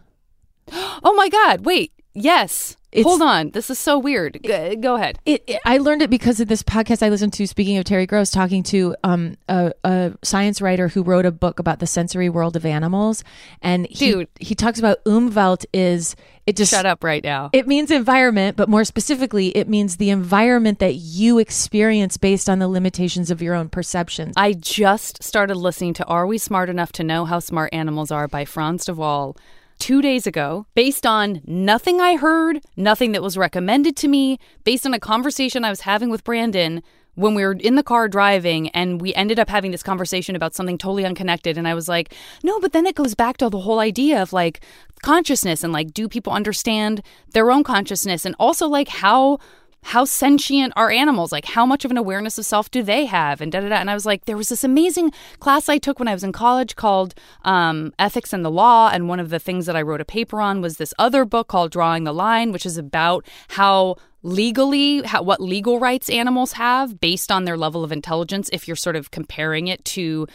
oh 0.71 1.13
my 1.15 1.29
god 1.29 1.65
wait 1.65 1.91
Yes. 2.13 2.77
It's- 2.91 3.05
Hold 3.05 3.23
on. 3.23 3.49
This 3.51 3.71
is 3.71 3.79
so 3.79 3.97
weird. 3.97 4.39
G- 4.45 4.75
go 4.75 4.93
ahead. 4.95 5.17
It, 5.25 5.43
it- 5.47 5.59
I 5.65 5.79
learned 5.79 6.03
it 6.03 6.11
because 6.11 6.39
of 6.39 6.47
this 6.47 6.61
podcast 6.61 7.01
I 7.01 7.09
listened 7.09 7.33
to. 7.33 7.47
Speaking 7.47 7.77
of 7.77 7.85
Terry 7.85 8.05
Gross, 8.05 8.29
talking 8.29 8.61
to 8.63 8.95
um, 9.03 9.35
a, 9.49 9.73
a 9.83 10.13
science 10.21 10.61
writer 10.61 10.89
who 10.89 11.01
wrote 11.01 11.25
a 11.25 11.31
book 11.31 11.57
about 11.57 11.79
the 11.79 11.87
sensory 11.87 12.29
world 12.29 12.55
of 12.55 12.67
animals, 12.67 13.23
and 13.63 13.87
he 13.89 14.11
Dude. 14.11 14.27
he 14.39 14.53
talks 14.53 14.77
about 14.77 15.03
umwelt 15.05 15.65
is 15.73 16.15
it 16.45 16.55
just 16.55 16.69
Shut 16.71 16.85
up 16.85 17.03
right 17.03 17.23
now. 17.23 17.49
It 17.51 17.67
means 17.67 17.89
environment, 17.89 18.57
but 18.57 18.69
more 18.69 18.83
specifically, 18.83 19.47
it 19.57 19.67
means 19.67 19.97
the 19.97 20.11
environment 20.11 20.77
that 20.79 20.93
you 20.95 21.39
experience 21.39 22.17
based 22.17 22.47
on 22.47 22.59
the 22.59 22.67
limitations 22.67 23.31
of 23.31 23.41
your 23.41 23.55
own 23.55 23.69
perceptions. 23.69 24.33
I 24.37 24.53
just 24.53 25.23
started 25.23 25.55
listening 25.55 25.95
to 25.95 26.05
Are 26.05 26.27
We 26.27 26.37
Smart 26.37 26.69
Enough 26.69 26.91
to 26.93 27.03
Know 27.03 27.25
How 27.25 27.39
Smart 27.39 27.73
Animals 27.73 28.11
Are 28.11 28.27
by 28.27 28.45
Frans 28.45 28.85
de 28.85 28.93
Waal 28.93 29.35
two 29.83 30.01
days 30.01 30.25
ago, 30.25 30.65
based 30.75 31.05
on 31.05 31.41
nothing 31.45 31.99
I 31.99 32.15
heard, 32.15 32.61
nothing 32.77 33.11
that 33.11 33.21
was 33.21 33.37
recommended 33.37 33.97
to 33.97 34.07
me, 34.07 34.39
based 34.63 34.85
on 34.85 34.93
a 34.93 34.99
conversation 34.99 35.65
I 35.65 35.69
was 35.69 35.81
having 35.81 36.09
with 36.09 36.23
Brandon 36.23 36.81
when 37.15 37.35
we 37.35 37.43
were 37.43 37.51
in 37.51 37.75
the 37.75 37.83
car 37.83 38.07
driving 38.07 38.69
and 38.69 39.01
we 39.01 39.13
ended 39.13 39.39
up 39.39 39.49
having 39.49 39.71
this 39.71 39.83
conversation 39.83 40.37
about 40.37 40.55
something 40.55 40.77
totally 40.77 41.03
unconnected. 41.03 41.57
And 41.57 41.67
I 41.67 41.73
was 41.73 41.89
like, 41.89 42.13
"No, 42.45 42.61
but 42.61 42.71
then 42.71 42.85
it 42.85 42.95
goes 42.95 43.13
back 43.13 43.35
to 43.37 43.49
the 43.49 43.59
whole 43.59 43.79
idea 43.79 44.21
of 44.21 44.31
like 44.31 44.61
consciousness 45.01 45.65
and 45.65 45.73
like 45.73 45.93
do 45.93 46.07
people 46.07 46.31
understand 46.31 47.03
their 47.33 47.51
own 47.51 47.65
consciousness? 47.65 48.23
And 48.23 48.37
also 48.39 48.69
like 48.69 48.87
how 48.87 49.37
how 49.83 50.05
sentient 50.05 50.73
are 50.75 50.89
animals? 50.89 51.31
Like, 51.31 51.45
how 51.45 51.65
much 51.65 51.85
of 51.85 51.91
an 51.91 51.97
awareness 51.97 52.37
of 52.37 52.45
self 52.45 52.71
do 52.71 52.81
they 52.83 53.05
have? 53.05 53.41
And 53.41 53.51
da 53.51 53.61
da 53.61 53.69
da. 53.69 53.75
And 53.75 53.89
I 53.89 53.93
was 53.93 54.05
like, 54.05 54.25
there 54.25 54.37
was 54.37 54.49
this 54.49 54.63
amazing 54.63 55.11
class 55.39 55.69
I 55.69 55.77
took 55.77 55.99
when 55.99 56.07
I 56.07 56.13
was 56.13 56.23
in 56.23 56.31
college 56.31 56.75
called 56.75 57.13
um, 57.43 57.93
Ethics 57.99 58.33
and 58.33 58.43
the 58.43 58.51
Law. 58.51 58.89
And 58.91 59.07
one 59.07 59.19
of 59.19 59.29
the 59.29 59.39
things 59.39 59.65
that 59.65 59.75
I 59.75 59.81
wrote 59.81 60.01
a 60.01 60.05
paper 60.05 60.41
on 60.41 60.61
was 60.61 60.77
this 60.77 60.93
other 60.97 61.25
book 61.25 61.47
called 61.47 61.71
Drawing 61.71 62.03
the 62.03 62.13
Line, 62.13 62.51
which 62.51 62.65
is 62.65 62.77
about 62.77 63.25
how 63.49 63.97
legally 64.23 65.01
how, 65.03 65.21
what 65.21 65.41
legal 65.41 65.79
rights 65.79 66.09
animals 66.09 66.53
have 66.53 66.99
based 66.99 67.31
on 67.31 67.43
their 67.43 67.57
level 67.57 67.83
of 67.83 67.91
intelligence 67.91 68.49
if 68.53 68.67
you're 68.67 68.75
sort 68.75 68.95
of 68.95 69.11
comparing 69.11 69.67
it 69.67 69.83
to 69.83 70.25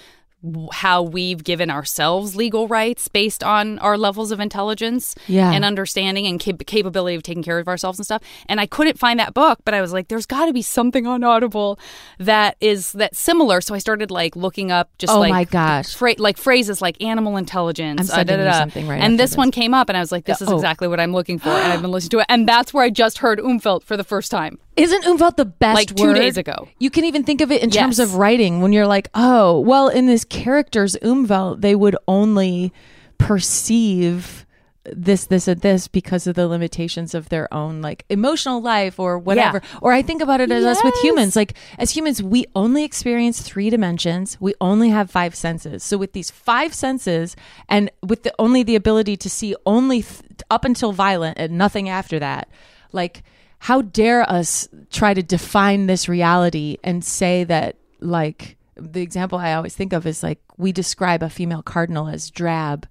how 0.73 1.03
we've 1.03 1.43
given 1.43 1.69
ourselves 1.69 2.37
legal 2.37 2.69
rights 2.69 3.09
based 3.09 3.43
on 3.43 3.79
our 3.81 3.99
levels 3.99 4.31
of 4.31 4.39
intelligence 4.39 5.17
Yeah. 5.27 5.51
and 5.53 5.65
understanding 5.65 6.27
and 6.29 6.39
cap- 6.39 6.65
capability 6.65 7.17
of 7.17 7.25
taking 7.25 7.43
care 7.43 7.59
of 7.59 7.67
ourselves 7.67 7.99
and 7.99 8.07
stuff. 8.07 8.23
And 8.49 8.61
I 8.61 8.67
couldn't 8.67 8.99
find 9.01 9.19
that 9.19 9.35
book, 9.35 9.59
but 9.65 9.75
I 9.75 9.81
was 9.81 9.93
like, 9.93 10.07
there's 10.09 10.27
got 10.27 10.47
to 10.47 10.53
be 10.53 10.63
something 10.63 11.09
on 11.09 11.25
Audible 11.25 11.79
that 12.21 12.57
is 12.61 12.93
that 12.93 13.17
similar. 13.17 13.61
So 13.61 13.75
I 13.75 13.79
started 13.79 14.13
like 14.13 14.37
looking 14.37 14.71
up 14.71 14.91
just 14.99 15.13
Oh 15.13 15.19
like 15.19 15.31
my 15.31 15.43
gosh. 15.45 15.95
fra- 15.95 16.15
like 16.19 16.37
phrases 16.37 16.81
like 16.81 17.03
animal 17.03 17.37
intelligence. 17.37 18.01
I'm 18.03 18.05
uh, 18.05 18.17
sending 18.19 18.39
you 18.39 18.45
da-da-da. 18.45 18.59
something 18.61 18.87
right 18.87 19.01
And 19.03 19.19
this, 19.19 19.31
this. 19.31 19.37
one 19.37 19.51
came 19.51 19.75
up, 19.75 19.89
and 19.89 19.97
I 19.97 20.01
was 20.01 20.13
like, 20.13 20.25
this 20.25 20.41
is 20.41 20.49
Oh. 20.49 20.55
exactly 20.55 20.87
what 20.87 21.01
I'm 21.01 21.13
looking 21.13 21.39
for, 21.41 21.49
and 21.51 21.73
I've 21.73 21.83
been 21.83 21.91
listening 21.91 22.11
to 22.11 22.19
it, 22.21 22.27
and 22.29 22.49
that's 22.49 22.73
where 22.73 22.85
I 22.85 22.91
just 22.91 23.19
heard 23.19 23.41
Umwelt 23.41 23.83
for 23.83 23.97
the 23.97 24.05
first 24.05 24.31
time. 24.31 24.59
Isn't 24.79 25.05
umwelt 25.05 25.37
the 25.37 25.45
best 25.45 25.75
Like 25.75 25.95
two 25.95 26.05
word? 26.09 26.15
days 26.15 26.37
ago. 26.37 26.69
You 26.79 26.91
can 26.91 27.05
even 27.05 27.25
think 27.25 27.41
of 27.41 27.51
it 27.51 27.63
in 27.63 27.71
terms 27.71 27.99
of 27.99 28.15
writing 28.15 28.61
when 28.61 28.73
you're 28.73 28.87
like, 28.87 29.09
oh, 29.15 29.61
well, 29.61 29.89
in 29.89 30.07
this 30.07 30.25
character's 30.25 30.97
umwelt, 31.03 31.61
they 31.61 31.75
would 31.75 31.97
only 32.07 32.73
perceive 33.19 34.47
this, 34.91 35.27
this, 35.27 35.47
and 35.49 35.61
this 35.61 35.87
because 35.87 36.27
of 36.27 36.35
the 36.35 36.49
limitations 36.49 37.15
of 37.15 37.29
their 37.29 37.53
own 37.53 37.83
like 37.83 38.07
emotional 38.09 38.63
life 38.63 38.99
or 38.99 39.19
whatever. 39.19 39.61
Or 39.83 39.93
I 39.93 40.01
think 40.01 40.23
about 40.23 40.41
it 40.41 40.51
as 40.51 40.65
us 40.65 40.83
with 40.83 40.95
humans. 41.03 41.37
Like 41.37 41.55
as 41.79 41.91
humans, 41.91 42.23
we 42.23 42.47
only 42.57 42.85
experience 42.85 43.43
three 43.43 43.69
dimensions. 43.69 44.39
We 44.41 44.55
only 44.63 44.89
have 44.89 45.11
five 45.11 45.35
senses. 45.35 45.85
So 45.85 45.99
with 45.99 46.15
these 46.15 46.31
five 46.31 46.73
senses 46.73 47.37
and 47.69 47.91
with 48.03 48.23
the 48.23 48.33
only 48.39 48.63
the 48.63 48.77
ability 48.77 49.17
to 49.19 49.29
see 49.29 49.55
only 49.67 50.03
th- 50.03 50.23
up 50.51 50.65
until 50.65 50.93
violent 50.93 51.37
and 51.39 51.59
nothing 51.59 51.89
after 51.91 52.19
that, 52.21 52.49
like 52.93 53.23
how 53.59 53.83
dare 53.83 54.29
us 54.31 54.69
try 54.91 55.15
to 55.15 55.23
define 55.23 55.87
this 55.87 56.09
reality 56.09 56.79
and 56.85 57.05
say 57.05 57.45
that 57.45 57.77
like 58.01 58.57
the 58.77 59.03
example 59.03 59.39
I 59.39 59.55
always 59.55 59.75
think 59.75 59.93
of 59.93 60.07
is 60.07 60.23
like 60.23 60.41
we 60.57 60.73
describe 60.73 61.23
a 61.23 61.31
female 61.31 61.63
cardinal 61.63 62.09
as 62.09 62.31
drab 62.31 62.87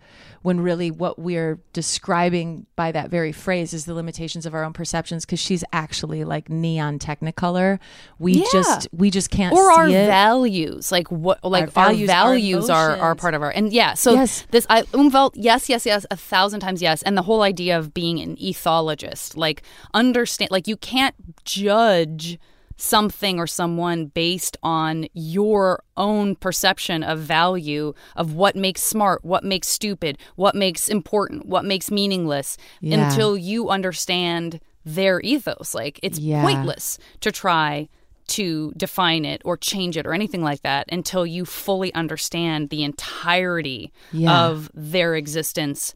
when 0.47 0.61
really 0.61 0.89
what 0.89 1.19
we're 1.19 1.59
describing 1.73 2.65
by 2.77 2.89
that 2.89 3.09
very 3.09 3.33
phrase 3.33 3.73
is 3.73 3.83
the 3.83 3.93
limitations 3.93 4.45
of 4.45 4.53
our 4.53 4.63
own 4.63 4.71
perceptions 4.71 5.25
because 5.25 5.41
she's 5.41 5.61
actually 5.73 6.23
like 6.23 6.49
neon 6.49 6.97
technicolor 6.97 7.79
we 8.17 8.31
Yeah. 8.35 8.45
just 8.53 8.87
we 8.93 9.09
just 9.11 9.29
can't 9.29 9.53
or 9.53 9.69
see 9.73 9.77
our 9.77 9.87
it 9.89 10.07
values 10.07 10.89
like 10.89 11.11
what 11.11 11.43
like 11.43 11.63
our 11.63 11.67
values, 11.89 12.07
values, 12.07 12.69
our 12.69 12.91
are, 12.91 12.97
are 12.97 13.15
part 13.15 13.33
of 13.33 13.41
our 13.41 13.49
and 13.49 13.73
yeah 13.73 13.93
so 13.93 14.13
Yes. 14.13 14.47
this 14.51 14.65
I 14.69 14.83
umwelt 14.93 15.31
yes 15.35 15.67
yes 15.67 15.85
yes 15.85 16.05
a 16.09 16.15
thousand 16.15 16.61
times 16.61 16.81
yes 16.81 17.03
and 17.03 17.17
the 17.17 17.23
whole 17.23 17.41
idea 17.41 17.77
of 17.77 17.93
being 17.93 18.21
an 18.21 18.37
ethologist 18.37 19.35
like 19.35 19.63
understand 19.93 20.49
like 20.49 20.65
you 20.65 20.77
can't 20.77 21.15
judge 21.43 22.39
something 22.77 23.39
or 23.39 23.47
someone 23.47 24.05
based 24.05 24.55
on 24.63 25.07
your 25.13 25.83
own 25.97 26.35
perception 26.35 27.03
of 27.03 27.19
value 27.19 27.93
of 28.15 28.33
what 28.33 28.55
makes 28.55 28.83
smart 28.83 29.25
what 29.25 29.43
makes 29.43 29.67
stupid 29.67 30.17
what 30.35 30.55
makes 30.55 30.87
important 30.87 31.45
what 31.47 31.65
makes 31.65 31.89
meaningless 31.89 32.55
Yeah. 32.81 33.09
until 33.09 33.35
you 33.35 33.69
understand 33.69 34.59
their 34.85 35.19
ethos 35.21 35.73
like 35.73 35.99
it's 36.03 36.19
Yeah. 36.19 36.43
pointless 36.43 36.99
to 37.21 37.31
try 37.31 37.89
to 38.27 38.73
define 38.77 39.25
it 39.25 39.41
or 39.43 39.57
change 39.57 39.97
it 39.97 40.05
or 40.05 40.13
anything 40.13 40.43
like 40.43 40.61
that 40.61 40.85
until 40.91 41.25
you 41.25 41.45
fully 41.45 41.93
understand 41.95 42.69
the 42.69 42.83
entirety 42.83 43.91
Yeah. 44.11 44.45
of 44.45 44.69
their 44.73 45.15
existence 45.15 45.95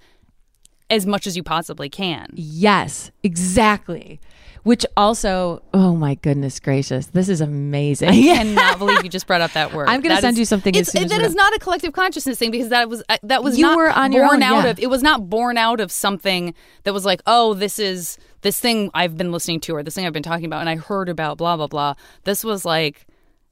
as 0.90 1.06
much 1.06 1.26
as 1.28 1.38
you 1.38 1.44
possibly 1.44 1.90
can. 1.90 2.28
yes 2.34 3.12
exactly 3.24 4.20
which 4.64 4.86
also 4.96 5.62
oh 5.74 5.96
my 5.96 6.16
goodness 6.16 6.60
gracious 6.60 7.08
this 7.08 7.30
is 7.30 7.42
amazing 7.42 8.10
I 8.10 8.22
cannot 8.22 8.78
believe 8.80 9.04
you 9.04 9.10
just 9.10 9.28
brought 9.28 9.42
up 9.42 9.54
that 9.54 9.74
word. 9.74 9.90
I'm 9.90 10.02
gonna 10.02 10.22
send 10.22 10.36
is- 10.36 10.40
you 10.40 10.46
something 10.46 10.76
as 10.76 10.92
soon 10.92 11.06
as 11.06 11.10
that 11.12 11.22
is 11.22 11.36
not 11.36 11.54
a 11.56 11.60
collective 11.60 11.94
consciousness 11.94 12.38
thing 12.38 12.52
because 12.52 12.70
that 12.70 12.90
was 12.90 13.04
uh, 13.10 13.18
that 13.24 13.44
was 13.44 13.58
You 13.58 13.66
not 13.66 13.78
were 13.78 13.90
on 13.90 14.12
your 14.12 14.28
born 14.28 14.44
own, 14.44 14.44
out 14.44 14.64
yeah. 14.66 14.70
of. 14.72 14.80
It 14.80 14.90
was 14.90 15.02
not 15.04 15.30
born 15.30 15.58
out 15.58 15.80
of 15.80 15.92
something 15.92 16.54
that 16.84 16.94
was 16.94 17.06
like, 17.06 17.22
oh, 17.26 17.54
this 17.54 17.80
is 17.80 18.18
this 18.42 18.60
thing 18.60 18.90
I've 18.94 19.18
been 19.18 19.32
listening 19.32 19.60
to 19.62 19.76
or 19.76 19.84
this 19.84 19.96
thing 19.96 20.06
I've 20.06 20.14
been 20.14 20.24
talking 20.24 20.46
about 20.46 20.62
and 20.62 20.70
I 20.70 20.76
heard 20.78 21.10
about 21.10 21.38
blah 21.38 21.58
blah 21.58 21.68
blah. 21.68 21.96
This 22.24 22.44
was 22.44 22.66
like 22.66 23.06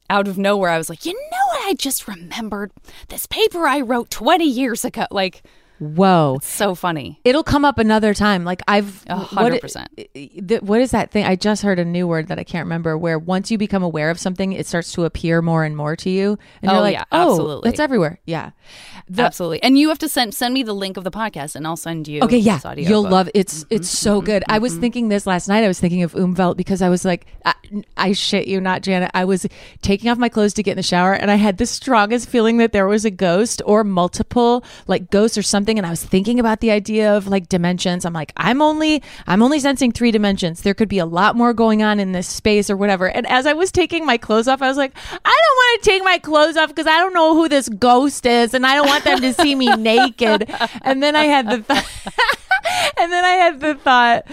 out 0.10 0.28
of 0.28 0.38
nowhere. 0.38 0.72
I 0.72 0.78
was 0.78 0.90
like, 0.90 1.06
you 1.06 1.14
know 1.14 1.46
what? 1.50 1.68
I 1.70 1.74
just 1.76 2.08
remembered 2.08 2.72
this 3.10 3.26
paper 3.28 3.68
I 3.68 3.82
wrote 3.82 4.10
20 4.10 4.44
years 4.44 4.84
ago. 4.84 5.06
Like, 5.12 5.44
whoa 5.80 6.40
so 6.42 6.76
funny. 6.76 7.20
It'll 7.24 7.44
come 7.44 7.66
up 7.66 7.78
another 7.78 8.14
time. 8.14 8.44
Like 8.44 8.62
I've 8.68 9.04
A 9.08 9.16
hundred 9.16 9.62
percent. 9.62 9.90
the- 9.96 10.60
what 10.62 10.82
is 10.82 10.92
that 10.92 11.12
thing? 11.12 11.26
I 11.26 11.36
just 11.36 11.62
heard 11.64 11.80
a 11.80 11.86
new 11.86 12.08
word 12.08 12.28
that 12.28 12.40
I 12.40 12.44
can't 12.44 12.66
remember. 12.66 12.98
Where 12.98 13.18
once 13.18 13.50
you 13.52 13.58
become 13.58 13.84
aware 13.84 14.10
of 14.10 14.20
something, 14.20 14.52
it 14.54 14.68
starts 14.68 14.92
to 14.94 15.06
appear 15.06 15.42
more 15.42 15.64
and 15.64 15.76
more 15.76 15.96
to 15.98 16.10
you, 16.10 16.38
and 16.62 16.72
Oh, 16.72 16.76
you're 16.76 16.82
like, 16.82 16.94
yeah, 16.94 17.06
"Oh, 17.12 17.32
absolutely. 17.32 17.70
that's 17.70 17.80
everywhere." 17.80 18.20
Yeah. 18.26 18.52
The- 19.10 19.24
Absolutely. 19.24 19.64
And 19.64 19.78
you 19.78 19.90
have 19.90 20.00
to 20.00 20.10
send 20.10 20.36
send 20.36 20.54
me 20.54 20.64
the 20.64 20.74
link 20.74 20.96
of 20.98 21.04
the 21.04 21.12
podcast 21.12 21.56
and 21.56 21.66
I'll 21.66 21.78
send 21.78 22.08
you 22.08 22.22
Okay, 22.22 22.38
yeah, 22.38 22.60
you'll 22.78 23.04
book. 23.04 23.12
love 23.12 23.30
it's 23.34 23.64
mm-hmm. 23.64 23.76
it's 23.76 23.90
so 23.90 24.18
mm-hmm. 24.18 24.26
good. 24.26 24.44
I 24.48 24.60
was 24.60 24.74
mm-hmm. 24.74 24.82
thinking 24.82 25.10
this 25.10 25.26
last 25.26 25.48
night. 25.48 25.64
I 25.64 25.68
was 25.68 25.80
thinking 25.80 26.04
of 26.04 26.14
Umwelt 26.14 26.58
because 26.58 26.82
I 26.82 26.90
was 26.90 27.06
like, 27.06 27.26
I, 27.46 27.54
I 27.98 28.12
shit 28.14 28.48
you 28.48 28.62
not, 28.62 28.82
Janet. 28.84 29.12
I 29.14 29.26
was 29.26 29.48
taking 29.82 30.10
off 30.10 30.18
my 30.18 30.30
clothes 30.30 30.54
to 30.56 30.64
get 30.64 30.72
in 30.72 30.78
the 30.78 30.84
shower, 30.84 31.14
and 31.14 31.32
I 31.32 31.36
had 31.36 31.58
the 31.58 31.66
strongest 31.66 32.30
feeling 32.30 32.58
that 32.58 32.72
there 32.72 32.88
was 32.88 33.06
a 33.06 33.12
ghost 33.12 33.62
or 33.66 33.84
multiple 33.84 34.64
like 34.88 35.10
ghosts 35.10 35.38
or 35.38 35.42
something. 35.42 35.69
And 35.78 35.86
I 35.86 35.90
was 35.90 36.04
thinking 36.04 36.40
about 36.40 36.60
the 36.62 36.72
idea 36.72 37.16
of 37.16 37.28
like 37.28 37.50
dimensions. 37.50 38.06
I'm 38.06 38.14
like, 38.14 38.32
I'm 38.38 38.62
only 38.62 39.04
I'm 39.28 39.44
only 39.44 39.60
sensing 39.60 39.92
three 39.92 40.12
dimensions. 40.12 40.62
There 40.62 40.74
could 40.74 40.90
be 40.90 41.00
a 41.00 41.06
lot 41.06 41.36
more 41.36 41.54
going 41.54 41.84
on 41.84 42.00
in 42.00 42.12
this 42.14 42.28
space 42.28 42.70
or 42.70 42.78
whatever. 42.78 43.08
And 43.08 43.28
as 43.28 43.46
I 43.46 43.54
was 43.54 43.72
taking 43.72 44.06
my 44.06 44.18
clothes 44.18 44.48
off, 44.48 44.62
I 44.62 44.68
was 44.68 44.78
like, 44.78 44.94
I 45.12 45.14
don't 45.14 45.24
want 45.26 45.84
to 45.84 45.90
take 45.90 46.04
my 46.04 46.18
clothes 46.18 46.58
off 46.58 46.70
because 46.70 46.88
I 46.88 46.98
don't 46.98 47.14
know 47.14 47.36
who 47.36 47.50
this 47.50 47.70
ghost 47.70 48.26
is, 48.26 48.54
and 48.54 48.66
I 48.66 48.76
don't 48.76 48.88
want 48.88 49.04
them 49.04 49.22
to 49.22 49.34
see 49.34 49.56
me 49.56 49.68
naked. 49.76 50.50
And 50.82 51.04
then 51.04 51.16
I 51.16 51.26
had 51.26 51.50
the 51.50 51.64
thought. 51.64 51.86
and 52.98 53.12
then 53.12 53.26
I 53.26 53.32
had 53.32 53.60
the 53.60 53.76
thought, 53.76 54.26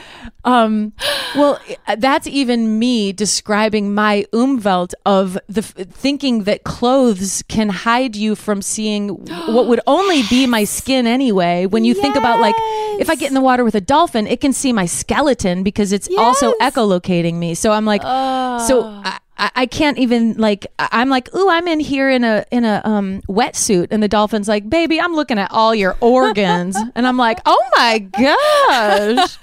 um, 0.44 0.92
well, 1.34 1.60
that's 1.98 2.26
even 2.26 2.78
me 2.78 3.12
describing 3.12 3.94
my 3.94 4.26
umwelt 4.32 4.94
of 5.04 5.38
the 5.48 5.60
f- 5.60 5.74
thinking 5.90 6.44
that 6.44 6.64
clothes 6.64 7.42
can 7.48 7.68
hide 7.68 8.16
you 8.16 8.34
from 8.34 8.62
seeing 8.62 9.08
what 9.08 9.66
would 9.66 9.80
only 9.86 10.22
be 10.30 10.46
my 10.46 10.64
skin 10.76 11.06
anyway. 11.06 11.66
When 11.66 11.84
you 11.84 11.94
think 11.94 12.16
about 12.16 12.40
like, 12.40 12.54
if 13.00 13.10
I 13.10 13.14
get 13.14 13.28
in 13.28 13.34
the 13.34 13.40
water 13.40 13.64
with 13.64 13.74
a 13.74 13.80
dolphin, 13.80 14.26
it 14.26 14.40
can 14.40 14.52
see 14.52 14.72
my 14.72 14.86
skeleton 14.86 15.62
because 15.62 15.92
it's 15.92 16.08
also 16.16 16.52
echolocating 16.60 17.34
me. 17.34 17.54
So 17.54 17.72
I'm 17.72 17.84
like, 17.84 18.02
oh. 18.04 18.66
so 18.66 18.84
I, 18.84 19.18
I 19.38 19.50
I 19.54 19.66
can't 19.66 19.98
even 19.98 20.34
like 20.34 20.66
I'm 20.78 21.08
like, 21.08 21.34
ooh, 21.34 21.48
I'm 21.48 21.66
in 21.68 21.80
here 21.80 22.10
in 22.10 22.24
a 22.24 22.44
in 22.50 22.64
a 22.64 22.80
um 22.84 23.22
wetsuit, 23.28 23.88
and 23.90 24.02
the 24.02 24.08
dolphin's 24.08 24.48
like, 24.48 24.68
baby, 24.68 25.00
I'm 25.00 25.14
looking 25.14 25.38
at 25.38 25.50
all 25.50 25.74
your 25.74 25.96
organs, 26.00 26.76
and 26.94 27.06
I'm 27.06 27.16
like, 27.16 27.40
oh 27.46 27.62
my 27.76 27.98
gosh, 27.98 29.38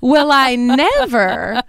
will 0.00 0.30
I 0.32 0.56
never? 0.56 1.62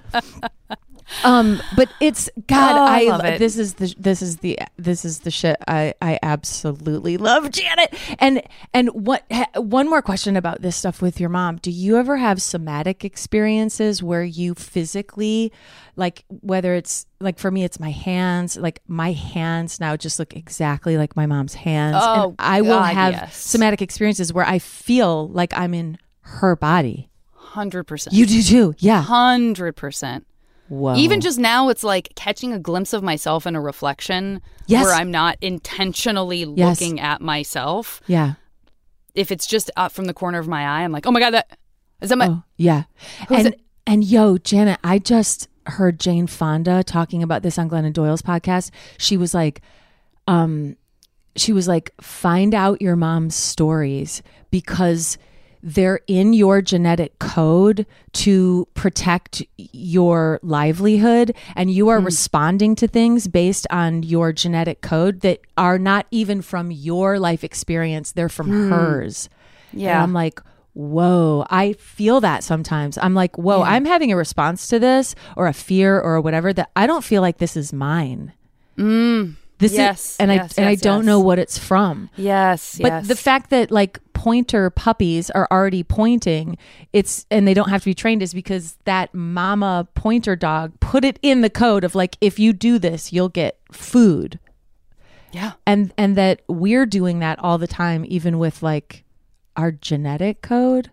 um, 1.23 1.61
but 1.75 1.89
it's 1.99 2.29
God. 2.47 2.75
Oh, 2.75 2.83
I 2.83 2.99
I, 3.01 3.03
love 3.05 3.25
it. 3.25 3.39
this 3.39 3.57
is 3.57 3.75
the 3.75 3.93
this 3.97 4.21
is 4.21 4.37
the 4.37 4.59
this 4.77 5.03
is 5.03 5.19
the 5.19 5.31
shit. 5.31 5.57
I 5.67 5.93
I 6.01 6.19
absolutely 6.21 7.17
love 7.17 7.51
Janet. 7.51 7.95
And 8.19 8.41
and 8.73 8.89
what 8.89 9.23
ha- 9.31 9.49
one 9.55 9.89
more 9.89 10.01
question 10.01 10.35
about 10.35 10.61
this 10.61 10.75
stuff 10.75 11.01
with 11.01 11.19
your 11.19 11.29
mom? 11.29 11.57
Do 11.57 11.71
you 11.71 11.97
ever 11.97 12.17
have 12.17 12.41
somatic 12.41 13.03
experiences 13.03 14.03
where 14.03 14.23
you 14.23 14.53
physically, 14.53 15.51
like 15.99 16.23
whether 16.29 16.73
it's 16.73 17.05
like 17.19 17.37
for 17.37 17.51
me, 17.51 17.63
it's 17.63 17.79
my 17.79 17.91
hands. 17.91 18.55
Like 18.57 18.81
my 18.87 19.11
hands 19.11 19.79
now 19.79 19.95
just 19.97 20.17
look 20.17 20.33
exactly 20.35 20.97
like 20.97 21.15
my 21.15 21.25
mom's 21.25 21.53
hands. 21.53 21.97
Oh, 21.99 22.29
and 22.29 22.35
I 22.39 22.61
will 22.61 22.81
have 22.81 23.13
yes. 23.13 23.37
somatic 23.37 23.81
experiences 23.81 24.31
where 24.33 24.45
I 24.45 24.59
feel 24.59 25.27
like 25.27 25.55
I'm 25.55 25.73
in 25.73 25.97
her 26.21 26.55
body. 26.55 27.09
Hundred 27.33 27.83
percent. 27.83 28.15
You 28.15 28.25
do 28.25 28.41
too, 28.41 28.75
yeah. 28.79 29.01
Hundred 29.01 29.75
percent. 29.75 30.25
Whoa. 30.69 30.95
Even 30.95 31.19
just 31.19 31.39
now, 31.39 31.69
it's 31.69 31.83
like 31.83 32.09
catching 32.15 32.53
a 32.53 32.59
glimpse 32.59 32.93
of 32.93 33.03
myself 33.03 33.45
in 33.47 33.55
a 33.55 33.61
reflection 33.61 34.41
Yes. 34.67 34.85
where 34.85 34.93
I'm 34.93 35.09
not 35.11 35.37
intentionally 35.41 36.45
Yes. 36.55 36.79
looking 36.79 36.99
at 36.99 37.21
myself. 37.21 38.01
yeah. 38.07 38.33
If 39.15 39.31
it's 39.31 39.47
just 39.47 39.71
up 39.75 39.91
from 39.91 40.05
the 40.05 40.13
corner 40.13 40.37
of 40.37 40.47
my 40.47 40.61
eye, 40.61 40.83
I'm 40.83 40.91
like, 40.91 41.07
oh 41.07 41.11
my 41.11 41.19
God, 41.19 41.31
that 41.31 41.57
is 41.99 42.09
that 42.09 42.17
my. 42.17 42.27
Oh, 42.29 42.43
yeah. 42.55 42.83
And 43.29 43.55
and 43.87 44.03
yo, 44.03 44.37
Janet, 44.37 44.79
I 44.83 44.99
just 44.99 45.49
heard 45.69 45.99
Jane 45.99 46.27
Fonda 46.27 46.83
talking 46.83 47.23
about 47.23 47.43
this 47.43 47.57
on 47.57 47.69
Glennon 47.69 47.93
Doyle's 47.93 48.21
podcast. 48.21 48.71
She 48.97 49.17
was 49.17 49.33
like, 49.33 49.61
um, 50.27 50.75
she 51.35 51.53
was 51.53 51.67
like, 51.67 51.91
find 52.01 52.53
out 52.53 52.81
your 52.81 52.95
mom's 52.95 53.35
stories 53.35 54.21
because 54.51 55.17
they're 55.61 55.99
in 56.07 56.31
your 56.33 56.61
genetic 56.61 57.19
code 57.19 57.85
to 58.13 58.65
protect 58.75 59.43
your 59.57 60.39
livelihood 60.41 61.35
and 61.55 61.69
you 61.69 61.89
are 61.89 61.99
responding 61.99 62.75
to 62.75 62.87
things 62.87 63.27
based 63.27 63.67
on 63.69 64.01
your 64.03 64.31
genetic 64.31 64.79
code 64.81 65.19
that 65.19 65.41
are 65.57 65.77
not 65.77 66.05
even 66.11 66.41
from 66.41 66.71
your 66.71 67.19
life 67.19 67.43
experience 67.43 68.13
they're 68.13 68.29
from 68.29 68.69
hers 68.69 69.29
and 69.73 69.81
Yeah. 69.81 70.01
I'm 70.01 70.13
like, 70.13 70.39
whoa, 70.73 71.45
I 71.49 71.73
feel 71.73 72.21
that 72.21 72.43
sometimes. 72.43 72.97
I'm 72.97 73.13
like, 73.13 73.37
whoa, 73.37 73.61
I'm 73.61 73.85
having 73.85 74.11
a 74.11 74.15
response 74.15 74.67
to 74.67 74.79
this 74.79 75.15
or 75.35 75.47
a 75.47 75.53
fear 75.53 75.99
or 75.99 76.21
whatever 76.21 76.53
that 76.53 76.71
I 76.75 76.87
don't 76.87 77.03
feel 77.03 77.21
like 77.21 77.37
this 77.37 77.57
is 77.57 77.73
mine. 77.73 78.33
Mm, 78.77 79.35
this 79.57 79.73
Yes, 79.73 80.11
is, 80.11 80.17
and 80.19 80.31
yes, 80.31 80.57
I 80.57 80.61
and 80.61 80.67
I 80.69 80.71
yes, 80.71 80.81
don't 80.81 81.05
know 81.05 81.19
what 81.19 81.39
it's 81.39 81.57
from. 81.57 82.09
yes. 82.15 82.77
But 82.81 82.87
yes. 82.87 83.07
the 83.07 83.15
fact 83.15 83.49
that 83.49 83.71
like 83.71 83.99
pointer 84.13 84.69
puppies 84.69 85.29
are 85.31 85.47
already 85.51 85.83
pointing, 85.83 86.57
it's 86.93 87.25
and 87.29 87.47
they 87.47 87.53
don't 87.53 87.69
have 87.69 87.81
to 87.81 87.85
be 87.85 87.93
trained 87.93 88.21
is 88.21 88.33
because 88.33 88.77
that 88.85 89.13
mama 89.13 89.87
pointer 89.95 90.35
dog 90.35 90.79
put 90.79 91.03
it 91.03 91.19
in 91.21 91.41
the 91.41 91.49
code 91.49 91.83
of 91.83 91.93
like 91.95 92.17
if 92.21 92.39
you 92.39 92.53
do 92.53 92.79
this, 92.79 93.11
you'll 93.11 93.29
get 93.29 93.59
food 93.71 94.39
yeah. 95.31 95.53
and 95.65 95.93
and 95.97 96.15
that 96.15 96.41
we're 96.47 96.85
doing 96.85 97.19
that 97.19 97.39
all 97.39 97.57
the 97.57 97.67
time 97.67 98.05
even 98.07 98.39
with 98.39 98.63
like 98.63 99.03
our 99.55 99.71
genetic 99.71 100.41
code 100.41 100.91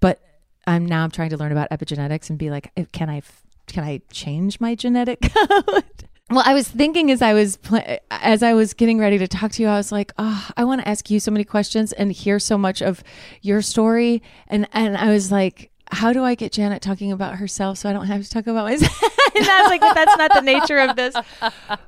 but 0.00 0.20
i'm 0.66 0.84
now 0.86 1.04
i'm 1.04 1.10
trying 1.10 1.30
to 1.30 1.36
learn 1.36 1.52
about 1.52 1.68
epigenetics 1.70 2.30
and 2.30 2.38
be 2.38 2.50
like 2.50 2.72
can 2.92 3.08
i 3.08 3.22
can 3.66 3.84
i 3.84 4.00
change 4.10 4.58
my 4.60 4.74
genetic 4.74 5.20
code? 5.34 5.84
Well 6.30 6.42
i 6.44 6.54
was 6.54 6.68
thinking 6.68 7.10
as 7.10 7.22
i 7.22 7.32
was 7.32 7.56
pl- 7.56 7.98
as 8.10 8.42
i 8.42 8.52
was 8.54 8.74
getting 8.74 8.98
ready 8.98 9.18
to 9.18 9.28
talk 9.28 9.52
to 9.52 9.62
you 9.62 9.68
i 9.68 9.76
was 9.76 9.90
like 9.90 10.12
oh 10.18 10.48
i 10.56 10.64
want 10.64 10.80
to 10.80 10.88
ask 10.88 11.10
you 11.10 11.20
so 11.20 11.30
many 11.30 11.44
questions 11.44 11.92
and 11.92 12.12
hear 12.12 12.38
so 12.38 12.56
much 12.56 12.82
of 12.82 13.02
your 13.42 13.62
story. 13.62 14.22
And 14.48 14.68
and 14.72 14.96
i 14.96 15.10
was 15.10 15.32
like 15.32 15.69
how 15.92 16.12
do 16.12 16.24
I 16.24 16.34
get 16.34 16.52
Janet 16.52 16.82
talking 16.82 17.12
about 17.12 17.36
herself 17.36 17.78
so 17.78 17.88
I 17.88 17.92
don't 17.92 18.06
have 18.06 18.22
to 18.22 18.30
talk 18.30 18.46
about 18.46 18.64
myself? 18.64 19.02
and 19.34 19.46
I 19.46 19.62
was 19.62 19.68
like, 19.68 19.80
but 19.80 19.94
that's 19.94 20.16
not 20.16 20.32
the 20.32 20.40
nature 20.40 20.78
of 20.78 20.96
this. 20.96 21.14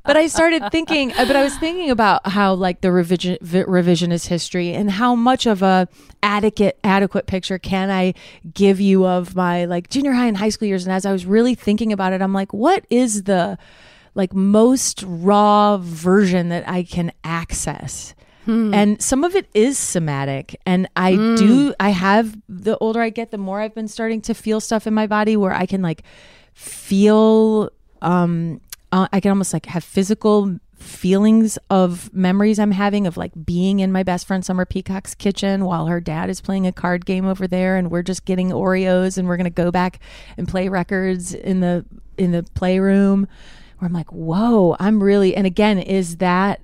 But 0.05 0.17
I 0.17 0.27
started 0.27 0.71
thinking, 0.71 1.13
uh, 1.13 1.25
but 1.27 1.37
I 1.37 1.43
was 1.43 1.57
thinking 1.59 1.91
about 1.91 2.27
how 2.27 2.55
like 2.55 2.81
the 2.81 2.91
revision, 2.91 3.39
vi- 3.41 3.65
revisionist 3.65 4.27
history 4.27 4.73
and 4.73 4.91
how 4.91 5.15
much 5.15 5.47
of 5.47 5.63
a 5.63 5.89
adequate 6.23 6.79
adequate 6.85 7.27
picture 7.27 7.59
can 7.59 7.91
I 7.91 8.15
give 8.53 8.81
you 8.81 9.07
of 9.07 9.35
my 9.35 9.65
like 9.65 9.89
junior 9.89 10.13
high 10.13 10.27
and 10.27 10.37
high 10.37 10.51
school 10.51 10.69
years. 10.69 10.85
And 10.85 10.93
as 10.93 11.07
I 11.07 11.13
was 11.13 11.27
really 11.27 11.55
thinking 11.55 11.93
about 11.93 12.13
it, 12.13 12.23
I'm 12.23 12.33
like, 12.33 12.53
what 12.53 12.85
is 12.91 13.25
the 13.25 13.59
like 14.15 14.35
most 14.35 15.05
raw 15.07 15.79
version 15.79 16.49
that 16.49 16.69
I 16.69 16.83
can 16.83 17.13
access? 17.25 18.15
And 18.47 19.01
some 19.01 19.25
of 19.25 19.35
it 19.37 19.49
is 19.55 19.79
somatic. 19.79 20.61
And 20.67 20.89
I 20.97 21.15
do, 21.37 21.75
I 21.79 21.91
have, 21.91 22.37
the 22.49 22.77
older 22.79 23.01
I 23.01 23.11
get, 23.11 23.31
the 23.31 23.39
more 23.39 23.61
I've 23.61 23.75
been 23.75 23.89
starting 23.89 24.21
to 24.23 24.35
feel 24.35 24.61
stuff 24.61 24.87
in 24.87 24.95
my 24.95 25.07
body 25.07 25.37
where 25.37 25.53
I 25.53 25.67
can 25.67 25.83
like 25.83 26.03
feel, 26.55 27.71
um, 28.01 28.61
uh, 28.91 29.07
I 29.13 29.21
can 29.21 29.31
almost 29.31 29.53
like 29.53 29.67
have 29.67 29.85
physical 29.85 30.59
feelings 30.83 31.59
of 31.71 32.13
memories 32.13 32.59
I'm 32.59 32.73
having 32.73 33.07
of 33.07 33.17
like 33.17 33.33
being 33.45 33.81
in 33.81 33.93
my 33.93 34.03
best 34.03 34.27
friend 34.27 34.45
Summer 34.45 34.65
Peacock's 34.65 35.15
kitchen 35.15 35.65
while 35.65 35.87
her 35.87 36.01
dad 36.01 36.29
is 36.29 36.41
playing 36.41 36.67
a 36.67 36.73
card 36.73 37.07
game 37.07 37.25
over 37.25 37.47
there 37.47 37.77
and 37.77 37.91
we're 37.91 38.03
just 38.03 38.25
getting 38.25 38.51
Oreos 38.51 39.17
and 39.17 39.29
we're 39.29 39.37
going 39.37 39.45
to 39.45 39.51
go 39.51 39.71
back 39.71 40.01
and 40.37 40.49
play 40.49 40.69
records 40.69 41.33
in 41.35 41.61
the 41.61 41.85
in 42.19 42.33
the 42.33 42.43
playroom 42.55 43.29
where 43.79 43.87
I'm 43.87 43.93
like, 43.93 44.13
"Whoa, 44.13 44.77
I'm 44.79 45.03
really..." 45.03 45.35
And 45.35 45.47
again, 45.47 45.79
is 45.79 46.17
that 46.17 46.61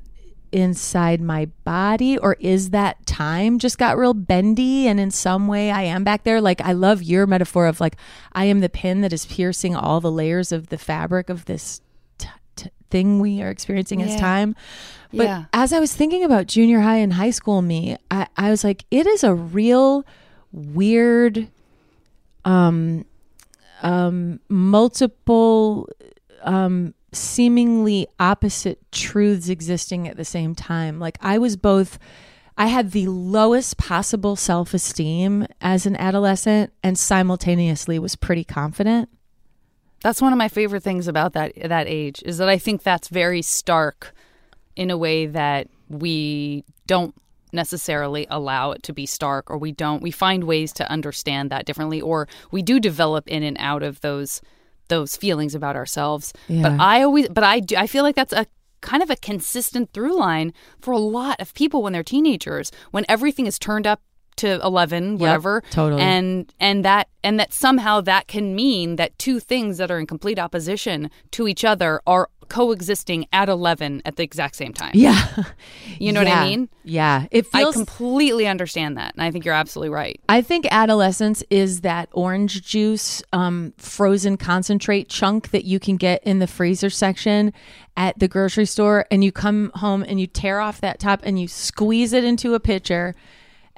inside 0.52 1.20
my 1.20 1.46
body 1.64 2.16
or 2.18 2.36
is 2.40 2.70
that 2.70 3.04
time 3.06 3.58
just 3.58 3.78
got 3.78 3.96
real 3.98 4.14
bendy? 4.14 4.86
And 4.88 4.98
in 5.00 5.10
some 5.10 5.48
way 5.48 5.70
I 5.70 5.82
am 5.82 6.04
back 6.04 6.24
there. 6.24 6.40
Like 6.40 6.60
I 6.60 6.72
love 6.72 7.02
your 7.02 7.26
metaphor 7.26 7.66
of 7.66 7.80
like 7.80 7.96
I 8.32 8.44
am 8.46 8.60
the 8.60 8.68
pin 8.68 9.00
that 9.02 9.12
is 9.12 9.26
piercing 9.26 9.76
all 9.76 10.00
the 10.00 10.10
layers 10.10 10.52
of 10.52 10.68
the 10.68 10.78
fabric 10.78 11.28
of 11.30 11.44
this 11.46 11.80
t- 12.18 12.28
t- 12.56 12.70
thing 12.90 13.20
we 13.20 13.42
are 13.42 13.50
experiencing 13.50 14.02
as 14.02 14.16
time. 14.16 14.54
But 15.12 15.24
Yeah. 15.24 15.44
as 15.52 15.72
I 15.72 15.80
was 15.80 15.94
thinking 15.94 16.24
about 16.24 16.46
junior 16.46 16.80
high 16.80 16.96
and 16.98 17.12
high 17.14 17.30
school 17.30 17.62
me 17.62 17.96
I, 18.10 18.26
I 18.36 18.50
was 18.50 18.64
like 18.64 18.84
it 18.90 19.06
is 19.06 19.24
a 19.24 19.34
real 19.34 20.04
weird 20.52 21.48
um 22.44 23.04
um 23.82 24.40
multiple 24.48 25.88
um 26.42 26.94
seemingly 27.18 28.06
opposite 28.18 28.80
truths 28.92 29.48
existing 29.48 30.08
at 30.08 30.16
the 30.16 30.24
same 30.24 30.54
time. 30.54 30.98
Like 30.98 31.18
i 31.20 31.38
was 31.38 31.56
both 31.56 31.98
i 32.56 32.66
had 32.66 32.90
the 32.92 33.06
lowest 33.06 33.76
possible 33.76 34.36
self-esteem 34.36 35.46
as 35.60 35.86
an 35.86 35.96
adolescent 35.96 36.72
and 36.82 36.98
simultaneously 36.98 37.98
was 37.98 38.16
pretty 38.16 38.44
confident. 38.44 39.08
That's 40.02 40.22
one 40.22 40.32
of 40.32 40.38
my 40.38 40.48
favorite 40.48 40.82
things 40.82 41.08
about 41.08 41.32
that 41.32 41.52
that 41.62 41.88
age 41.88 42.22
is 42.24 42.38
that 42.38 42.48
I 42.48 42.58
think 42.58 42.82
that's 42.82 43.08
very 43.08 43.42
stark 43.42 44.14
in 44.76 44.90
a 44.90 44.96
way 44.96 45.26
that 45.26 45.68
we 45.88 46.64
don't 46.86 47.14
necessarily 47.52 48.26
allow 48.30 48.72
it 48.72 48.82
to 48.84 48.92
be 48.92 49.06
stark 49.06 49.50
or 49.50 49.58
we 49.58 49.72
don't 49.72 50.02
we 50.02 50.10
find 50.10 50.44
ways 50.44 50.72
to 50.74 50.90
understand 50.90 51.50
that 51.50 51.64
differently 51.64 52.00
or 52.00 52.28
we 52.50 52.62
do 52.62 52.78
develop 52.78 53.26
in 53.26 53.42
and 53.42 53.56
out 53.58 53.82
of 53.82 54.00
those 54.02 54.40
those 54.88 55.16
feelings 55.16 55.54
about 55.54 55.76
ourselves 55.76 56.32
Yeah. 56.48 56.62
but 56.62 56.80
i 56.80 57.02
always 57.02 57.28
but 57.28 57.44
i 57.44 57.60
do 57.60 57.76
i 57.76 57.86
feel 57.86 58.02
like 58.02 58.16
that's 58.16 58.32
a 58.32 58.46
kind 58.80 59.02
of 59.02 59.10
a 59.10 59.16
consistent 59.16 59.92
through 59.92 60.16
line 60.18 60.52
for 60.80 60.92
a 60.92 60.98
lot 60.98 61.40
of 61.40 61.52
people 61.54 61.82
when 61.82 61.92
they're 61.92 62.02
teenagers 62.04 62.70
when 62.90 63.04
everything 63.08 63.46
is 63.46 63.58
turned 63.58 63.86
up 63.86 64.00
to 64.36 64.60
11 64.62 65.18
whatever 65.18 65.62
totally. 65.70 66.00
and 66.00 66.54
and 66.60 66.84
that 66.84 67.08
and 67.24 67.40
that 67.40 67.52
somehow 67.52 68.00
that 68.00 68.28
can 68.28 68.54
mean 68.54 68.94
that 68.94 69.18
two 69.18 69.40
things 69.40 69.78
that 69.78 69.90
are 69.90 69.98
in 69.98 70.06
complete 70.06 70.38
opposition 70.38 71.10
to 71.32 71.48
each 71.48 71.64
other 71.64 72.00
are 72.06 72.28
coexisting 72.48 73.26
at 73.32 73.48
11 73.48 74.02
at 74.04 74.16
the 74.16 74.22
exact 74.22 74.56
same 74.56 74.72
time. 74.72 74.92
Yeah. 74.94 75.44
You 75.98 76.12
know 76.12 76.20
what 76.20 76.28
i 76.28 76.48
mean? 76.48 76.68
Yeah. 76.84 77.26
It 77.30 77.46
i 77.52 77.64
completely 77.72 78.46
understand 78.46 78.96
that 78.98 79.14
and 79.14 79.22
i 79.22 79.30
think 79.30 79.44
you're 79.44 79.54
absolutely 79.54 79.90
right. 79.90 80.20
I 80.28 80.42
think 80.42 80.66
adolescence 80.70 81.42
is 81.50 81.80
that 81.80 82.08
orange 82.12 82.62
juice 82.62 83.22
um, 83.32 83.72
frozen 83.78 84.36
concentrate 84.36 85.08
chunk 85.08 85.50
that 85.50 85.64
you 85.64 85.80
can 85.80 85.96
get 85.96 86.22
in 86.24 86.38
the 86.38 86.46
freezer 86.46 86.90
section 86.90 87.52
at 87.98 88.16
the 88.20 88.28
grocery 88.28 88.64
store, 88.64 89.06
and 89.10 89.24
you 89.24 89.32
come 89.32 89.72
home 89.74 90.04
and 90.06 90.20
you 90.20 90.26
tear 90.28 90.60
off 90.60 90.80
that 90.80 91.00
top 91.00 91.20
and 91.24 91.38
you 91.40 91.48
squeeze 91.48 92.12
it 92.12 92.22
into 92.22 92.54
a 92.54 92.60
pitcher. 92.60 93.14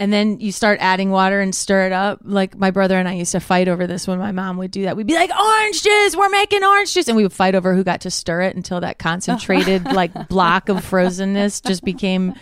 And 0.01 0.11
then 0.11 0.41
you 0.41 0.51
start 0.51 0.79
adding 0.81 1.11
water 1.11 1.41
and 1.41 1.55
stir 1.55 1.87
it 1.87 1.93
up. 1.93 2.21
Like 2.25 2.57
my 2.57 2.71
brother 2.71 2.99
and 2.99 3.07
I 3.07 3.13
used 3.13 3.33
to 3.33 3.41
fight 3.41 3.69
over 3.69 3.87
this 3.87 4.09
when 4.09 4.19
my 4.19 4.33
mom 4.33 4.57
would 4.57 4.71
do 4.71 4.85
that. 4.85 4.97
We'd 4.97 5.07
be 5.07 5.15
like, 5.15 5.31
orange 5.31 5.83
juice, 5.83 6.17
we're 6.17 6.31
making 6.31 6.65
orange 6.65 6.95
juice. 6.95 7.07
And 7.07 7.19
we 7.19 7.23
would 7.23 7.35
fight 7.35 7.55
over 7.55 7.75
who 7.75 7.85
got 7.85 8.01
to 8.01 8.11
stir 8.11 8.41
it 8.41 8.57
until 8.57 8.81
that 8.81 8.99
concentrated 8.99 9.85
like 9.93 10.29
block 10.29 10.71
of 10.71 10.79
frozenness 10.79 11.63
just 11.63 11.85
became 11.85 12.35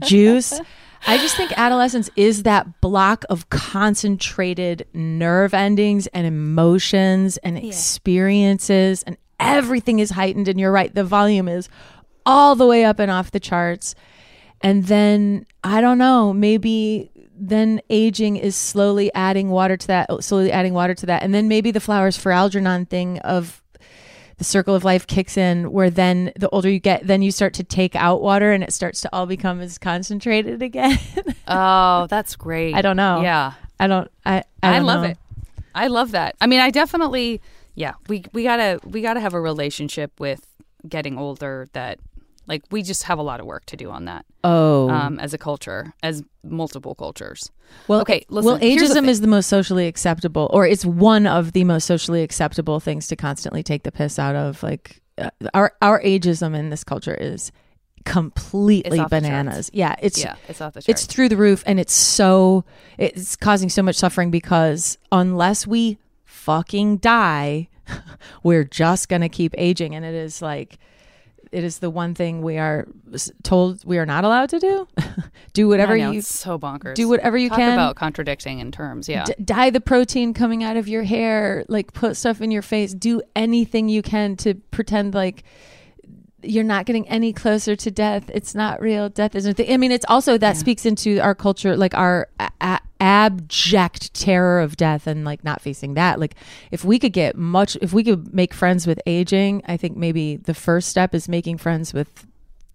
juice. 0.00 0.60
I 1.06 1.18
just 1.18 1.36
think 1.36 1.56
adolescence 1.56 2.10
is 2.16 2.42
that 2.42 2.80
block 2.80 3.24
of 3.30 3.48
concentrated 3.50 4.88
nerve 4.92 5.54
endings 5.54 6.08
and 6.08 6.26
emotions 6.26 7.36
and 7.38 7.56
experiences, 7.56 9.04
and 9.04 9.16
everything 9.38 10.00
is 10.00 10.10
heightened. 10.10 10.48
And 10.48 10.58
you're 10.58 10.72
right, 10.72 10.92
the 10.92 11.04
volume 11.04 11.46
is 11.46 11.68
all 12.24 12.56
the 12.56 12.66
way 12.66 12.84
up 12.84 12.98
and 12.98 13.12
off 13.12 13.30
the 13.30 13.38
charts. 13.38 13.94
And 14.62 14.84
then 14.84 15.46
I 15.62 15.80
don't 15.80 15.98
know, 15.98 16.32
maybe 16.32 17.10
then 17.38 17.80
aging 17.90 18.36
is 18.36 18.56
slowly 18.56 19.12
adding 19.14 19.50
water 19.50 19.76
to 19.76 19.86
that, 19.88 20.06
oh, 20.08 20.20
slowly 20.20 20.50
adding 20.50 20.72
water 20.74 20.94
to 20.94 21.06
that, 21.06 21.22
and 21.22 21.34
then 21.34 21.48
maybe 21.48 21.70
the 21.70 21.80
flowers 21.80 22.16
for 22.16 22.32
Algernon 22.32 22.86
thing 22.86 23.18
of 23.20 23.62
the 24.38 24.44
circle 24.44 24.74
of 24.74 24.84
life 24.84 25.06
kicks 25.06 25.36
in 25.38 25.70
where 25.72 25.88
then 25.88 26.30
the 26.36 26.48
older 26.50 26.68
you 26.68 26.78
get 26.78 27.06
then 27.06 27.22
you 27.22 27.30
start 27.32 27.54
to 27.54 27.64
take 27.64 27.96
out 27.96 28.20
water 28.20 28.52
and 28.52 28.62
it 28.62 28.70
starts 28.70 29.00
to 29.00 29.08
all 29.10 29.24
become 29.24 29.62
as 29.62 29.78
concentrated 29.78 30.60
again 30.60 30.98
Oh, 31.48 32.06
that's 32.10 32.36
great. 32.36 32.74
i 32.74 32.82
don't 32.82 32.96
know 32.98 33.22
Yeah. 33.22 33.54
i 33.80 33.86
don't 33.86 34.10
i 34.26 34.36
i, 34.38 34.44
I, 34.62 34.72
don't 34.76 34.84
love 34.84 35.02
know. 35.04 35.08
it. 35.08 35.18
I 35.74 35.86
love 35.86 36.10
that. 36.12 36.36
I 36.40 36.46
mean, 36.46 36.60
I 36.60 36.70
definitely, 36.70 37.40
yeah, 37.74 37.94
we 38.08 38.24
we 38.34 38.42
gotta 38.44 38.78
we 38.84 39.00
gotta 39.00 39.20
have 39.20 39.32
a 39.32 39.40
relationship 39.40 40.12
with 40.20 40.46
getting 40.88 41.16
older. 41.18 41.68
That 41.72 41.98
like 42.46 42.62
we 42.70 42.82
just 42.82 43.04
have 43.04 43.18
a 43.18 43.22
lot 43.22 43.40
of 43.40 43.46
work 43.46 43.64
to 43.66 43.76
do 43.76 43.90
on 43.90 44.04
that 44.04 44.24
oh 44.44 44.88
um, 44.90 45.18
as 45.18 45.34
a 45.34 45.38
culture, 45.38 45.92
as 46.02 46.22
multiple 46.42 46.94
cultures. 46.94 47.50
well 47.88 48.00
okay, 48.00 48.24
well 48.28 48.42
listen, 48.42 48.60
the 48.60 48.76
ageism 48.76 48.94
thing. 48.94 49.08
is 49.08 49.20
the 49.20 49.26
most 49.26 49.48
socially 49.48 49.86
acceptable 49.86 50.50
or 50.52 50.66
it's 50.66 50.84
one 50.84 51.26
of 51.26 51.52
the 51.52 51.64
most 51.64 51.84
socially 51.84 52.22
acceptable 52.22 52.80
things 52.80 53.06
to 53.08 53.16
constantly 53.16 53.62
take 53.62 53.82
the 53.82 53.92
piss 53.92 54.18
out 54.18 54.36
of 54.36 54.62
like 54.62 55.00
uh, 55.18 55.30
our 55.54 55.72
our 55.82 56.00
ageism 56.02 56.54
in 56.56 56.70
this 56.70 56.84
culture 56.84 57.14
is 57.14 57.50
completely 58.04 59.04
bananas 59.10 59.68
yeah 59.72 59.96
it's 60.00 60.22
yeah, 60.22 60.36
it's 60.46 60.60
off 60.60 60.74
the 60.74 60.80
charts. 60.80 60.88
it's 60.88 61.12
through 61.12 61.28
the 61.28 61.36
roof 61.36 61.64
and 61.66 61.80
it's 61.80 61.92
so 61.92 62.64
it's 62.98 63.34
causing 63.34 63.68
so 63.68 63.82
much 63.82 63.96
suffering 63.96 64.30
because 64.30 64.96
unless 65.10 65.66
we 65.66 65.98
fucking 66.24 66.98
die 66.98 67.68
we're 68.44 68.62
just 68.62 69.08
going 69.08 69.22
to 69.22 69.28
keep 69.28 69.52
aging 69.58 69.94
and 69.94 70.04
it 70.04 70.14
is 70.14 70.40
like 70.40 70.78
it 71.56 71.64
is 71.64 71.78
the 71.78 71.88
one 71.88 72.14
thing 72.14 72.42
we 72.42 72.58
are 72.58 72.86
told 73.42 73.82
we 73.86 73.96
are 73.96 74.04
not 74.04 74.24
allowed 74.24 74.50
to 74.50 74.58
do 74.58 74.86
do 75.54 75.66
whatever 75.68 75.94
I 75.94 75.98
know, 76.00 76.10
you 76.10 76.20
so 76.20 76.58
bonkers. 76.58 76.94
do 76.94 77.08
whatever 77.08 77.38
you 77.38 77.48
Talk 77.48 77.56
can 77.58 77.72
about 77.72 77.96
contradicting 77.96 78.58
in 78.58 78.70
terms. 78.70 79.08
Yeah, 79.08 79.24
D- 79.24 79.34
dye 79.42 79.70
the 79.70 79.80
protein 79.80 80.34
coming 80.34 80.62
out 80.62 80.76
of 80.76 80.86
your 80.86 81.02
hair 81.02 81.64
like 81.68 81.94
put 81.94 82.18
stuff 82.18 82.42
in 82.42 82.50
your 82.50 82.60
face 82.60 82.92
do 82.92 83.22
anything 83.34 83.88
you 83.88 84.02
can 84.02 84.36
to 84.36 84.54
pretend 84.70 85.14
like 85.14 85.44
you're 86.48 86.64
not 86.64 86.86
getting 86.86 87.08
any 87.08 87.32
closer 87.32 87.74
to 87.76 87.90
death. 87.90 88.30
It's 88.32 88.54
not 88.54 88.80
real. 88.80 89.08
Death 89.08 89.34
isn't 89.34 89.58
i 89.60 89.76
mean 89.76 89.92
it's 89.92 90.06
also 90.08 90.38
that 90.38 90.56
speaks 90.56 90.86
into 90.86 91.18
our 91.20 91.34
culture 91.34 91.76
like 91.76 91.94
our 91.94 92.28
a- 92.40 92.80
abject 93.00 94.12
terror 94.14 94.60
of 94.60 94.76
death 94.76 95.06
and 95.06 95.24
like 95.24 95.44
not 95.44 95.60
facing 95.60 95.94
that. 95.94 96.18
Like 96.20 96.34
if 96.70 96.84
we 96.84 96.98
could 96.98 97.12
get 97.12 97.36
much 97.36 97.76
if 97.82 97.92
we 97.92 98.02
could 98.04 98.32
make 98.34 98.54
friends 98.54 98.86
with 98.86 99.00
aging 99.06 99.62
i 99.66 99.76
think 99.76 99.96
maybe 99.96 100.36
the 100.36 100.54
first 100.54 100.88
step 100.88 101.14
is 101.14 101.28
making 101.28 101.58
friends 101.58 101.92
with 101.92 102.26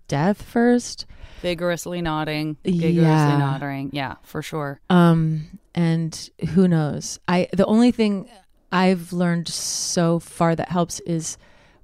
death 0.07 0.41
first. 0.41 1.05
Vigorously 1.41 2.01
nodding, 2.01 2.55
vigorously 2.63 2.91
Yeah. 3.01 3.37
nodding. 3.37 3.89
Yeah, 3.93 4.15
for 4.23 4.41
sure. 4.41 4.79
um 4.89 5.59
and 5.73 6.29
who 6.49 6.67
knows? 6.67 7.19
I 7.27 7.47
the 7.53 7.65
only 7.65 7.91
thing 7.91 8.27
i've 8.71 9.11
learned 9.13 9.47
so 9.47 10.19
far 10.19 10.55
that 10.55 10.69
helps 10.69 10.99
is 11.01 11.37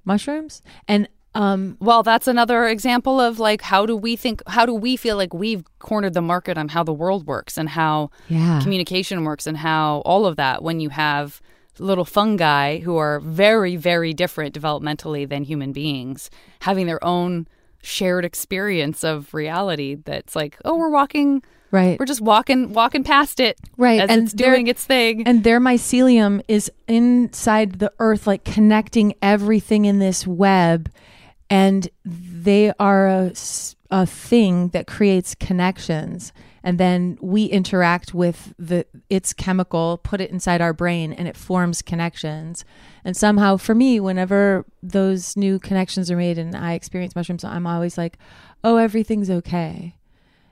mushrooms. 0.04 0.62
And 0.86 1.08
um 1.34 1.76
Well, 1.80 2.02
that's 2.02 2.26
another 2.26 2.66
example 2.66 3.20
of 3.20 3.38
like 3.38 3.62
how 3.62 3.86
do 3.86 3.96
we 3.96 4.16
think 4.16 4.42
how 4.46 4.66
do 4.66 4.74
we 4.74 4.96
feel 4.96 5.16
like 5.16 5.34
we've 5.34 5.64
cornered 5.78 6.14
the 6.14 6.22
market 6.22 6.58
on 6.58 6.68
how 6.68 6.82
the 6.82 6.92
world 6.92 7.26
works 7.26 7.56
and 7.58 7.68
how 7.68 8.10
yeah. 8.28 8.60
communication 8.62 9.24
works 9.24 9.46
and 9.46 9.56
how 9.58 10.02
all 10.04 10.26
of 10.26 10.36
that 10.36 10.62
when 10.62 10.80
you 10.80 10.88
have 10.90 11.40
little 11.78 12.04
fungi 12.04 12.78
who 12.80 12.96
are 12.96 13.20
very 13.20 13.76
very 13.76 14.12
different 14.12 14.52
developmentally 14.52 15.28
than 15.28 15.44
human 15.44 15.72
beings 15.72 16.28
having 16.60 16.86
their 16.86 17.02
own 17.04 17.46
shared 17.82 18.24
experience 18.24 19.04
of 19.04 19.32
reality 19.32 19.94
that's 19.94 20.34
like 20.34 20.58
oh 20.64 20.74
we're 20.76 20.90
walking 20.90 21.40
right. 21.70 21.96
we're 22.00 22.06
just 22.06 22.20
walking 22.20 22.72
walking 22.72 23.04
past 23.04 23.38
it 23.38 23.56
Right, 23.76 24.00
and 24.00 24.24
it's 24.24 24.32
doing 24.32 24.66
its 24.66 24.84
thing. 24.84 25.24
and 25.24 25.44
their 25.44 25.60
mycelium 25.60 26.42
is 26.48 26.68
inside 26.88 27.78
the 27.78 27.92
earth 28.00 28.26
like 28.26 28.42
connecting 28.44 29.14
everything 29.22 29.84
in 29.84 30.00
this 30.00 30.26
web 30.26 30.90
and 31.50 31.88
they 32.04 32.72
are 32.78 33.06
a, 33.06 33.32
a 33.90 34.06
thing 34.06 34.68
that 34.68 34.86
creates 34.86 35.34
connections. 35.34 36.32
And 36.62 36.78
then 36.78 37.16
we 37.22 37.44
interact 37.44 38.12
with 38.12 38.52
the 38.58 38.84
its 39.08 39.32
chemical 39.32 39.98
put 40.02 40.20
it 40.20 40.30
inside 40.30 40.60
our 40.60 40.74
brain 40.74 41.12
and 41.12 41.26
it 41.26 41.36
forms 41.36 41.80
connections. 41.80 42.64
And 43.04 43.16
somehow 43.16 43.56
for 43.56 43.74
me 43.74 44.00
whenever 44.00 44.66
those 44.82 45.36
new 45.36 45.58
connections 45.58 46.10
are 46.10 46.16
made 46.16 46.36
and 46.36 46.54
i 46.54 46.72
experience 46.74 47.14
mushrooms 47.14 47.44
i'm 47.44 47.66
always 47.66 47.96
like 47.96 48.18
oh 48.64 48.76
everything's 48.76 49.30
okay. 49.30 49.96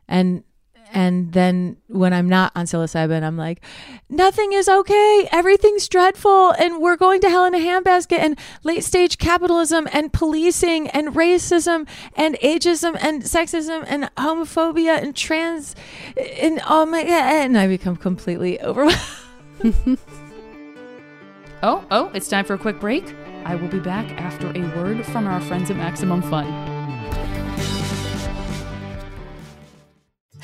And 0.08 0.44
and 0.92 1.32
then 1.32 1.76
when 1.88 2.12
I'm 2.12 2.28
not 2.28 2.52
on 2.54 2.66
psilocybin, 2.66 3.22
I'm 3.22 3.36
like, 3.36 3.60
nothing 4.08 4.52
is 4.52 4.68
okay. 4.68 5.28
Everything's 5.32 5.88
dreadful. 5.88 6.52
And 6.52 6.80
we're 6.80 6.96
going 6.96 7.20
to 7.22 7.28
hell 7.28 7.44
in 7.44 7.54
a 7.54 7.58
handbasket 7.58 8.18
and 8.18 8.38
late 8.62 8.84
stage 8.84 9.18
capitalism 9.18 9.88
and 9.92 10.12
policing 10.12 10.88
and 10.88 11.14
racism 11.14 11.88
and 12.14 12.36
ageism 12.36 12.96
and 13.00 13.22
sexism 13.22 13.84
and 13.86 14.10
homophobia 14.16 15.02
and 15.02 15.14
trans 15.14 15.74
and 16.40 16.60
oh 16.68 16.86
my 16.86 17.02
God. 17.02 17.10
And 17.10 17.58
I 17.58 17.66
become 17.66 17.96
completely 17.96 18.60
overwhelmed. 18.60 19.00
oh 21.62 21.84
oh 21.90 22.10
it's 22.12 22.28
time 22.28 22.44
for 22.44 22.52
a 22.52 22.58
quick 22.58 22.78
break 22.78 23.14
i 23.46 23.54
will 23.54 23.68
be 23.68 23.80
back 23.80 24.06
after 24.20 24.48
a 24.54 24.60
word 24.76 25.04
from 25.06 25.26
our 25.26 25.40
friends 25.40 25.70
at 25.70 25.76
maximum 25.76 26.20
fun 26.20 26.75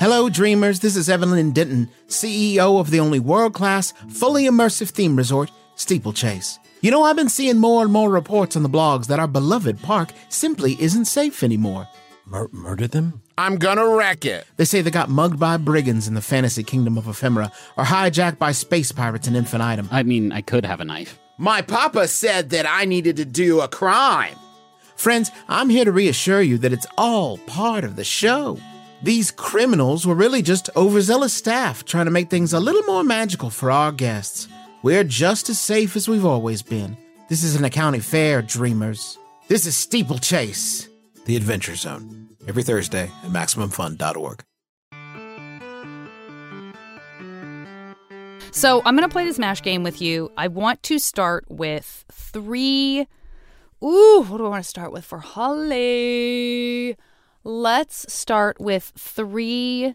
Hello, 0.03 0.27
dreamers. 0.27 0.81
This 0.81 0.97
is 0.97 1.09
Evelyn 1.09 1.51
Denton, 1.51 1.89
CEO 2.09 2.77
of 2.77 2.89
the 2.89 2.99
only 2.99 3.21
world 3.21 3.53
class, 3.53 3.93
fully 4.09 4.43
immersive 4.43 4.89
theme 4.89 5.15
resort, 5.15 5.49
Steeplechase. 5.75 6.59
You 6.81 6.91
know, 6.91 7.03
I've 7.03 7.15
been 7.15 7.29
seeing 7.29 7.57
more 7.57 7.83
and 7.83 7.93
more 7.93 8.09
reports 8.09 8.57
on 8.57 8.63
the 8.63 8.69
blogs 8.69 9.07
that 9.07 9.21
our 9.21 9.29
beloved 9.29 9.81
park 9.81 10.09
simply 10.27 10.75
isn't 10.77 11.05
safe 11.05 11.41
anymore. 11.41 11.87
Mur- 12.25 12.49
murder 12.51 12.85
them? 12.85 13.21
I'm 13.37 13.55
gonna 13.55 13.87
wreck 13.87 14.25
it. 14.25 14.45
They 14.57 14.65
say 14.65 14.81
they 14.81 14.91
got 14.91 15.07
mugged 15.07 15.39
by 15.39 15.55
brigands 15.55 16.05
in 16.09 16.15
the 16.15 16.21
fantasy 16.21 16.63
kingdom 16.63 16.97
of 16.97 17.07
ephemera, 17.07 17.53
or 17.77 17.85
hijacked 17.85 18.37
by 18.37 18.51
space 18.51 18.91
pirates 18.91 19.29
in 19.29 19.37
infinitum. 19.37 19.87
I 19.89 20.03
mean, 20.03 20.33
I 20.33 20.41
could 20.41 20.65
have 20.65 20.81
a 20.81 20.85
knife. 20.85 21.17
My 21.37 21.61
papa 21.61 22.09
said 22.09 22.49
that 22.49 22.65
I 22.67 22.83
needed 22.83 23.15
to 23.15 23.25
do 23.25 23.61
a 23.61 23.69
crime. 23.69 24.35
Friends, 24.97 25.31
I'm 25.47 25.69
here 25.69 25.85
to 25.85 25.93
reassure 25.93 26.41
you 26.41 26.57
that 26.57 26.73
it's 26.73 26.87
all 26.97 27.37
part 27.37 27.85
of 27.85 27.95
the 27.95 28.03
show. 28.03 28.59
These 29.03 29.31
criminals 29.31 30.07
were 30.07 30.15
really 30.15 30.41
just 30.41 30.69
overzealous 30.77 31.33
staff 31.33 31.83
trying 31.83 32.05
to 32.05 32.11
make 32.11 32.29
things 32.29 32.53
a 32.53 32.59
little 32.61 32.83
more 32.83 33.03
magical 33.03 33.49
for 33.49 33.69
our 33.69 33.91
guests. 33.91 34.47
We're 34.81 35.03
just 35.03 35.49
as 35.49 35.59
safe 35.59 35.97
as 35.97 36.07
we've 36.07 36.25
always 36.25 36.61
been. 36.61 36.95
This 37.27 37.43
isn't 37.43 37.65
a 37.65 37.69
county 37.69 37.99
fair, 37.99 38.41
dreamers. 38.41 39.17
This 39.49 39.65
is 39.65 39.75
Steeplechase. 39.75 40.87
The 41.25 41.35
Adventure 41.35 41.75
Zone. 41.75 42.29
Every 42.47 42.63
Thursday 42.63 43.11
at 43.23 43.29
MaximumFun.org. 43.29 44.43
So 48.51 48.81
I'm 48.85 48.95
going 48.95 49.09
to 49.09 49.11
play 49.11 49.25
this 49.25 49.39
MASH 49.39 49.63
game 49.63 49.83
with 49.83 50.01
you. 50.01 50.31
I 50.37 50.47
want 50.47 50.81
to 50.83 50.97
start 50.97 51.43
with 51.49 52.05
three. 52.09 53.05
Ooh, 53.83 54.25
what 54.29 54.37
do 54.37 54.45
I 54.45 54.49
want 54.49 54.63
to 54.63 54.69
start 54.69 54.93
with 54.93 55.03
for 55.03 55.19
Holly? 55.19 56.95
Let's 57.43 58.11
start 58.11 58.59
with 58.59 58.93
three. 58.97 59.87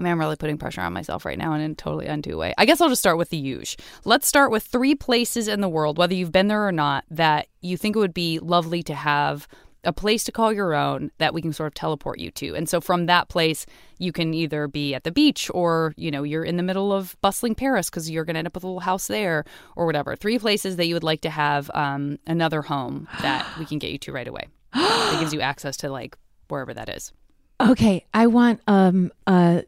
I 0.00 0.02
mean, 0.02 0.12
I'm 0.12 0.18
really 0.18 0.36
putting 0.36 0.58
pressure 0.58 0.82
on 0.82 0.92
myself 0.92 1.24
right 1.24 1.38
now 1.38 1.54
in 1.54 1.60
a 1.62 1.74
totally 1.74 2.06
undue 2.06 2.36
way. 2.36 2.52
I 2.58 2.66
guess 2.66 2.80
I'll 2.80 2.88
just 2.90 3.00
start 3.00 3.16
with 3.16 3.30
the 3.30 3.38
huge. 3.38 3.78
Let's 4.04 4.26
start 4.26 4.50
with 4.50 4.64
three 4.64 4.94
places 4.94 5.48
in 5.48 5.60
the 5.60 5.68
world, 5.68 5.96
whether 5.96 6.14
you've 6.14 6.32
been 6.32 6.48
there 6.48 6.66
or 6.66 6.72
not, 6.72 7.04
that 7.10 7.46
you 7.62 7.76
think 7.76 7.96
it 7.96 8.00
would 8.00 8.12
be 8.12 8.38
lovely 8.38 8.82
to 8.82 8.94
have 8.94 9.48
a 9.84 9.92
place 9.92 10.24
to 10.24 10.32
call 10.32 10.52
your 10.52 10.74
own 10.74 11.10
that 11.18 11.32
we 11.32 11.40
can 11.42 11.52
sort 11.52 11.68
of 11.68 11.74
teleport 11.74 12.18
you 12.18 12.30
to. 12.32 12.54
And 12.54 12.68
so 12.68 12.80
from 12.80 13.06
that 13.06 13.28
place, 13.28 13.66
you 13.98 14.12
can 14.12 14.34
either 14.34 14.66
be 14.66 14.94
at 14.94 15.04
the 15.04 15.12
beach 15.12 15.50
or, 15.54 15.94
you 15.96 16.10
know, 16.10 16.22
you're 16.22 16.44
in 16.44 16.56
the 16.56 16.62
middle 16.62 16.92
of 16.92 17.16
bustling 17.20 17.54
Paris 17.54 17.88
because 17.88 18.10
you're 18.10 18.24
going 18.24 18.34
to 18.34 18.38
end 18.38 18.46
up 18.46 18.54
with 18.54 18.64
a 18.64 18.66
little 18.66 18.80
house 18.80 19.06
there 19.06 19.44
or 19.76 19.86
whatever. 19.86 20.16
Three 20.16 20.38
places 20.38 20.76
that 20.76 20.86
you 20.86 20.94
would 20.94 21.04
like 21.04 21.20
to 21.22 21.30
have 21.30 21.70
um, 21.74 22.18
another 22.26 22.62
home 22.62 23.08
that 23.20 23.46
we 23.58 23.64
can 23.64 23.78
get 23.78 23.90
you 23.90 23.98
to 23.98 24.12
right 24.12 24.28
away. 24.28 24.48
That 24.74 25.16
gives 25.20 25.32
you 25.32 25.40
access 25.40 25.76
to 25.78 25.90
like 25.90 26.16
wherever 26.48 26.74
that 26.74 26.88
is. 26.88 27.12
Okay, 27.60 28.04
I 28.12 28.26
want 28.26 28.60
um 28.66 29.12
a 29.26 29.64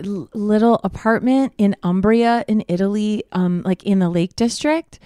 little 0.00 0.80
apartment 0.82 1.52
in 1.58 1.76
Umbria 1.82 2.44
in 2.48 2.64
Italy, 2.68 3.24
um 3.32 3.62
like 3.64 3.84
in 3.84 3.98
the 4.00 4.10
Lake 4.10 4.34
District. 4.36 4.98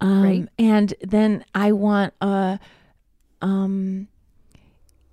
Um 0.00 0.22
Right. 0.22 0.48
and 0.58 0.94
then 1.00 1.44
I 1.54 1.72
want 1.72 2.12
a 2.20 2.58
um 3.40 4.08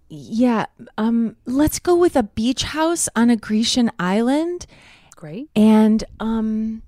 yeah, 0.10 0.66
um 0.98 1.36
let's 1.46 1.80
go 1.80 1.96
with 1.96 2.16
a 2.16 2.24
beach 2.24 2.64
house 2.64 3.08
on 3.16 3.30
a 3.30 3.36
Grecian 3.38 3.92
island 4.00 4.66
Great. 5.16 5.50
and 5.56 6.04
um 6.20 6.82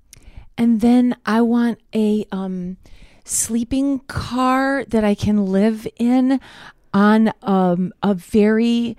and 0.58 0.80
then 0.80 1.16
I 1.24 1.40
want 1.40 1.78
a 1.94 2.26
um 2.32 2.76
sleeping 3.24 4.00
car 4.00 4.84
that 4.88 5.04
I 5.04 5.14
can 5.14 5.46
live 5.46 5.86
in 5.96 6.40
on 6.94 7.32
um 7.42 7.92
a 8.02 8.14
very 8.14 8.96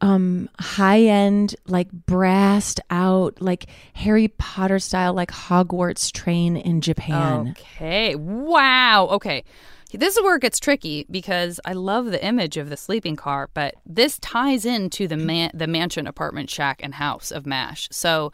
um 0.00 0.48
high 0.58 1.02
end 1.02 1.54
like 1.66 1.90
brassed 1.92 2.80
out 2.90 3.40
like 3.40 3.66
Harry 3.94 4.28
Potter 4.28 4.78
style 4.78 5.12
like 5.14 5.30
Hogwarts 5.30 6.10
train 6.12 6.56
in 6.56 6.80
Japan. 6.80 7.54
Okay. 7.58 8.14
Wow. 8.14 9.08
Okay. 9.12 9.44
This 9.92 10.16
is 10.16 10.22
where 10.22 10.36
it 10.36 10.42
gets 10.42 10.60
tricky 10.60 11.04
because 11.10 11.58
I 11.64 11.72
love 11.72 12.06
the 12.06 12.24
image 12.24 12.56
of 12.56 12.70
the 12.70 12.76
sleeping 12.76 13.16
car, 13.16 13.50
but 13.54 13.74
this 13.84 14.20
ties 14.20 14.64
into 14.64 15.08
the 15.08 15.16
man- 15.16 15.50
the 15.52 15.66
mansion, 15.66 16.06
apartment, 16.06 16.48
shack, 16.48 16.80
and 16.80 16.94
house 16.94 17.32
of 17.32 17.44
Mash. 17.44 17.88
So 17.90 18.32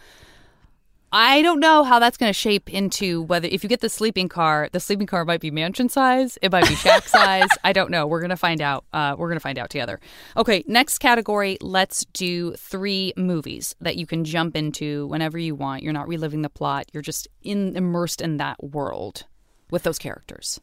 I 1.18 1.40
don't 1.40 1.60
know 1.60 1.82
how 1.82 1.98
that's 1.98 2.18
going 2.18 2.28
to 2.28 2.34
shape 2.38 2.68
into 2.68 3.22
whether 3.22 3.48
if 3.48 3.62
you 3.62 3.70
get 3.70 3.80
the 3.80 3.88
sleeping 3.88 4.28
car, 4.28 4.68
the 4.72 4.80
sleeping 4.80 5.06
car 5.06 5.24
might 5.24 5.40
be 5.40 5.51
mansion 5.51 5.88
size, 5.88 6.36
it 6.43 6.52
might 6.52 6.68
be 6.68 6.74
shack 6.74 7.05
size. 7.09 7.48
I 7.64 7.72
don't 7.72 7.90
know. 7.90 8.06
We're 8.06 8.20
going 8.20 8.28
to 8.28 8.36
find 8.36 8.60
out. 8.60 8.84
Uh, 8.93 9.16
we're 9.16 9.28
going 9.28 9.38
to 9.38 9.43
find 9.43 9.59
out 9.59 9.70
together. 9.70 9.98
Okay, 10.36 10.62
next 10.66 10.98
category. 10.98 11.56
Let's 11.62 12.05
do 12.12 12.52
three 12.52 13.14
movies 13.16 13.74
that 13.80 13.97
you 13.97 14.05
can 14.05 14.24
jump 14.24 14.55
into 14.59 15.06
whenever 15.06 15.38
you 15.38 15.55
want. 15.55 15.82
You're 15.82 15.94
not 15.94 16.06
reliving 16.06 16.43
the 16.43 16.51
plot. 16.51 16.84
You're 16.93 17.02
just 17.02 17.28
in 17.43 17.74
immersed 17.76 18.20
in 18.20 18.36
that 18.36 18.62
world 18.62 19.24
with 19.70 19.84
those 19.84 19.98
characters 19.98 20.60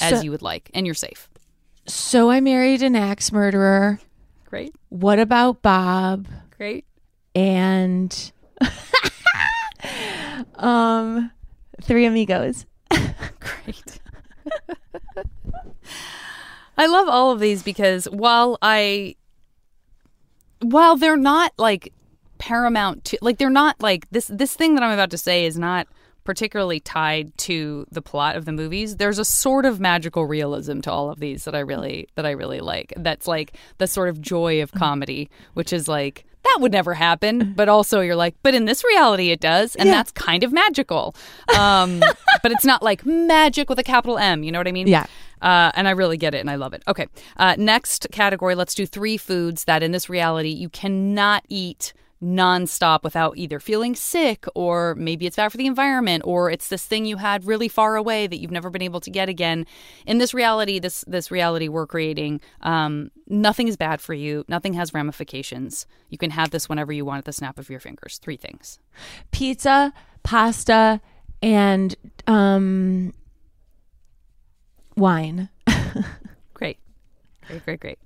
as 0.00 0.22
you 0.22 0.30
would 0.30 0.42
like, 0.42 0.70
and 0.72 0.86
you're 0.86 0.94
safe. 0.94 1.28
So 1.88 2.30
I 2.30 2.38
married 2.38 2.80
an 2.82 2.94
axe 2.94 3.32
murderer. 3.32 3.98
Great, 4.44 4.72
What 4.90 5.18
about 5.18 5.62
Bob? 5.62 6.28
great. 6.56 6.84
And 7.34 8.32
um 10.56 11.30
Three 11.82 12.06
Amigos. 12.06 12.66
Great. 12.90 14.00
I 16.76 16.86
love 16.86 17.08
all 17.08 17.30
of 17.30 17.40
these 17.40 17.62
because 17.62 18.06
while 18.06 18.58
I 18.62 19.16
while 20.60 20.96
they're 20.96 21.16
not 21.16 21.52
like 21.58 21.92
paramount 22.38 23.04
to 23.04 23.18
like 23.22 23.38
they're 23.38 23.50
not 23.50 23.80
like 23.80 24.08
this 24.10 24.26
this 24.26 24.56
thing 24.56 24.74
that 24.74 24.82
I'm 24.82 24.92
about 24.92 25.10
to 25.10 25.18
say 25.18 25.44
is 25.46 25.58
not 25.58 25.86
particularly 26.24 26.80
tied 26.80 27.36
to 27.36 27.86
the 27.92 28.02
plot 28.02 28.34
of 28.34 28.44
the 28.44 28.52
movies 28.52 28.96
there's 28.96 29.18
a 29.18 29.24
sort 29.24 29.66
of 29.66 29.78
magical 29.78 30.26
realism 30.26 30.80
to 30.80 30.90
all 30.90 31.10
of 31.10 31.20
these 31.20 31.44
that 31.44 31.54
I 31.54 31.60
really 31.60 32.08
that 32.16 32.26
I 32.26 32.30
really 32.30 32.60
like 32.60 32.92
that's 32.96 33.26
like 33.26 33.56
the 33.78 33.86
sort 33.86 34.08
of 34.08 34.20
joy 34.20 34.62
of 34.62 34.72
comedy 34.72 35.30
which 35.52 35.72
is 35.72 35.86
like 35.86 36.26
that 36.44 36.58
would 36.60 36.72
never 36.72 36.94
happen 36.94 37.52
but 37.56 37.68
also 37.68 38.00
you're 38.00 38.16
like 38.16 38.34
but 38.42 38.54
in 38.54 38.64
this 38.66 38.84
reality 38.84 39.30
it 39.30 39.40
does 39.40 39.74
and 39.76 39.88
that's 39.88 40.10
kind 40.12 40.44
of 40.44 40.52
magical 40.52 41.14
um 41.58 42.00
but 42.42 42.52
it's 42.52 42.64
not 42.64 42.82
like 42.82 43.04
magic 43.04 43.68
with 43.68 43.78
a 43.78 43.82
capital 43.82 44.18
M 44.18 44.42
you 44.42 44.52
know 44.52 44.58
what 44.58 44.68
I 44.68 44.72
mean 44.72 44.86
Yeah. 44.86 45.06
uh, 45.42 45.72
and 45.74 45.88
I 45.88 45.92
really 45.92 46.16
get 46.16 46.34
it 46.34 46.38
and 46.38 46.50
I 46.50 46.54
love 46.56 46.72
it. 46.74 46.82
Okay. 46.88 47.06
Uh, 47.36 47.54
next 47.58 48.06
category, 48.12 48.54
let's 48.54 48.74
do 48.74 48.86
three 48.86 49.16
foods 49.16 49.64
that 49.64 49.82
in 49.82 49.92
this 49.92 50.08
reality 50.08 50.48
you 50.50 50.68
cannot 50.68 51.44
eat 51.48 51.92
nonstop 52.22 53.02
without 53.02 53.36
either 53.36 53.60
feeling 53.60 53.94
sick 53.94 54.46
or 54.54 54.94
maybe 54.94 55.26
it's 55.26 55.36
bad 55.36 55.50
for 55.50 55.58
the 55.58 55.66
environment 55.66 56.22
or 56.26 56.50
it's 56.50 56.68
this 56.68 56.86
thing 56.86 57.04
you 57.04 57.16
had 57.16 57.44
really 57.44 57.68
far 57.68 57.96
away 57.96 58.26
that 58.26 58.40
you've 58.40 58.50
never 58.50 58.70
been 58.70 58.82
able 58.82 59.00
to 59.00 59.10
get 59.10 59.28
again. 59.28 59.66
In 60.06 60.18
this 60.18 60.32
reality, 60.32 60.78
this 60.78 61.04
this 61.06 61.30
reality 61.30 61.68
we're 61.68 61.86
creating, 61.86 62.40
um, 62.62 63.10
nothing 63.28 63.68
is 63.68 63.76
bad 63.76 64.00
for 64.00 64.14
you. 64.14 64.44
Nothing 64.48 64.74
has 64.74 64.94
ramifications. 64.94 65.86
You 66.08 66.18
can 66.18 66.30
have 66.30 66.50
this 66.50 66.68
whenever 66.68 66.92
you 66.92 67.04
want 67.04 67.18
at 67.18 67.24
the 67.24 67.32
snap 67.32 67.58
of 67.58 67.68
your 67.68 67.80
fingers. 67.80 68.18
Three 68.18 68.36
things. 68.36 68.78
Pizza, 69.30 69.92
pasta, 70.22 71.00
and 71.42 71.94
um 72.26 73.12
wine. 74.96 75.48
Great. 77.48 77.64
Great, 77.64 77.80
great. 77.80 77.98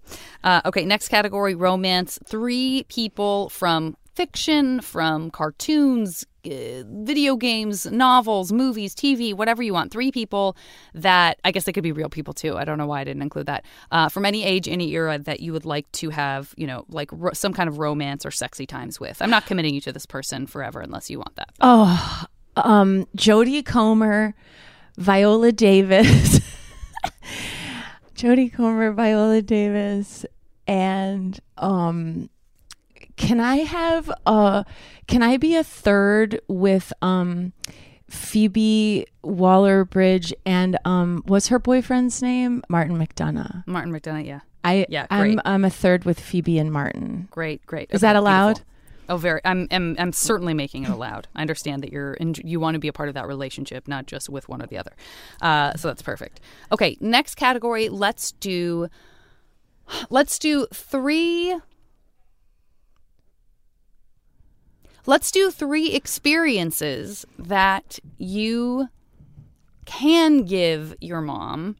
Uh, 0.44 0.60
okay, 0.66 0.84
next 0.84 1.08
category 1.08 1.54
romance. 1.54 2.18
Three 2.26 2.84
people 2.88 3.48
from 3.48 3.96
fiction, 4.14 4.80
from 4.80 5.30
cartoons, 5.30 6.26
uh, 6.44 6.82
video 6.86 7.36
games, 7.36 7.86
novels, 7.86 8.50
movies, 8.52 8.92
TV, 8.92 9.32
whatever 9.32 9.62
you 9.62 9.72
want. 9.72 9.92
Three 9.92 10.10
people 10.10 10.56
that 10.92 11.38
I 11.44 11.52
guess 11.52 11.64
they 11.64 11.72
could 11.72 11.84
be 11.84 11.92
real 11.92 12.08
people 12.08 12.34
too. 12.34 12.56
I 12.56 12.64
don't 12.64 12.78
know 12.78 12.86
why 12.86 13.00
I 13.00 13.04
didn't 13.04 13.22
include 13.22 13.46
that. 13.46 13.64
Uh, 13.92 14.08
from 14.08 14.24
any 14.24 14.42
age, 14.42 14.66
any 14.66 14.90
era 14.90 15.18
that 15.20 15.38
you 15.38 15.52
would 15.52 15.64
like 15.64 15.90
to 15.92 16.10
have, 16.10 16.52
you 16.56 16.66
know, 16.66 16.84
like 16.88 17.10
ro- 17.12 17.32
some 17.32 17.52
kind 17.52 17.68
of 17.68 17.78
romance 17.78 18.26
or 18.26 18.32
sexy 18.32 18.66
times 18.66 18.98
with. 18.98 19.22
I'm 19.22 19.30
not 19.30 19.46
committing 19.46 19.72
you 19.72 19.80
to 19.82 19.92
this 19.92 20.04
person 20.06 20.48
forever 20.48 20.80
unless 20.80 21.10
you 21.10 21.18
want 21.18 21.36
that. 21.36 21.50
Oh, 21.60 22.24
um 22.56 23.06
Jodie 23.16 23.64
Comer, 23.64 24.34
Viola 24.96 25.52
Davis. 25.52 26.40
Jodie 28.18 28.52
Comer, 28.52 28.90
Viola 28.90 29.40
Davis, 29.40 30.26
and 30.66 31.38
um 31.56 32.28
can 33.14 33.38
I 33.38 33.58
have 33.58 34.10
uh 34.26 34.64
can 35.06 35.22
I 35.22 35.36
be 35.36 35.54
a 35.54 35.62
third 35.62 36.40
with 36.48 36.92
um 37.00 37.52
Phoebe 38.10 39.06
Waller 39.22 39.84
Bridge 39.84 40.34
and 40.44 40.76
um 40.84 41.22
what's 41.26 41.46
her 41.46 41.60
boyfriend's 41.60 42.20
name? 42.20 42.64
Martin 42.68 42.98
McDonagh. 42.98 43.64
Martin 43.68 43.92
McDonagh, 43.92 44.26
yeah. 44.26 44.40
I 44.64 44.86
Yeah, 44.88 45.06
I'm 45.10 45.34
great. 45.34 45.38
I'm 45.44 45.64
a 45.64 45.70
third 45.70 46.04
with 46.04 46.18
Phoebe 46.18 46.58
and 46.58 46.72
Martin. 46.72 47.28
Great, 47.30 47.64
great. 47.66 47.88
Is 47.92 48.00
that 48.00 48.16
allowed? 48.16 48.56
beautiful. 48.56 48.64
Oh, 49.08 49.16
very. 49.16 49.40
I'm, 49.44 49.66
I'm, 49.70 49.96
I'm 49.98 50.12
certainly 50.12 50.54
making 50.54 50.84
it 50.84 50.90
allowed. 50.90 51.28
I 51.34 51.40
understand 51.40 51.82
that 51.82 51.92
you're, 51.92 52.14
in, 52.14 52.34
you 52.44 52.60
want 52.60 52.74
to 52.74 52.78
be 52.78 52.88
a 52.88 52.92
part 52.92 53.08
of 53.08 53.14
that 53.14 53.26
relationship, 53.26 53.88
not 53.88 54.06
just 54.06 54.28
with 54.28 54.48
one 54.48 54.62
or 54.62 54.66
the 54.66 54.78
other. 54.78 54.92
Uh, 55.40 55.74
so 55.74 55.88
that's 55.88 56.02
perfect. 56.02 56.40
Okay, 56.70 56.96
next 57.00 57.36
category. 57.36 57.88
Let's 57.88 58.32
do, 58.32 58.88
let's 60.10 60.38
do 60.38 60.66
three. 60.72 61.58
Let's 65.06 65.30
do 65.30 65.50
three 65.50 65.94
experiences 65.94 67.24
that 67.38 67.98
you 68.18 68.88
can 69.86 70.44
give 70.44 70.94
your 71.00 71.22
mom 71.22 71.76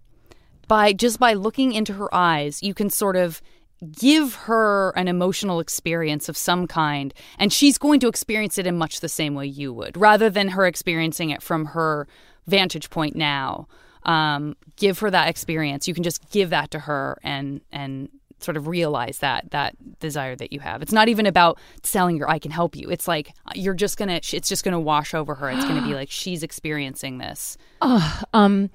by 0.69 0.93
just 0.93 1.19
by 1.19 1.33
looking 1.33 1.73
into 1.73 1.95
her 1.95 2.15
eyes, 2.15 2.63
you 2.63 2.75
can 2.75 2.91
sort 2.91 3.17
of 3.17 3.41
give 3.93 4.35
her 4.35 4.91
an 4.97 5.09
emotional 5.09 5.61
experience 5.61 6.29
of 6.29 6.37
some 6.37 6.67
kind, 6.67 7.15
and 7.39 7.53
she's 7.53 7.79
going 7.79 8.01
to 8.01 8.09
experience 8.09 8.59
it 8.59 8.67
in 8.67 8.77
much 8.77 9.01
the 9.01 9.09
same 9.09 9.35
way 9.35 9.47
you 9.47 9.73
would, 9.73 9.97
rather 9.97 10.29
than 10.31 10.49
her 10.49 10.67
experiencing 10.67 11.31
it 11.31 11.43
from 11.43 11.67
her 11.67 12.07
vantage 12.47 12.91
point 12.91 13.15
now. 13.15 13.69
Um, 14.05 14.57
give 14.77 15.01
her 15.01 15.11
that 15.11 15.29
experience. 15.29 15.87
You 15.87 15.95
can 15.95 16.03
just 16.03 16.31
give 16.31 16.51
that 16.51 16.71
to 16.71 16.79
her 16.81 17.19
and 17.23 17.61
and 17.73 18.09
sort 18.41 18.57
of 18.57 18.69
realize 18.69 19.19
that 19.19 19.51
that 19.51 19.75
desire 19.99 20.37
that 20.37 20.53
you 20.53 20.61
have. 20.61 20.83
It's 20.83 20.93
not 20.93 21.09
even 21.09 21.27
about 21.27 21.59
selling 21.83 22.17
your 22.17 22.31
I 22.31 22.39
can 22.39 22.51
help 22.51 22.77
you. 22.77 22.89
It's 22.89 23.09
like 23.09 23.33
you're 23.55 23.75
just 23.75 23.99
gonna. 23.99 24.21
It's 24.33 24.49
just 24.49 24.65
gonna 24.65 24.81
wash 24.81 25.15
over 25.15 25.35
her. 25.35 25.51
It's 25.51 25.65
gonna 25.65 25.83
be 25.87 25.95
like 25.95 26.11
she's 26.11 26.43
experiencing 26.43 27.19
this. 27.19 27.59
um 28.33 28.71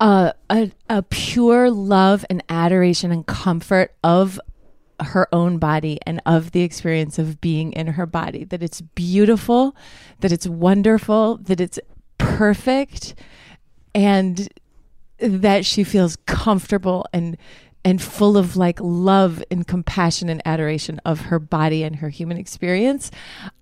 uh, 0.00 0.32
a 0.50 0.70
a 0.88 1.02
pure 1.02 1.70
love 1.70 2.24
and 2.28 2.42
adoration 2.48 3.12
and 3.12 3.26
comfort 3.26 3.94
of 4.02 4.40
her 5.00 5.28
own 5.32 5.58
body 5.58 5.98
and 6.06 6.20
of 6.26 6.52
the 6.52 6.62
experience 6.62 7.18
of 7.18 7.40
being 7.40 7.72
in 7.72 7.88
her 7.88 8.06
body. 8.06 8.44
That 8.44 8.62
it's 8.62 8.80
beautiful 8.80 9.76
that 10.20 10.32
it's 10.32 10.46
wonderful 10.46 11.38
that 11.38 11.60
it's 11.60 11.78
perfect 12.18 13.14
and 13.94 14.48
that 15.18 15.64
she 15.64 15.84
feels 15.84 16.16
comfortable 16.26 17.06
and 17.12 17.36
and 17.84 18.00
full 18.00 18.36
of 18.36 18.56
like 18.56 18.78
love 18.80 19.42
and 19.50 19.66
compassion 19.66 20.28
and 20.28 20.40
adoration 20.44 21.00
of 21.04 21.22
her 21.22 21.40
body 21.40 21.82
and 21.82 21.96
her 21.96 22.08
human 22.08 22.36
experience. 22.36 23.10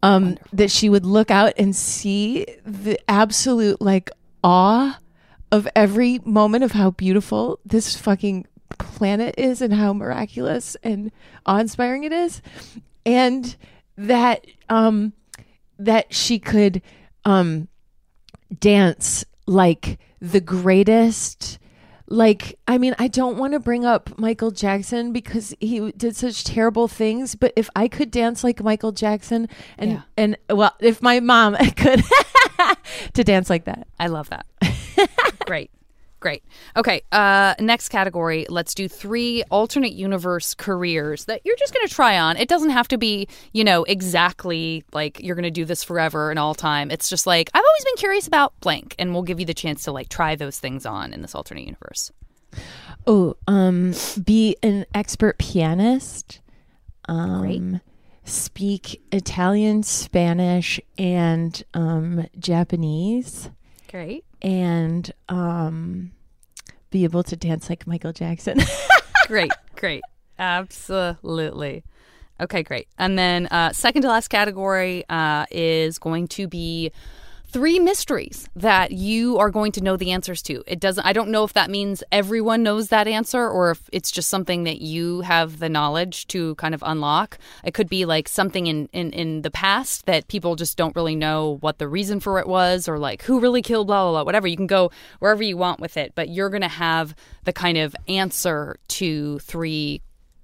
Um 0.03 0.39
that 0.53 0.71
she 0.71 0.89
would 0.89 1.07
look 1.07 1.31
out 1.31 1.55
and 1.57 1.75
see 1.75 2.47
the 2.65 2.99
absolute 3.09 3.81
like 3.81 4.11
awe 4.45 4.99
of 5.53 5.69
every 5.75 6.21
moment 6.25 6.65
of 6.65 6.73
how 6.73 6.91
beautiful 6.93 7.59
this 7.65 7.97
fucking 7.97 8.47
planet 8.79 9.35
is 9.37 9.61
and 9.61 9.75
how 9.75 9.93
miraculous 9.93 10.77
and 10.83 11.11
awe-inspiring 11.47 12.05
it 12.05 12.13
is 12.13 12.41
and 13.05 13.57
that 13.97 14.47
um 14.69 15.13
that 15.79 16.13
she 16.15 16.39
could 16.39 16.81
um 17.25 17.67
dance 18.59 19.25
like 19.47 19.99
the 20.21 20.41
greatest 20.41 21.59
like 22.07 22.59
i 22.69 22.79
mean 22.79 22.95
i 22.99 23.09
don't 23.09 23.37
want 23.39 23.53
to 23.53 23.59
bring 23.61 23.85
up 23.85 24.17
michael 24.19 24.51
jackson 24.51 25.13
because 25.13 25.55
he 25.61 25.91
did 25.93 26.15
such 26.15 26.45
terrible 26.45 26.87
things 26.89 27.35
but 27.35 27.53
if 27.57 27.69
i 27.75 27.89
could 27.89 28.11
dance 28.11 28.43
like 28.45 28.63
michael 28.63 28.93
jackson 28.93 29.49
and 29.79 29.91
Yeah. 29.93 30.03
and 30.17 30.37
well 30.49 30.75
if 30.81 31.03
my 31.03 31.21
mom 31.21 31.57
could 31.77 32.03
to 33.15 33.25
dance 33.25 33.51
like 33.51 33.65
that 33.65 33.87
I 33.99 34.07
love 34.09 34.31
that. 34.31 34.47
Great. 35.47 35.71
Great. 36.21 36.45
Okay. 36.77 37.01
Uh, 37.13 37.55
next 37.61 37.89
category. 37.89 38.45
Let's 38.51 38.75
do 38.75 38.89
three 38.89 39.43
alternate 39.51 39.95
universe 39.95 40.53
careers 40.55 41.25
that 41.25 41.41
you're 41.45 41.57
just 41.57 41.73
going 41.73 41.87
to 41.87 41.95
try 41.95 42.19
on. 42.19 42.37
It 42.37 42.47
doesn't 42.47 42.71
have 42.71 42.89
to 42.89 42.99
be, 42.99 43.27
you 43.55 43.65
know, 43.65 43.85
exactly 43.85 44.85
like 44.93 45.19
you're 45.21 45.35
going 45.35 45.45
to 45.45 45.51
do 45.51 45.65
this 45.65 45.83
forever 45.83 46.29
and 46.29 46.39
all 46.39 46.55
time. 46.55 46.91
It's 46.91 47.09
just 47.09 47.27
like, 47.27 47.49
I've 47.55 47.65
always 47.67 47.85
been 47.87 47.97
curious 47.97 48.27
about 48.27 48.53
blank, 48.61 48.95
and 48.99 49.15
we'll 49.15 49.23
give 49.23 49.41
you 49.41 49.47
the 49.47 49.55
chance 49.55 49.85
to 49.85 49.93
like 49.93 50.11
try 50.11 50.37
those 50.37 50.59
things 50.59 50.85
on 50.85 51.15
in 51.15 51.23
this 51.23 51.35
alternate 51.35 51.65
universe. 51.65 52.13
Oh, 53.07 53.37
um, 53.47 53.95
be 54.23 54.57
an 54.63 54.85
expert 54.95 55.39
pianist. 55.39 56.41
um, 57.09 57.81
speak 58.25 59.01
Italian, 59.11 59.83
Spanish, 59.85 60.79
and 60.99 61.63
um, 61.73 62.27
Japanese, 62.39 63.49
Great. 63.89 64.25
And 64.43 65.11
um, 65.29 66.13
be 66.91 67.05
able 67.05 67.23
to 67.25 67.37
dance 67.37 67.69
like 67.69 67.87
Michael 67.87 68.13
Jackson. 68.13 68.59
Great. 69.27 69.53
Great. 69.77 70.03
Absolutely. 70.39 71.85
Okay, 72.41 72.63
great. 72.63 72.89
And 72.99 73.19
then 73.19 73.47
uh, 73.49 73.73
second 73.73 74.03
to 74.03 74.09
last 74.09 74.29
category 74.29 75.05
uh, 75.11 75.45
is 75.51 75.99
going 75.99 76.27
to 76.29 76.49
be 76.49 76.91
three 77.53 77.81
mysteries 77.81 78.49
that 78.55 78.93
you 78.93 79.39
are 79.39 79.51
going 79.51 79.73
to 79.73 79.81
know 79.81 79.97
the 79.97 80.13
answers 80.13 80.41
to. 80.43 80.63
It 80.67 80.79
doesn't. 80.79 81.05
I 81.05 81.13
don't 81.13 81.31
know 81.31 81.43
if 81.43 81.53
that 81.55 81.69
means 81.69 82.05
everyone 82.13 82.63
knows 82.63 82.89
that 82.89 83.09
answer 83.09 83.49
or 83.49 83.73
if 83.73 83.91
it's 83.93 84.11
just 84.11 84.29
something 84.29 84.65
that 84.65 84.81
you 84.81 85.23
have 85.23 85.59
the 85.59 85.69
knowledge 85.69 86.27
to 86.29 86.55
kind 86.55 86.75
of 86.75 86.83
unlock. 86.87 87.39
It 87.65 87.75
could 87.75 87.89
be 87.89 88.05
like 88.05 88.29
something 88.29 88.67
in 88.69 88.89
in 88.93 89.13
in 89.13 89.43
the 89.43 89.51
past 89.51 90.07
that 90.07 90.29
people 90.29 90.55
just 90.55 90.77
don't 90.77 90.95
really 90.95 91.17
know 91.17 91.59
what 91.61 91.79
the 91.79 91.89
reason 91.89 92.21
for 92.21 92.39
it 92.39 92.47
was 92.47 92.89
or 92.89 92.99
like 92.99 93.23
who 93.23 93.41
really 93.41 93.63
killed 93.63 93.89
blah 93.89 94.05
blah 94.05 94.13
blah. 94.13 94.25
Whatever. 94.25 94.47
You 94.47 94.57
can 94.57 94.69
go 94.69 94.91
wherever 95.19 95.43
you 95.43 95.57
want 95.57 95.81
with 95.81 95.97
it, 95.97 96.13
but 96.15 96.29
you're 96.29 96.51
going 96.51 96.63
to 96.63 96.69
have 96.69 97.15
the 97.45 97.53
kind 97.53 97.79
of 97.79 97.97
answer 98.07 98.77
to 98.89 99.39
three 99.41 100.03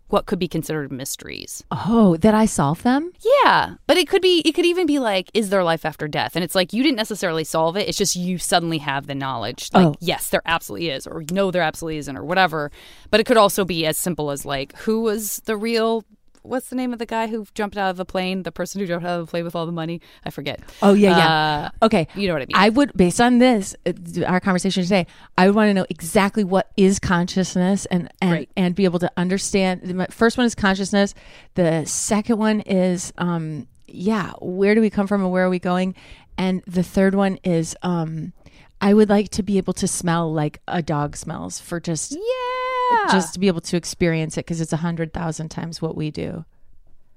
what 0.09 0.27
could 0.27 0.39
be 0.39 0.49
considered 0.49 0.93
mysteries. 0.93 1.65
oh, 1.71 2.17
that 2.19 2.35
I 2.35 2.47
solve 2.47 2.83
them? 2.83 3.13
Yeah, 3.43 3.75
but 3.87 3.97
it 3.97 4.09
could 4.09 4.23
be 4.23 4.41
it 4.45 4.53
could 4.53 4.65
even 4.67 4.87
be 4.87 4.99
like 4.99 5.31
is 5.35 5.51
there 5.51 5.65
life 5.65 5.85
after 5.85 6.07
death? 6.09 6.37
And 6.37 6.45
it's 6.45 6.55
like 6.55 6.73
you 6.73 6.83
didn't 6.83 6.97
necessarily 6.97 7.45
solve 7.45 7.77
it. 7.77 7.89
It's 7.89 7.99
just 7.99 8.17
you 8.17 8.39
suddenly 8.39 8.79
have 8.79 9.07
the 9.07 9.15
knowledge. 9.15 9.71
Like 9.73 9.87
Oh. 9.87 9.95
yes, 10.01 10.31
there 10.31 10.43
absolutely 10.47 10.91
is 10.91 11.07
or 11.07 11.25
no 11.33 11.51
there 11.51 11.63
absolutely 11.63 11.99
isn't 11.99 12.17
or 12.17 12.25
whatever. 12.25 12.71
But 13.11 13.21
it 13.21 13.25
could 13.25 13.37
also 13.37 13.65
be 13.65 13.85
as 13.87 13.99
simple 13.99 14.31
as 14.31 14.45
like 14.45 14.77
who 14.79 15.01
was 15.03 15.39
the 15.47 15.57
real 15.57 16.05
what's 16.47 16.69
the 16.69 16.77
name 16.77 16.93
of 16.93 16.99
the 16.99 17.07
guy 17.07 17.27
who 17.27 17.47
jumped 17.55 17.77
out 17.77 17.91
of 17.91 17.97
the 17.97 18.05
plane? 18.05 18.43
The 18.43 18.53
person 18.53 18.81
who 18.81 18.87
jumped 18.87 19.07
out 19.07 19.21
of 19.21 19.27
the 19.27 19.31
plane 19.31 19.45
with 19.45 19.55
all 19.55 19.67
the 19.67 19.73
money? 19.73 20.01
I 20.25 20.31
forget. 20.31 20.61
Oh 20.83 20.95
yeah, 20.95 21.17
yeah. 21.17 21.71
Uh, 21.81 21.87
okay, 21.87 22.09
you 22.15 22.29
know 22.29 22.35
what 22.35 22.43
I 22.43 22.47
mean. 22.47 22.55
I 22.55 22.69
would, 22.69 22.93
based 22.95 23.21
on 23.21 23.39
this, 23.39 23.75
uh, 23.87 23.93
our 24.27 24.41
conversation 24.41 24.83
today, 24.83 25.07
I 25.37 25.47
would 25.47 25.55
want 25.55 25.69
to 25.69 25.75
know 25.75 25.87
exactly 25.91 26.45
what 26.45 26.71
is 26.77 26.99
consciousness 26.99 27.87
and 27.87 28.11
and 28.21 28.31
Great. 28.31 28.51
and 28.57 28.75
be 28.75 28.85
able 28.85 28.99
to 29.01 29.11
understand. 29.17 29.83
The 29.83 30.07
first 30.11 30.39
one 30.39 30.47
is 30.47 30.55
consciousness. 30.55 31.15
The 31.55 31.85
second 31.85 32.39
one 32.39 32.61
is, 32.61 33.13
um, 33.19 33.67
yeah, 33.87 34.33
where 34.41 34.75
do 34.75 34.81
we 34.81 34.91
come 34.91 35.07
from 35.07 35.23
and 35.23 35.31
where 35.31 35.45
are 35.45 35.51
we 35.51 35.59
going? 35.59 35.95
And 36.39 36.63
the 36.67 36.83
third 36.83 37.15
one 37.15 37.39
is, 37.45 37.75
um, 37.83 38.33
I 38.81 38.95
would 38.95 39.09
like 39.09 39.31
to 39.31 39.43
be 39.43 39.59
able 39.59 39.73
to 39.75 39.89
smell 39.89 40.33
like 40.33 40.61
a 40.69 40.83
dog 40.83 41.17
smells 41.17 41.59
for 41.61 41.81
just 41.81 42.13
yeah. 42.13 43.13
just 43.13 43.35
to 43.35 43.41
be 43.41 43.49
able 43.49 43.63
to 43.63 43.77
experience 43.77 44.37
it 44.37 44.45
because 44.47 44.61
it's 44.61 44.73
a 44.73 44.79
hundred 44.79 45.13
thousand 45.13 45.49
times 45.49 45.81
what 45.83 45.97
we 45.97 46.11
do. 46.11 46.45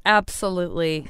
absolutely 0.05 1.07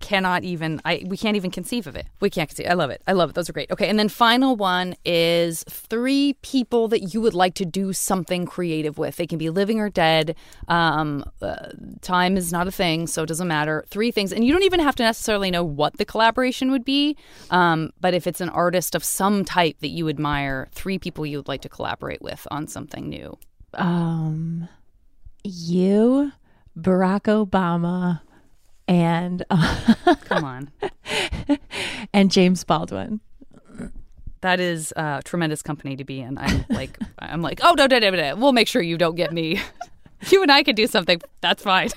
cannot 0.00 0.44
even 0.44 0.80
I 0.84 1.02
we 1.06 1.16
can't 1.16 1.36
even 1.36 1.50
conceive 1.50 1.86
of 1.86 1.96
it. 1.96 2.06
We 2.20 2.30
can't 2.30 2.48
conceive. 2.48 2.66
I 2.68 2.74
love 2.74 2.90
it. 2.90 3.02
I 3.06 3.12
love 3.12 3.30
it. 3.30 3.34
Those 3.34 3.48
are 3.48 3.52
great. 3.52 3.70
Okay, 3.70 3.88
and 3.88 3.98
then 3.98 4.08
final 4.08 4.56
one 4.56 4.94
is 5.04 5.64
three 5.68 6.34
people 6.42 6.88
that 6.88 7.14
you 7.14 7.20
would 7.20 7.34
like 7.34 7.54
to 7.54 7.64
do 7.64 7.92
something 7.92 8.46
creative 8.46 8.98
with. 8.98 9.16
They 9.16 9.26
can 9.26 9.38
be 9.38 9.50
living 9.50 9.80
or 9.80 9.90
dead. 9.90 10.36
Um, 10.68 11.24
uh, 11.42 11.68
time 12.00 12.36
is 12.36 12.52
not 12.52 12.66
a 12.66 12.72
thing, 12.72 13.06
so 13.06 13.22
it 13.22 13.26
doesn't 13.26 13.48
matter. 13.48 13.84
Three 13.88 14.10
things, 14.10 14.32
and 14.32 14.44
you 14.44 14.52
don't 14.52 14.62
even 14.64 14.80
have 14.80 14.96
to 14.96 15.02
necessarily 15.02 15.50
know 15.50 15.64
what 15.64 15.96
the 15.96 16.04
collaboration 16.04 16.70
would 16.70 16.84
be. 16.84 17.16
Um, 17.50 17.92
but 18.00 18.14
if 18.14 18.26
it's 18.26 18.40
an 18.40 18.48
artist 18.50 18.94
of 18.94 19.04
some 19.04 19.44
type 19.44 19.78
that 19.80 19.88
you 19.88 20.08
admire, 20.08 20.68
three 20.72 20.98
people 20.98 21.26
you 21.26 21.38
would 21.38 21.48
like 21.48 21.62
to 21.62 21.68
collaborate 21.68 22.22
with 22.22 22.46
on 22.50 22.66
something 22.66 23.08
new. 23.08 23.38
um 23.74 24.68
you 25.42 26.32
barack 26.78 27.22
obama 27.22 28.20
and 28.88 29.44
Come 30.24 30.44
on. 30.44 30.70
and 32.12 32.30
james 32.30 32.64
baldwin 32.64 33.20
That 34.40 34.60
is 34.60 34.92
uh, 34.96 35.22
tremendous 35.24 35.62
company 35.62 35.96
to 35.96 36.04
be 36.04 36.20
in. 36.20 36.36
I'm 36.36 36.66
like, 36.68 36.98
I'm 37.18 37.40
like, 37.40 37.60
oh 37.62 37.72
no, 37.78 37.86
no, 37.86 37.98
no, 37.98 38.10
no, 38.10 38.36
we'll 38.36 38.52
make 38.52 38.68
sure 38.68 38.82
you 38.82 38.98
don't 38.98 39.14
get 39.16 39.32
me. 39.32 39.58
you 40.30 40.42
and 40.42 40.52
I 40.52 40.62
can 40.62 40.74
do 40.74 40.86
something. 40.86 41.18
That's 41.40 41.62
fine. 41.62 41.88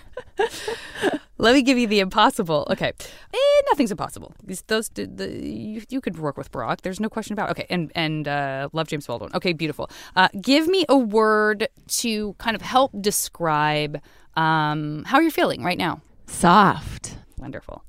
Let 1.39 1.53
me 1.55 1.61
give 1.61 1.77
you 1.77 1.87
the 1.87 1.99
impossible. 1.99 2.65
Okay, 2.71 2.93
eh, 3.33 3.61
nothing's 3.69 3.91
impossible. 3.91 4.33
Those, 4.67 4.87
the, 4.89 5.29
you, 5.43 5.83
you 5.89 5.99
could 6.01 6.17
work 6.17 6.37
with 6.37 6.49
Barack. 6.51 6.81
There's 6.81 6.99
no 7.01 7.09
question 7.09 7.33
about. 7.33 7.49
It. 7.49 7.51
Okay, 7.51 7.65
and 7.69 7.91
and 7.95 8.27
uh, 8.29 8.69
love 8.71 8.87
James 8.87 9.05
Baldwin. 9.05 9.29
Okay, 9.35 9.51
beautiful. 9.53 9.89
Uh, 10.15 10.29
give 10.41 10.67
me 10.67 10.85
a 10.87 10.97
word 10.97 11.67
to 11.99 12.33
kind 12.39 12.55
of 12.55 12.61
help 12.61 12.91
describe 13.01 14.01
um, 14.37 15.03
how 15.05 15.19
you're 15.19 15.31
feeling 15.31 15.63
right 15.63 15.77
now. 15.77 16.01
Soft 16.27 17.17
Wonderful. 17.37 17.83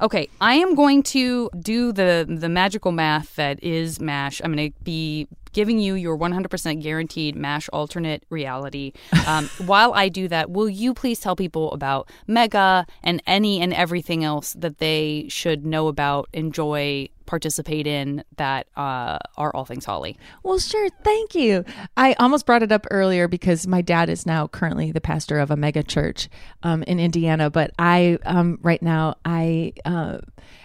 Okay, 0.00 0.28
I 0.40 0.54
am 0.54 0.74
going 0.74 1.02
to 1.04 1.48
do 1.58 1.92
the 1.92 2.26
the 2.28 2.48
magical 2.48 2.90
math 2.90 3.36
that 3.36 3.62
is 3.62 4.00
MASH. 4.00 4.40
I'm 4.42 4.52
going 4.54 4.72
to 4.72 4.82
be 4.82 5.28
giving 5.52 5.78
you 5.78 5.94
your 5.94 6.16
100% 6.16 6.82
guaranteed 6.82 7.34
MASH 7.34 7.68
alternate 7.72 8.24
reality. 8.30 8.92
Um, 9.26 9.48
while 9.66 9.92
I 9.94 10.08
do 10.08 10.28
that, 10.28 10.50
will 10.50 10.68
you 10.68 10.94
please 10.94 11.20
tell 11.20 11.34
people 11.34 11.72
about 11.72 12.08
Mega 12.26 12.86
and 13.02 13.22
any 13.26 13.60
and 13.60 13.72
everything 13.74 14.24
else 14.24 14.54
that 14.54 14.78
they 14.78 15.26
should 15.28 15.66
know 15.66 15.88
about, 15.88 16.28
enjoy, 16.32 17.08
participate 17.30 17.86
in 17.86 18.24
that 18.38 18.66
uh, 18.76 19.16
are 19.36 19.54
all 19.54 19.64
things 19.64 19.84
Holly? 19.84 20.18
well 20.42 20.58
sure 20.58 20.88
thank 21.04 21.36
you 21.36 21.64
i 21.96 22.12
almost 22.14 22.44
brought 22.44 22.64
it 22.64 22.72
up 22.72 22.86
earlier 22.90 23.28
because 23.28 23.68
my 23.68 23.80
dad 23.80 24.10
is 24.10 24.26
now 24.26 24.48
currently 24.48 24.90
the 24.90 25.00
pastor 25.00 25.38
of 25.38 25.52
a 25.52 25.56
mega 25.56 25.84
church 25.84 26.28
um, 26.64 26.82
in 26.82 26.98
indiana 26.98 27.48
but 27.48 27.70
i 27.78 28.18
um, 28.26 28.58
right 28.62 28.82
now 28.82 29.14
i 29.24 29.72
uh, 29.84 30.18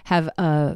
have 0.05 0.27
a 0.39 0.75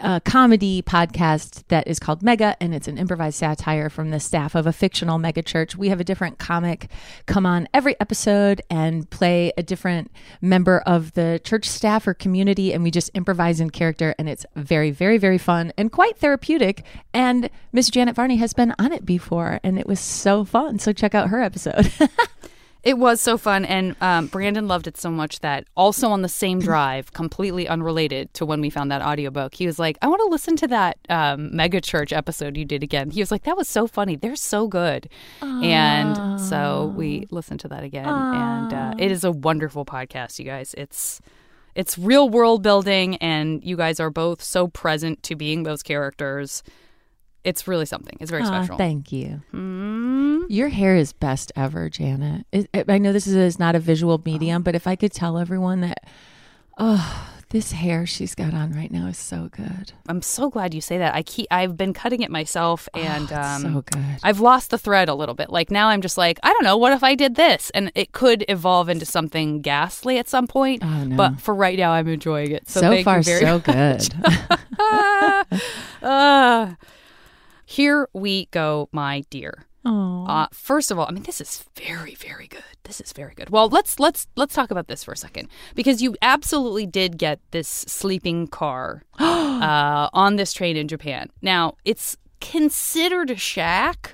a 0.00 0.20
comedy 0.20 0.82
podcast 0.82 1.64
that 1.68 1.86
is 1.86 1.98
called 1.98 2.22
Mega, 2.22 2.56
and 2.60 2.74
it's 2.74 2.88
an 2.88 2.98
improvised 2.98 3.36
satire 3.36 3.88
from 3.88 4.10
the 4.10 4.20
staff 4.20 4.54
of 4.54 4.66
a 4.66 4.72
fictional 4.72 5.18
mega 5.18 5.42
church. 5.42 5.76
We 5.76 5.88
have 5.88 6.00
a 6.00 6.04
different 6.04 6.38
comic 6.38 6.90
come 7.26 7.46
on 7.46 7.68
every 7.72 7.98
episode 8.00 8.62
and 8.70 9.08
play 9.10 9.52
a 9.56 9.62
different 9.62 10.10
member 10.40 10.80
of 10.80 11.12
the 11.14 11.40
church 11.44 11.68
staff 11.68 12.06
or 12.06 12.14
community, 12.14 12.72
and 12.72 12.82
we 12.82 12.90
just 12.90 13.10
improvise 13.10 13.60
in 13.60 13.70
character, 13.70 14.14
and 14.18 14.28
it's 14.28 14.46
very, 14.56 14.90
very, 14.90 15.18
very 15.18 15.38
fun 15.38 15.72
and 15.76 15.92
quite 15.92 16.18
therapeutic. 16.18 16.84
And 17.12 17.50
Miss 17.72 17.90
Janet 17.90 18.16
Varney 18.16 18.36
has 18.36 18.52
been 18.52 18.74
on 18.78 18.92
it 18.92 19.04
before, 19.04 19.60
and 19.62 19.78
it 19.78 19.86
was 19.86 20.00
so 20.00 20.44
fun. 20.44 20.78
So 20.78 20.92
check 20.92 21.14
out 21.14 21.28
her 21.28 21.40
episode. 21.40 21.92
It 22.84 22.98
was 22.98 23.20
so 23.20 23.38
fun, 23.38 23.64
and 23.64 23.96
um, 24.02 24.26
Brandon 24.26 24.68
loved 24.68 24.86
it 24.86 24.98
so 24.98 25.10
much 25.10 25.40
that 25.40 25.66
also 25.74 26.10
on 26.10 26.20
the 26.20 26.28
same 26.28 26.60
drive, 26.70 27.14
completely 27.14 27.66
unrelated 27.66 28.32
to 28.34 28.44
when 28.44 28.60
we 28.60 28.68
found 28.68 28.90
that 28.90 29.00
audiobook, 29.00 29.54
he 29.54 29.66
was 29.66 29.78
like, 29.78 29.96
I 30.02 30.06
want 30.08 30.20
to 30.20 30.28
listen 30.28 30.54
to 30.56 30.68
that 30.68 30.98
um, 31.08 31.54
mega 31.56 31.80
church 31.80 32.12
episode 32.12 32.56
you 32.58 32.66
did 32.66 32.82
again. 32.82 33.10
He 33.10 33.20
was 33.20 33.30
like, 33.30 33.44
that 33.44 33.56
was 33.56 33.68
so 33.68 33.86
funny. 33.86 34.16
They're 34.16 34.36
so 34.36 34.68
good. 34.68 35.08
And 35.40 36.40
so 36.40 36.92
we 36.94 37.26
listened 37.30 37.60
to 37.60 37.68
that 37.68 37.84
again, 37.84 38.06
and 38.06 38.72
uh, 38.72 38.94
it 38.98 39.10
is 39.10 39.24
a 39.24 39.32
wonderful 39.32 39.84
podcast, 39.86 40.38
you 40.38 40.44
guys. 40.44 40.74
It's 40.76 41.20
it's 41.74 41.98
real 41.98 42.28
world 42.28 42.62
building, 42.62 43.16
and 43.16 43.64
you 43.64 43.76
guys 43.76 43.98
are 43.98 44.10
both 44.10 44.42
so 44.42 44.68
present 44.68 45.22
to 45.24 45.34
being 45.34 45.62
those 45.64 45.82
characters. 45.82 46.62
It's 47.44 47.68
really 47.68 47.86
something. 47.86 48.16
It's 48.20 48.30
very 48.30 48.42
Aw, 48.42 48.46
special. 48.46 48.76
thank 48.78 49.12
you. 49.12 49.42
Mm. 49.52 50.46
Your 50.48 50.68
hair 50.68 50.96
is 50.96 51.12
best 51.12 51.52
ever, 51.56 51.88
Janet. 51.90 52.46
It, 52.52 52.68
it- 52.72 52.90
I 52.90 52.98
know 52.98 53.12
this 53.12 53.26
is, 53.26 53.34
is 53.36 53.58
not 53.58 53.74
a 53.74 53.78
visual 53.78 54.20
medium, 54.24 54.62
but 54.62 54.74
if 54.74 54.86
I 54.86 54.96
could 54.96 55.12
tell 55.12 55.38
everyone 55.38 55.80
that, 55.82 56.04
oh, 56.78 57.30
this 57.50 57.70
hair 57.72 58.04
she's 58.04 58.34
got 58.34 58.52
on 58.52 58.72
right 58.72 58.90
now 58.90 59.06
is 59.06 59.16
so 59.18 59.48
good. 59.52 59.92
I'm 60.08 60.22
so 60.22 60.50
glad 60.50 60.74
you 60.74 60.80
say 60.80 60.98
that. 60.98 61.14
I 61.14 61.22
keep 61.22 61.46
I've 61.52 61.76
been 61.76 61.92
cutting 61.92 62.22
it 62.22 62.30
myself 62.30 62.88
and 62.94 63.30
Oh, 63.30 63.36
um 63.40 63.62
so 63.62 63.82
good. 63.82 64.18
I've 64.24 64.40
lost 64.40 64.70
the 64.70 64.78
thread 64.78 65.08
a 65.08 65.14
little 65.14 65.36
bit. 65.36 65.50
Like 65.50 65.70
now 65.70 65.88
I'm 65.88 66.00
just 66.00 66.18
like, 66.18 66.40
I 66.42 66.52
don't 66.52 66.64
know, 66.64 66.76
what 66.76 66.92
if 66.92 67.04
I 67.04 67.14
did 67.14 67.36
this? 67.36 67.70
And 67.70 67.92
it 67.94 68.10
could 68.10 68.44
evolve 68.48 68.88
into 68.88 69.06
something 69.06 69.60
ghastly 69.60 70.18
at 70.18 70.28
some 70.28 70.48
point. 70.48 70.82
Oh, 70.84 71.04
no. 71.04 71.14
But 71.16 71.40
for 71.40 71.54
right 71.54 71.78
now 71.78 71.92
I'm 71.92 72.08
enjoying 72.08 72.50
it. 72.50 72.68
So, 72.68 72.80
so 72.80 72.90
thank 72.90 73.04
far, 73.04 73.18
you 73.18 73.22
very 73.22 73.40
so 73.44 73.58
good. 73.60 74.08
Uh, 76.02 76.74
here 77.66 78.08
we 78.12 78.46
go, 78.46 78.88
my 78.92 79.24
dear. 79.30 79.66
oh, 79.84 80.24
Uh, 80.26 80.46
first 80.52 80.90
of 80.90 80.98
all, 80.98 81.06
I 81.08 81.12
mean 81.12 81.24
this 81.24 81.40
is 81.40 81.64
very, 81.76 82.14
very 82.14 82.46
good. 82.48 82.62
This 82.84 83.00
is 83.00 83.12
very 83.12 83.34
good. 83.34 83.50
Well, 83.50 83.68
let's 83.68 83.98
let's 84.00 84.26
let's 84.36 84.54
talk 84.54 84.70
about 84.70 84.88
this 84.88 85.04
for 85.04 85.12
a 85.12 85.16
second 85.16 85.48
because 85.74 86.00
you 86.02 86.16
absolutely 86.22 86.86
did 86.86 87.18
get 87.18 87.40
this 87.50 87.68
sleeping 87.68 88.46
car 88.48 89.02
uh, 89.18 90.08
on 90.12 90.36
this 90.36 90.52
train 90.52 90.76
in 90.76 90.88
Japan. 90.88 91.28
Now 91.42 91.76
it's 91.84 92.16
considered 92.40 93.30
a 93.30 93.36
shack, 93.36 94.13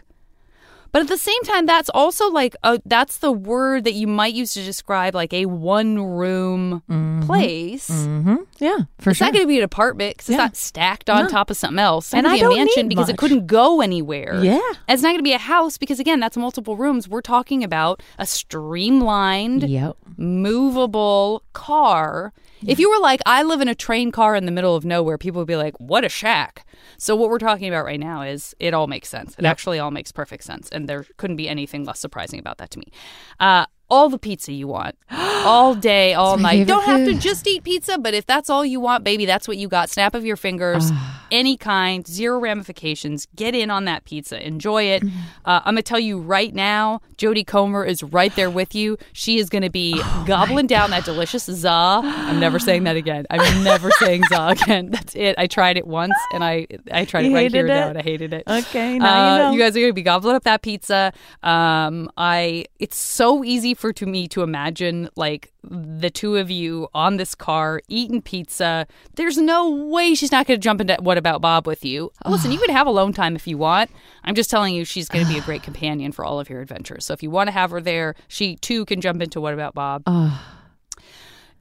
But 0.92 1.02
at 1.02 1.08
the 1.08 1.16
same 1.18 1.40
time, 1.44 1.66
that's 1.66 1.88
also 1.90 2.30
like 2.30 2.56
a, 2.64 2.80
that's 2.84 3.18
the 3.18 3.30
word 3.32 3.84
that 3.84 3.94
you 3.94 4.06
might 4.06 4.34
use 4.34 4.54
to 4.54 4.64
describe 4.64 5.14
like 5.14 5.32
a 5.32 5.46
one 5.46 5.98
room 6.04 6.82
place. 7.26 7.88
Mm-hmm. 7.90 8.36
Yeah, 8.58 8.78
for 8.98 9.10
It's 9.10 9.18
sure. 9.18 9.26
not 9.28 9.32
going 9.34 9.44
to 9.44 9.48
be 9.48 9.58
an 9.58 9.64
apartment 9.64 10.16
because 10.16 10.28
Yeah. 10.30 10.34
it's 10.36 10.40
not 10.40 10.56
stacked 10.56 11.08
on 11.08 11.24
No. 11.24 11.28
top 11.28 11.50
of 11.50 11.56
something 11.56 11.78
else. 11.78 12.06
It's 12.08 12.14
And 12.14 12.24
not 12.24 12.32
I 12.32 12.36
be 12.36 12.40
don't 12.40 12.52
a 12.54 12.56
mansion 12.56 12.88
because 12.88 13.08
it 13.08 13.18
couldn't 13.18 13.46
go 13.46 13.80
anywhere. 13.80 14.42
Yeah. 14.42 14.58
And 14.88 14.94
it's 14.94 15.02
not 15.02 15.10
going 15.10 15.18
to 15.18 15.22
be 15.22 15.32
a 15.32 15.38
house 15.38 15.78
because 15.78 16.00
again, 16.00 16.18
that's 16.20 16.36
multiple 16.36 16.76
rooms. 16.76 17.08
We're 17.08 17.20
talking 17.22 17.62
about 17.62 18.02
a 18.18 18.26
streamlined, 18.26 19.68
Yep. 19.68 19.96
movable 20.16 21.42
car. 21.52 22.32
If 22.66 22.78
you 22.78 22.90
were 22.90 22.98
like, 22.98 23.20
I 23.24 23.42
live 23.42 23.60
in 23.60 23.68
a 23.68 23.74
train 23.74 24.10
car 24.12 24.34
in 24.34 24.44
the 24.44 24.52
middle 24.52 24.76
of 24.76 24.84
nowhere, 24.84 25.16
people 25.16 25.40
would 25.40 25.46
be 25.48 25.56
like, 25.56 25.74
what 25.78 26.04
a 26.04 26.08
shack. 26.10 26.66
So, 27.00 27.16
what 27.16 27.30
we're 27.30 27.38
talking 27.38 27.66
about 27.66 27.86
right 27.86 27.98
now 27.98 28.20
is 28.20 28.54
it 28.60 28.74
all 28.74 28.86
makes 28.86 29.08
sense. 29.08 29.34
It 29.38 29.46
actually 29.46 29.78
all 29.78 29.90
makes 29.90 30.12
perfect 30.12 30.44
sense. 30.44 30.68
And 30.68 30.86
there 30.86 31.06
couldn't 31.16 31.36
be 31.36 31.48
anything 31.48 31.84
less 31.84 31.98
surprising 31.98 32.38
about 32.38 32.58
that 32.58 32.70
to 32.72 32.78
me. 32.78 32.92
Uh, 33.40 33.64
all 33.90 34.08
the 34.08 34.18
pizza 34.18 34.52
you 34.52 34.68
want, 34.68 34.96
all 35.10 35.74
day, 35.74 36.14
all 36.14 36.36
my 36.36 36.56
night. 36.56 36.66
Don't 36.66 36.84
have 36.84 37.04
to 37.04 37.14
just 37.14 37.46
eat 37.46 37.64
pizza, 37.64 37.98
but 37.98 38.14
if 38.14 38.26
that's 38.26 38.48
all 38.48 38.64
you 38.64 38.80
want, 38.80 39.04
baby, 39.04 39.26
that's 39.26 39.48
what 39.48 39.56
you 39.56 39.68
got. 39.68 39.90
Snap 39.90 40.14
of 40.14 40.24
your 40.24 40.36
fingers, 40.36 40.90
any 41.30 41.56
kind, 41.56 42.06
zero 42.06 42.38
ramifications. 42.38 43.26
Get 43.36 43.54
in 43.54 43.70
on 43.70 43.84
that 43.86 44.04
pizza. 44.04 44.44
Enjoy 44.44 44.84
it. 44.84 45.02
Mm-hmm. 45.02 45.18
Uh, 45.44 45.60
I'm 45.64 45.74
going 45.74 45.76
to 45.76 45.82
tell 45.82 45.98
you 45.98 46.18
right 46.20 46.54
now, 46.54 47.00
Jodie 47.16 47.46
Comer 47.46 47.84
is 47.84 48.02
right 48.02 48.34
there 48.36 48.50
with 48.50 48.74
you. 48.74 48.96
She 49.12 49.38
is 49.38 49.48
going 49.48 49.62
to 49.62 49.70
be 49.70 50.00
Oh 50.20 50.24
gobbling 50.26 50.66
down 50.66 50.90
that 50.90 51.04
delicious 51.04 51.44
za. 51.46 52.00
I'm 52.04 52.38
never 52.40 52.58
saying 52.68 52.84
that 52.84 52.96
again. 52.96 53.26
I'm 53.30 53.64
never 53.64 53.90
saying 53.92 54.24
za 54.28 54.48
again. 54.48 54.90
That's 54.92 55.14
it. 55.14 55.34
I 55.38 55.46
tried 55.46 55.76
it 55.76 55.86
once 55.86 56.14
and 56.32 56.44
I 56.44 56.66
I 56.92 57.04
tried 57.04 57.22
You 57.26 57.30
it 57.32 57.34
right 57.34 57.50
here 57.52 57.66
and 57.66 57.68
now 57.68 57.88
and 57.88 57.98
I 57.98 58.02
hated 58.02 58.32
it. 58.32 58.44
Okay, 58.46 58.98
now 58.98 59.06
Uh, 59.06 59.36
you 59.36 59.42
know. 59.42 59.52
You 59.52 59.58
guys 59.60 59.76
are 59.76 59.80
going 59.80 59.90
to 59.90 59.94
be 59.94 60.02
gobbling 60.02 60.36
up 60.36 60.44
that 60.44 60.62
pizza. 60.62 61.12
Um, 61.42 62.10
I 62.16 62.66
it's 62.78 62.96
so 62.96 63.44
easy 63.44 63.74
for 63.80 63.92
to 63.94 64.06
me 64.06 64.28
to 64.28 64.42
imagine 64.42 65.08
like 65.16 65.52
the 65.64 66.10
two 66.10 66.36
of 66.36 66.50
you 66.50 66.88
on 66.94 67.16
this 67.16 67.34
car 67.34 67.80
eating 67.88 68.20
pizza. 68.22 68.86
There's 69.16 69.38
no 69.38 69.70
way 69.70 70.14
she's 70.14 70.30
not 70.30 70.46
going 70.46 70.60
to 70.60 70.62
jump 70.62 70.80
into 70.80 70.96
what 71.00 71.18
about 71.18 71.40
Bob 71.40 71.66
with 71.66 71.84
you. 71.84 72.12
Listen, 72.26 72.52
you 72.52 72.58
can 72.60 72.70
have 72.70 72.86
alone 72.86 73.12
time 73.12 73.34
if 73.34 73.46
you 73.46 73.56
want. 73.58 73.90
I'm 74.22 74.34
just 74.34 74.50
telling 74.50 74.74
you 74.74 74.84
she's 74.84 75.08
going 75.08 75.24
to 75.26 75.32
be 75.32 75.38
a 75.38 75.42
great 75.42 75.62
companion 75.70 76.12
for 76.12 76.24
all 76.24 76.38
of 76.38 76.48
your 76.50 76.60
adventures. 76.60 77.04
So 77.04 77.12
if 77.14 77.22
you 77.22 77.30
want 77.30 77.48
to 77.48 77.52
have 77.52 77.70
her 77.70 77.80
there, 77.80 78.14
she 78.28 78.56
too 78.56 78.84
can 78.84 79.00
jump 79.00 79.22
into 79.22 79.40
what 79.40 79.54
about 79.54 79.74
Bob. 79.74 80.02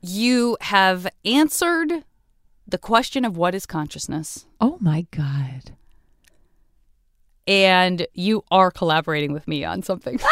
You 0.01 0.57
have 0.61 1.07
answered 1.25 2.03
the 2.67 2.77
question 2.77 3.25
of 3.25 3.35
what 3.35 3.55
is 3.55 3.65
consciousness 3.65 4.45
Oh 4.61 4.77
my 4.79 5.07
god. 5.11 5.71
and 7.47 8.05
you 8.13 8.43
are 8.51 8.69
collaborating 8.71 9.33
with 9.33 9.47
me 9.47 9.63
on 9.63 9.81
something. 9.81 10.19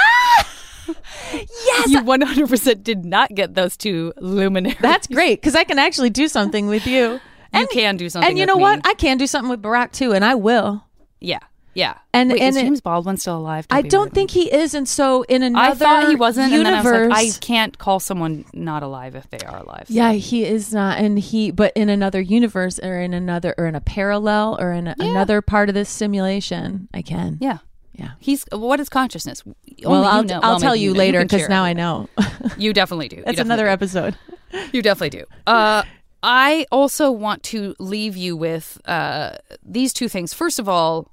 Yes. 1.33 1.89
you 1.89 2.01
100% 2.01 2.83
did 2.83 3.05
not 3.05 3.33
get 3.35 3.53
those 3.55 3.75
two 3.77 4.13
luminaries. 4.17 4.77
That's 4.81 5.07
great 5.07 5.41
because 5.41 5.55
I 5.55 5.63
can 5.63 5.79
actually 5.79 6.09
do 6.09 6.27
something 6.27 6.67
with 6.67 6.87
you. 6.87 7.19
you 7.53 7.67
can 7.67 7.97
do 7.97 8.09
something. 8.09 8.29
And 8.29 8.37
you 8.37 8.43
with 8.43 8.47
know 8.49 8.55
me. 8.57 8.61
what? 8.63 8.81
I 8.87 8.93
can 8.93 9.17
do 9.17 9.27
something 9.27 9.49
with 9.49 9.61
Barack 9.61 9.91
too, 9.91 10.13
and 10.13 10.23
I 10.25 10.35
will. 10.35 10.83
yeah, 11.19 11.39
yeah. 11.73 11.95
And- 12.13 12.31
Wait, 12.31 12.41
and 12.41 12.49
is 12.49 12.55
it- 12.57 12.61
James 12.63 12.81
Baldwin 12.81 13.17
still 13.17 13.37
alive? 13.37 13.67
I 13.69 13.81
don't 13.83 14.05
rude. 14.05 14.13
think 14.13 14.31
he 14.31 14.51
is, 14.51 14.73
and 14.73 14.87
so 14.87 15.23
in 15.23 15.43
another 15.43 15.71
I 15.71 15.75
thought 15.75 16.09
he 16.09 16.15
wasn't, 16.15 16.51
universe, 16.51 16.67
and 16.67 16.75
then 16.85 16.93
I 16.95 17.07
was 17.07 17.09
like, 17.09 17.35
I 17.35 17.45
can't 17.45 17.77
call 17.77 17.99
someone 17.99 18.45
not 18.53 18.81
alive 18.83 19.15
if 19.15 19.29
they 19.29 19.39
are 19.39 19.57
alive. 19.57 19.85
yeah, 19.87 20.13
he 20.13 20.43
is 20.43 20.73
not, 20.73 20.97
and 20.99 21.19
he, 21.19 21.51
but 21.51 21.71
in 21.75 21.89
another 21.89 22.19
universe, 22.21 22.79
or 22.79 22.99
in 22.99 23.13
another, 23.13 23.53
or 23.57 23.67
in 23.67 23.75
a 23.75 23.81
parallel, 23.81 24.57
or 24.59 24.71
in 24.71 24.87
a, 24.87 24.95
another 24.99 25.41
part 25.41 25.69
of 25.69 25.75
this 25.75 25.89
simulation, 25.89 26.87
I 26.93 27.01
can. 27.01 27.37
yeah. 27.41 27.59
Yeah. 27.97 28.11
He's 28.19 28.45
what 28.51 28.79
is 28.79 28.89
consciousness? 28.89 29.43
Only 29.45 29.55
Well, 29.85 30.05
I'll, 30.05 30.23
know- 30.23 30.39
I'll 30.43 30.51
well, 30.53 30.59
tell 30.59 30.75
you 30.75 30.93
know. 30.93 30.97
later 30.99 31.23
because 31.23 31.49
now. 31.49 31.63
I 31.63 31.73
know. 31.73 32.07
You 32.57 32.71
definitely 32.73 33.07
do. 33.09 33.17
You 33.17 33.23
That's 33.23 33.37
definitely 33.37 33.53
another 33.63 33.65
do. 33.65 33.71
episode. 33.71 34.17
You 34.71 34.81
definitely 34.81 35.19
do. 35.19 35.25
Uh, 35.45 35.83
I 36.23 36.65
also 36.71 37.11
want 37.11 37.43
to 37.43 37.75
leave 37.79 38.15
you 38.15 38.37
with 38.37 38.79
uh, 38.85 39.35
these 39.61 39.91
two 39.91 40.07
things. 40.07 40.33
First 40.33 40.57
of 40.57 40.69
all, 40.69 41.11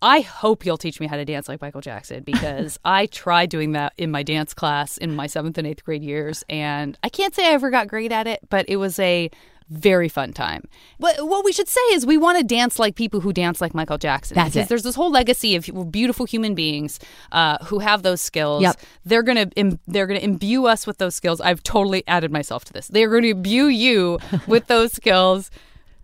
I 0.00 0.20
hope 0.20 0.64
you'll 0.64 0.78
teach 0.78 0.98
me 0.98 1.06
how 1.08 1.16
to 1.16 1.24
dance 1.26 1.46
like 1.48 1.60
Michael 1.60 1.82
Jackson 1.82 2.22
because 2.22 2.78
I 2.86 3.04
tried 3.06 3.50
doing 3.50 3.72
that 3.72 3.92
in 3.98 4.10
my 4.10 4.22
dance 4.22 4.54
class 4.54 4.96
in 4.96 5.14
my 5.14 5.26
seventh 5.26 5.58
and 5.58 5.66
eighth 5.66 5.84
grade 5.84 6.02
years, 6.02 6.42
and 6.48 6.96
I 7.02 7.08
can't 7.10 7.34
say 7.34 7.48
I 7.48 7.52
ever 7.52 7.68
got 7.70 7.86
great 7.88 8.12
at 8.12 8.26
it, 8.26 8.40
but 8.48 8.64
it 8.68 8.76
was 8.76 8.98
a 8.98 9.30
very 9.70 10.08
fun 10.08 10.32
time. 10.32 10.64
But 10.98 11.26
what 11.26 11.44
we 11.44 11.52
should 11.52 11.68
say 11.68 11.80
is 11.92 12.06
we 12.06 12.16
want 12.16 12.38
to 12.38 12.44
dance 12.44 12.78
like 12.78 12.94
people 12.94 13.20
who 13.20 13.32
dance 13.32 13.60
like 13.60 13.74
Michael 13.74 13.98
Jackson. 13.98 14.34
That's 14.34 14.54
because 14.54 14.66
it. 14.66 14.68
There's 14.68 14.82
this 14.82 14.94
whole 14.94 15.10
legacy 15.10 15.56
of 15.56 15.90
beautiful 15.90 16.26
human 16.26 16.54
beings 16.54 16.98
uh, 17.32 17.58
who 17.64 17.78
have 17.80 18.02
those 18.02 18.20
skills. 18.20 18.62
Yep. 18.62 18.80
They're 19.04 19.22
gonna 19.22 19.50
Im- 19.56 19.78
they're 19.86 20.06
gonna 20.06 20.20
imbue 20.20 20.66
us 20.66 20.86
with 20.86 20.98
those 20.98 21.14
skills. 21.14 21.40
I've 21.40 21.62
totally 21.62 22.02
added 22.06 22.32
myself 22.32 22.64
to 22.66 22.72
this. 22.72 22.88
They're 22.88 23.10
going 23.10 23.22
to 23.22 23.30
imbue 23.30 23.66
you 23.66 24.18
with 24.46 24.66
those 24.66 24.92
skills. 24.92 25.50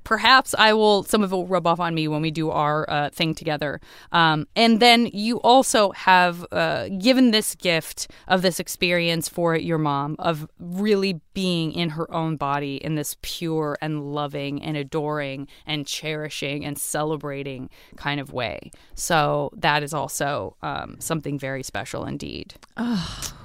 Perhaps 0.04 0.54
I 0.58 0.72
will. 0.72 1.02
Some 1.02 1.22
of 1.22 1.32
it 1.32 1.34
will 1.34 1.46
rub 1.46 1.66
off 1.66 1.80
on 1.80 1.94
me 1.94 2.08
when 2.08 2.22
we 2.22 2.30
do 2.30 2.50
our 2.50 2.88
uh, 2.88 3.10
thing 3.10 3.34
together. 3.34 3.80
Um, 4.12 4.46
and 4.54 4.80
then 4.80 5.06
you 5.06 5.40
also 5.40 5.92
have 5.92 6.46
uh, 6.52 6.88
given 6.88 7.30
this 7.30 7.54
gift 7.54 8.10
of 8.28 8.42
this 8.42 8.60
experience 8.60 9.28
for 9.28 9.56
your 9.56 9.78
mom 9.78 10.16
of 10.18 10.46
really 10.58 11.20
being 11.32 11.72
in 11.72 11.90
her 11.90 12.10
own 12.12 12.36
body 12.36 12.76
in 12.76 12.94
this 12.94 13.16
pure 13.22 13.76
and 13.80 14.14
loving 14.14 14.62
and 14.62 14.76
adoring 14.76 15.48
and 15.66 15.86
cherishing 15.86 16.64
and 16.64 16.78
celebrating 16.78 17.70
kind 17.96 18.20
of 18.20 18.32
way. 18.32 18.70
So 18.94 19.50
that 19.56 19.82
is 19.82 19.92
also 19.92 20.56
um, 20.62 20.96
something 21.00 21.38
very 21.38 21.62
special 21.62 22.04
indeed. 22.04 22.54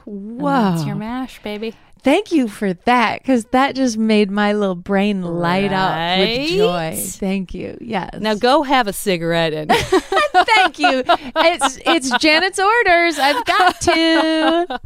Wow. 0.05 0.71
That's 0.71 0.85
your 0.85 0.95
mash, 0.95 1.41
baby. 1.41 1.75
Thank 2.01 2.31
you 2.31 2.47
for 2.47 2.73
that 2.73 3.21
because 3.21 3.45
that 3.45 3.75
just 3.75 3.97
made 3.97 4.31
my 4.31 4.53
little 4.53 4.75
brain 4.75 5.21
light 5.21 5.73
up 5.73 6.19
with 6.19 6.49
joy. 6.49 6.95
Thank 6.97 7.53
you. 7.53 7.77
Yes. 7.81 8.19
Now 8.19 8.35
go 8.35 8.63
have 8.63 8.87
a 8.87 8.93
cigarette 8.93 9.53
and 9.53 9.71
thank 10.55 10.79
you. 10.79 11.03
It's 11.05 11.79
it's 11.85 12.17
Janet's 12.17 12.59
orders. 12.59 13.19
I've 13.19 13.45
got 13.45 13.81
to. 13.81 14.79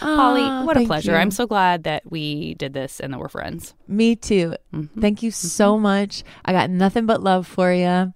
Holly, 0.00 0.66
what 0.66 0.76
a 0.76 0.84
pleasure. 0.86 1.12
you. 1.12 1.16
I'm 1.16 1.30
so 1.30 1.46
glad 1.46 1.84
that 1.84 2.10
we 2.10 2.54
did 2.54 2.72
this 2.72 3.00
and 3.00 3.12
that 3.12 3.18
we're 3.18 3.28
friends. 3.28 3.74
Me 3.86 4.16
too. 4.16 4.54
Mm-hmm. 4.72 5.00
Thank 5.00 5.22
you 5.22 5.30
so 5.30 5.78
much. 5.78 6.22
I 6.44 6.52
got 6.52 6.70
nothing 6.70 7.06
but 7.06 7.22
love 7.22 7.46
for 7.46 7.72
you. 7.72 8.12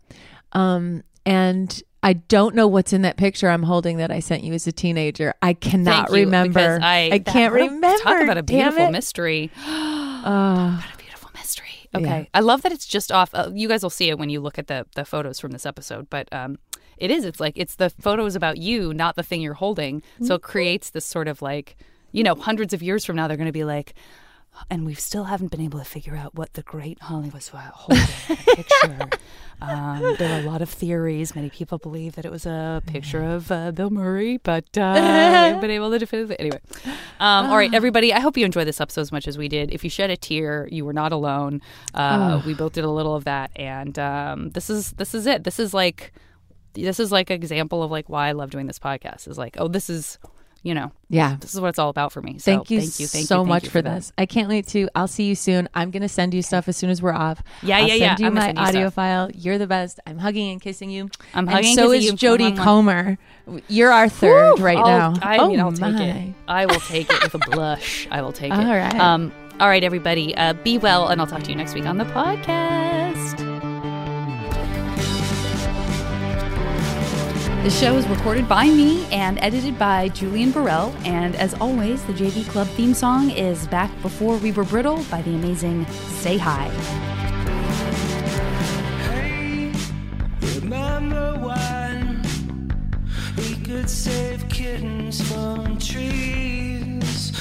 Um, 0.52 1.02
and 1.26 1.82
I 2.02 2.14
don't 2.14 2.54
know 2.54 2.66
what's 2.66 2.92
in 2.92 3.02
that 3.02 3.16
picture 3.16 3.48
I'm 3.48 3.62
holding 3.62 3.98
that 3.98 4.10
I 4.10 4.18
sent 4.20 4.42
you 4.42 4.52
as 4.52 4.66
a 4.66 4.72
teenager. 4.72 5.34
I 5.40 5.54
cannot 5.54 6.10
you, 6.10 6.16
remember. 6.16 6.48
because 6.48 6.80
I, 6.82 7.20
can't 7.20 7.54
remember. 7.54 7.96
Talk 8.02 8.20
about 8.22 8.38
a 8.38 8.42
beautiful 8.42 8.90
mystery. 8.90 9.50
Uh, 9.64 10.76
What 10.76 10.94
a 10.94 10.96
beautiful 10.98 11.30
mystery. 11.34 11.88
Okay. 11.94 12.20
Yeah. 12.20 12.24
I 12.34 12.40
love 12.40 12.62
that 12.62 12.72
it's 12.72 12.86
just 12.86 13.12
off. 13.12 13.30
Uh, 13.32 13.50
you 13.54 13.68
guys 13.68 13.82
will 13.82 13.90
see 13.90 14.08
it 14.08 14.18
when 14.18 14.30
you 14.30 14.40
look 14.40 14.58
at 14.58 14.66
the, 14.66 14.86
the 14.96 15.04
photos 15.04 15.38
from 15.38 15.52
this 15.52 15.64
episode, 15.64 16.10
but 16.10 16.32
um, 16.32 16.58
it 16.96 17.10
is. 17.10 17.24
It's 17.24 17.38
like 17.38 17.52
it's 17.56 17.76
the 17.76 17.90
photos 17.90 18.34
about 18.34 18.58
you, 18.58 18.92
not 18.92 19.14
the 19.14 19.22
thing 19.22 19.40
you're 19.40 19.54
holding. 19.54 20.02
So 20.22 20.34
it 20.34 20.42
creates 20.42 20.90
this 20.90 21.04
sort 21.04 21.28
of 21.28 21.40
like, 21.40 21.76
you 22.10 22.24
know, 22.24 22.34
hundreds 22.34 22.72
of 22.72 22.82
years 22.82 23.04
from 23.04 23.16
now, 23.16 23.28
they're 23.28 23.36
going 23.36 23.46
to 23.46 23.52
be 23.52 23.64
like, 23.64 23.94
and 24.70 24.84
we 24.86 24.94
still 24.94 25.24
haven't 25.24 25.50
been 25.50 25.60
able 25.60 25.78
to 25.78 25.84
figure 25.84 26.16
out 26.16 26.34
what 26.34 26.52
the 26.54 26.62
great 26.62 27.00
Holly 27.02 27.30
was 27.30 27.48
holding 27.48 28.04
in 28.28 28.36
the 28.36 28.56
picture. 28.56 29.08
Um, 29.62 30.16
there 30.18 30.36
are 30.36 30.40
a 30.44 30.50
lot 30.50 30.60
of 30.60 30.68
theories. 30.68 31.36
Many 31.36 31.48
people 31.48 31.78
believe 31.78 32.16
that 32.16 32.24
it 32.24 32.32
was 32.32 32.46
a 32.46 32.82
picture 32.84 33.22
of 33.22 33.48
uh, 33.52 33.70
Bill 33.70 33.90
Murray, 33.90 34.38
but 34.38 34.64
uh, 34.76 34.90
we 34.96 35.00
haven't 35.00 35.60
been 35.60 35.70
able 35.70 35.88
to 35.92 36.00
definitively. 36.00 36.36
Anyway, 36.40 36.58
um, 37.20 37.46
all 37.46 37.56
right, 37.56 37.72
everybody. 37.72 38.12
I 38.12 38.18
hope 38.18 38.36
you 38.36 38.44
enjoyed 38.44 38.66
this 38.66 38.80
episode 38.80 39.02
as 39.02 39.12
much 39.12 39.28
as 39.28 39.38
we 39.38 39.46
did. 39.48 39.70
If 39.70 39.84
you 39.84 39.90
shed 39.90 40.10
a 40.10 40.16
tear, 40.16 40.68
you 40.72 40.84
were 40.84 40.92
not 40.92 41.12
alone. 41.12 41.62
Uh, 41.94 42.42
We 42.44 42.54
both 42.54 42.72
did 42.72 42.82
a 42.82 42.90
little 42.90 43.14
of 43.14 43.22
that, 43.22 43.52
and 43.54 43.96
um, 44.00 44.50
this 44.50 44.68
is 44.68 44.90
this 44.94 45.14
is 45.14 45.28
it. 45.28 45.44
This 45.44 45.60
is 45.60 45.72
like 45.72 46.12
this 46.72 46.98
is 46.98 47.12
like 47.12 47.30
an 47.30 47.36
example 47.36 47.84
of 47.84 47.90
like 47.92 48.08
why 48.08 48.26
I 48.30 48.32
love 48.32 48.50
doing 48.50 48.66
this 48.66 48.80
podcast. 48.80 49.28
Is 49.28 49.38
like, 49.38 49.54
oh, 49.60 49.68
this 49.68 49.88
is 49.88 50.18
you 50.64 50.74
know, 50.74 50.92
yeah. 51.08 51.36
this 51.40 51.54
is 51.54 51.60
what 51.60 51.68
it's 51.68 51.78
all 51.78 51.88
about 51.88 52.12
for 52.12 52.22
me. 52.22 52.38
So 52.38 52.52
Thank 52.52 52.70
you, 52.70 52.80
thank 52.80 53.00
you, 53.00 53.06
thank 53.08 53.26
so 53.26 53.34
you, 53.36 53.38
thank 53.40 53.48
much 53.48 53.64
you 53.64 53.70
for 53.70 53.82
that. 53.82 53.94
this. 53.96 54.12
I 54.16 54.26
can't 54.26 54.48
wait 54.48 54.66
to. 54.68 54.88
I'll 54.94 55.08
see 55.08 55.24
you 55.24 55.34
soon. 55.34 55.68
I'm 55.74 55.90
going 55.90 56.02
to 56.02 56.08
send 56.08 56.34
you 56.34 56.42
stuff 56.42 56.68
as 56.68 56.76
soon 56.76 56.90
as 56.90 57.02
we're 57.02 57.12
off. 57.12 57.42
Yeah, 57.62 57.78
I'll 57.78 57.88
yeah, 57.88 57.94
yeah. 57.94 58.16
You 58.18 58.26
I'm 58.26 58.34
gonna 58.34 58.40
my 58.40 58.46
send 58.46 58.58
you 58.58 58.64
audio 58.64 58.80
stuff. 58.82 58.94
file. 58.94 59.30
You're 59.34 59.58
the 59.58 59.66
best. 59.66 59.98
I'm 60.06 60.18
hugging 60.18 60.52
and 60.52 60.60
kissing 60.60 60.90
you. 60.90 61.10
I'm 61.34 61.46
hugging 61.46 61.70
and 61.70 61.78
so 61.78 61.90
is 61.92 62.04
you. 62.04 62.12
Jodie 62.12 62.52
Mwah, 62.52 62.56
mwah. 62.56 62.64
Comer. 62.64 63.18
You're 63.68 63.90
our 63.92 64.08
third 64.08 64.58
Whew, 64.58 64.64
right 64.64 64.78
I'll- 64.78 65.12
now. 65.12 65.14
I 65.22 65.46
mean, 65.48 65.58
oh 65.60 65.66
I'll 65.66 65.72
take 65.72 65.80
my. 65.80 66.02
it. 66.04 66.34
I 66.48 66.66
will 66.66 66.80
take 66.80 67.10
it 67.12 67.22
with 67.22 67.34
a 67.34 67.38
blush. 67.50 68.06
I 68.10 68.22
will 68.22 68.32
take 68.32 68.52
it. 68.52 68.58
All 68.58 68.64
right. 68.64 68.94
Um, 68.94 69.32
all 69.60 69.68
right, 69.68 69.82
everybody. 69.84 70.34
Uh, 70.36 70.52
be 70.54 70.78
well, 70.78 71.08
and 71.08 71.20
I'll 71.20 71.26
talk 71.26 71.42
to 71.42 71.50
you 71.50 71.56
next 71.56 71.74
week 71.74 71.86
on 71.86 71.98
the 71.98 72.04
podcast. 72.04 73.51
The 77.62 77.70
show 77.70 77.96
is 77.96 78.08
recorded 78.08 78.48
by 78.48 78.66
me 78.66 79.06
and 79.12 79.38
edited 79.38 79.78
by 79.78 80.08
Julian 80.08 80.50
Burrell. 80.50 80.92
And 81.04 81.36
as 81.36 81.54
always, 81.54 82.02
the 82.06 82.12
JV 82.12 82.44
Club 82.48 82.66
theme 82.66 82.92
song 82.92 83.30
is 83.30 83.68
Back 83.68 83.90
Before 84.02 84.36
We 84.36 84.50
Were 84.50 84.64
Brittle 84.64 85.04
by 85.10 85.22
the 85.22 85.30
amazing 85.30 85.86
Say 85.86 86.38
Hi. 86.38 86.68
Hey, 89.08 89.72
remember 90.58 91.38
when 91.38 92.22
could 93.64 93.88
save 93.88 94.48
kittens 94.48 95.20
from 95.32 95.78
trees 95.78 97.32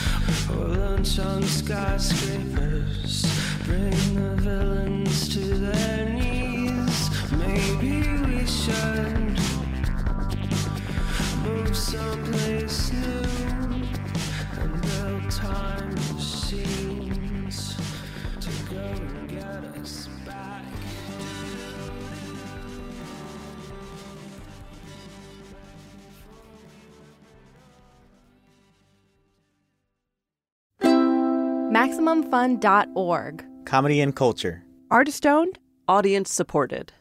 or 0.49 0.67
lunch 0.67 1.19
on 1.19 1.43
skyscrapers. 1.43 3.25
Bring 3.65 4.15
the 4.15 4.35
villains 4.41 5.27
to 5.29 5.39
their 5.39 6.09
knees. 6.09 7.09
Maybe 7.31 8.07
we 8.25 8.45
should 8.45 9.30
someplace 11.73 12.91
new 12.91 13.21
and 14.59 14.81
build 14.81 15.31
time 15.31 15.95
machines 16.13 17.77
to 18.39 18.49
go 18.73 18.79
and 18.81 19.29
get 19.29 19.63
us 19.79 20.07
back. 20.25 20.65
MaximumFun.org. 31.71 33.45
Comedy 33.65 34.01
and 34.01 34.15
culture. 34.15 34.63
Artist 34.89 35.25
owned, 35.25 35.57
audience 35.87 36.33
supported. 36.33 36.91